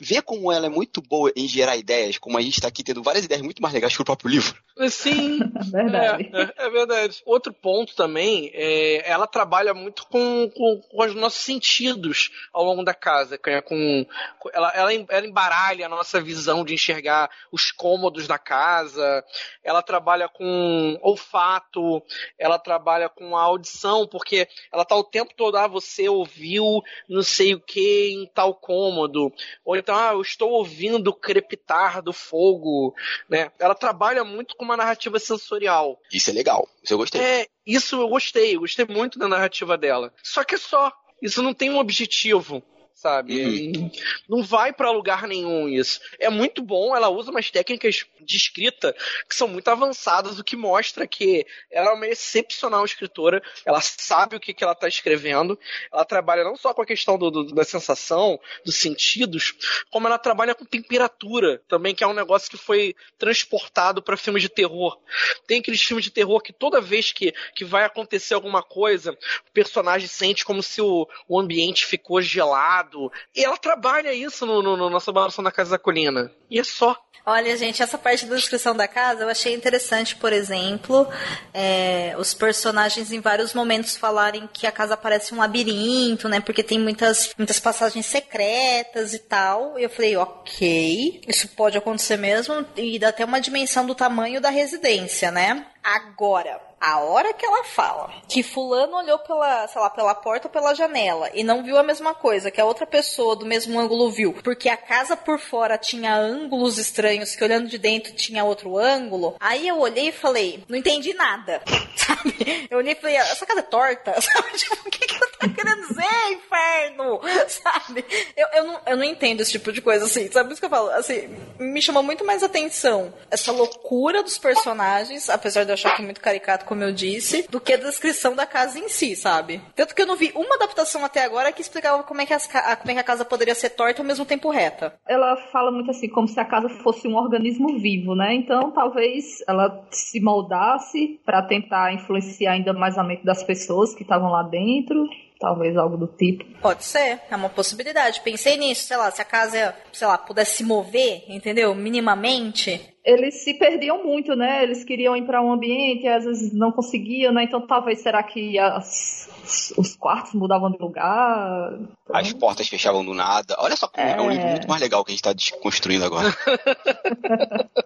ver 0.00 0.22
como 0.22 0.50
ela 0.50 0.66
é 0.66 0.70
muito 0.70 1.00
boa 1.00 1.32
em 1.36 1.46
gerar 1.46 1.76
ideias, 1.76 2.18
como 2.18 2.38
a 2.38 2.42
gente 2.42 2.60
tá 2.60 2.68
aqui 2.68 2.82
tendo 2.82 3.02
várias 3.02 3.24
ideias 3.24 3.42
muito 3.42 3.62
mais 3.62 3.74
legais 3.74 3.94
que 3.94 4.02
o 4.02 4.04
próprio 4.04 4.30
livro. 4.30 4.54
Sim, 4.88 5.38
Verdade. 5.70 6.30
É, 6.32 6.42
é, 6.42 6.66
é 6.66 6.70
verdade. 6.70 7.22
Outro 7.24 7.52
ponto 7.52 7.94
também, 7.94 8.50
é, 8.54 9.08
ela 9.10 9.26
trabalha 9.26 9.72
muito 9.74 10.06
com, 10.06 10.50
com, 10.54 10.80
com 10.80 11.04
os 11.04 11.14
nossos 11.14 11.42
sentidos 11.42 12.30
ao 12.52 12.64
longo 12.64 12.84
da 12.84 12.94
casa. 12.94 13.38
Com, 13.38 13.60
com- 13.62 14.06
ela, 14.52 14.70
ela, 14.74 14.92
ela 14.92 15.26
embaralha 15.26 15.86
a 15.86 15.88
nossa 15.88 16.20
visão 16.20 16.64
de 16.64 16.74
enxergar 16.74 17.30
os 17.50 17.70
cômodos 17.70 18.26
da 18.26 18.38
casa. 18.38 19.24
Ela 19.64 19.82
trabalha 19.82 20.28
com 20.28 20.98
olfato, 21.02 22.02
ela 22.38 22.58
trabalha 22.58 23.08
com 23.08 23.36
a 23.36 23.42
audição, 23.42 24.06
porque 24.06 24.48
ela 24.72 24.84
tá 24.84 24.96
o 24.96 25.04
tempo 25.04 25.32
todo, 25.36 25.56
ah, 25.56 25.66
você 25.66 26.08
ouviu 26.08 26.82
não 27.08 27.22
sei 27.22 27.54
o 27.54 27.60
que 27.60 28.10
em 28.10 28.26
tal 28.26 28.54
cômodo. 28.54 29.32
Ou 29.66 29.76
então, 29.76 29.96
ah, 29.96 30.12
eu 30.12 30.22
estou 30.22 30.50
ouvindo 30.50 31.08
o 31.08 31.12
crepitar 31.12 32.00
do 32.00 32.12
fogo, 32.12 32.94
né? 33.28 33.50
Ela 33.58 33.74
trabalha 33.74 34.22
muito 34.22 34.54
com 34.56 34.64
uma 34.64 34.76
narrativa 34.76 35.18
sensorial. 35.18 36.00
Isso 36.12 36.30
é 36.30 36.32
legal, 36.32 36.68
isso 36.80 36.94
eu 36.94 36.98
gostei. 36.98 37.20
É, 37.20 37.48
isso 37.66 38.00
eu 38.00 38.08
gostei, 38.08 38.54
eu 38.54 38.60
gostei 38.60 38.86
muito 38.88 39.18
da 39.18 39.26
narrativa 39.26 39.76
dela. 39.76 40.14
Só 40.22 40.44
que 40.44 40.54
é 40.54 40.58
só, 40.58 40.92
isso 41.20 41.42
não 41.42 41.52
tem 41.52 41.68
um 41.68 41.78
objetivo, 41.78 42.62
sabe? 43.06 43.90
Não 44.28 44.42
vai 44.42 44.72
pra 44.72 44.90
lugar 44.90 45.28
nenhum 45.28 45.68
isso. 45.68 46.00
É 46.18 46.28
muito 46.28 46.60
bom, 46.62 46.94
ela 46.96 47.08
usa 47.08 47.30
umas 47.30 47.50
técnicas 47.50 48.04
de 48.20 48.36
escrita 48.36 48.92
que 49.28 49.34
são 49.36 49.46
muito 49.46 49.68
avançadas, 49.68 50.38
o 50.38 50.44
que 50.44 50.56
mostra 50.56 51.06
que 51.06 51.46
ela 51.70 51.90
é 51.90 51.92
uma 51.92 52.06
excepcional 52.08 52.84
escritora, 52.84 53.40
ela 53.64 53.80
sabe 53.80 54.34
o 54.34 54.40
que, 54.40 54.52
que 54.52 54.64
ela 54.64 54.74
tá 54.74 54.88
escrevendo, 54.88 55.56
ela 55.92 56.04
trabalha 56.04 56.42
não 56.42 56.56
só 56.56 56.74
com 56.74 56.82
a 56.82 56.86
questão 56.86 57.16
do- 57.16 57.30
do- 57.30 57.54
da 57.54 57.62
sensação, 57.64 58.40
dos 58.64 58.74
sentidos, 58.76 59.54
como 59.90 60.08
ela 60.08 60.18
trabalha 60.18 60.54
com 60.54 60.64
temperatura 60.64 61.62
também, 61.68 61.94
que 61.94 62.02
é 62.02 62.06
um 62.06 62.12
negócio 62.12 62.50
que 62.50 62.56
foi 62.56 62.94
transportado 63.18 64.02
para 64.02 64.16
filmes 64.16 64.42
de 64.42 64.48
terror. 64.48 64.98
Tem 65.46 65.60
aqueles 65.60 65.80
filmes 65.82 66.04
de 66.04 66.10
terror 66.10 66.40
que 66.42 66.52
toda 66.52 66.80
vez 66.80 67.12
que, 67.12 67.32
que 67.54 67.64
vai 67.64 67.84
acontecer 67.84 68.34
alguma 68.34 68.62
coisa, 68.62 69.12
o 69.12 69.52
personagem 69.52 70.08
sente 70.08 70.44
como 70.44 70.62
se 70.62 70.80
o, 70.82 71.06
o 71.28 71.38
ambiente 71.38 71.86
ficou 71.86 72.20
gelado. 72.20 72.95
E 73.34 73.44
ela 73.44 73.56
trabalha 73.56 74.12
isso 74.12 74.46
no, 74.46 74.62
no, 74.62 74.76
no 74.76 74.90
Nossa 74.90 75.12
Balança 75.12 75.42
na 75.42 75.52
Casa 75.52 75.72
da 75.72 75.78
Colina. 75.78 76.30
E 76.50 76.58
é 76.58 76.64
só. 76.64 76.96
Olha, 77.28 77.56
gente, 77.56 77.82
essa 77.82 77.98
parte 77.98 78.24
da 78.24 78.36
descrição 78.36 78.76
da 78.76 78.86
casa 78.86 79.24
eu 79.24 79.28
achei 79.28 79.52
interessante, 79.52 80.14
por 80.14 80.32
exemplo, 80.32 81.08
é, 81.52 82.14
os 82.16 82.32
personagens 82.32 83.10
em 83.10 83.18
vários 83.18 83.52
momentos 83.52 83.96
falarem 83.96 84.48
que 84.52 84.64
a 84.64 84.70
casa 84.70 84.96
parece 84.96 85.34
um 85.34 85.38
labirinto, 85.38 86.28
né? 86.28 86.38
Porque 86.38 86.62
tem 86.62 86.78
muitas, 86.78 87.34
muitas 87.36 87.58
passagens 87.58 88.06
secretas 88.06 89.12
e 89.12 89.18
tal. 89.18 89.76
E 89.76 89.82
eu 89.82 89.90
falei, 89.90 90.16
ok, 90.16 91.20
isso 91.26 91.48
pode 91.48 91.76
acontecer 91.76 92.16
mesmo. 92.16 92.64
E 92.76 92.96
dá 92.96 93.08
até 93.08 93.24
uma 93.24 93.40
dimensão 93.40 93.84
do 93.84 93.94
tamanho 93.94 94.40
da 94.40 94.50
residência, 94.50 95.32
né? 95.32 95.66
Agora, 95.82 96.60
a 96.80 97.00
hora 97.00 97.32
que 97.32 97.44
ela 97.44 97.64
fala 97.64 98.10
que 98.28 98.42
fulano 98.42 98.96
olhou 98.96 99.18
pela, 99.20 99.66
sei 99.68 99.80
lá, 99.80 99.90
pela 99.90 100.14
porta 100.14 100.46
ou 100.48 100.52
pela 100.52 100.74
janela 100.74 101.30
e 101.34 101.42
não 101.42 101.62
viu 101.62 101.78
a 101.78 101.82
mesma 101.82 102.14
coisa 102.14 102.50
que 102.50 102.60
a 102.60 102.64
outra 102.64 102.86
pessoa 102.86 103.34
do 103.34 103.46
mesmo 103.46 103.78
ângulo 103.78 104.10
viu, 104.10 104.32
porque 104.44 104.68
a 104.68 104.76
casa 104.76 105.16
por 105.16 105.38
fora 105.38 105.78
tinha 105.78 106.14
ângulos 106.14 106.78
estranhos 106.78 107.34
que 107.34 107.42
olhando 107.42 107.68
de 107.68 107.78
dentro 107.78 108.12
tinha 108.14 108.44
outro 108.44 108.76
ângulo. 108.76 109.36
Aí 109.40 109.66
eu 109.66 109.78
olhei 109.78 110.08
e 110.08 110.12
falei, 110.12 110.62
não 110.68 110.76
entendi 110.76 111.14
nada. 111.14 111.62
Sabe? 111.96 112.68
Eu 112.70 112.78
olhei 112.78 112.92
e 112.92 112.96
falei, 112.96 113.16
essa 113.16 113.46
casa 113.46 113.60
é 113.60 113.62
torta, 113.62 114.14
sabe? 114.20 114.50
Tipo, 114.52 114.76
o 114.86 114.90
que 114.90 115.06
que 115.06 115.14
ela 115.16 115.26
tá 115.38 115.48
querendo 115.48 115.88
dizer, 115.88 116.32
inferno? 116.32 117.20
Sabe? 117.48 118.04
Eu, 118.36 118.46
eu, 118.52 118.64
não, 118.64 118.80
eu 118.86 118.96
não 118.96 119.04
entendo 119.04 119.40
esse 119.40 119.52
tipo 119.52 119.72
de 119.72 119.80
coisa 119.80 120.04
assim, 120.04 120.30
sabe? 120.30 120.48
Por 120.48 120.52
isso 120.52 120.60
que 120.60 120.66
eu 120.66 120.70
falo, 120.70 120.90
assim, 120.90 121.28
me 121.58 121.80
chamou 121.80 122.02
muito 122.02 122.24
mais 122.24 122.42
atenção 122.42 123.12
essa 123.30 123.50
loucura 123.50 124.22
dos 124.22 124.38
personagens, 124.38 125.28
apesar 125.30 125.64
de 125.64 125.70
eu 125.70 125.74
achar 125.74 125.96
que 125.96 126.02
é 126.02 126.04
muito 126.04 126.20
caricato, 126.20 126.65
como 126.66 126.82
eu 126.82 126.92
disse, 126.92 127.48
do 127.48 127.60
que 127.60 127.72
a 127.72 127.78
descrição 127.78 128.34
da 128.34 128.44
casa 128.44 128.78
em 128.78 128.88
si, 128.88 129.16
sabe? 129.16 129.60
Tanto 129.74 129.94
que 129.94 130.02
eu 130.02 130.06
não 130.06 130.16
vi 130.16 130.32
uma 130.34 130.56
adaptação 130.56 131.04
até 131.04 131.24
agora 131.24 131.52
que 131.52 131.62
explicava 131.62 132.02
como 132.02 132.20
é 132.20 132.26
que, 132.26 132.34
as 132.34 132.46
como 132.46 132.90
é 132.90 132.94
que 132.94 133.00
a 133.00 133.04
casa 133.04 133.24
poderia 133.24 133.54
ser 133.54 133.70
torta 133.70 134.02
ao 134.02 134.06
mesmo 134.06 134.24
tempo 134.26 134.50
reta. 134.50 134.94
Ela 135.06 135.36
fala 135.52 135.70
muito 135.70 135.90
assim, 135.90 136.08
como 136.08 136.28
se 136.28 136.38
a 136.38 136.44
casa 136.44 136.68
fosse 136.68 137.06
um 137.08 137.16
organismo 137.16 137.78
vivo, 137.78 138.14
né? 138.14 138.34
Então 138.34 138.70
talvez 138.72 139.42
ela 139.48 139.86
se 139.90 140.20
moldasse 140.20 141.20
para 141.24 141.42
tentar 141.42 141.94
influenciar 141.94 142.52
ainda 142.52 142.72
mais 142.72 142.98
a 142.98 143.04
mente 143.04 143.24
das 143.24 143.42
pessoas 143.42 143.94
que 143.94 144.02
estavam 144.02 144.30
lá 144.30 144.42
dentro. 144.42 145.08
Talvez 145.38 145.76
algo 145.76 145.98
do 145.98 146.06
tipo. 146.06 146.44
Pode 146.62 146.82
ser, 146.82 147.20
é 147.30 147.36
uma 147.36 147.50
possibilidade. 147.50 148.22
Pensei 148.22 148.56
nisso, 148.56 148.84
sei 148.86 148.96
lá, 148.96 149.10
se 149.10 149.20
a 149.20 149.24
casa, 149.24 149.74
sei 149.92 150.06
lá, 150.06 150.16
pudesse 150.16 150.56
se 150.56 150.64
mover, 150.64 151.24
entendeu? 151.28 151.74
Minimamente. 151.74 152.80
Eles 153.04 153.44
se 153.44 153.52
perdiam 153.54 154.02
muito, 154.02 154.34
né? 154.34 154.62
Eles 154.62 154.82
queriam 154.82 155.14
ir 155.14 155.26
para 155.26 155.42
um 155.42 155.52
ambiente 155.52 156.04
e 156.04 156.08
às 156.08 156.24
vezes 156.24 156.54
não 156.54 156.72
conseguiam, 156.72 157.32
né? 157.34 157.44
Então 157.44 157.66
talvez 157.66 158.00
será 158.00 158.22
que 158.22 158.58
as- 158.58 159.28
os 159.76 159.94
quartos 159.94 160.32
mudavam 160.32 160.70
de 160.70 160.78
lugar? 160.78 161.70
As 162.12 162.32
portas 162.32 162.66
fechavam 162.68 163.04
do 163.04 163.12
nada. 163.14 163.54
Olha 163.58 163.76
só, 163.76 163.86
como 163.88 164.08
é 164.08 164.20
um 164.20 164.30
É. 164.30 164.34
livro 164.34 164.48
muito 164.48 164.68
mais 164.68 164.80
legal 164.80 165.04
que 165.04 165.10
a 165.10 165.14
gente 165.14 165.22
tá 165.22 165.32
desconstruindo 165.34 166.04
agora. 166.06 166.28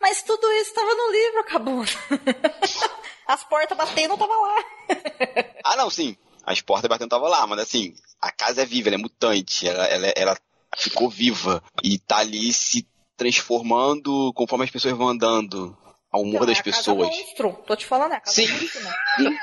Mas 0.00 0.22
tudo 0.22 0.50
isso 0.52 0.74
tava 0.74 0.94
no 0.94 1.12
livro, 1.12 1.40
acabou. 1.40 1.84
As 3.28 3.44
portas 3.44 3.76
batendo, 3.76 4.16
tava 4.16 4.32
lá. 4.34 4.56
Ah, 5.64 5.76
não, 5.76 5.90
sim. 5.90 6.16
As 6.48 6.60
portas 6.60 6.88
batendo 6.88 7.10
tava 7.10 7.28
lá, 7.28 7.46
mas 7.46 7.58
assim, 7.60 7.94
a 8.20 8.30
casa 8.30 8.62
é 8.62 8.64
viva, 8.66 8.88
ela 8.88 8.96
é 8.96 8.98
mutante, 8.98 9.68
ela, 9.68 9.84
ela, 9.86 10.06
ela 10.16 10.38
ficou 10.76 11.08
viva 11.10 11.62
e 11.82 11.98
tá 11.98 12.18
ali 12.18 12.52
se 12.52 12.86
transformando 13.16 14.32
conforme 14.34 14.64
as 14.64 14.70
pessoas 14.70 14.96
vão 14.96 15.08
andando. 15.08 15.76
Ao 16.10 16.22
humor 16.22 16.36
Então, 16.36 16.46
das 16.46 16.56
é 16.56 16.60
a 16.60 16.64
casa 16.64 16.76
pessoas. 16.78 17.08
monstro. 17.08 17.58
Tô 17.66 17.76
te 17.76 17.84
falando, 17.84 18.12
é 18.12 18.16
a 18.16 18.20
casa 18.20 18.34
Sim. 18.36 18.50
monstro, 18.50 18.80
né? 18.82 18.92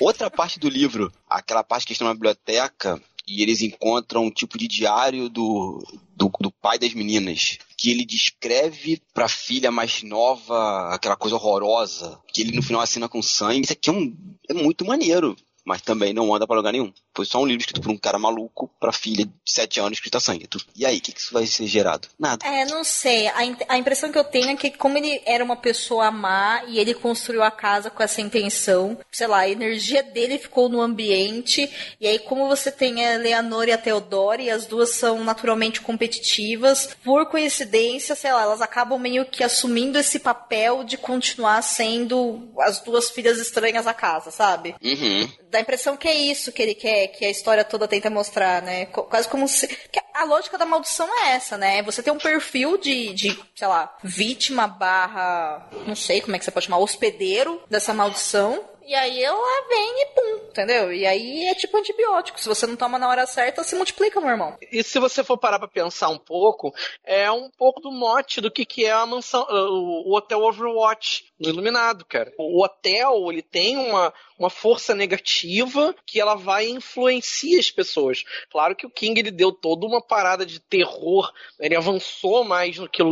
Outra 0.00 0.30
parte 0.30 0.60
do 0.60 0.68
livro, 0.68 1.12
aquela 1.28 1.64
parte 1.64 1.84
que 1.84 1.92
estão 1.92 2.06
na 2.06 2.14
biblioteca 2.14 3.02
e 3.26 3.42
eles 3.42 3.60
encontram 3.60 4.24
um 4.24 4.30
tipo 4.30 4.56
de 4.56 4.68
diário 4.68 5.28
do, 5.28 5.82
do, 6.14 6.30
do 6.40 6.52
pai 6.52 6.78
das 6.78 6.94
meninas. 6.94 7.58
Que 7.76 7.90
ele 7.90 8.04
descreve 8.06 9.02
pra 9.12 9.28
filha 9.28 9.72
mais 9.72 10.04
nova 10.04 10.94
aquela 10.94 11.16
coisa 11.16 11.34
horrorosa. 11.34 12.20
Que 12.32 12.42
ele 12.42 12.54
no 12.54 12.62
final 12.62 12.80
assina 12.80 13.08
com 13.08 13.20
sangue. 13.20 13.62
Isso 13.64 13.72
aqui 13.72 13.90
é, 13.90 13.92
um, 13.92 14.16
é 14.48 14.54
muito 14.54 14.84
maneiro. 14.84 15.36
Mas 15.70 15.82
também 15.82 16.12
não 16.12 16.34
anda 16.34 16.46
pra 16.46 16.56
lugar 16.56 16.72
nenhum. 16.72 16.92
Foi 17.14 17.24
só 17.24 17.38
um 17.40 17.46
livro 17.46 17.60
escrito 17.60 17.80
por 17.80 17.90
um 17.92 17.96
cara 17.96 18.18
maluco 18.18 18.68
pra 18.80 18.92
filha 18.92 19.24
de 19.24 19.32
7 19.46 19.78
anos 19.80 19.92
escrita 19.98 20.18
a 20.18 20.20
sangue. 20.20 20.46
Tu- 20.48 20.58
E 20.76 20.84
aí, 20.84 20.98
o 20.98 21.00
que, 21.00 21.12
que 21.12 21.20
isso 21.20 21.32
vai 21.32 21.46
ser 21.46 21.66
gerado? 21.66 22.08
Nada. 22.18 22.44
É, 22.46 22.64
não 22.64 22.82
sei. 22.82 23.28
A, 23.28 23.38
a 23.68 23.78
impressão 23.78 24.10
que 24.10 24.18
eu 24.18 24.24
tenho 24.24 24.50
é 24.50 24.56
que, 24.56 24.70
como 24.70 24.98
ele 24.98 25.22
era 25.24 25.44
uma 25.44 25.56
pessoa 25.56 26.10
má 26.10 26.62
e 26.66 26.78
ele 26.78 26.92
construiu 26.94 27.42
a 27.42 27.50
casa 27.50 27.88
com 27.90 28.02
essa 28.02 28.20
intenção, 28.20 28.98
sei 29.12 29.26
lá, 29.28 29.38
a 29.40 29.48
energia 29.48 30.02
dele 30.02 30.38
ficou 30.38 30.68
no 30.68 30.80
ambiente. 30.80 31.70
E 32.00 32.06
aí, 32.06 32.18
como 32.18 32.48
você 32.48 32.70
tem 32.72 33.06
a 33.06 33.16
Leonor 33.18 33.68
e 33.68 33.72
a 33.72 33.78
Theodora, 33.78 34.42
e 34.42 34.50
as 34.50 34.66
duas 34.66 34.90
são 34.90 35.22
naturalmente 35.22 35.80
competitivas, 35.80 36.96
por 37.04 37.26
coincidência, 37.26 38.14
sei 38.14 38.32
lá, 38.32 38.42
elas 38.42 38.60
acabam 38.60 38.98
meio 38.98 39.24
que 39.24 39.44
assumindo 39.44 39.98
esse 39.98 40.18
papel 40.18 40.82
de 40.84 40.96
continuar 40.96 41.62
sendo 41.62 42.48
as 42.60 42.80
duas 42.80 43.10
filhas 43.10 43.38
estranhas 43.38 43.84
da 43.84 43.94
casa, 43.94 44.30
sabe? 44.30 44.74
Uhum. 44.82 45.28
Dá 45.50 45.59
a 45.60 45.62
impressão 45.62 45.96
que 45.96 46.08
é 46.08 46.14
isso 46.14 46.52
que 46.52 46.62
ele 46.62 46.74
quer, 46.74 47.08
que 47.08 47.24
a 47.24 47.30
história 47.30 47.64
toda 47.64 47.86
tenta 47.86 48.10
mostrar, 48.10 48.62
né? 48.62 48.86
Quase 48.86 49.28
como 49.28 49.46
se. 49.46 49.68
a 50.14 50.24
lógica 50.24 50.58
da 50.58 50.66
maldição 50.66 51.08
é 51.24 51.32
essa, 51.32 51.56
né? 51.56 51.82
Você 51.82 52.02
tem 52.02 52.12
um 52.12 52.18
perfil 52.18 52.76
de, 52.76 53.12
de, 53.14 53.38
sei 53.54 53.68
lá, 53.68 53.96
vítima 54.02 54.66
barra. 54.66 55.68
não 55.86 55.94
sei 55.94 56.20
como 56.20 56.36
é 56.36 56.38
que 56.38 56.44
você 56.44 56.50
pode 56.50 56.66
chamar, 56.66 56.78
hospedeiro 56.78 57.62
dessa 57.68 57.94
maldição. 57.94 58.70
E 58.90 58.94
aí 58.94 59.22
ela 59.22 59.68
vem 59.68 60.02
e 60.02 60.06
pum, 60.06 60.48
entendeu? 60.48 60.92
E 60.92 61.06
aí 61.06 61.46
é 61.46 61.54
tipo 61.54 61.78
antibiótico. 61.78 62.40
Se 62.40 62.48
você 62.48 62.66
não 62.66 62.74
toma 62.74 62.98
na 62.98 63.08
hora 63.08 63.24
certa, 63.24 63.62
se 63.62 63.76
multiplica, 63.76 64.20
meu 64.20 64.30
irmão. 64.30 64.58
E 64.72 64.82
se 64.82 64.98
você 64.98 65.22
for 65.22 65.38
parar 65.38 65.60
pra 65.60 65.68
pensar 65.68 66.08
um 66.08 66.18
pouco, 66.18 66.74
é 67.04 67.30
um 67.30 67.48
pouco 67.50 67.80
do 67.80 67.92
mote 67.92 68.40
do 68.40 68.50
que, 68.50 68.64
que 68.64 68.84
é 68.84 68.90
a 68.90 69.06
mansão, 69.06 69.46
o, 69.48 70.12
Hotel 70.12 70.42
Overwatch 70.42 71.24
no 71.38 71.48
Iluminado, 71.50 72.04
cara. 72.04 72.32
O 72.36 72.64
hotel, 72.64 73.30
ele 73.30 73.42
tem 73.42 73.76
uma, 73.76 74.12
uma 74.40 74.48
força 74.48 74.94
negativa 74.94 75.94
que 76.06 76.18
ela 76.18 76.34
vai 76.34 76.66
influenciar 76.66 77.60
as 77.60 77.70
pessoas. 77.70 78.24
Claro 78.50 78.74
que 78.74 78.86
o 78.86 78.90
King 78.90 79.20
ele 79.20 79.30
deu 79.30 79.52
toda 79.52 79.86
uma 79.86 80.00
parada 80.00 80.46
de 80.46 80.58
terror, 80.58 81.30
ele 81.58 81.76
avançou 81.76 82.42
mais 82.42 82.78
no 82.78 82.88
que, 82.88 83.02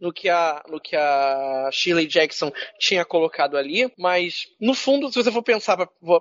no 0.00 0.12
que, 0.12 0.28
a, 0.28 0.64
no 0.68 0.80
que 0.80 0.94
a 0.94 1.68
Shirley 1.72 2.06
Jackson 2.06 2.52
tinha 2.78 3.04
colocado 3.04 3.56
ali, 3.56 3.92
mas 3.98 4.46
no 4.60 4.74
fundo, 4.74 5.10
se 5.10 5.22
você 5.22 5.32
for 5.32 5.42
pensar, 5.42 5.76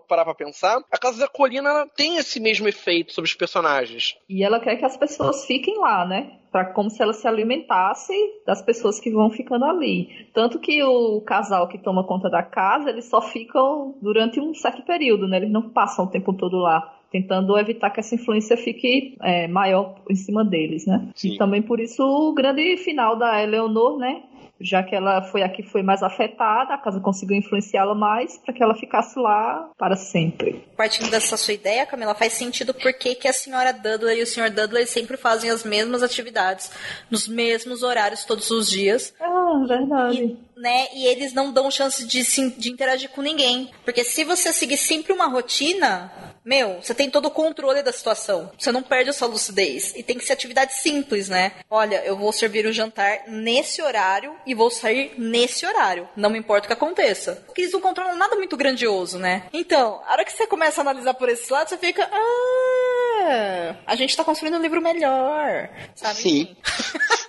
parar 0.08 0.26
pra 0.26 0.34
pensar, 0.34 0.84
a 0.92 0.98
Casa 0.98 1.20
da 1.20 1.28
Colina 1.28 1.88
tem 1.96 2.18
esse 2.18 2.40
mesmo 2.40 2.68
efeito 2.68 3.14
sobre 3.14 3.30
os 3.30 3.36
personagens. 3.36 4.16
E 4.28 4.44
ela 4.44 4.60
quer 4.60 4.78
que 4.78 4.86
as 4.86 4.98
pessoas 4.98 5.46
fiquem 5.46 5.78
lá, 5.78 6.08
né? 6.08 6.40
Pra, 6.56 6.64
como 6.64 6.90
se 6.90 7.04
ela 7.04 7.12
se 7.12 7.28
alimentasse 7.28 8.14
das 8.46 8.62
pessoas 8.62 8.98
que 8.98 9.12
vão 9.12 9.30
ficando 9.30 9.66
ali. 9.66 10.08
Tanto 10.34 10.58
que 10.58 10.82
o 10.82 11.20
casal 11.20 11.68
que 11.68 11.78
toma 11.78 12.06
conta 12.06 12.30
da 12.30 12.42
casa, 12.42 12.90
eles 12.92 13.10
só 13.10 13.22
ficam 13.22 13.94
durante 14.02 14.40
um 14.40 14.54
certo 14.54 14.82
período, 14.84 15.28
né? 15.28 15.36
Eles 15.36 15.52
não 15.52 15.64
passam 15.64 16.06
o 16.06 16.10
tempo 16.10 16.32
todo 16.32 16.56
lá 16.56 16.94
tentando 17.12 17.58
evitar 17.58 17.90
que 17.90 18.00
essa 18.00 18.16
influência 18.16 18.56
fique 18.56 19.18
é, 19.22 19.50
maior 19.50 19.96
em 20.10 20.16
cima 20.16 20.46
deles, 20.46 20.86
né? 20.86 21.10
Sim. 21.14 21.34
E 21.34 21.38
também 21.38 21.62
por 21.62 21.82
isso 21.82 22.02
o 22.02 22.34
grande 22.34 22.78
final 22.78 23.18
da 23.18 23.44
Eleonor, 23.44 23.98
né? 23.98 24.24
Já 24.66 24.84
que 24.84 24.96
ela 24.96 25.22
foi 25.22 25.44
a 25.44 25.50
que 25.50 25.64
foi 25.64 25.84
mais 25.84 26.02
afetada, 26.02 26.74
a 26.74 26.78
casa 26.78 27.00
conseguiu 27.00 27.38
influenciá-la 27.38 27.94
mais 27.94 28.38
para 28.38 28.54
que 28.54 28.64
ela 28.64 28.76
ficasse 28.76 29.18
lá 29.20 29.70
para 29.78 29.96
sempre. 29.96 30.64
Partindo 30.76 31.10
dessa 31.10 31.38
sua 31.38 31.54
ideia, 31.54 31.86
Camila, 31.86 32.16
faz 32.16 32.34
sentido 32.34 32.74
porque 32.74 33.16
que 33.16 33.28
a 33.28 33.34
senhora 33.34 33.72
Dudley 33.72 34.20
e 34.20 34.24
o 34.24 34.28
senhor 34.28 34.50
Dudley 34.50 34.86
sempre 34.86 35.18
fazem 35.18 35.50
as 35.50 35.64
mesmas 35.64 36.02
atividades 36.02 36.72
nos 37.10 37.28
mesmos 37.28 37.84
horários 37.84 38.26
todos 38.26 38.50
os 38.50 38.70
dias. 38.70 39.14
Ah, 39.20 39.66
verdade. 39.68 40.24
E, 40.24 40.60
né, 40.60 40.88
e 40.94 41.06
eles 41.06 41.34
não 41.34 41.52
dão 41.52 41.70
chance 41.70 42.06
de, 42.06 42.24
de 42.58 42.72
interagir 42.72 43.10
com 43.10 43.22
ninguém. 43.22 43.70
Porque 43.84 44.04
se 44.04 44.24
você 44.24 44.52
seguir 44.52 44.78
sempre 44.78 45.14
uma 45.14 45.28
rotina, 45.28 46.12
meu, 46.46 46.80
você 46.80 46.94
tem 46.94 47.10
todo 47.10 47.26
o 47.26 47.32
controle 47.32 47.82
da 47.82 47.92
situação. 47.92 48.52
Você 48.58 48.72
não 48.72 48.84
perde 48.84 49.10
a 49.10 49.14
sua 49.14 49.28
lucidez. 49.28 49.94
E 49.96 50.04
tem 50.04 50.16
que 50.16 50.24
ser 50.24 50.34
atividade 50.34 50.76
simples, 50.76 51.28
né? 51.28 51.54
Olha, 51.68 52.06
eu 52.06 52.16
vou 52.16 52.32
servir 52.32 52.68
o 52.68 52.72
jantar 52.72 53.24
nesse 53.28 53.82
horário 53.82 54.36
e 54.46 54.54
vou 54.54 54.70
sair 54.70 55.16
nesse 55.18 55.66
horário. 55.66 56.08
Não 56.16 56.30
me 56.30 56.38
importa 56.38 56.66
o 56.66 56.68
que 56.68 56.74
aconteça. 56.74 57.44
Porque 57.48 57.62
eles 57.62 57.74
não 57.74 57.82
controlam 57.82 58.16
nada 58.16 58.36
muito 58.36 58.56
grandioso, 58.56 59.18
né? 59.18 59.50
Então, 59.52 60.04
a 60.06 60.12
hora 60.12 60.24
que 60.24 60.32
você 60.32 60.46
começa 60.46 60.82
a 60.82 60.84
analisar 60.84 61.16
por 61.16 61.30
esse 61.30 61.52
lado, 61.52 61.68
você 61.68 61.78
fica. 61.80 62.08
Ah, 62.12 63.76
a 63.88 63.96
gente 63.96 64.16
tá 64.16 64.24
construindo 64.24 64.58
um 64.58 64.62
livro 64.62 64.82
melhor. 64.82 65.70
Sabe? 65.96 66.22
Sim. 66.22 66.56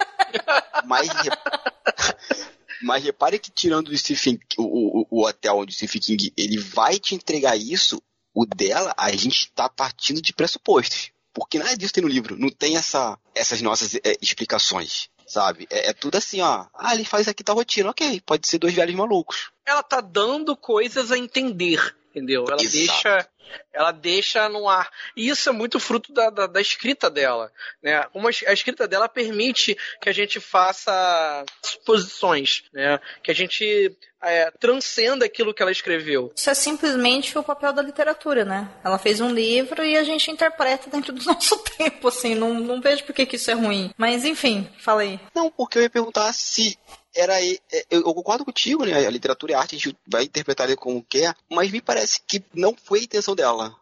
Mas. 0.84 1.08
Mas 2.82 3.02
repare 3.02 3.38
que 3.38 3.50
tirando 3.50 3.88
o 3.88 3.96
Stephen, 3.96 4.38
o, 4.58 5.00
o, 5.00 5.06
o 5.10 5.26
hotel 5.26 5.56
onde 5.56 5.72
o 5.72 5.74
Stephen 5.74 6.00
King 6.00 6.32
ele 6.36 6.58
vai 6.58 6.98
te 6.98 7.14
entregar 7.14 7.56
isso, 7.56 8.02
o 8.36 8.44
dela, 8.44 8.94
a 8.98 9.10
gente 9.12 9.44
está 9.44 9.66
partindo 9.66 10.20
de 10.20 10.34
pressupostos. 10.34 11.10
Porque 11.32 11.58
nada 11.58 11.74
disso 11.74 11.94
tem 11.94 12.02
no 12.02 12.08
livro. 12.08 12.38
Não 12.38 12.50
tem 12.50 12.76
essa, 12.76 13.18
essas 13.34 13.62
nossas 13.62 13.94
é, 13.94 14.14
explicações, 14.20 15.08
sabe? 15.26 15.66
É, 15.70 15.88
é, 15.88 15.92
tudo 15.94 16.16
assim, 16.16 16.42
ó. 16.42 16.66
Ah, 16.74 16.94
ele 16.94 17.04
faz 17.04 17.28
aqui 17.28 17.42
tá 17.42 17.54
rotina. 17.54 17.88
Ok, 17.88 18.20
pode 18.26 18.46
ser 18.46 18.58
dois 18.58 18.74
velhos 18.74 18.94
malucos. 18.94 19.50
Ela 19.66 19.82
tá 19.82 20.02
dando 20.02 20.54
coisas 20.54 21.10
a 21.10 21.16
entender, 21.16 21.95
entendeu? 22.16 22.44
Ela 22.48 22.62
Exato. 22.62 22.78
deixa 22.78 23.28
ela 23.72 23.92
deixa 23.92 24.48
no 24.48 24.68
ar. 24.68 24.90
E 25.16 25.28
isso 25.28 25.48
é 25.48 25.52
muito 25.52 25.78
fruto 25.78 26.12
da, 26.12 26.30
da, 26.30 26.46
da 26.46 26.60
escrita 26.60 27.10
dela. 27.10 27.52
Né? 27.82 28.04
Uma, 28.12 28.30
a 28.30 28.52
escrita 28.52 28.88
dela 28.88 29.08
permite 29.08 29.76
que 30.00 30.08
a 30.08 30.12
gente 30.12 30.40
faça 30.40 31.44
suposições, 31.62 32.64
né? 32.72 32.98
que 33.22 33.30
a 33.30 33.34
gente 33.34 33.96
é, 34.22 34.50
transcenda 34.58 35.24
aquilo 35.24 35.54
que 35.54 35.62
ela 35.62 35.70
escreveu. 35.70 36.32
Isso 36.34 36.50
é 36.50 36.54
simplesmente 36.54 37.38
o 37.38 37.42
papel 37.42 37.72
da 37.72 37.82
literatura, 37.82 38.44
né? 38.44 38.68
Ela 38.84 38.98
fez 38.98 39.20
um 39.20 39.32
livro 39.32 39.84
e 39.84 39.96
a 39.96 40.02
gente 40.02 40.30
interpreta 40.30 40.90
dentro 40.90 41.12
do 41.12 41.22
nosso 41.24 41.58
tempo, 41.58 42.08
assim. 42.08 42.34
Não, 42.34 42.54
não 42.54 42.80
vejo 42.80 43.04
por 43.04 43.14
que, 43.14 43.26
que 43.26 43.36
isso 43.36 43.50
é 43.50 43.54
ruim. 43.54 43.92
Mas 43.96 44.24
enfim, 44.24 44.68
falei. 44.78 45.20
Não, 45.34 45.50
porque 45.50 45.78
eu 45.78 45.82
ia 45.82 45.90
perguntar 45.90 46.32
se 46.32 46.76
era 47.16 47.42
é, 47.44 47.58
eu, 47.90 48.02
concordo 48.02 48.44
contigo, 48.44 48.84
né? 48.84 49.06
A 49.06 49.10
literatura 49.10 49.52
e 49.52 49.54
a 49.54 49.58
arte 49.58 49.74
a 49.74 49.78
gente 49.78 49.96
vai 50.06 50.24
interpretar 50.24 50.74
como 50.76 51.02
quer, 51.02 51.34
mas 51.50 51.70
me 51.70 51.80
parece 51.80 52.20
que 52.26 52.44
não 52.54 52.76
foi 52.76 53.00
a 53.00 53.04
intenção 53.04 53.34
dela. 53.34 53.74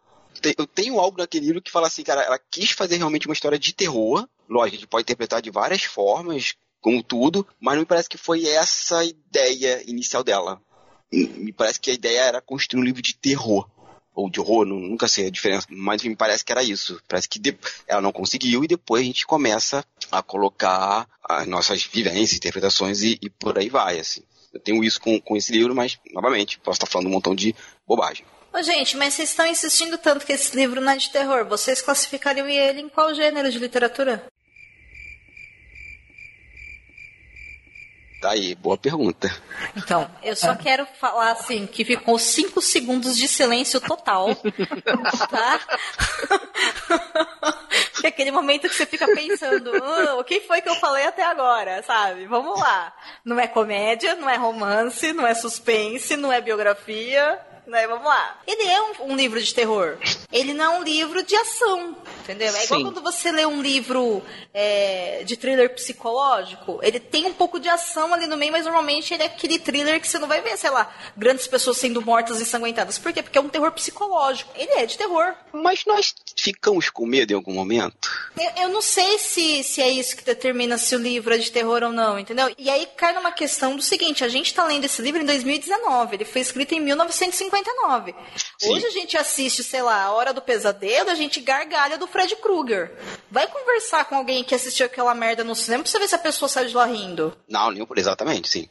Eu 0.57 0.65
tenho 0.67 0.99
algo 0.99 1.17
naquele 1.17 1.45
livro 1.47 1.61
que 1.61 1.71
fala 1.71 1.87
assim, 1.87 2.03
cara, 2.03 2.21
ela 2.21 2.39
quis 2.39 2.71
fazer 2.71 2.97
realmente 2.97 3.27
uma 3.27 3.33
história 3.33 3.57
de 3.57 3.73
terror. 3.73 4.27
Lógico, 4.49 4.75
a 4.75 4.79
gente 4.79 4.87
pode 4.87 5.03
interpretar 5.03 5.41
de 5.41 5.49
várias 5.49 5.83
formas, 5.83 6.55
como 6.81 7.01
tudo, 7.01 7.47
mas 7.59 7.75
não 7.75 7.81
me 7.81 7.85
parece 7.85 8.09
que 8.09 8.17
foi 8.17 8.45
essa 8.47 8.99
a 8.99 9.05
ideia 9.05 9.83
inicial 9.89 10.23
dela. 10.23 10.61
Me 11.11 11.53
parece 11.53 11.79
que 11.79 11.89
a 11.89 11.93
ideia 11.93 12.21
era 12.21 12.41
construir 12.41 12.81
um 12.81 12.83
livro 12.83 13.01
de 13.01 13.15
terror 13.15 13.67
ou 14.15 14.29
de 14.29 14.39
horror, 14.39 14.65
nunca 14.65 15.07
sei 15.07 15.27
a 15.27 15.31
diferença, 15.31 15.67
mas 15.69 16.01
me 16.01 16.15
parece 16.15 16.43
que 16.43 16.51
era 16.51 16.63
isso. 16.63 17.01
Parece 17.07 17.27
que 17.27 17.57
ela 17.87 18.01
não 18.01 18.11
conseguiu 18.11 18.63
e 18.63 18.67
depois 18.67 19.01
a 19.01 19.05
gente 19.05 19.27
começa 19.27 19.85
a 20.11 20.23
colocar 20.23 21.07
as 21.23 21.45
nossas 21.45 21.83
vivências, 21.83 22.37
interpretações 22.37 23.01
e, 23.01 23.19
e 23.21 23.29
por 23.29 23.57
aí 23.57 23.69
vai, 23.69 23.99
assim. 23.99 24.23
Eu 24.53 24.59
tenho 24.59 24.83
isso 24.83 25.01
com, 25.01 25.19
com 25.19 25.35
esse 25.35 25.51
livro, 25.51 25.75
mas, 25.75 25.99
novamente, 26.13 26.57
posso 26.59 26.77
estar 26.77 26.87
falando 26.87 27.07
um 27.07 27.11
montão 27.11 27.35
de 27.35 27.53
bobagem. 27.85 28.25
Ô, 28.53 28.63
gente, 28.63 28.95
mas 28.95 29.13
vocês 29.13 29.31
estão 29.31 29.45
insistindo 29.45 29.97
tanto 29.97 30.25
que 30.25 30.31
esse 30.31 30.55
livro 30.55 30.79
não 30.79 30.93
é 30.93 30.97
de 30.97 31.09
terror. 31.09 31.45
Vocês 31.45 31.81
classificariam 31.81 32.47
ele 32.47 32.79
em 32.79 32.87
qual 32.87 33.13
gênero 33.13 33.51
de 33.51 33.59
literatura? 33.59 34.25
Tá 38.25 38.31
aí, 38.31 38.55
boa 38.55 38.75
pergunta. 38.75 39.29
Então, 39.77 40.09
eu 40.23 40.35
só 40.35 40.55
quero 40.55 40.83
falar 40.99 41.33
assim, 41.33 41.67
que 41.67 41.85
ficou 41.85 42.17
cinco 42.17 42.59
segundos 42.59 43.15
de 43.15 43.27
silêncio 43.27 43.79
total, 43.79 44.33
tá? 45.29 45.59
que 47.93 48.07
é 48.07 48.09
aquele 48.09 48.31
momento 48.31 48.67
que 48.67 48.73
você 48.73 48.87
fica 48.87 49.05
pensando, 49.05 49.71
oh, 49.75 50.21
o 50.21 50.23
que 50.23 50.39
foi 50.39 50.59
que 50.59 50.67
eu 50.67 50.73
falei 50.73 51.05
até 51.05 51.23
agora, 51.23 51.83
sabe? 51.83 52.25
Vamos 52.25 52.59
lá. 52.59 52.95
Não 53.23 53.39
é 53.39 53.45
comédia, 53.45 54.15
não 54.15 54.27
é 54.27 54.37
romance, 54.37 55.13
não 55.13 55.27
é 55.27 55.35
suspense, 55.35 56.17
não 56.17 56.33
é 56.33 56.41
biografia, 56.41 57.39
né? 57.67 57.87
Vamos 57.87 58.05
lá. 58.05 58.39
Ele 58.45 58.63
é 58.63 58.81
um, 58.81 59.11
um, 59.11 59.15
livro 59.15 59.41
de 59.41 59.53
terror. 59.53 59.97
Ele 60.31 60.53
não 60.53 60.65
é 60.65 60.79
um 60.79 60.83
livro 60.83 61.23
de 61.23 61.35
ação, 61.35 61.95
entendeu? 62.23 62.55
É 62.55 62.63
igual 62.63 62.79
Sim. 62.79 62.85
quando 62.85 63.01
você 63.01 63.31
lê 63.31 63.45
um 63.45 63.61
livro 63.61 64.21
é, 64.53 65.23
de 65.25 65.35
thriller 65.35 65.73
psicológico. 65.73 66.79
Ele 66.81 66.99
tem 66.99 67.25
um 67.25 67.33
pouco 67.33 67.59
de 67.59 67.69
ação 67.69 68.13
ali 68.13 68.27
no 68.27 68.37
meio, 68.37 68.51
mas 68.51 68.65
normalmente 68.65 69.13
ele 69.13 69.23
é 69.23 69.27
aquele 69.27 69.59
thriller 69.59 69.99
que 69.99 70.07
você 70.07 70.19
não 70.19 70.27
vai 70.27 70.41
ver, 70.41 70.57
sei 70.57 70.69
lá, 70.69 70.93
grandes 71.15 71.47
pessoas 71.47 71.77
sendo 71.77 72.01
mortas 72.01 72.39
e 72.39 72.43
ensanguentadas. 72.43 72.97
Por 72.97 73.11
quê? 73.11 73.23
Porque 73.23 73.37
é 73.37 73.41
um 73.41 73.49
terror 73.49 73.71
psicológico. 73.71 74.51
Ele 74.55 74.71
é 74.73 74.85
de 74.85 74.97
terror. 74.97 75.33
Mas 75.53 75.85
nós 75.85 76.13
ficamos 76.37 76.89
com 76.89 77.05
medo 77.05 77.31
em 77.31 77.35
algum 77.35 77.53
momento? 77.53 78.09
Eu, 78.37 78.63
eu 78.63 78.69
não 78.69 78.81
sei 78.81 79.17
se, 79.17 79.63
se 79.63 79.81
é 79.81 79.89
isso 79.89 80.15
que 80.15 80.23
determina 80.23 80.77
se 80.77 80.95
o 80.95 80.99
livro 80.99 81.33
é 81.33 81.37
de 81.37 81.51
terror 81.51 81.83
ou 81.83 81.91
não, 81.91 82.19
entendeu? 82.19 82.53
E 82.57 82.69
aí 82.69 82.87
cai 82.97 83.13
numa 83.13 83.31
questão 83.31 83.75
do 83.75 83.81
seguinte: 83.81 84.23
a 84.23 84.27
gente 84.27 84.53
tá 84.53 84.65
lendo 84.65 84.83
esse 84.83 85.01
livro 85.01 85.21
em 85.21 85.25
2019. 85.25 86.15
Ele 86.15 86.25
foi 86.25 86.41
escrito 86.41 86.73
em 86.73 86.79
1950 86.79 87.54
59. 87.55 88.15
Sim. 88.57 88.73
Hoje 88.73 88.85
a 88.85 88.89
gente 88.89 89.17
assiste, 89.17 89.63
sei 89.63 89.81
lá, 89.81 90.03
A 90.03 90.11
Hora 90.11 90.33
do 90.33 90.41
Pesadelo, 90.41 91.09
a 91.09 91.15
gente 91.15 91.39
gargalha 91.39 91.97
do 91.97 92.07
Fred 92.07 92.35
Krueger. 92.37 92.91
Vai 93.31 93.47
conversar 93.47 94.05
com 94.05 94.15
alguém 94.15 94.43
que 94.43 94.55
assistiu 94.55 94.85
aquela 94.85 95.13
merda 95.13 95.43
no 95.43 95.55
cinema 95.55 95.83
pra 95.83 95.91
você 95.91 95.99
ver 95.99 96.07
se 96.07 96.15
a 96.15 96.19
pessoa 96.19 96.49
sai 96.49 96.65
de 96.65 96.75
lá 96.75 96.85
rindo. 96.85 97.35
Não, 97.47 97.71
nem, 97.71 97.85
exatamente, 97.95 98.49
sim. 98.49 98.69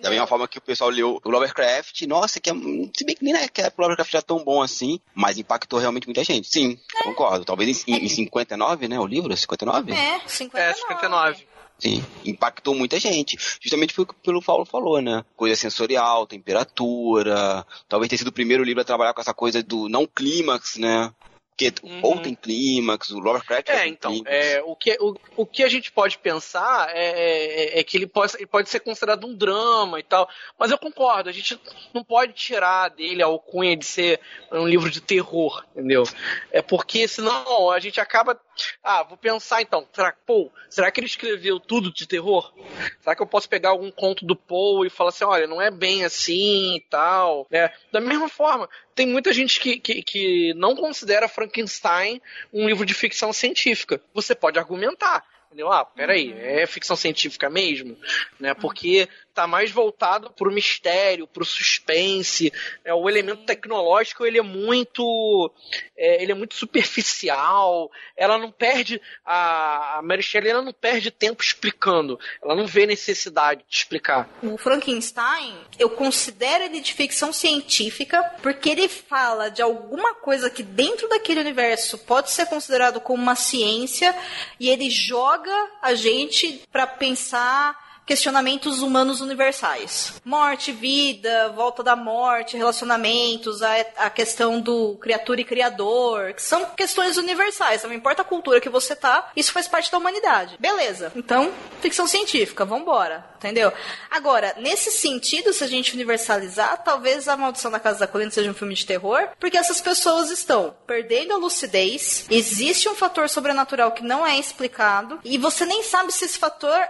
Da 0.00 0.08
mesma 0.08 0.26
forma 0.26 0.48
que 0.48 0.56
o 0.56 0.62
pessoal 0.62 0.88
leu 0.88 1.20
o 1.22 1.30
Lovecraft, 1.30 2.02
nossa, 2.06 2.40
que 2.40 2.48
é, 2.48 2.54
se 2.54 3.04
bem 3.04 3.14
que 3.14 3.22
nem 3.22 3.34
é 3.34 3.48
que 3.48 3.60
o 3.60 3.82
Lovecraft 3.82 4.12
já 4.12 4.18
é 4.20 4.22
tão 4.22 4.42
bom 4.42 4.62
assim, 4.62 4.98
mas 5.14 5.36
impactou 5.36 5.78
realmente 5.78 6.06
muita 6.06 6.24
gente. 6.24 6.48
Sim, 6.48 6.78
é. 6.96 7.04
concordo. 7.04 7.44
Talvez 7.44 7.84
em, 7.86 7.96
em 7.96 8.08
59, 8.08 8.88
né, 8.88 8.98
o 8.98 9.06
livro, 9.06 9.36
59? 9.36 9.92
É, 9.92 10.20
59. 10.26 10.70
É, 10.70 10.74
59. 10.74 11.47
Sim, 11.78 12.02
impactou 12.24 12.74
muita 12.74 12.98
gente. 12.98 13.36
Justamente 13.60 13.94
pelo 13.94 14.06
que 14.06 14.30
o 14.30 14.42
Paulo 14.42 14.64
falou, 14.64 15.00
né? 15.00 15.24
Coisa 15.36 15.54
sensorial, 15.54 16.26
temperatura. 16.26 17.64
Talvez 17.88 18.08
tenha 18.08 18.18
sido 18.18 18.28
o 18.28 18.32
primeiro 18.32 18.64
livro 18.64 18.80
a 18.82 18.84
trabalhar 18.84 19.14
com 19.14 19.20
essa 19.20 19.34
coisa 19.34 19.62
do 19.62 19.88
não 19.88 20.06
clímax, 20.06 20.76
né? 20.76 21.12
Porque 21.50 21.74
Uhum. 21.82 22.00
ou 22.02 22.20
tem 22.20 22.36
clímax, 22.36 23.10
o 23.10 23.18
Lovecraft 23.18 23.68
É, 23.68 23.78
tem 23.80 23.92
então, 23.92 24.12
clímax. 24.12 24.36
é, 24.36 24.62
o, 24.62 24.76
que, 24.76 24.96
o, 25.00 25.16
o 25.36 25.44
que 25.44 25.64
a 25.64 25.68
gente 25.68 25.90
pode 25.90 26.16
pensar 26.18 26.88
é, 26.94 27.74
é- 27.74 27.80
é 27.80 27.82
que 27.82 27.96
ele 27.96 28.06
pode, 28.06 28.36
ele 28.36 28.46
pode 28.46 28.68
ser 28.70 28.78
considerado 28.78 29.26
um 29.26 29.34
drama 29.34 29.98
e 29.98 30.04
tal, 30.04 30.28
mas 30.56 30.70
eu 30.70 30.78
concordo, 30.78 31.28
a 31.28 31.32
gente 31.32 31.60
não 31.92 32.04
pode 32.04 32.32
tirar 32.34 32.90
dele 32.90 33.24
a 33.24 33.26
alcunha 33.26 33.76
de 33.76 33.84
ser 33.84 34.20
um 34.52 34.68
livro 34.68 34.88
de 34.88 35.00
terror, 35.00 35.64
entendeu? 35.72 36.04
É 36.52 36.62
porque 36.62 37.08
senão 37.08 37.70
a 37.72 37.80
gente 37.80 38.00
acaba. 38.00 38.40
Ah, 38.82 39.02
vou 39.02 39.16
pensar 39.16 39.62
então, 39.62 39.86
será, 39.92 40.12
pô, 40.26 40.50
será 40.68 40.90
que 40.90 41.00
ele 41.00 41.06
escreveu 41.06 41.58
tudo 41.60 41.92
de 41.92 42.06
terror? 42.06 42.52
Será 43.00 43.14
que 43.14 43.22
eu 43.22 43.26
posso 43.26 43.48
pegar 43.48 43.70
algum 43.70 43.90
conto 43.90 44.24
do 44.24 44.36
Poe 44.36 44.86
e 44.86 44.90
falar 44.90 45.10
assim, 45.10 45.24
olha, 45.24 45.46
não 45.46 45.60
é 45.60 45.70
bem 45.70 46.04
assim 46.04 46.76
e 46.76 46.80
tal, 46.88 47.46
né? 47.50 47.72
Da 47.92 48.00
mesma 48.00 48.28
forma, 48.28 48.68
tem 48.94 49.06
muita 49.06 49.32
gente 49.32 49.60
que, 49.60 49.78
que, 49.78 50.02
que 50.02 50.54
não 50.54 50.74
considera 50.74 51.28
Frankenstein 51.28 52.20
um 52.52 52.66
livro 52.66 52.84
de 52.84 52.94
ficção 52.94 53.32
científica. 53.32 54.00
Você 54.12 54.34
pode 54.34 54.58
argumentar. 54.58 55.24
Entendeu? 55.48 55.72
Ah, 55.72 55.82
peraí, 55.82 56.32
é 56.32 56.66
ficção 56.66 56.94
científica 56.94 57.48
mesmo? 57.48 57.96
Né? 58.38 58.52
Porque 58.52 59.08
tá 59.38 59.46
mais 59.46 59.70
voltado 59.70 60.30
pro 60.32 60.50
mistério, 60.50 61.24
pro 61.28 61.44
suspense. 61.44 62.52
É, 62.84 62.92
o 62.92 63.08
elemento 63.08 63.44
tecnológico 63.44 64.26
ele 64.26 64.36
é 64.36 64.42
muito. 64.42 65.52
é, 65.96 66.20
ele 66.20 66.32
é 66.32 66.34
muito 66.34 66.56
superficial. 66.56 67.88
Ela 68.16 68.36
não 68.36 68.50
perde. 68.50 69.00
A, 69.24 69.98
a 69.98 70.02
Mary 70.02 70.24
Shelley 70.24 70.50
ela 70.50 70.62
não 70.62 70.72
perde 70.72 71.12
tempo 71.12 71.40
explicando. 71.40 72.18
Ela 72.42 72.56
não 72.56 72.66
vê 72.66 72.84
necessidade 72.84 73.64
de 73.68 73.76
explicar. 73.76 74.28
O 74.42 74.58
Frankenstein, 74.58 75.56
eu 75.78 75.90
considero 75.90 76.64
ele 76.64 76.80
de 76.80 76.92
ficção 76.92 77.32
científica 77.32 78.20
porque 78.42 78.70
ele 78.70 78.88
fala 78.88 79.50
de 79.50 79.62
alguma 79.62 80.16
coisa 80.16 80.50
que 80.50 80.64
dentro 80.64 81.08
daquele 81.08 81.40
universo 81.40 81.96
pode 81.98 82.32
ser 82.32 82.46
considerado 82.46 83.00
como 83.00 83.22
uma 83.22 83.36
ciência 83.36 84.12
e 84.58 84.68
ele 84.68 84.90
joga 84.90 85.54
a 85.80 85.94
gente 85.94 86.60
pra 86.72 86.88
pensar 86.88 87.87
questionamentos 88.08 88.80
humanos 88.80 89.20
universais. 89.20 90.14
Morte, 90.24 90.72
vida, 90.72 91.50
volta 91.50 91.82
da 91.82 91.94
morte, 91.94 92.56
relacionamentos, 92.56 93.62
a, 93.62 93.74
a 93.98 94.08
questão 94.08 94.62
do 94.62 94.96
criatura 94.96 95.42
e 95.42 95.44
criador, 95.44 96.32
que 96.32 96.42
são 96.42 96.64
questões 96.74 97.18
universais, 97.18 97.82
não 97.82 97.92
importa 97.92 98.22
a 98.22 98.24
cultura 98.24 98.62
que 98.62 98.70
você 98.70 98.96
tá, 98.96 99.30
isso 99.36 99.52
faz 99.52 99.68
parte 99.68 99.92
da 99.92 99.98
humanidade. 99.98 100.56
Beleza. 100.58 101.12
Então, 101.14 101.52
ficção 101.82 102.06
científica, 102.06 102.64
vambora, 102.64 103.26
entendeu? 103.36 103.70
Agora, 104.10 104.54
nesse 104.56 104.90
sentido, 104.90 105.52
se 105.52 105.62
a 105.62 105.66
gente 105.66 105.92
universalizar, 105.92 106.82
talvez 106.82 107.28
a 107.28 107.36
Maldição 107.36 107.70
da 107.70 107.78
Casa 107.78 108.00
da 108.00 108.06
Colina 108.06 108.30
seja 108.30 108.50
um 108.50 108.54
filme 108.54 108.72
de 108.72 108.86
terror, 108.86 109.28
porque 109.38 109.58
essas 109.58 109.82
pessoas 109.82 110.30
estão 110.30 110.74
perdendo 110.86 111.34
a 111.34 111.36
lucidez, 111.36 112.24
existe 112.30 112.88
um 112.88 112.94
fator 112.94 113.28
sobrenatural 113.28 113.92
que 113.92 114.02
não 114.02 114.26
é 114.26 114.38
explicado, 114.38 115.20
e 115.22 115.36
você 115.36 115.66
nem 115.66 115.82
sabe 115.82 116.10
se 116.10 116.24
esse 116.24 116.38
fator 116.38 116.80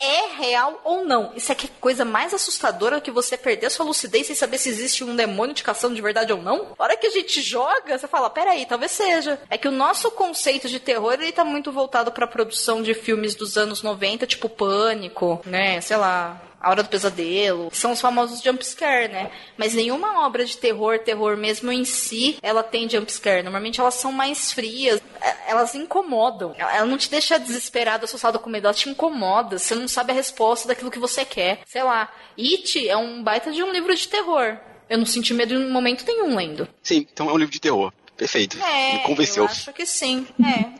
é 0.00 0.36
real 0.36 0.80
ou 0.84 1.04
não. 1.04 1.32
Isso 1.34 1.50
é 1.52 1.54
que 1.54 1.68
coisa 1.68 2.04
mais 2.04 2.34
assustadora 2.34 3.00
que 3.00 3.10
você 3.10 3.36
perder 3.36 3.70
sua 3.70 3.86
lucidez 3.86 4.26
sem 4.26 4.36
saber 4.36 4.58
se 4.58 4.68
existe 4.68 5.04
um 5.04 5.16
demônio 5.16 5.54
te 5.54 5.62
caçando 5.64 5.94
de 5.94 6.02
verdade 6.02 6.32
ou 6.32 6.42
não. 6.42 6.74
A 6.78 6.82
hora 6.82 6.96
que 6.96 7.06
a 7.06 7.10
gente 7.10 7.40
joga, 7.40 7.98
você 7.98 8.06
fala, 8.08 8.30
peraí, 8.30 8.66
talvez 8.66 8.92
seja. 8.92 9.40
É 9.48 9.56
que 9.56 9.68
o 9.68 9.72
nosso 9.72 10.10
conceito 10.10 10.68
de 10.68 10.80
terror, 10.80 11.14
ele 11.14 11.32
tá 11.32 11.44
muito 11.44 11.72
voltado 11.72 12.12
pra 12.12 12.26
produção 12.26 12.82
de 12.82 12.94
filmes 12.94 13.34
dos 13.34 13.56
anos 13.56 13.82
90, 13.82 14.26
tipo 14.26 14.48
Pânico, 14.48 15.40
né, 15.44 15.80
sei 15.80 15.96
lá... 15.96 16.40
A 16.64 16.70
Hora 16.70 16.82
do 16.82 16.88
Pesadelo, 16.88 17.68
são 17.72 17.92
os 17.92 18.00
famosos 18.00 18.40
jumpscare, 18.40 19.12
né? 19.12 19.30
Mas 19.54 19.74
nenhuma 19.74 20.24
obra 20.26 20.46
de 20.46 20.56
terror, 20.56 20.98
terror 20.98 21.36
mesmo 21.36 21.70
em 21.70 21.84
si, 21.84 22.38
ela 22.40 22.62
tem 22.62 22.88
jumpscare. 22.88 23.42
Normalmente 23.42 23.82
elas 23.82 23.96
são 23.96 24.10
mais 24.10 24.50
frias, 24.50 24.98
é, 25.20 25.50
elas 25.50 25.74
incomodam. 25.74 26.54
Ela 26.56 26.86
não 26.86 26.96
te 26.96 27.10
deixa 27.10 27.38
desesperado, 27.38 28.06
assustado 28.06 28.38
com 28.38 28.48
medo, 28.48 28.66
ela 28.66 28.72
te 28.72 28.88
incomoda. 28.88 29.58
Você 29.58 29.74
não 29.74 29.86
sabe 29.86 30.12
a 30.12 30.14
resposta 30.14 30.66
daquilo 30.66 30.90
que 30.90 30.98
você 30.98 31.22
quer. 31.22 31.60
Sei 31.66 31.82
lá. 31.82 32.10
It 32.38 32.88
é 32.88 32.96
um 32.96 33.22
baita 33.22 33.52
de 33.52 33.62
um 33.62 33.70
livro 33.70 33.94
de 33.94 34.08
terror. 34.08 34.56
Eu 34.88 34.96
não 34.96 35.06
senti 35.06 35.34
medo 35.34 35.52
em 35.52 35.70
momento 35.70 36.06
nenhum 36.06 36.34
lendo. 36.34 36.66
Sim, 36.82 37.06
então 37.12 37.28
é 37.28 37.32
um 37.34 37.36
livro 37.36 37.52
de 37.52 37.60
terror. 37.60 37.92
Perfeito. 38.16 38.56
É, 38.62 38.92
Me 38.94 38.98
convenceu. 39.00 39.44
eu 39.44 39.48
acho 39.50 39.72
que 39.72 39.84
sim. 39.84 40.26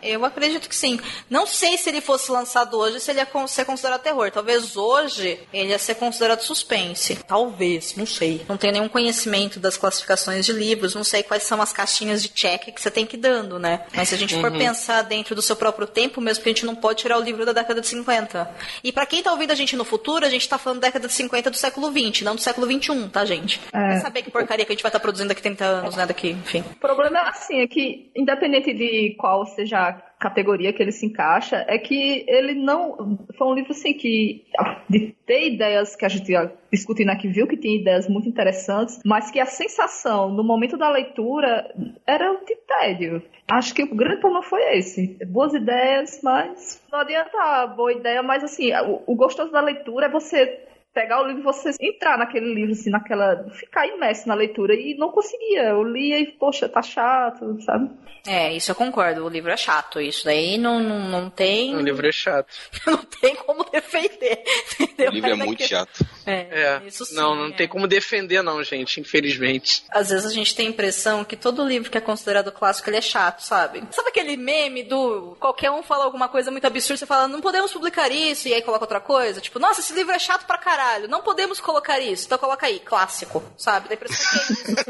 É, 0.03 0.15
eu 0.15 0.25
acredito 0.25 0.69
que 0.69 0.77
sim. 0.77 1.01
Não 1.29 1.47
sei 1.47 1.77
se 1.77 1.89
ele 1.89 2.01
fosse 2.01 2.31
lançado 2.31 2.77
hoje, 2.79 3.01
se 3.01 3.11
ele 3.11 3.21
ia 3.21 3.47
ser 3.49 3.65
considerado 3.65 4.01
terror. 4.03 4.31
Talvez 4.31 4.77
hoje 4.77 5.41
ele 5.53 5.71
ia 5.71 5.79
ser 5.79 5.97
considerado 5.97 6.41
suspense. 6.43 7.17
Talvez, 7.27 7.97
não 7.97 8.07
sei. 8.07 8.45
Não 8.49 8.57
tenho 8.57 8.73
nenhum 8.73 8.89
conhecimento 8.89 9.59
das 9.59 9.77
classificações 9.77 10.47
de 10.47 10.53
livros, 10.53 10.95
não 10.95 11.03
sei 11.05 11.23
quais 11.23 11.43
são 11.43 11.61
as 11.61 11.73
caixinhas 11.73 12.23
de 12.23 12.29
check 12.29 12.73
que 12.73 12.81
você 12.81 12.91
tem 12.91 13.05
que 13.05 13.17
ir 13.17 13.21
dando, 13.21 13.59
né? 13.59 13.85
Mas 13.95 14.09
se 14.11 14.15
a 14.15 14.19
gente 14.19 14.35
for 14.41 14.53
Uhum. 14.53 14.59
pensar 14.59 15.03
dentro 15.03 15.35
do 15.35 15.43
seu 15.43 15.57
próprio 15.57 15.87
tempo, 15.87 16.21
mesmo 16.21 16.43
que 16.45 16.49
a 16.49 16.53
gente 16.53 16.65
não 16.67 16.75
pode 16.77 17.01
tirar 17.01 17.19
o 17.19 17.23
livro 17.23 17.45
da 17.45 17.53
década 17.53 17.81
de 17.81 17.87
50. 17.89 18.49
E 18.85 18.93
pra 18.93 19.07
quem 19.07 19.23
tá 19.23 19.33
ouvindo 19.33 19.51
a 19.51 19.55
gente 19.55 19.75
no 19.75 19.85
futuro, 19.85 20.25
a 20.25 20.29
gente 20.31 20.49
tá 20.49 20.57
falando 20.59 20.81
década 20.81 21.09
de 21.09 21.13
50 21.15 21.51
do 21.51 21.57
século 21.57 21.91
20, 21.91 22.23
não 22.25 22.37
do 22.37 22.41
século 22.41 22.67
21, 22.67 23.09
tá, 23.09 23.25
gente? 23.25 23.61
É. 23.73 23.79
Vai 23.89 24.01
saber 24.01 24.23
que 24.23 24.31
porcaria 24.31 24.65
que 24.65 24.73
a 24.73 24.75
gente 24.75 24.83
vai 24.83 24.89
estar 24.91 25.01
produzindo 25.01 25.29
daqui 25.31 25.43
30 25.43 25.65
anos, 25.65 25.97
né? 25.97 26.07
Daqui, 26.07 26.31
enfim. 26.31 26.61
O 26.71 26.75
problema 26.77 27.19
é 27.19 27.24
assim, 27.29 27.61
é 27.61 27.67
que, 27.67 28.11
independente 28.17 28.73
de 28.73 29.15
qual 29.19 29.45
seja 29.47 29.79
a 29.79 29.93
categoria 29.93 30.73
que 30.73 30.83
ele 30.83 30.93
se 30.93 31.07
encaixa, 31.07 31.65
é 31.69 31.79
que 31.79 32.25
ele 32.29 32.55
não. 32.55 33.19
Foi 33.37 33.47
um 33.47 33.55
livro 33.55 33.73
assim 33.73 33.93
que. 33.93 34.45
De 34.89 35.15
ter 35.27 35.49
ideias 35.49 35.97
que 35.97 36.05
a 36.05 36.09
gente 36.09 36.31
ia 36.31 36.53
discutindo 36.71 37.11
aqui, 37.11 37.29
viu 37.29 37.47
que 37.47 37.57
tinha 37.57 37.81
ideias 37.81 38.09
muito 38.09 38.29
interessantes, 38.29 39.01
mas 39.05 39.31
que 39.31 39.41
a 39.41 39.47
sensação 39.47 40.31
no 40.31 40.45
momento 40.45 40.77
da 40.77 40.91
leitura 40.91 41.73
era 42.07 42.35
de 42.45 42.57
tédio. 42.57 43.23
Acho 43.51 43.75
que 43.75 43.83
o 43.83 43.95
grande 43.95 44.21
problema 44.21 44.43
foi 44.43 44.79
esse. 44.79 45.19
Boas 45.27 45.55
ideias, 45.55 46.21
mas 46.23 46.83
não 46.91 47.01
adianta 47.01 47.67
boa 47.69 47.93
ideia, 47.93 48.23
mas 48.23 48.43
assim, 48.43 48.73
o, 48.75 49.03
o 49.07 49.15
gostoso 49.15 49.53
da 49.53 49.61
leitura 49.61 50.07
é 50.07 50.11
você 50.11 50.61
pegar 50.95 51.21
o 51.21 51.27
livro 51.27 51.41
e 51.43 51.45
você 51.45 51.71
entrar 51.81 52.17
naquele 52.17 52.55
livro, 52.55 52.73
assim, 52.73 52.89
naquela. 52.89 53.45
ficar 53.59 53.87
imerso 53.87 54.29
na 54.29 54.35
leitura. 54.35 54.75
E 54.75 54.97
não 54.97 55.11
conseguia. 55.11 55.65
Eu 55.65 55.83
lia 55.83 56.21
e, 56.21 56.27
poxa, 56.27 56.69
tá 56.69 56.81
chato, 56.83 57.61
sabe? 57.63 57.91
É, 58.27 58.53
isso 58.55 58.71
eu 58.71 58.75
concordo. 58.75 59.25
O 59.25 59.29
livro 59.29 59.51
é 59.51 59.57
chato. 59.57 60.01
Isso 60.01 60.25
daí 60.25 60.57
não, 60.57 60.81
não, 60.81 61.01
não 61.09 61.29
tem. 61.29 61.75
O 61.77 61.81
livro 61.81 62.07
é 62.07 62.13
chato. 62.13 62.47
não 62.87 62.99
tem 63.05 63.35
como 63.37 63.65
defender. 63.65 64.43
Entendeu? 64.81 65.11
O 65.11 65.15
livro 65.15 65.31
é 65.31 65.35
Mas 65.35 65.47
muito 65.47 65.59
que- 65.59 65.69
chato. 65.69 66.07
É, 66.27 66.81
É. 66.83 66.83
isso 66.87 67.05
sim. 67.05 67.15
não, 67.17 67.35
não 67.35 67.49
é. 67.49 67.53
tem 67.53 67.69
como 67.69 67.87
defender, 67.87 68.41
não, 68.43 68.63
gente, 68.63 68.99
infelizmente. 69.01 69.85
Às 69.91 70.09
vezes 70.11 70.25
a 70.25 70.33
gente 70.33 70.55
tem 70.55 70.69
a 70.69 70.71
impressão 70.71 71.23
que 71.25 71.37
todo 71.37 71.67
livro 71.67 71.91
que 71.91 71.99
é 71.99 72.01
considerado 72.01 72.51
clássico 72.53 72.89
ele 72.89 72.97
é 72.97 73.01
chato, 73.03 73.41
sabe? 73.41 73.83
Sabe 73.91 74.09
aquele 74.09 74.37
meme 74.37 74.85
do 74.85 75.37
qualquer 75.39 75.71
um 75.71 75.83
fala 75.83 76.05
alguma 76.05 76.29
coisa 76.29 76.51
muito 76.51 76.67
absurda, 76.67 76.97
você 76.99 77.07
fala, 77.07 77.29
não 77.29 77.41
podemos 77.43 77.73
publicar 77.73 78.11
isso, 78.11 78.49
e 78.49 78.55
aí 78.55 78.63
coloca 78.63 78.85
outra 78.85 79.01
coisa? 79.01 79.41
Tipo, 79.41 79.59
nossa, 79.59 79.81
esse 79.81 79.93
livro 79.93 80.13
é 80.13 80.19
chato 80.19 80.47
pra 80.47 80.57
caralho, 80.57 80.84
não 81.09 81.23
podemos 81.23 81.61
colocar 81.61 82.01
isso. 82.01 82.27
Então 82.27 82.39
coloca 82.39 82.67
aí, 82.67 82.81
clássico, 82.81 83.43
sabe? 83.57 83.89
Dá 83.89 83.95
impressão 83.95 84.27
que 84.27 84.39
é 84.39 84.43
isso. 84.53 84.85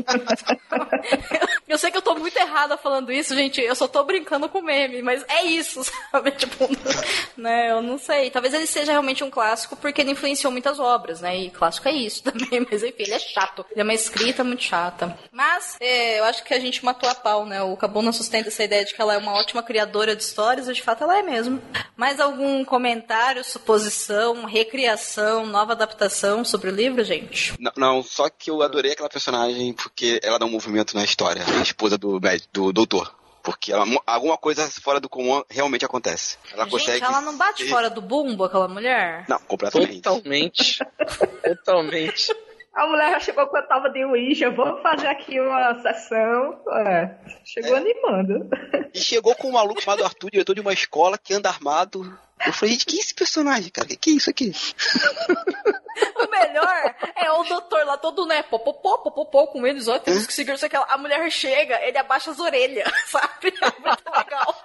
eu 1.68 1.78
sei 1.78 1.90
que 1.90 1.96
eu 1.96 2.02
tô 2.02 2.14
muito 2.14 2.36
errada 2.36 2.76
falando 2.76 3.12
isso, 3.12 3.34
gente. 3.34 3.60
Eu 3.60 3.74
só 3.74 3.88
tô 3.88 4.02
brincando 4.04 4.48
com 4.48 4.62
meme, 4.62 5.02
mas 5.02 5.24
é 5.28 5.44
isso, 5.44 5.82
sabe? 6.10 6.30
Tipo, 6.32 6.68
né? 7.36 7.70
Eu 7.70 7.82
não 7.82 7.98
sei. 7.98 8.30
Talvez 8.30 8.54
ele 8.54 8.66
seja 8.66 8.92
realmente 8.92 9.24
um 9.24 9.30
clássico 9.30 9.76
porque 9.76 10.00
ele 10.00 10.12
influenciou 10.12 10.52
muitas 10.52 10.78
obras, 10.78 11.20
né? 11.20 11.36
E 11.36 11.50
clássico 11.50 11.88
é 11.88 11.92
isso 11.92 12.22
também, 12.24 12.66
mas 12.70 12.82
enfim, 12.82 13.02
ele 13.02 13.14
é 13.14 13.18
chato. 13.18 13.64
Ele 13.70 13.80
é 13.80 13.84
uma 13.84 13.94
escrita 13.94 14.44
muito 14.44 14.62
chata. 14.62 15.16
Mas 15.32 15.76
é, 15.80 16.18
eu 16.20 16.24
acho 16.24 16.44
que 16.44 16.54
a 16.54 16.60
gente 16.60 16.84
matou 16.84 17.08
a 17.08 17.14
pau, 17.14 17.46
né? 17.46 17.62
O 17.62 17.76
Cabuna 17.76 18.12
sustenta 18.12 18.48
essa 18.48 18.64
ideia 18.64 18.84
de 18.84 18.94
que 18.94 19.00
ela 19.00 19.14
é 19.14 19.18
uma 19.18 19.32
ótima 19.32 19.62
criadora 19.62 20.14
de 20.14 20.22
histórias, 20.22 20.68
e 20.68 20.72
de 20.72 20.82
fato 20.82 21.04
ela 21.04 21.18
é 21.18 21.22
mesmo. 21.22 21.60
Mais 21.96 22.20
algum 22.20 22.64
comentário, 22.64 23.44
suposição, 23.44 24.44
recriação, 24.44 25.46
nova 25.46 25.74
adaptação 25.84 26.44
sobre 26.44 26.70
o 26.70 26.74
livro, 26.74 27.04
gente? 27.04 27.54
Não, 27.60 27.72
não, 27.76 28.02
só 28.02 28.28
que 28.28 28.50
eu 28.50 28.62
adorei 28.62 28.92
aquela 28.92 29.08
personagem 29.08 29.72
porque 29.72 30.18
ela 30.22 30.38
dá 30.38 30.46
um 30.46 30.50
movimento 30.50 30.96
na 30.96 31.04
história. 31.04 31.42
A 31.58 31.62
esposa 31.62 31.96
do, 31.96 32.18
do 32.52 32.72
doutor. 32.72 33.14
Porque 33.42 33.70
ela- 33.72 33.84
alguma 34.06 34.38
coisa 34.38 34.66
fora 34.80 34.98
do 34.98 35.08
comum 35.08 35.42
realmente 35.50 35.84
acontece. 35.84 36.38
Ela 36.50 36.64
gente, 36.64 36.72
consegue. 36.72 37.04
ela 37.04 37.20
não 37.20 37.36
bate 37.36 37.64
ser- 37.64 37.68
fora 37.68 37.90
do 37.90 38.00
bumbo, 38.00 38.44
aquela 38.44 38.66
mulher? 38.66 39.26
Não, 39.28 39.38
completamente. 39.40 40.00
Totalmente. 40.00 40.78
Totalmente. 41.44 42.34
A 42.74 42.86
mulher 42.88 43.12
já 43.12 43.20
chegou 43.20 43.46
quando 43.46 43.68
tava 43.68 43.88
de 43.90 44.04
Ouija, 44.04 44.50
vamos 44.50 44.82
fazer 44.82 45.06
aqui 45.06 45.38
uma 45.38 45.80
sessão. 45.80 46.58
É, 46.86 47.14
chegou 47.44 47.76
É. 47.76 47.80
animando. 47.80 48.48
E 48.92 48.98
chegou 48.98 49.34
com 49.36 49.48
um 49.48 49.52
maluco 49.52 49.80
chamado 49.80 50.04
Arthur, 50.04 50.30
diretor 50.30 50.54
de 50.54 50.60
uma 50.60 50.72
escola 50.72 51.16
que 51.16 51.34
anda 51.34 51.48
armado. 51.48 52.18
Eu 52.46 52.52
falei, 52.52 52.74
gente, 52.74 52.86
que 52.86 52.96
é 52.96 53.00
esse 53.00 53.14
personagem, 53.14 53.70
cara? 53.70 53.88
Que, 53.88 53.96
que 53.96 54.10
é 54.10 54.14
isso 54.14 54.30
aqui? 54.30 54.52
O 56.16 56.28
melhor 56.28 56.94
é 57.14 57.30
o 57.30 57.44
doutor 57.44 57.86
lá 57.86 57.96
todo, 57.96 58.26
né, 58.26 58.42
popopó, 58.42 58.98
popopó 58.98 59.46
com 59.46 59.64
eles, 59.64 59.86
ó, 59.86 59.98
temos 59.98 60.26
que 60.26 60.32
seguir 60.32 60.54
isso 60.54 60.66
aqui. 60.66 60.76
A 60.76 60.98
mulher 60.98 61.30
chega, 61.30 61.80
ele 61.82 61.96
abaixa 61.96 62.32
as 62.32 62.40
orelhas, 62.40 62.90
sabe? 63.06 63.54
É 63.60 63.80
muito 63.80 64.10
legal. 64.10 64.64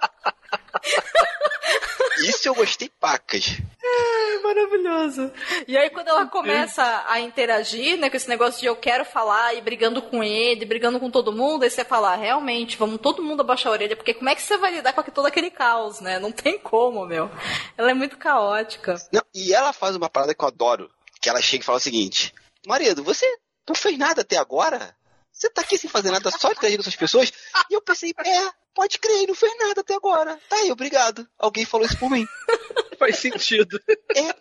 Isso 2.20 2.48
eu 2.48 2.56
gostei 2.56 2.90
pacas. 3.00 3.58
É 3.82 4.40
maravilhoso. 4.40 5.32
E 5.68 5.78
aí, 5.78 5.90
quando 5.90 6.10
ela 6.10 6.26
começa 6.26 7.04
a 7.08 7.20
interagir, 7.20 7.98
né, 7.98 8.10
com 8.10 8.18
esse 8.18 8.28
negócio 8.28 8.60
de 8.60 8.66
eu 8.66 8.76
quero 8.76 9.06
falar 9.06 9.54
e 9.56 9.62
brigando 9.62 10.02
com 10.02 10.24
ele, 10.24 10.66
brigando 10.66 11.00
com 11.00 11.10
todo 11.10 11.32
mundo, 11.32 11.64
aí 11.64 11.70
você 11.70 11.86
fala, 11.86 12.16
realmente, 12.16 12.78
vamos 12.78 13.00
todo 13.00 13.24
mundo 13.24 13.42
abaixar 13.42 13.72
a 13.72 13.74
orelha, 13.74 13.96
porque 13.96 14.14
como 14.14 14.30
é 14.30 14.36
que 14.36 14.42
você 14.42 14.58
vai 14.58 14.72
lidar 14.74 14.94
com 14.94 15.02
todo 15.04 15.26
aquele 15.26 15.50
caos, 15.50 16.02
né? 16.02 16.20
Não 16.20 16.32
tem 16.32 16.60
como, 16.60 17.06
meu. 17.06 17.30
Ela 17.78 17.92
é 17.92 17.94
muito 17.94 18.18
caótica. 18.18 18.96
Não, 19.12 19.24
e 19.34 19.54
ela 19.54 19.74
faz 19.74 19.96
uma 19.96 20.10
parada 20.10 20.36
que 20.36 20.44
eu 20.44 20.48
adoro, 20.48 20.92
que 21.22 21.30
ela 21.30 21.42
chega 21.42 21.64
e 21.64 21.66
fala 21.66 21.78
o 21.78 21.82
seguinte: 21.82 22.34
Marido, 22.68 23.04
você 23.04 23.26
não 23.68 23.76
fez 23.76 23.98
nada 23.98 24.22
até 24.22 24.38
agora? 24.38 24.96
Você 25.40 25.50
tá 25.50 25.62
aqui 25.62 25.78
sem 25.78 25.90
fazer 25.90 26.12
nada, 26.12 26.30
só 26.32 26.52
interagindo 26.52 26.84
com 26.84 26.90
essas 26.90 27.00
pessoas? 27.00 27.32
E 27.70 27.74
eu 27.74 27.82
pensei, 27.82 28.14
é, 28.18 28.50
pode 28.76 29.00
crer, 29.00 29.26
não 29.26 29.34
fez 29.34 29.58
nada 29.58 29.80
até 29.80 29.96
agora. 29.96 30.38
Tá 30.50 30.58
aí, 30.58 30.70
obrigado. 30.70 31.26
Alguém 31.38 31.64
falou 31.64 31.88
isso 31.88 31.98
por 31.98 32.10
mim. 32.10 32.28
Faz 33.00 33.20
sentido. 33.20 33.82
É. 33.88 34.36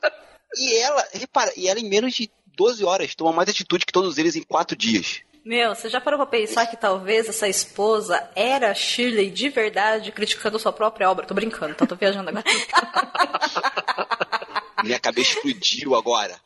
E 0.57 0.77
ela, 0.79 1.07
repara, 1.12 1.53
e 1.57 1.69
ela 1.69 1.79
em 1.79 1.89
menos 1.89 2.15
de 2.15 2.29
12 2.57 2.85
horas 2.85 3.15
toma 3.15 3.33
mais 3.33 3.49
atitude 3.49 3.87
que 3.87 3.93
todos 3.93 4.19
eles 4.19 4.35
em 4.35 4.43
4 4.43 4.77
dias. 4.77 5.20
Meu, 5.45 5.73
você 5.73 5.89
já 5.89 6.01
parou 6.01 6.19
pra 6.19 6.27
pensar 6.27 6.66
que 6.66 6.77
talvez 6.77 7.29
essa 7.29 7.49
esposa 7.49 8.29
era 8.35 8.75
Shirley 8.75 9.31
de 9.31 9.49
verdade 9.51 10.11
criticando 10.11 10.59
sua 10.59 10.73
própria 10.73 11.09
obra? 11.09 11.25
Tô 11.25 11.33
brincando, 11.33 11.77
tá? 11.77 11.87
Tô 11.87 11.95
viajando 11.95 12.29
agora. 12.29 12.45
Minha 14.85 14.99
cabeça 14.99 15.33
explodiu 15.35 15.95
agora. 15.95 16.37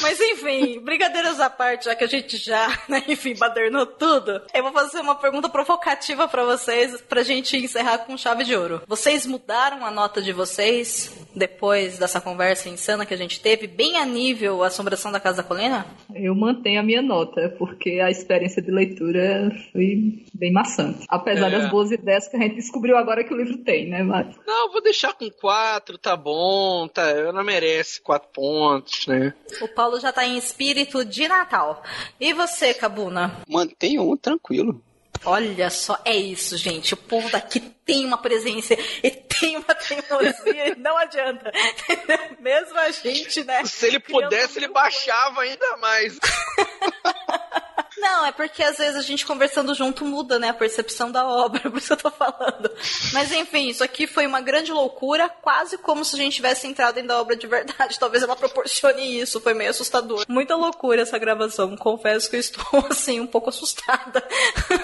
Mas 0.00 0.20
enfim, 0.20 0.80
brincadeiras 0.80 1.40
à 1.40 1.48
parte, 1.50 1.84
já 1.86 1.94
que 1.94 2.04
a 2.04 2.06
gente 2.06 2.36
já, 2.36 2.68
né, 2.88 3.02
enfim, 3.08 3.34
badernou 3.36 3.86
tudo, 3.86 4.40
eu 4.54 4.62
vou 4.62 4.72
fazer 4.72 5.00
uma 5.00 5.14
pergunta 5.14 5.48
provocativa 5.48 6.26
para 6.28 6.44
vocês, 6.44 7.00
pra 7.02 7.22
gente 7.22 7.56
encerrar 7.56 7.98
com 7.98 8.16
chave 8.16 8.44
de 8.44 8.54
ouro. 8.54 8.82
Vocês 8.86 9.26
mudaram 9.26 9.84
a 9.84 9.90
nota 9.90 10.20
de 10.22 10.32
vocês 10.32 11.14
depois 11.34 11.98
dessa 11.98 12.20
conversa 12.20 12.68
insana 12.68 13.06
que 13.06 13.14
a 13.14 13.16
gente 13.16 13.40
teve, 13.40 13.66
bem 13.66 13.96
a 13.96 14.04
nível 14.04 14.62
Assombração 14.62 15.12
da 15.12 15.20
Casa 15.20 15.38
da 15.38 15.42
Colina? 15.48 15.86
Eu 16.14 16.34
mantenho 16.34 16.80
a 16.80 16.82
minha 16.82 17.02
nota, 17.02 17.54
porque 17.58 18.00
a 18.00 18.10
experiência 18.10 18.60
de 18.62 18.70
leitura 18.70 19.50
foi 19.72 20.24
bem 20.34 20.52
maçante. 20.52 21.04
Apesar 21.08 21.48
É. 21.48 21.58
das 21.58 21.70
boas 21.70 21.90
ideias 21.90 22.28
que 22.28 22.36
a 22.36 22.40
gente 22.40 22.56
descobriu 22.56 22.96
agora 22.96 23.22
que 23.24 23.32
o 23.32 23.36
livro 23.36 23.58
tem, 23.58 23.88
né, 23.88 24.02
Mário? 24.02 24.34
Não, 24.46 24.72
vou 24.72 24.82
deixar 24.82 25.12
com 25.14 25.30
quatro, 25.30 25.96
tá 25.98 26.16
bom, 26.16 26.88
tá, 26.88 27.02
ela 27.10 27.42
merece 27.80 28.00
quatro 28.00 28.28
pontos, 28.32 29.06
né? 29.06 29.32
O 29.60 29.68
Paulo 29.68 29.98
já 29.98 30.12
tá 30.12 30.24
em 30.24 30.36
espírito 30.36 31.04
de 31.04 31.26
Natal. 31.26 31.82
E 32.20 32.32
você, 32.32 32.74
Cabuna? 32.74 33.40
Mantenha 33.48 34.02
um 34.02 34.16
tranquilo. 34.16 34.82
Olha 35.24 35.68
só, 35.68 35.98
é 36.04 36.16
isso, 36.16 36.56
gente. 36.56 36.94
O 36.94 36.96
povo 36.96 37.28
daqui 37.30 37.60
tem 37.60 38.06
uma 38.06 38.16
presença 38.16 38.74
e 39.02 39.10
tem 39.10 39.56
uma 39.56 39.74
teimosia 39.74 40.68
e 40.68 40.74
não 40.76 40.96
adianta. 40.96 41.52
Entendeu? 41.88 42.18
Mesmo 42.40 42.78
a 42.78 42.90
gente, 42.90 43.44
né? 43.44 43.64
Se 43.64 43.86
ele 43.86 44.00
pudesse, 44.00 44.58
ele 44.58 44.68
baixava 44.68 45.42
ainda 45.42 45.76
mais. 45.78 46.18
Não, 48.00 48.24
é 48.24 48.32
porque 48.32 48.62
às 48.62 48.78
vezes 48.78 48.96
a 48.96 49.02
gente 49.02 49.26
conversando 49.26 49.74
junto 49.74 50.06
muda, 50.06 50.38
né, 50.38 50.48
a 50.48 50.54
percepção 50.54 51.12
da 51.12 51.26
obra, 51.26 51.60
por 51.70 51.76
isso 51.76 51.92
eu 51.92 51.96
tô 51.98 52.10
falando. 52.10 52.70
Mas 53.12 53.30
enfim, 53.30 53.68
isso 53.68 53.84
aqui 53.84 54.06
foi 54.06 54.26
uma 54.26 54.40
grande 54.40 54.72
loucura, 54.72 55.28
quase 55.28 55.76
como 55.78 56.04
se 56.04 56.16
a 56.16 56.18
gente 56.18 56.36
tivesse 56.36 56.66
entrado 56.66 56.94
dentro 56.94 57.08
da 57.08 57.20
obra 57.20 57.36
de 57.36 57.46
verdade. 57.46 57.98
Talvez 58.00 58.22
ela 58.22 58.34
proporcione 58.34 59.20
isso, 59.20 59.40
foi 59.40 59.52
meio 59.52 59.70
assustador. 59.70 60.24
Muita 60.28 60.56
loucura 60.56 61.02
essa 61.02 61.18
gravação, 61.18 61.76
confesso 61.76 62.30
que 62.30 62.36
eu 62.36 62.40
estou, 62.40 62.86
assim, 62.88 63.20
um 63.20 63.26
pouco 63.26 63.50
assustada. 63.50 64.26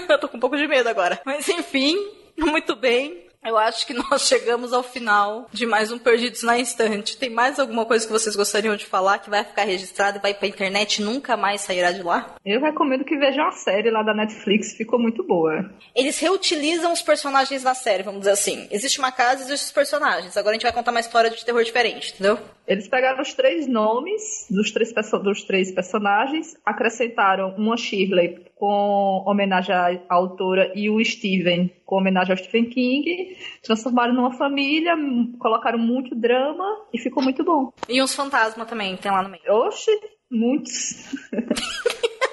eu 0.09 0.21
tô 0.21 0.29
com 0.29 0.37
um 0.37 0.41
pouco 0.41 0.57
de 0.57 0.69
medo 0.69 0.89
agora. 0.89 1.21
Mas 1.25 1.49
enfim, 1.49 1.97
muito 2.37 2.77
bem. 2.77 3.26
Eu 3.47 3.57
acho 3.57 3.87
que 3.87 3.95
nós 4.11 4.27
chegamos 4.27 4.73
ao 4.73 4.83
final 4.83 5.47
de 5.53 5.65
mais 5.65 5.93
um 5.93 5.99
Perdidos 5.99 6.43
na 6.43 6.59
Estante. 6.59 7.17
Tem 7.17 7.31
mais 7.31 7.61
alguma 7.61 7.87
coisa 7.87 8.05
que 8.05 8.13
vocês 8.13 8.35
gostariam 8.35 8.75
de 8.75 8.85
falar 8.85 9.21
que 9.21 9.31
vai 9.31 9.45
ficar 9.45 9.63
registrado 9.63 10.19
e 10.19 10.21
vai 10.21 10.35
pra 10.35 10.49
internet 10.49 10.99
e 10.99 11.05
nunca 11.05 11.37
mais 11.37 11.61
sairá 11.61 11.93
de 11.93 12.03
lá? 12.03 12.35
Eu 12.45 12.61
recomendo 12.61 13.05
que 13.05 13.17
vejam 13.17 13.47
a 13.47 13.53
série 13.53 13.91
lá 13.91 14.03
da 14.03 14.13
Netflix, 14.13 14.75
ficou 14.75 14.99
muito 14.99 15.23
boa. 15.23 15.71
Eles 15.95 16.19
reutilizam 16.19 16.93
os 16.93 17.03
personagens 17.03 17.63
da 17.63 17.75
série, 17.75 18.03
vamos 18.03 18.21
dizer 18.21 18.33
assim. 18.33 18.67
Existe 18.71 18.99
uma 18.99 19.13
casa 19.13 19.43
e 19.43 19.45
existem 19.45 19.67
os 19.67 19.73
personagens. 19.73 20.37
Agora 20.37 20.51
a 20.51 20.55
gente 20.55 20.65
vai 20.65 20.73
contar 20.73 20.91
uma 20.91 21.01
história 21.01 21.31
de 21.31 21.45
terror 21.45 21.63
diferente, 21.63 22.15
entendeu? 22.15 22.39
Eles 22.67 22.89
pegaram 22.89 23.23
os 23.23 23.33
três 23.33 23.69
nomes 23.69 24.47
dos 24.51 24.73
três, 24.73 24.93
dos 25.23 25.45
três 25.45 25.71
personagens, 25.71 26.57
acrescentaram 26.65 27.55
uma 27.57 27.77
Shirley 27.77 28.46
com 28.57 29.23
homenagem 29.27 29.75
à 29.75 30.01
autora 30.09 30.73
e 30.75 30.89
o 30.91 31.03
Steven 31.05 31.71
com 31.85 31.97
homenagem 31.99 32.33
ao 32.33 32.39
Stephen 32.39 32.65
King, 32.65 33.37
transformaram 33.63 34.13
numa 34.13 34.33
família, 34.33 34.97
colocaram 35.39 35.79
muito 35.79 36.15
drama 36.15 36.65
e 36.93 36.99
ficou 36.99 37.23
muito 37.23 37.45
bom. 37.45 37.73
E 37.89 38.03
uns 38.03 38.15
fantasmas 38.15 38.69
também, 38.69 38.97
tem 38.97 39.13
lá 39.13 39.23
no 39.23 39.29
meio. 39.29 39.45
Oxe, 39.49 39.91
muitos. 40.31 41.15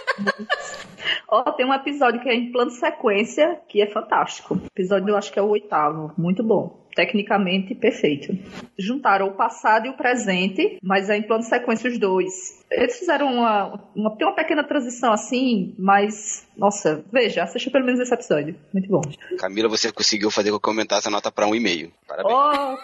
Ó, 1.29 1.51
tem 1.51 1.65
um 1.65 1.73
episódio 1.73 2.21
que 2.21 2.29
é 2.29 2.33
em 2.33 2.51
plano 2.51 2.71
sequência, 2.71 3.61
que 3.67 3.81
é 3.81 3.87
fantástico. 3.87 4.59
Episódio, 4.75 5.09
eu 5.09 5.17
acho 5.17 5.31
que 5.31 5.39
é 5.39 5.41
o 5.41 5.49
oitavo. 5.49 6.13
Muito 6.17 6.43
bom. 6.43 6.82
Tecnicamente 6.95 7.73
perfeito. 7.73 8.37
Juntaram 8.77 9.27
o 9.27 9.33
passado 9.33 9.87
e 9.87 9.89
o 9.89 9.97
presente, 9.97 10.77
mas 10.81 11.09
é 11.09 11.17
em 11.17 11.23
plano 11.23 11.43
sequência 11.43 11.89
os 11.89 11.97
dois. 11.97 12.63
Eles 12.71 12.97
fizeram 12.97 13.33
uma, 13.33 13.79
uma. 13.95 14.15
Tem 14.15 14.27
uma 14.27 14.35
pequena 14.35 14.63
transição 14.63 15.11
assim, 15.11 15.75
mas. 15.77 16.47
Nossa, 16.57 17.03
veja, 17.11 17.43
assista 17.43 17.71
pelo 17.71 17.85
menos 17.85 17.99
esse 17.99 18.13
episódio. 18.13 18.55
Muito 18.71 18.89
bom. 18.89 19.01
Camila, 19.39 19.67
você 19.67 19.91
conseguiu 19.91 20.29
fazer 20.29 20.51
com 20.51 20.59
que 20.59 20.67
eu 20.67 20.71
aumentasse 20.71 21.07
a 21.07 21.11
nota 21.11 21.31
pra 21.31 21.47
um 21.47 21.55
e 21.55 21.59
meio. 21.59 21.91
Parabéns. 22.07 22.35
Ó, 22.35 22.77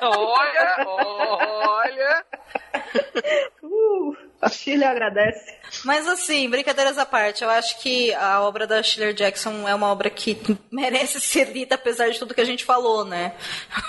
olha, 0.02 0.86
olha. 0.86 2.24
uh, 3.62 4.16
a 4.42 4.48
Shirley 4.48 4.84
agradece. 4.84 5.54
Mas 5.84 6.08
assim, 6.08 6.48
brincadeiras 6.48 6.98
à 6.98 7.06
parte, 7.06 7.44
eu 7.44 7.50
acho 7.50 7.78
que 7.80 8.12
a 8.14 8.40
obra 8.42 8.66
da 8.66 8.82
Shirley 8.82 9.14
Jackson 9.14 9.68
é 9.68 9.74
uma 9.74 9.88
obra 9.88 10.10
que 10.10 10.38
merece 10.70 11.20
ser 11.20 11.52
lida 11.52 11.74
apesar 11.74 12.10
de 12.10 12.18
tudo 12.18 12.34
que 12.34 12.40
a 12.40 12.46
gente 12.46 12.64
falou, 12.64 13.04
né? 13.04 13.34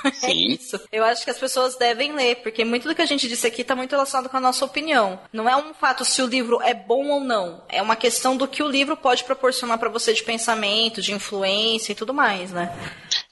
É 0.04 0.12
Sim. 0.12 0.48
isso. 0.54 0.80
Eu 0.92 1.04
acho 1.04 1.24
que 1.24 1.30
as 1.30 1.38
pessoas 1.38 1.76
devem 1.78 2.14
ler, 2.14 2.38
porque 2.38 2.66
muito 2.66 2.88
do 2.88 2.94
que 2.94 3.02
a 3.02 3.06
gente 3.06 3.28
disse 3.28 3.48
aqui 3.48 3.62
está 3.62 3.76
muito 3.76 3.92
relacionado 3.92 4.30
com 4.30 4.38
a 4.38 4.42
nossa 4.42 4.66
opinião. 4.66 5.20
Não 5.32 5.50
é 5.50 5.56
um 5.56 5.74
fato 5.74 6.04
se 6.06 6.22
o 6.22 6.28
livro 6.28 6.62
é 6.62 6.74
bom 6.74 7.08
ou 7.08 7.20
não. 7.20 7.64
É 7.70 7.82
uma 7.82 7.96
questão 7.96 8.36
do 8.38 8.48
que 8.48 8.62
o 8.62 8.68
livro 8.68 8.96
pode 8.98 9.24
proporcionar 9.24 9.78
para 9.80 9.90
você 9.90 10.14
de 10.14 10.24
pensamento, 10.24 11.02
de 11.02 11.14
influência 11.14 11.92
e 11.92 11.96
tudo 11.96 12.14
mais, 12.14 12.52
né? 12.52 12.72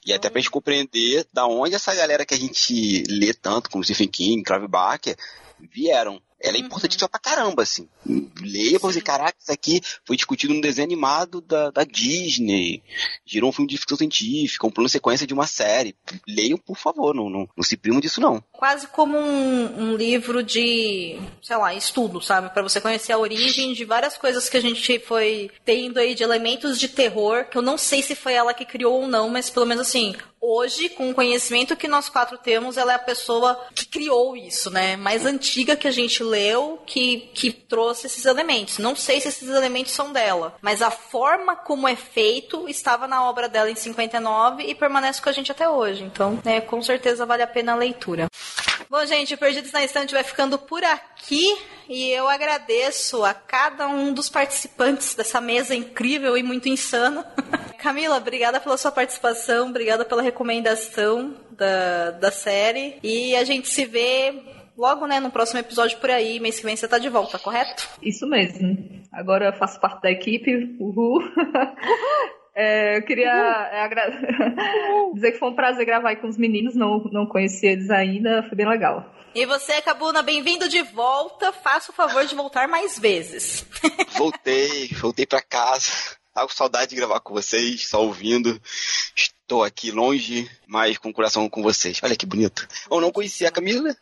E 0.04 0.12
até 0.12 0.30
pra 0.30 0.40
gente 0.40 0.50
compreender 0.50 1.26
da 1.32 1.46
onde 1.46 1.74
essa 1.74 1.94
galera 1.94 2.24
que 2.24 2.34
a 2.34 2.38
gente 2.38 3.04
lê 3.08 3.32
tanto, 3.34 3.70
como 3.70 3.84
Stephen 3.84 4.08
King, 4.08 4.42
Clive 4.42 4.68
Barker, 4.68 5.16
vieram. 5.72 6.20
Ela 6.40 6.56
é 6.56 6.60
importantíssima 6.60 7.08
pra 7.08 7.20
caramba, 7.20 7.62
assim. 7.62 7.88
Leia 8.40 8.80
pra 8.80 8.90
você, 8.90 9.00
caraca, 9.00 9.36
isso 9.38 9.52
aqui 9.52 9.80
foi 10.06 10.16
discutido 10.16 10.54
no 10.54 10.60
desenho 10.60 10.86
animado 10.86 11.40
da, 11.40 11.70
da 11.70 11.84
Disney. 11.84 12.82
Girou 13.26 13.50
um 13.50 13.52
filme 13.52 13.68
de 13.68 13.76
ficção 13.76 13.98
científica, 13.98 14.66
um 14.66 14.70
plano 14.70 14.88
sequência 14.88 15.26
de 15.26 15.34
uma 15.34 15.46
série. 15.46 15.94
Leiam, 16.26 16.58
por 16.58 16.76
favor, 16.76 17.14
não, 17.14 17.28
não, 17.28 17.48
não 17.56 17.62
se 17.62 17.76
primam 17.76 18.00
disso, 18.00 18.20
não. 18.20 18.42
Quase 18.60 18.88
como 18.88 19.16
um, 19.16 19.84
um 19.84 19.96
livro 19.96 20.42
de, 20.42 21.18
sei 21.42 21.56
lá, 21.56 21.72
estudo, 21.72 22.20
sabe? 22.20 22.50
Para 22.50 22.62
você 22.62 22.78
conhecer 22.78 23.10
a 23.10 23.18
origem 23.18 23.72
de 23.72 23.86
várias 23.86 24.18
coisas 24.18 24.50
que 24.50 24.56
a 24.58 24.60
gente 24.60 24.98
foi 24.98 25.50
tendo 25.64 25.98
aí 25.98 26.14
de 26.14 26.22
elementos 26.22 26.78
de 26.78 26.86
terror, 26.86 27.46
que 27.46 27.56
eu 27.56 27.62
não 27.62 27.78
sei 27.78 28.02
se 28.02 28.14
foi 28.14 28.34
ela 28.34 28.52
que 28.52 28.66
criou 28.66 29.00
ou 29.00 29.08
não, 29.08 29.30
mas 29.30 29.48
pelo 29.48 29.64
menos 29.64 29.88
assim, 29.88 30.14
hoje, 30.40 30.88
com 30.88 31.10
o 31.10 31.14
conhecimento 31.14 31.76
que 31.76 31.86
nós 31.86 32.08
quatro 32.08 32.38
temos, 32.38 32.76
ela 32.76 32.92
é 32.92 32.96
a 32.96 32.98
pessoa 32.98 33.60
que 33.74 33.86
criou 33.86 34.36
isso, 34.36 34.70
né? 34.70 34.96
Mais 34.96 35.26
antiga 35.26 35.76
que 35.76 35.86
a 35.86 35.90
gente 35.90 36.22
leu, 36.22 36.82
que, 36.86 37.30
que 37.34 37.52
trouxe 37.52 38.06
esses 38.06 38.24
elementos. 38.24 38.78
Não 38.78 38.96
sei 38.96 39.20
se 39.20 39.28
esses 39.28 39.48
elementos 39.48 39.92
são 39.92 40.12
dela, 40.12 40.54
mas 40.62 40.80
a 40.80 40.90
forma 40.90 41.54
como 41.54 41.86
é 41.86 41.94
feito 41.94 42.68
estava 42.68 43.06
na 43.06 43.28
obra 43.28 43.48
dela 43.48 43.70
em 43.70 43.74
59 43.74 44.64
e 44.64 44.74
permanece 44.74 45.20
com 45.20 45.28
a 45.28 45.32
gente 45.32 45.52
até 45.52 45.68
hoje. 45.68 46.04
Então, 46.04 46.38
né, 46.44 46.60
com 46.60 46.82
certeza 46.82 47.26
vale 47.26 47.42
a 47.42 47.46
pena 47.46 47.72
a 47.72 47.76
leitura. 47.76 48.28
Bom, 48.88 49.06
gente, 49.06 49.34
o 49.34 49.38
Perdidos 49.38 49.72
na 49.72 49.84
Estante 49.84 50.12
vai 50.12 50.24
ficando 50.24 50.58
por 50.58 50.82
aqui 50.82 51.56
e 51.88 52.10
eu 52.10 52.28
agradeço 52.28 53.24
a 53.24 53.32
cada 53.32 53.86
um 53.86 54.12
dos 54.12 54.28
participantes 54.28 55.14
dessa 55.14 55.40
mesa 55.40 55.74
incrível 55.74 56.36
e 56.36 56.42
muito 56.42 56.68
insana. 56.68 57.24
Camila, 57.78 58.16
obrigada 58.16 58.60
pela 58.60 58.76
sua 58.76 58.90
participação, 58.90 59.68
obrigada 59.68 60.04
pela 60.04 60.22
recomendação 60.22 61.36
da, 61.52 62.10
da 62.10 62.30
série 62.30 62.98
e 63.02 63.36
a 63.36 63.44
gente 63.44 63.68
se 63.68 63.84
vê 63.84 64.42
logo, 64.76 65.06
né, 65.06 65.20
no 65.20 65.30
próximo 65.30 65.60
episódio 65.60 65.98
por 65.98 66.10
aí. 66.10 66.40
Mês 66.40 66.58
que 66.58 66.64
vem 66.64 66.74
você 66.74 66.88
tá 66.88 66.98
de 66.98 67.08
volta, 67.08 67.38
correto? 67.38 67.88
Isso 68.02 68.26
mesmo. 68.26 68.76
Agora 69.12 69.46
eu 69.46 69.52
faço 69.52 69.78
parte 69.78 70.02
da 70.02 70.10
equipe. 70.10 70.76
Uhul. 70.80 71.22
É, 72.54 72.96
eu 72.98 73.02
queria 73.02 73.32
agra- 73.32 74.10
dizer 75.14 75.32
que 75.32 75.38
foi 75.38 75.48
um 75.50 75.54
prazer 75.54 75.86
gravar 75.86 76.10
aí 76.10 76.16
com 76.16 76.28
os 76.28 76.36
meninos, 76.36 76.74
não, 76.74 76.98
não 77.12 77.26
conheci 77.26 77.66
eles 77.66 77.90
ainda, 77.90 78.42
foi 78.48 78.56
bem 78.56 78.68
legal. 78.68 79.14
E 79.34 79.46
você, 79.46 79.80
Cabuna, 79.80 80.22
bem-vindo 80.22 80.68
de 80.68 80.82
volta. 80.82 81.52
Faça 81.52 81.92
o 81.92 81.94
favor 81.94 82.24
de 82.26 82.34
voltar 82.34 82.66
mais 82.66 82.98
vezes. 82.98 83.64
Voltei, 84.18 84.88
voltei 85.00 85.24
pra 85.24 85.40
casa. 85.40 85.92
Tava 86.34 86.48
com 86.48 86.52
saudade 86.54 86.90
de 86.90 86.96
gravar 86.96 87.20
com 87.20 87.32
vocês, 87.34 87.88
só 87.88 88.02
ouvindo. 88.02 88.60
tô 89.46 89.62
aqui 89.62 89.90
longe, 89.92 90.50
mas 90.66 90.98
com 90.98 91.10
o 91.10 91.12
coração 91.12 91.48
com 91.48 91.62
vocês. 91.62 92.00
Olha 92.02 92.16
que 92.16 92.26
bonito. 92.26 92.66
Eu 92.90 93.00
não 93.00 93.12
conhecia 93.12 93.48
a 93.48 93.52
Camila. 93.52 93.94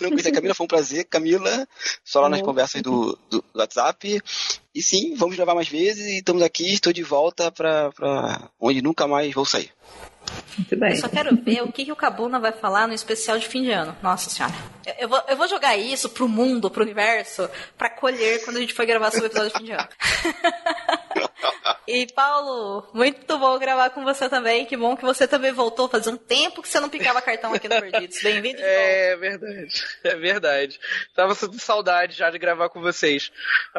Não 0.00 0.10
conhecia 0.10 0.30
a 0.30 0.34
Camila, 0.34 0.54
foi 0.54 0.64
um 0.64 0.68
prazer, 0.68 1.04
Camila. 1.04 1.66
Só 2.04 2.20
lá 2.20 2.28
nas 2.28 2.42
conversas 2.42 2.82
do, 2.82 3.18
do, 3.30 3.44
do 3.52 3.58
WhatsApp. 3.58 4.20
E 4.74 4.82
sim, 4.82 5.14
vamos 5.14 5.36
gravar 5.36 5.54
mais 5.54 5.68
vezes 5.68 6.06
e 6.06 6.18
estamos 6.18 6.42
aqui, 6.42 6.74
estou 6.74 6.92
de 6.92 7.02
volta 7.02 7.50
para 7.50 8.50
onde 8.60 8.82
nunca 8.82 9.06
mais 9.06 9.32
vou 9.32 9.44
sair. 9.44 9.70
Muito 10.58 10.76
bem. 10.76 10.90
Eu 10.90 10.96
só 10.96 11.08
quero 11.08 11.36
ver 11.36 11.62
o 11.62 11.72
que, 11.72 11.84
que 11.84 11.92
o 11.92 11.96
Cabuna 11.96 12.40
vai 12.40 12.52
falar 12.52 12.88
no 12.88 12.94
especial 12.94 13.38
de 13.38 13.46
fim 13.46 13.62
de 13.62 13.70
ano. 13.70 13.96
Nossa 14.02 14.28
senhora. 14.28 14.54
Eu, 14.84 14.94
eu, 15.00 15.08
vou, 15.08 15.22
eu 15.28 15.36
vou 15.36 15.48
jogar 15.48 15.76
isso 15.76 16.08
pro 16.08 16.28
mundo, 16.28 16.70
pro 16.70 16.82
universo, 16.82 17.48
para 17.76 17.90
colher 17.90 18.44
quando 18.44 18.56
a 18.56 18.60
gente 18.60 18.74
for 18.74 18.86
gravar 18.86 19.10
sobre 19.10 19.26
o 19.26 19.30
episódio 19.30 19.52
de 19.52 19.58
fim 19.58 19.64
de 19.64 19.72
ano. 19.72 19.88
E 21.88 22.04
Paulo, 22.08 22.84
muito 22.92 23.38
bom 23.38 23.56
gravar 23.60 23.90
com 23.90 24.02
você 24.02 24.28
também. 24.28 24.66
Que 24.66 24.76
bom 24.76 24.96
que 24.96 25.04
você 25.04 25.26
também 25.28 25.52
voltou. 25.52 25.88
Fazia 25.88 26.12
um 26.12 26.16
tempo 26.16 26.60
que 26.60 26.68
você 26.68 26.80
não 26.80 26.88
picava 26.88 27.22
cartão 27.22 27.54
aqui 27.54 27.68
no 27.68 27.80
Perdidos. 27.80 28.20
Bem-vindo. 28.22 28.56
É 28.66 29.16
verdade, 29.16 29.84
é 30.02 30.14
verdade. 30.16 30.80
Tava 31.14 31.34
sentindo 31.34 31.60
saudade 31.60 32.16
já 32.16 32.28
de 32.28 32.38
gravar 32.38 32.68
com 32.68 32.80
vocês. 32.80 33.30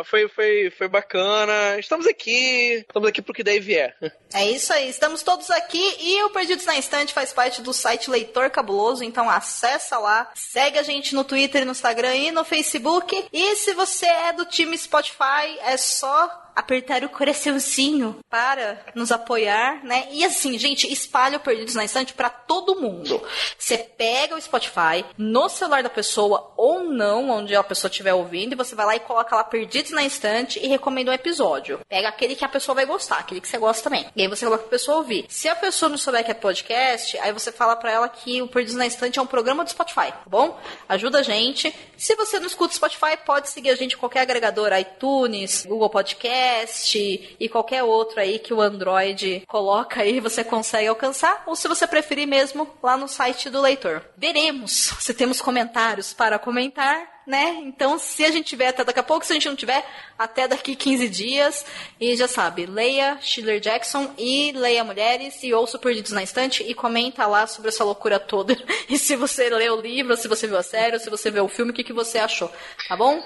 Foi, 0.05 0.27
foi, 0.29 0.69
foi 0.69 0.87
bacana. 0.87 1.77
Estamos 1.79 2.07
aqui, 2.07 2.85
estamos 2.87 3.09
aqui 3.09 3.21
pro 3.21 3.33
que 3.33 3.43
daí 3.43 3.59
vier. 3.59 3.95
É 4.33 4.49
isso 4.49 4.71
aí, 4.71 4.89
estamos 4.89 5.21
todos 5.21 5.51
aqui 5.51 5.95
e 5.99 6.23
o 6.23 6.29
Perdidos 6.29 6.65
na 6.65 6.77
Estante 6.77 7.13
faz 7.13 7.33
parte 7.33 7.61
do 7.61 7.73
site 7.73 8.09
Leitor 8.09 8.49
Cabuloso, 8.49 9.03
então 9.03 9.29
acessa 9.29 9.97
lá, 9.97 10.29
segue 10.33 10.79
a 10.79 10.83
gente 10.83 11.13
no 11.13 11.23
Twitter, 11.23 11.65
no 11.65 11.71
Instagram 11.71 12.15
e 12.15 12.31
no 12.31 12.43
Facebook. 12.43 13.27
E 13.31 13.55
se 13.55 13.73
você 13.73 14.05
é 14.05 14.33
do 14.33 14.45
time 14.45 14.77
Spotify, 14.77 15.59
é 15.65 15.77
só 15.77 16.46
apertar 16.57 17.03
o 17.03 17.09
coraçãozinho 17.09 18.17
para 18.27 18.83
nos 18.95 19.11
apoiar, 19.11 19.85
né? 19.85 20.07
E 20.11 20.25
assim, 20.25 20.57
gente, 20.57 20.91
espalha 20.91 21.37
o 21.37 21.39
Perdidos 21.39 21.75
na 21.75 21.85
Estante 21.85 22.15
para 22.15 22.31
todo 22.31 22.81
mundo. 22.81 23.21
Você 23.55 23.77
pega 23.77 24.35
o 24.35 24.41
Spotify 24.41 25.05
no 25.15 25.47
celular 25.49 25.83
da 25.83 25.89
pessoa 25.89 26.51
ou 26.57 26.83
não, 26.83 27.29
onde 27.29 27.55
a 27.55 27.63
pessoa 27.63 27.89
estiver 27.89 28.15
ouvindo, 28.15 28.53
e 28.53 28.55
você 28.55 28.73
vai 28.73 28.87
lá 28.87 28.95
e 28.95 28.99
coloca 29.01 29.35
lá 29.35 29.43
Perdidos 29.43 29.91
na 29.91 30.03
Estante 30.03 30.59
e 30.59 30.67
recomenda 30.67 31.11
um 31.11 31.13
episódio. 31.13 31.79
Pega 31.87 32.09
aquele 32.09 32.35
que 32.35 32.43
a 32.43 32.49
pessoa 32.49 32.73
vai 32.73 32.87
gostar, 32.87 33.19
aquele 33.19 33.39
que 33.39 33.47
você 33.47 33.59
gosta 33.59 33.83
também. 33.83 34.07
E 34.15 34.23
aí 34.23 34.27
você 34.27 34.43
coloca 34.43 34.63
pra 34.63 34.71
pessoa 34.71 34.97
ouvir. 34.97 35.27
Se 35.29 35.47
a 35.47 35.55
pessoa 35.55 35.89
não 35.89 35.97
souber 35.97 36.25
que 36.25 36.31
é 36.31 36.33
podcast, 36.33 37.19
aí 37.19 37.31
você 37.31 37.51
fala 37.51 37.75
para 37.75 37.91
ela 37.91 38.09
que 38.09 38.41
o 38.41 38.47
Perdidos 38.47 38.77
na 38.77 38.87
Estante 38.87 39.19
é 39.19 39.21
um 39.21 39.27
programa 39.27 39.63
do 39.63 39.69
Spotify, 39.69 40.11
tá 40.11 40.23
bom? 40.25 40.59
Ajuda 40.89 41.19
a 41.19 41.23
gente. 41.23 41.71
Se 41.95 42.15
você 42.15 42.39
não 42.39 42.47
escuta 42.47 42.73
o 42.73 42.75
Spotify, 42.75 43.15
pode 43.23 43.49
seguir 43.49 43.69
a 43.69 43.75
gente 43.75 43.93
em 43.93 43.97
qualquer 43.99 44.21
agregador, 44.21 44.71
iTunes, 44.73 45.63
Google 45.63 45.89
Podcast, 45.91 46.46
Cast 46.47 46.97
e 47.39 47.49
qualquer 47.49 47.83
outro 47.83 48.21
aí 48.21 48.39
que 48.39 48.53
o 48.53 48.61
Android 48.61 49.43
coloca 49.47 50.01
aí, 50.01 50.21
você 50.21 50.43
consegue 50.43 50.87
alcançar, 50.87 51.43
ou 51.45 51.55
se 51.55 51.67
você 51.67 51.85
preferir 51.85 52.25
mesmo, 52.25 52.69
lá 52.81 52.95
no 52.95 53.07
site 53.07 53.49
do 53.49 53.59
leitor. 53.59 54.01
Veremos 54.15 54.93
se 54.99 55.13
temos 55.13 55.41
comentários 55.41 56.13
para 56.13 56.39
comentar 56.39 57.17
né? 57.27 57.59
Então, 57.63 57.99
se 57.99 58.23
a 58.23 58.31
gente 58.31 58.45
tiver 58.45 58.69
até 58.69 58.85
daqui 58.85 59.01
a 59.01 59.03
pouco, 59.03 59.25
se 59.25 59.33
a 59.33 59.35
gente 59.35 59.49
não 59.49 59.55
tiver, 59.57 59.85
até 60.17 60.47
daqui 60.47 60.77
15 60.77 61.09
dias. 61.09 61.65
E 61.99 62.15
já 62.15 62.25
sabe, 62.25 62.65
leia 62.65 63.19
Schiller 63.21 63.59
Jackson 63.59 64.13
e 64.17 64.53
leia 64.53 64.81
Mulheres 64.81 65.43
e 65.43 65.53
ouça 65.53 65.77
Perdidos 65.77 66.13
na 66.13 66.23
Estante 66.23 66.63
e 66.63 66.73
comenta 66.73 67.27
lá 67.27 67.45
sobre 67.45 67.67
essa 67.67 67.83
loucura 67.83 68.17
toda. 68.17 68.55
e 68.87 68.97
se 68.97 69.17
você 69.17 69.49
leu 69.49 69.73
o 69.73 69.81
livro, 69.81 70.15
se 70.15 70.29
você 70.29 70.47
viu 70.47 70.55
a 70.55 70.63
série, 70.63 70.97
se 70.99 71.09
você 71.09 71.29
viu 71.29 71.43
o 71.43 71.49
filme, 71.49 71.71
o 71.71 71.73
que, 71.73 71.83
que 71.83 71.91
você 71.91 72.17
achou, 72.17 72.49
tá 72.87 72.95
bom? 72.95 73.21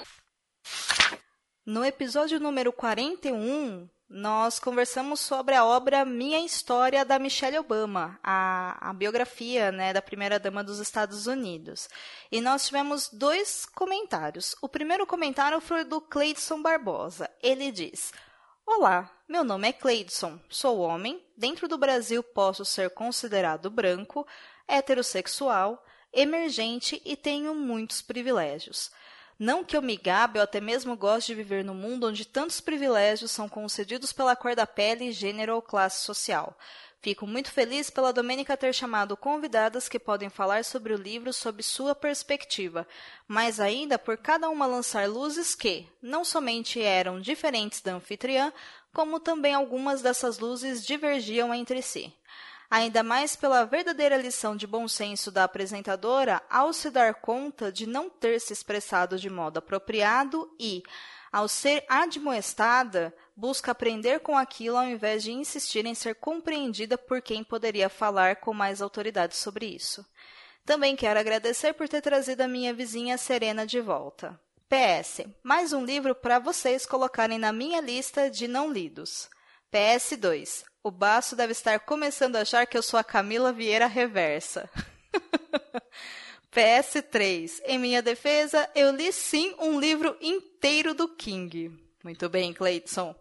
No 1.64 1.86
episódio 1.86 2.40
número 2.40 2.74
41, 2.74 3.88
nós 4.10 4.58
conversamos 4.58 5.20
sobre 5.20 5.54
a 5.54 5.64
obra 5.64 6.04
Minha 6.04 6.44
História 6.44 7.06
da 7.06 7.20
Michelle 7.20 7.60
Obama, 7.60 8.20
a, 8.24 8.90
a 8.90 8.92
biografia 8.94 9.72
né, 9.72 9.94
da 9.94 10.02
primeira-dama 10.02 10.64
dos 10.64 10.80
Estados 10.80 11.28
Unidos. 11.28 11.88
E 12.32 12.42
nós 12.42 12.66
tivemos 12.66 13.10
dois 13.14 13.64
comentários. 13.64 14.56
O 14.60 14.68
primeiro 14.68 15.06
comentário 15.06 15.62
foi 15.62 15.84
do 15.84 16.02
Cleidson 16.02 16.64
Barbosa. 16.64 17.30
Ele 17.44 17.72
diz: 17.72 18.12
Olá, 18.66 19.12
meu 19.30 19.44
nome 19.44 19.68
é 19.68 19.72
Cleidson, 19.72 20.40
sou 20.50 20.80
homem, 20.80 21.24
dentro 21.38 21.68
do 21.68 21.78
Brasil 21.78 22.24
posso 22.24 22.66
ser 22.66 22.90
considerado 22.90 23.70
branco, 23.70 24.28
heterossexual, 24.68 25.86
emergente 26.12 27.00
e 27.06 27.16
tenho 27.16 27.54
muitos 27.54 28.02
privilégios. 28.02 28.90
Não 29.44 29.64
que 29.64 29.76
eu 29.76 29.82
me 29.82 29.98
gabe 29.98 30.38
ou 30.38 30.44
até 30.44 30.62
mesmo 30.62 30.96
goste 30.96 31.32
de 31.32 31.36
viver 31.42 31.66
num 31.66 31.74
mundo 31.74 32.06
onde 32.06 32.26
tantos 32.26 32.62
privilégios 32.62 33.32
são 33.32 33.50
concedidos 33.50 34.14
pela 34.14 34.36
cor 34.36 34.56
da 34.56 34.68
pele, 34.68 35.12
gênero 35.12 35.56
ou 35.56 35.64
classe 35.64 36.06
social. 36.06 36.56
Fico 37.02 37.26
muito 37.26 37.52
feliz 37.52 37.90
pela 37.90 38.14
Domênica 38.14 38.56
ter 38.56 38.72
chamado 38.72 39.18
convidadas 39.18 39.90
que 39.90 39.98
podem 39.98 40.30
falar 40.30 40.64
sobre 40.64 40.94
o 40.94 40.96
livro 40.96 41.34
sob 41.34 41.64
sua 41.64 41.96
perspectiva, 41.96 42.88
mas 43.28 43.60
ainda 43.60 43.98
por 43.98 44.16
cada 44.16 44.48
uma 44.48 44.68
lançar 44.68 45.10
luzes 45.10 45.56
que, 45.56 45.88
não 46.00 46.24
somente 46.24 46.80
eram 46.80 47.20
diferentes 47.20 47.82
da 47.82 47.96
anfitriã, 47.96 48.54
como 48.94 49.20
também 49.20 49.56
algumas 49.56 50.04
dessas 50.04 50.38
luzes 50.38 50.86
divergiam 50.86 51.52
entre 51.52 51.82
si 51.82 52.14
ainda 52.72 53.04
mais 53.04 53.36
pela 53.36 53.66
verdadeira 53.66 54.16
lição 54.16 54.56
de 54.56 54.66
bom 54.66 54.88
senso 54.88 55.30
da 55.30 55.44
apresentadora 55.44 56.42
ao 56.50 56.72
se 56.72 56.90
dar 56.90 57.16
conta 57.16 57.70
de 57.70 57.86
não 57.86 58.10
ter 58.10 58.40
se 58.40 58.54
expressado 58.54 59.20
de 59.20 59.30
modo 59.30 59.58
apropriado 59.58 60.50
e, 60.58 60.82
ao 61.30 61.50
ser 61.50 61.84
admoestada, 61.90 63.14
busca 63.36 63.72
aprender 63.72 64.22
com 64.22 64.38
aquilo 64.38 64.78
ao 64.78 64.86
invés 64.86 65.22
de 65.22 65.34
insistir 65.34 65.86
em 65.86 65.94
ser 65.94 66.16
compreendida 66.16 66.98
por 66.98 67.22
quem 67.22 67.44
poderia 67.44 67.90
falar 67.90 68.38
com 68.38 68.54
mais 68.54 68.82
autoridade 68.82 69.36
sobre 69.36 69.66
isso. 69.66 70.06
Também 70.66 70.96
quero 70.96 71.20
agradecer 71.20 71.74
por 71.74 71.90
ter 71.90 72.02
trazido 72.02 72.40
a 72.40 72.48
minha 72.48 72.74
vizinha 72.74 73.18
Serena 73.18 73.66
de 73.66 73.82
volta. 73.82 74.40
PS. 74.70 75.26
Mais 75.44 75.74
um 75.74 75.84
livro 75.84 76.16
para 76.16 76.40
vocês 76.40 76.86
colocarem 76.86 77.38
na 77.38 77.52
minha 77.52 77.82
lista 77.82 78.30
de 78.30 78.48
não 78.48 78.72
lidos. 78.72 79.30
PS2. 79.72 80.64
O 80.84 80.92
Baço 80.92 81.36
deve 81.36 81.54
estar 81.54 81.80
começando 81.80 82.36
a 82.36 82.42
achar 82.42 82.66
que 82.66 82.78
eu 82.78 82.84
sou 82.84 83.00
a 83.00 83.04
Camila 83.04 83.54
Vieira 83.54 83.88
reversa. 83.88 84.70
PS3. 86.52 87.62
Em 87.66 87.80
minha 87.80 88.02
defesa, 88.02 88.70
eu 88.76 88.92
li 88.92 89.14
sim 89.14 89.56
um 89.60 89.80
livro 89.80 90.18
inteiro 90.20 90.94
do 90.94 91.08
King. 91.08 91.72
Muito 92.04 92.28
bem, 92.28 92.52
Cleiton. 92.52 93.16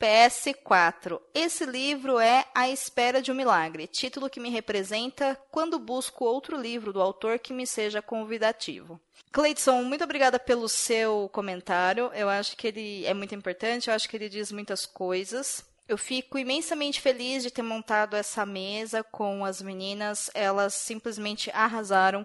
PS4. 0.00 1.20
Esse 1.32 1.64
livro 1.64 2.18
é 2.18 2.44
A 2.52 2.68
Espera 2.68 3.22
de 3.22 3.30
um 3.30 3.36
Milagre, 3.36 3.86
título 3.86 4.28
que 4.28 4.40
me 4.40 4.50
representa 4.50 5.38
quando 5.48 5.78
busco 5.78 6.24
outro 6.24 6.60
livro 6.60 6.92
do 6.92 7.00
autor 7.00 7.38
que 7.38 7.52
me 7.52 7.64
seja 7.64 8.02
convidativo. 8.02 9.00
Cleiton, 9.30 9.84
muito 9.84 10.02
obrigada 10.02 10.40
pelo 10.40 10.68
seu 10.68 11.30
comentário. 11.32 12.10
Eu 12.14 12.28
acho 12.28 12.56
que 12.56 12.66
ele 12.66 13.06
é 13.06 13.14
muito 13.14 13.32
importante, 13.32 13.88
eu 13.88 13.94
acho 13.94 14.08
que 14.08 14.16
ele 14.16 14.28
diz 14.28 14.50
muitas 14.50 14.84
coisas. 14.84 15.64
Eu 15.88 15.98
fico 15.98 16.38
imensamente 16.38 17.00
feliz 17.00 17.42
de 17.42 17.50
ter 17.50 17.62
montado 17.62 18.14
essa 18.14 18.46
mesa 18.46 19.02
com 19.02 19.44
as 19.44 19.60
meninas. 19.60 20.30
Elas 20.34 20.74
simplesmente 20.74 21.50
arrasaram. 21.50 22.24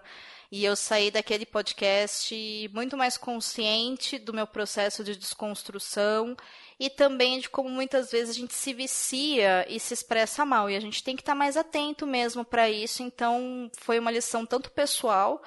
E 0.50 0.64
eu 0.64 0.76
saí 0.76 1.12
daquele 1.12 1.46
podcast 1.46 2.70
muito 2.74 2.96
mais 2.96 3.18
consciente 3.18 4.18
do 4.18 4.34
meu 4.34 4.48
processo 4.48 5.04
de 5.04 5.18
desconstrução 5.18 6.38
e 6.80 6.90
também 6.90 7.40
de 7.40 7.50
como 7.50 7.68
muitas 7.70 8.12
vezes 8.12 8.36
a 8.36 8.40
gente 8.40 8.54
se 8.54 8.74
vicia 8.74 9.66
e 9.68 9.80
se 9.80 9.94
expressa 9.94 10.46
mal. 10.46 10.70
E 10.70 10.76
a 10.76 10.80
gente 10.80 11.04
tem 11.04 11.16
que 11.16 11.22
estar 11.22 11.36
mais 11.36 11.58
atento 11.58 12.08
mesmo 12.08 12.46
para 12.46 12.70
isso. 12.70 13.04
Então, 13.04 13.70
foi 13.78 14.00
uma 14.00 14.12
lição 14.12 14.46
tanto 14.46 14.72
pessoal 14.72 15.42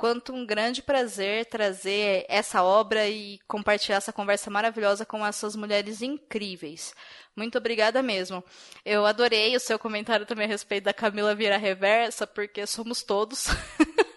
quanto 0.00 0.32
um 0.32 0.46
grande 0.46 0.80
prazer 0.80 1.44
trazer 1.44 2.24
essa 2.26 2.62
obra 2.62 3.06
e 3.06 3.38
compartilhar 3.46 3.98
essa 3.98 4.10
conversa 4.10 4.50
maravilhosa 4.50 5.04
com 5.04 5.26
essas 5.26 5.54
mulheres 5.54 6.00
incríveis. 6.00 6.94
Muito 7.36 7.58
obrigada 7.58 8.02
mesmo. 8.02 8.42
Eu 8.82 9.04
adorei 9.04 9.54
o 9.54 9.60
seu 9.60 9.78
comentário 9.78 10.24
também 10.24 10.46
a 10.46 10.48
respeito 10.48 10.84
da 10.84 10.94
Camila 10.94 11.34
Vira 11.34 11.58
Reversa, 11.58 12.26
porque 12.26 12.66
somos 12.66 13.02
todos. 13.02 13.48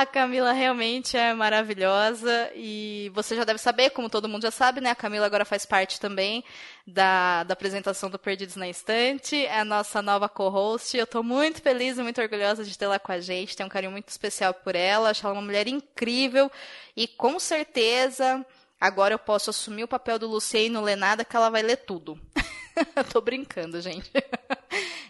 A 0.00 0.06
Camila 0.06 0.52
realmente 0.52 1.14
é 1.14 1.34
maravilhosa 1.34 2.50
e 2.54 3.12
você 3.12 3.36
já 3.36 3.44
deve 3.44 3.58
saber, 3.58 3.90
como 3.90 4.08
todo 4.08 4.30
mundo 4.30 4.40
já 4.44 4.50
sabe, 4.50 4.80
né? 4.80 4.88
A 4.88 4.94
Camila 4.94 5.26
agora 5.26 5.44
faz 5.44 5.66
parte 5.66 6.00
também 6.00 6.42
da, 6.86 7.44
da 7.44 7.52
apresentação 7.52 8.08
do 8.08 8.18
Perdidos 8.18 8.56
na 8.56 8.66
Estante, 8.66 9.44
é 9.44 9.60
a 9.60 9.64
nossa 9.64 10.00
nova 10.00 10.26
co-host. 10.26 10.96
Eu 10.96 11.04
estou 11.04 11.22
muito 11.22 11.60
feliz 11.60 11.98
e 11.98 12.02
muito 12.02 12.18
orgulhosa 12.18 12.64
de 12.64 12.78
tê-la 12.78 12.98
com 12.98 13.12
a 13.12 13.20
gente, 13.20 13.54
tenho 13.54 13.66
um 13.66 13.70
carinho 13.70 13.92
muito 13.92 14.08
especial 14.08 14.54
por 14.54 14.74
ela, 14.74 15.10
acho 15.10 15.26
ela 15.26 15.34
uma 15.34 15.42
mulher 15.42 15.68
incrível 15.68 16.50
e 16.96 17.06
com 17.06 17.38
certeza 17.38 18.42
agora 18.80 19.12
eu 19.12 19.18
posso 19.18 19.50
assumir 19.50 19.84
o 19.84 19.88
papel 19.88 20.18
do 20.18 20.26
Luciano 20.26 20.64
e 20.64 20.70
não 20.70 20.82
ler 20.82 20.96
nada 20.96 21.26
que 21.26 21.36
ela 21.36 21.50
vai 21.50 21.60
ler 21.60 21.76
tudo. 21.76 22.18
Tô 23.12 23.20
brincando, 23.20 23.78
gente. 23.82 24.10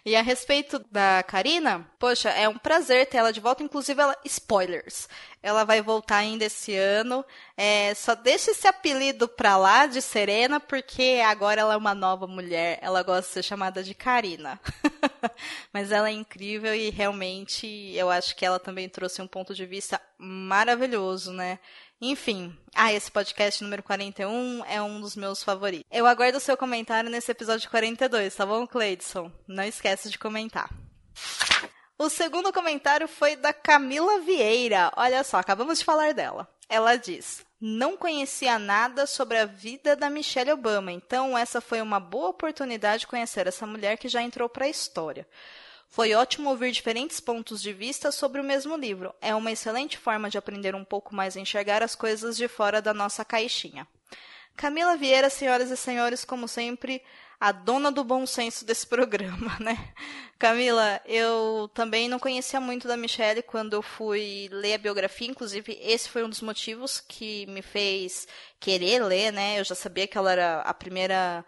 E 0.04 0.16
a 0.16 0.22
respeito 0.22 0.78
da 0.90 1.22
Karina, 1.22 1.86
poxa, 1.98 2.30
é 2.30 2.48
um 2.48 2.56
prazer 2.56 3.06
ter 3.06 3.18
ela 3.18 3.32
de 3.32 3.40
volta. 3.40 3.62
Inclusive, 3.62 4.00
ela, 4.00 4.16
spoilers. 4.24 5.08
Ela 5.42 5.64
vai 5.64 5.82
voltar 5.82 6.16
ainda 6.16 6.44
esse 6.44 6.74
ano. 6.74 7.24
É, 7.56 7.94
só 7.94 8.14
deixa 8.14 8.50
esse 8.50 8.66
apelido 8.66 9.28
pra 9.28 9.56
lá 9.56 9.86
de 9.86 10.00
Serena, 10.00 10.58
porque 10.58 11.20
agora 11.26 11.60
ela 11.60 11.74
é 11.74 11.76
uma 11.76 11.94
nova 11.94 12.26
mulher. 12.26 12.78
Ela 12.80 13.02
gosta 13.02 13.28
de 13.28 13.32
ser 13.34 13.42
chamada 13.42 13.82
de 13.82 13.94
Karina. 13.94 14.60
Mas 15.72 15.92
ela 15.92 16.08
é 16.08 16.12
incrível 16.12 16.74
e 16.74 16.90
realmente 16.90 17.66
eu 17.94 18.10
acho 18.10 18.34
que 18.34 18.44
ela 18.44 18.58
também 18.58 18.88
trouxe 18.88 19.20
um 19.20 19.26
ponto 19.26 19.54
de 19.54 19.66
vista 19.66 20.00
maravilhoso, 20.18 21.32
né? 21.32 21.58
Enfim, 22.02 22.56
ah, 22.74 22.90
esse 22.90 23.10
podcast 23.10 23.62
número 23.62 23.82
41 23.82 24.64
é 24.64 24.80
um 24.80 25.02
dos 25.02 25.14
meus 25.14 25.42
favoritos. 25.42 25.84
Eu 25.90 26.06
aguardo 26.06 26.38
o 26.38 26.40
seu 26.40 26.56
comentário 26.56 27.10
nesse 27.10 27.30
episódio 27.30 27.68
42, 27.68 28.34
tá 28.34 28.46
bom, 28.46 28.66
Cleidson? 28.66 29.30
Não 29.46 29.64
esquece 29.64 30.08
de 30.08 30.18
comentar. 30.18 30.70
O 31.98 32.08
segundo 32.08 32.54
comentário 32.54 33.06
foi 33.06 33.36
da 33.36 33.52
Camila 33.52 34.18
Vieira. 34.20 34.90
Olha 34.96 35.22
só, 35.22 35.36
acabamos 35.36 35.80
de 35.80 35.84
falar 35.84 36.14
dela. 36.14 36.48
Ela 36.70 36.96
diz: 36.96 37.44
Não 37.60 37.98
conhecia 37.98 38.58
nada 38.58 39.06
sobre 39.06 39.36
a 39.36 39.44
vida 39.44 39.94
da 39.94 40.08
Michelle 40.08 40.52
Obama, 40.52 40.90
então 40.90 41.36
essa 41.36 41.60
foi 41.60 41.82
uma 41.82 42.00
boa 42.00 42.30
oportunidade 42.30 43.00
de 43.00 43.08
conhecer 43.08 43.46
essa 43.46 43.66
mulher 43.66 43.98
que 43.98 44.08
já 44.08 44.22
entrou 44.22 44.48
para 44.48 44.64
a 44.64 44.70
história. 44.70 45.28
Foi 45.90 46.14
ótimo 46.14 46.50
ouvir 46.50 46.70
diferentes 46.70 47.18
pontos 47.18 47.60
de 47.60 47.72
vista 47.72 48.12
sobre 48.12 48.40
o 48.40 48.44
mesmo 48.44 48.76
livro. 48.76 49.12
É 49.20 49.34
uma 49.34 49.50
excelente 49.50 49.98
forma 49.98 50.30
de 50.30 50.38
aprender 50.38 50.72
um 50.72 50.84
pouco 50.84 51.12
mais 51.12 51.36
a 51.36 51.40
enxergar 51.40 51.82
as 51.82 51.96
coisas 51.96 52.36
de 52.36 52.46
fora 52.46 52.80
da 52.80 52.94
nossa 52.94 53.24
caixinha. 53.24 53.86
Camila 54.56 54.96
Vieira, 54.96 55.28
senhoras 55.28 55.68
e 55.68 55.76
senhores, 55.76 56.24
como 56.24 56.46
sempre, 56.46 57.02
a 57.40 57.50
dona 57.50 57.90
do 57.90 58.04
bom 58.04 58.24
senso 58.24 58.64
desse 58.64 58.86
programa, 58.88 59.56
né? 59.58 59.92
Camila, 60.38 61.00
eu 61.06 61.68
também 61.74 62.08
não 62.08 62.20
conhecia 62.20 62.60
muito 62.60 62.86
da 62.86 62.96
Michelle 62.96 63.42
quando 63.42 63.72
eu 63.72 63.82
fui 63.82 64.48
ler 64.52 64.74
a 64.74 64.78
biografia, 64.78 65.28
inclusive 65.28 65.76
esse 65.82 66.08
foi 66.08 66.22
um 66.22 66.28
dos 66.28 66.40
motivos 66.40 67.00
que 67.00 67.46
me 67.46 67.62
fez 67.62 68.28
querer 68.60 69.02
ler, 69.02 69.32
né? 69.32 69.58
Eu 69.58 69.64
já 69.64 69.74
sabia 69.74 70.06
que 70.06 70.16
ela 70.16 70.30
era 70.30 70.60
a 70.60 70.72
primeira 70.72 71.44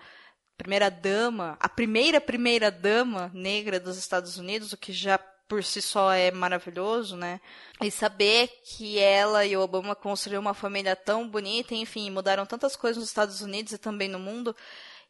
primeira 0.62 0.90
dama, 0.90 1.56
a 1.58 1.68
primeira 1.68 2.20
primeira 2.20 2.70
dama 2.70 3.30
negra 3.34 3.80
dos 3.80 3.98
Estados 3.98 4.38
Unidos, 4.38 4.72
o 4.72 4.76
que 4.76 4.92
já 4.92 5.18
por 5.48 5.62
si 5.64 5.82
só 5.82 6.12
é 6.12 6.30
maravilhoso, 6.30 7.16
né? 7.16 7.40
E 7.82 7.90
saber 7.90 8.48
que 8.64 8.98
ela 8.98 9.44
e 9.44 9.56
o 9.56 9.60
Obama 9.60 9.94
construíram 9.94 10.40
uma 10.40 10.54
família 10.54 10.94
tão 10.94 11.28
bonita, 11.28 11.74
enfim, 11.74 12.10
mudaram 12.10 12.46
tantas 12.46 12.76
coisas 12.76 12.98
nos 12.98 13.08
Estados 13.08 13.40
Unidos 13.40 13.72
e 13.72 13.78
também 13.78 14.08
no 14.08 14.18
mundo, 14.18 14.54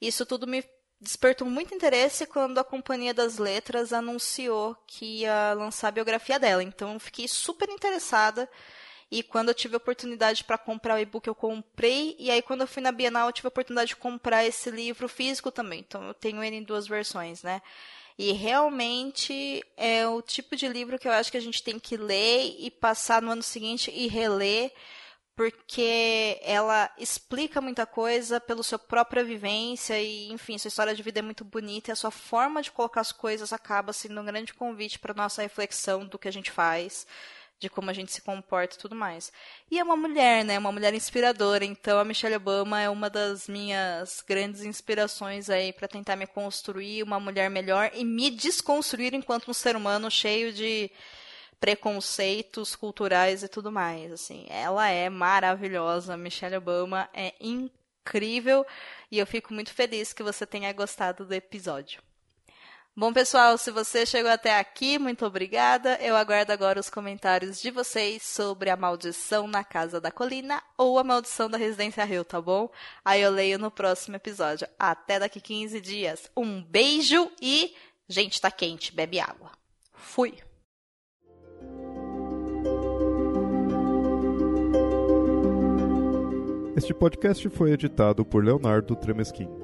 isso 0.01 0.25
tudo 0.25 0.47
me 0.47 0.65
despertou 0.99 1.47
muito 1.47 1.75
interesse 1.75 2.27
quando 2.27 2.59
a 2.59 2.65
Companhia 2.65 3.13
das 3.13 3.37
Letras 3.37 3.93
anunciou 3.93 4.75
que 4.87 5.21
ia 5.21 5.53
lançar 5.53 5.89
a 5.89 5.93
biografia 5.93 6.39
dela. 6.39 6.63
Então, 6.63 6.99
fiquei 6.99 7.29
super 7.29 7.69
interessada 7.69 8.49
e 9.13 9.23
quando 9.23 9.51
eu 9.51 9.55
tive 9.55 9.77
oportunidade 9.77 10.43
para 10.43 10.57
comprar 10.57 10.95
o 10.95 10.99
e-book, 10.99 11.29
eu 11.29 11.35
comprei. 11.35 12.17
E 12.19 12.31
aí, 12.31 12.41
quando 12.41 12.63
eu 12.63 12.67
fui 12.67 12.81
na 12.81 12.91
Bienal, 12.91 13.29
eu 13.29 13.33
tive 13.33 13.47
a 13.47 13.51
oportunidade 13.51 13.89
de 13.89 13.97
comprar 13.97 14.43
esse 14.47 14.71
livro 14.71 15.07
físico 15.07 15.51
também. 15.51 15.81
Então, 15.81 16.03
eu 16.03 16.15
tenho 16.15 16.43
ele 16.43 16.57
em 16.57 16.63
duas 16.63 16.89
versões, 16.89 17.43
né? 17.43 17.61
E 18.19 18.33
realmente 18.33 19.63
é 19.77 20.09
o 20.09 20.23
tipo 20.23 20.57
de 20.57 20.67
livro 20.67 20.99
que 20.99 21.07
eu 21.07 21.13
acho 21.13 21.31
que 21.31 21.37
a 21.37 21.43
gente 21.43 21.63
tem 21.63 21.79
que 21.79 21.95
ler 21.95 22.57
e 22.59 22.71
passar 22.71 23.21
no 23.21 23.33
ano 23.33 23.43
seguinte 23.43 23.91
e 23.91 24.09
reler, 24.09 24.73
porque 25.37 26.41
ela 26.43 26.91
explica 26.97 27.61
muita 27.61 27.85
coisa 27.85 28.41
pela 28.41 28.63
sua 28.63 28.79
própria 28.79 29.23
vivência 29.23 30.01
e, 30.01 30.33
enfim, 30.33 30.57
sua 30.57 30.69
história 30.69 30.95
de 30.95 31.03
vida 31.03 31.19
é 31.19 31.23
muito 31.23 31.45
bonita 31.45 31.91
e 31.91 31.93
a 31.93 31.97
sua 31.97 32.11
forma 32.11 32.63
de 32.63 32.73
colocar 32.73 33.03
as 33.03 33.13
coisas 33.13 33.53
acaba 33.53 33.93
sendo 33.93 34.19
um 34.23 34.25
grande 34.25 34.55
convite 34.55 34.99
para 34.99 35.13
nossa 35.13 35.43
reflexão 35.43 36.07
do 36.07 36.19
que 36.19 36.29
a 36.29 36.33
gente 36.33 36.51
faz 36.51 37.07
de 37.63 37.71
como 37.71 37.89
a 37.89 37.93
gente 37.93 38.13
se 38.13 38.21
comporta 38.21 38.75
e 38.75 38.79
tudo 38.79 38.97
mais. 38.97 39.33
E 39.71 39.79
é 39.79 39.85
uma 39.85 39.97
mulher, 39.97 40.45
né? 40.45 40.59
Uma 40.59 40.73
mulher 40.73 40.93
inspiradora. 40.93 41.65
Então 41.65 41.99
a 41.99 42.05
Michelle 42.05 42.35
Obama 42.35 42.81
é 42.81 42.91
uma 42.91 43.09
das 43.09 43.47
minhas 43.49 44.23
grandes 44.27 44.63
inspirações 44.65 45.49
aí 45.49 45.73
para 45.73 45.87
tentar 45.87 46.17
me 46.17 46.27
construir 46.27 47.05
uma 47.05 47.21
mulher 47.21 47.49
melhor 47.49 47.91
e 47.95 48.05
me 48.05 48.31
desconstruir 48.31 49.15
enquanto 49.15 49.49
um 49.49 49.55
ser 49.55 49.77
humano 49.77 50.11
cheio 50.11 50.53
de 50.53 50.91
preconceitos 51.61 52.75
culturais 52.75 53.45
e 53.45 53.49
tudo 53.49 53.71
mais, 53.71 54.11
assim. 54.11 54.45
Ela 54.49 54.89
é 54.89 55.09
maravilhosa, 55.09 56.17
Michelle 56.17 56.57
Obama 56.57 57.09
é 57.15 57.33
incrível 57.41 58.67
e 59.09 59.21
eu 59.21 59.27
fico 59.27 59.55
muito 59.55 59.73
feliz 59.73 60.13
que 60.13 60.25
você 60.25 60.45
tenha 60.45 60.73
gostado 60.73 61.25
do 61.25 61.33
episódio. 61.33 62.03
Bom, 62.95 63.11
pessoal, 63.11 63.57
se 63.57 63.71
você 63.71 64.05
chegou 64.05 64.31
até 64.31 64.59
aqui, 64.59 64.99
muito 64.99 65.25
obrigada. 65.25 65.97
Eu 66.03 66.15
aguardo 66.15 66.53
agora 66.53 66.79
os 66.79 66.91
comentários 66.91 67.59
de 67.59 67.71
vocês 67.71 68.23
sobre 68.23 68.69
a 68.69 68.77
maldição 68.77 69.47
na 69.47 69.65
Casa 69.65 69.99
da 69.99 70.11
Colina 70.11 70.63
ou 70.77 70.99
a 70.99 71.05
maldição 71.05 71.49
da 71.49 71.57
Residência 71.57 72.05
Rio, 72.05 72.23
tá 72.23 72.39
bom? 72.39 72.69
Aí 73.03 73.23
eu 73.23 73.31
leio 73.31 73.59
no 73.59 73.71
próximo 73.71 74.17
episódio. 74.17 74.69
Até 74.79 75.19
daqui 75.19 75.41
15 75.41 75.81
dias. 75.81 76.31
Um 76.37 76.63
beijo 76.63 77.33
e, 77.41 77.75
gente, 78.07 78.39
tá 78.39 78.51
quente, 78.51 78.95
bebe 78.95 79.19
água. 79.19 79.51
Fui! 79.95 80.35
Este 86.77 86.93
podcast 86.93 87.49
foi 87.49 87.73
editado 87.73 88.23
por 88.23 88.45
Leonardo 88.45 88.95
Tremesquim. 88.95 89.62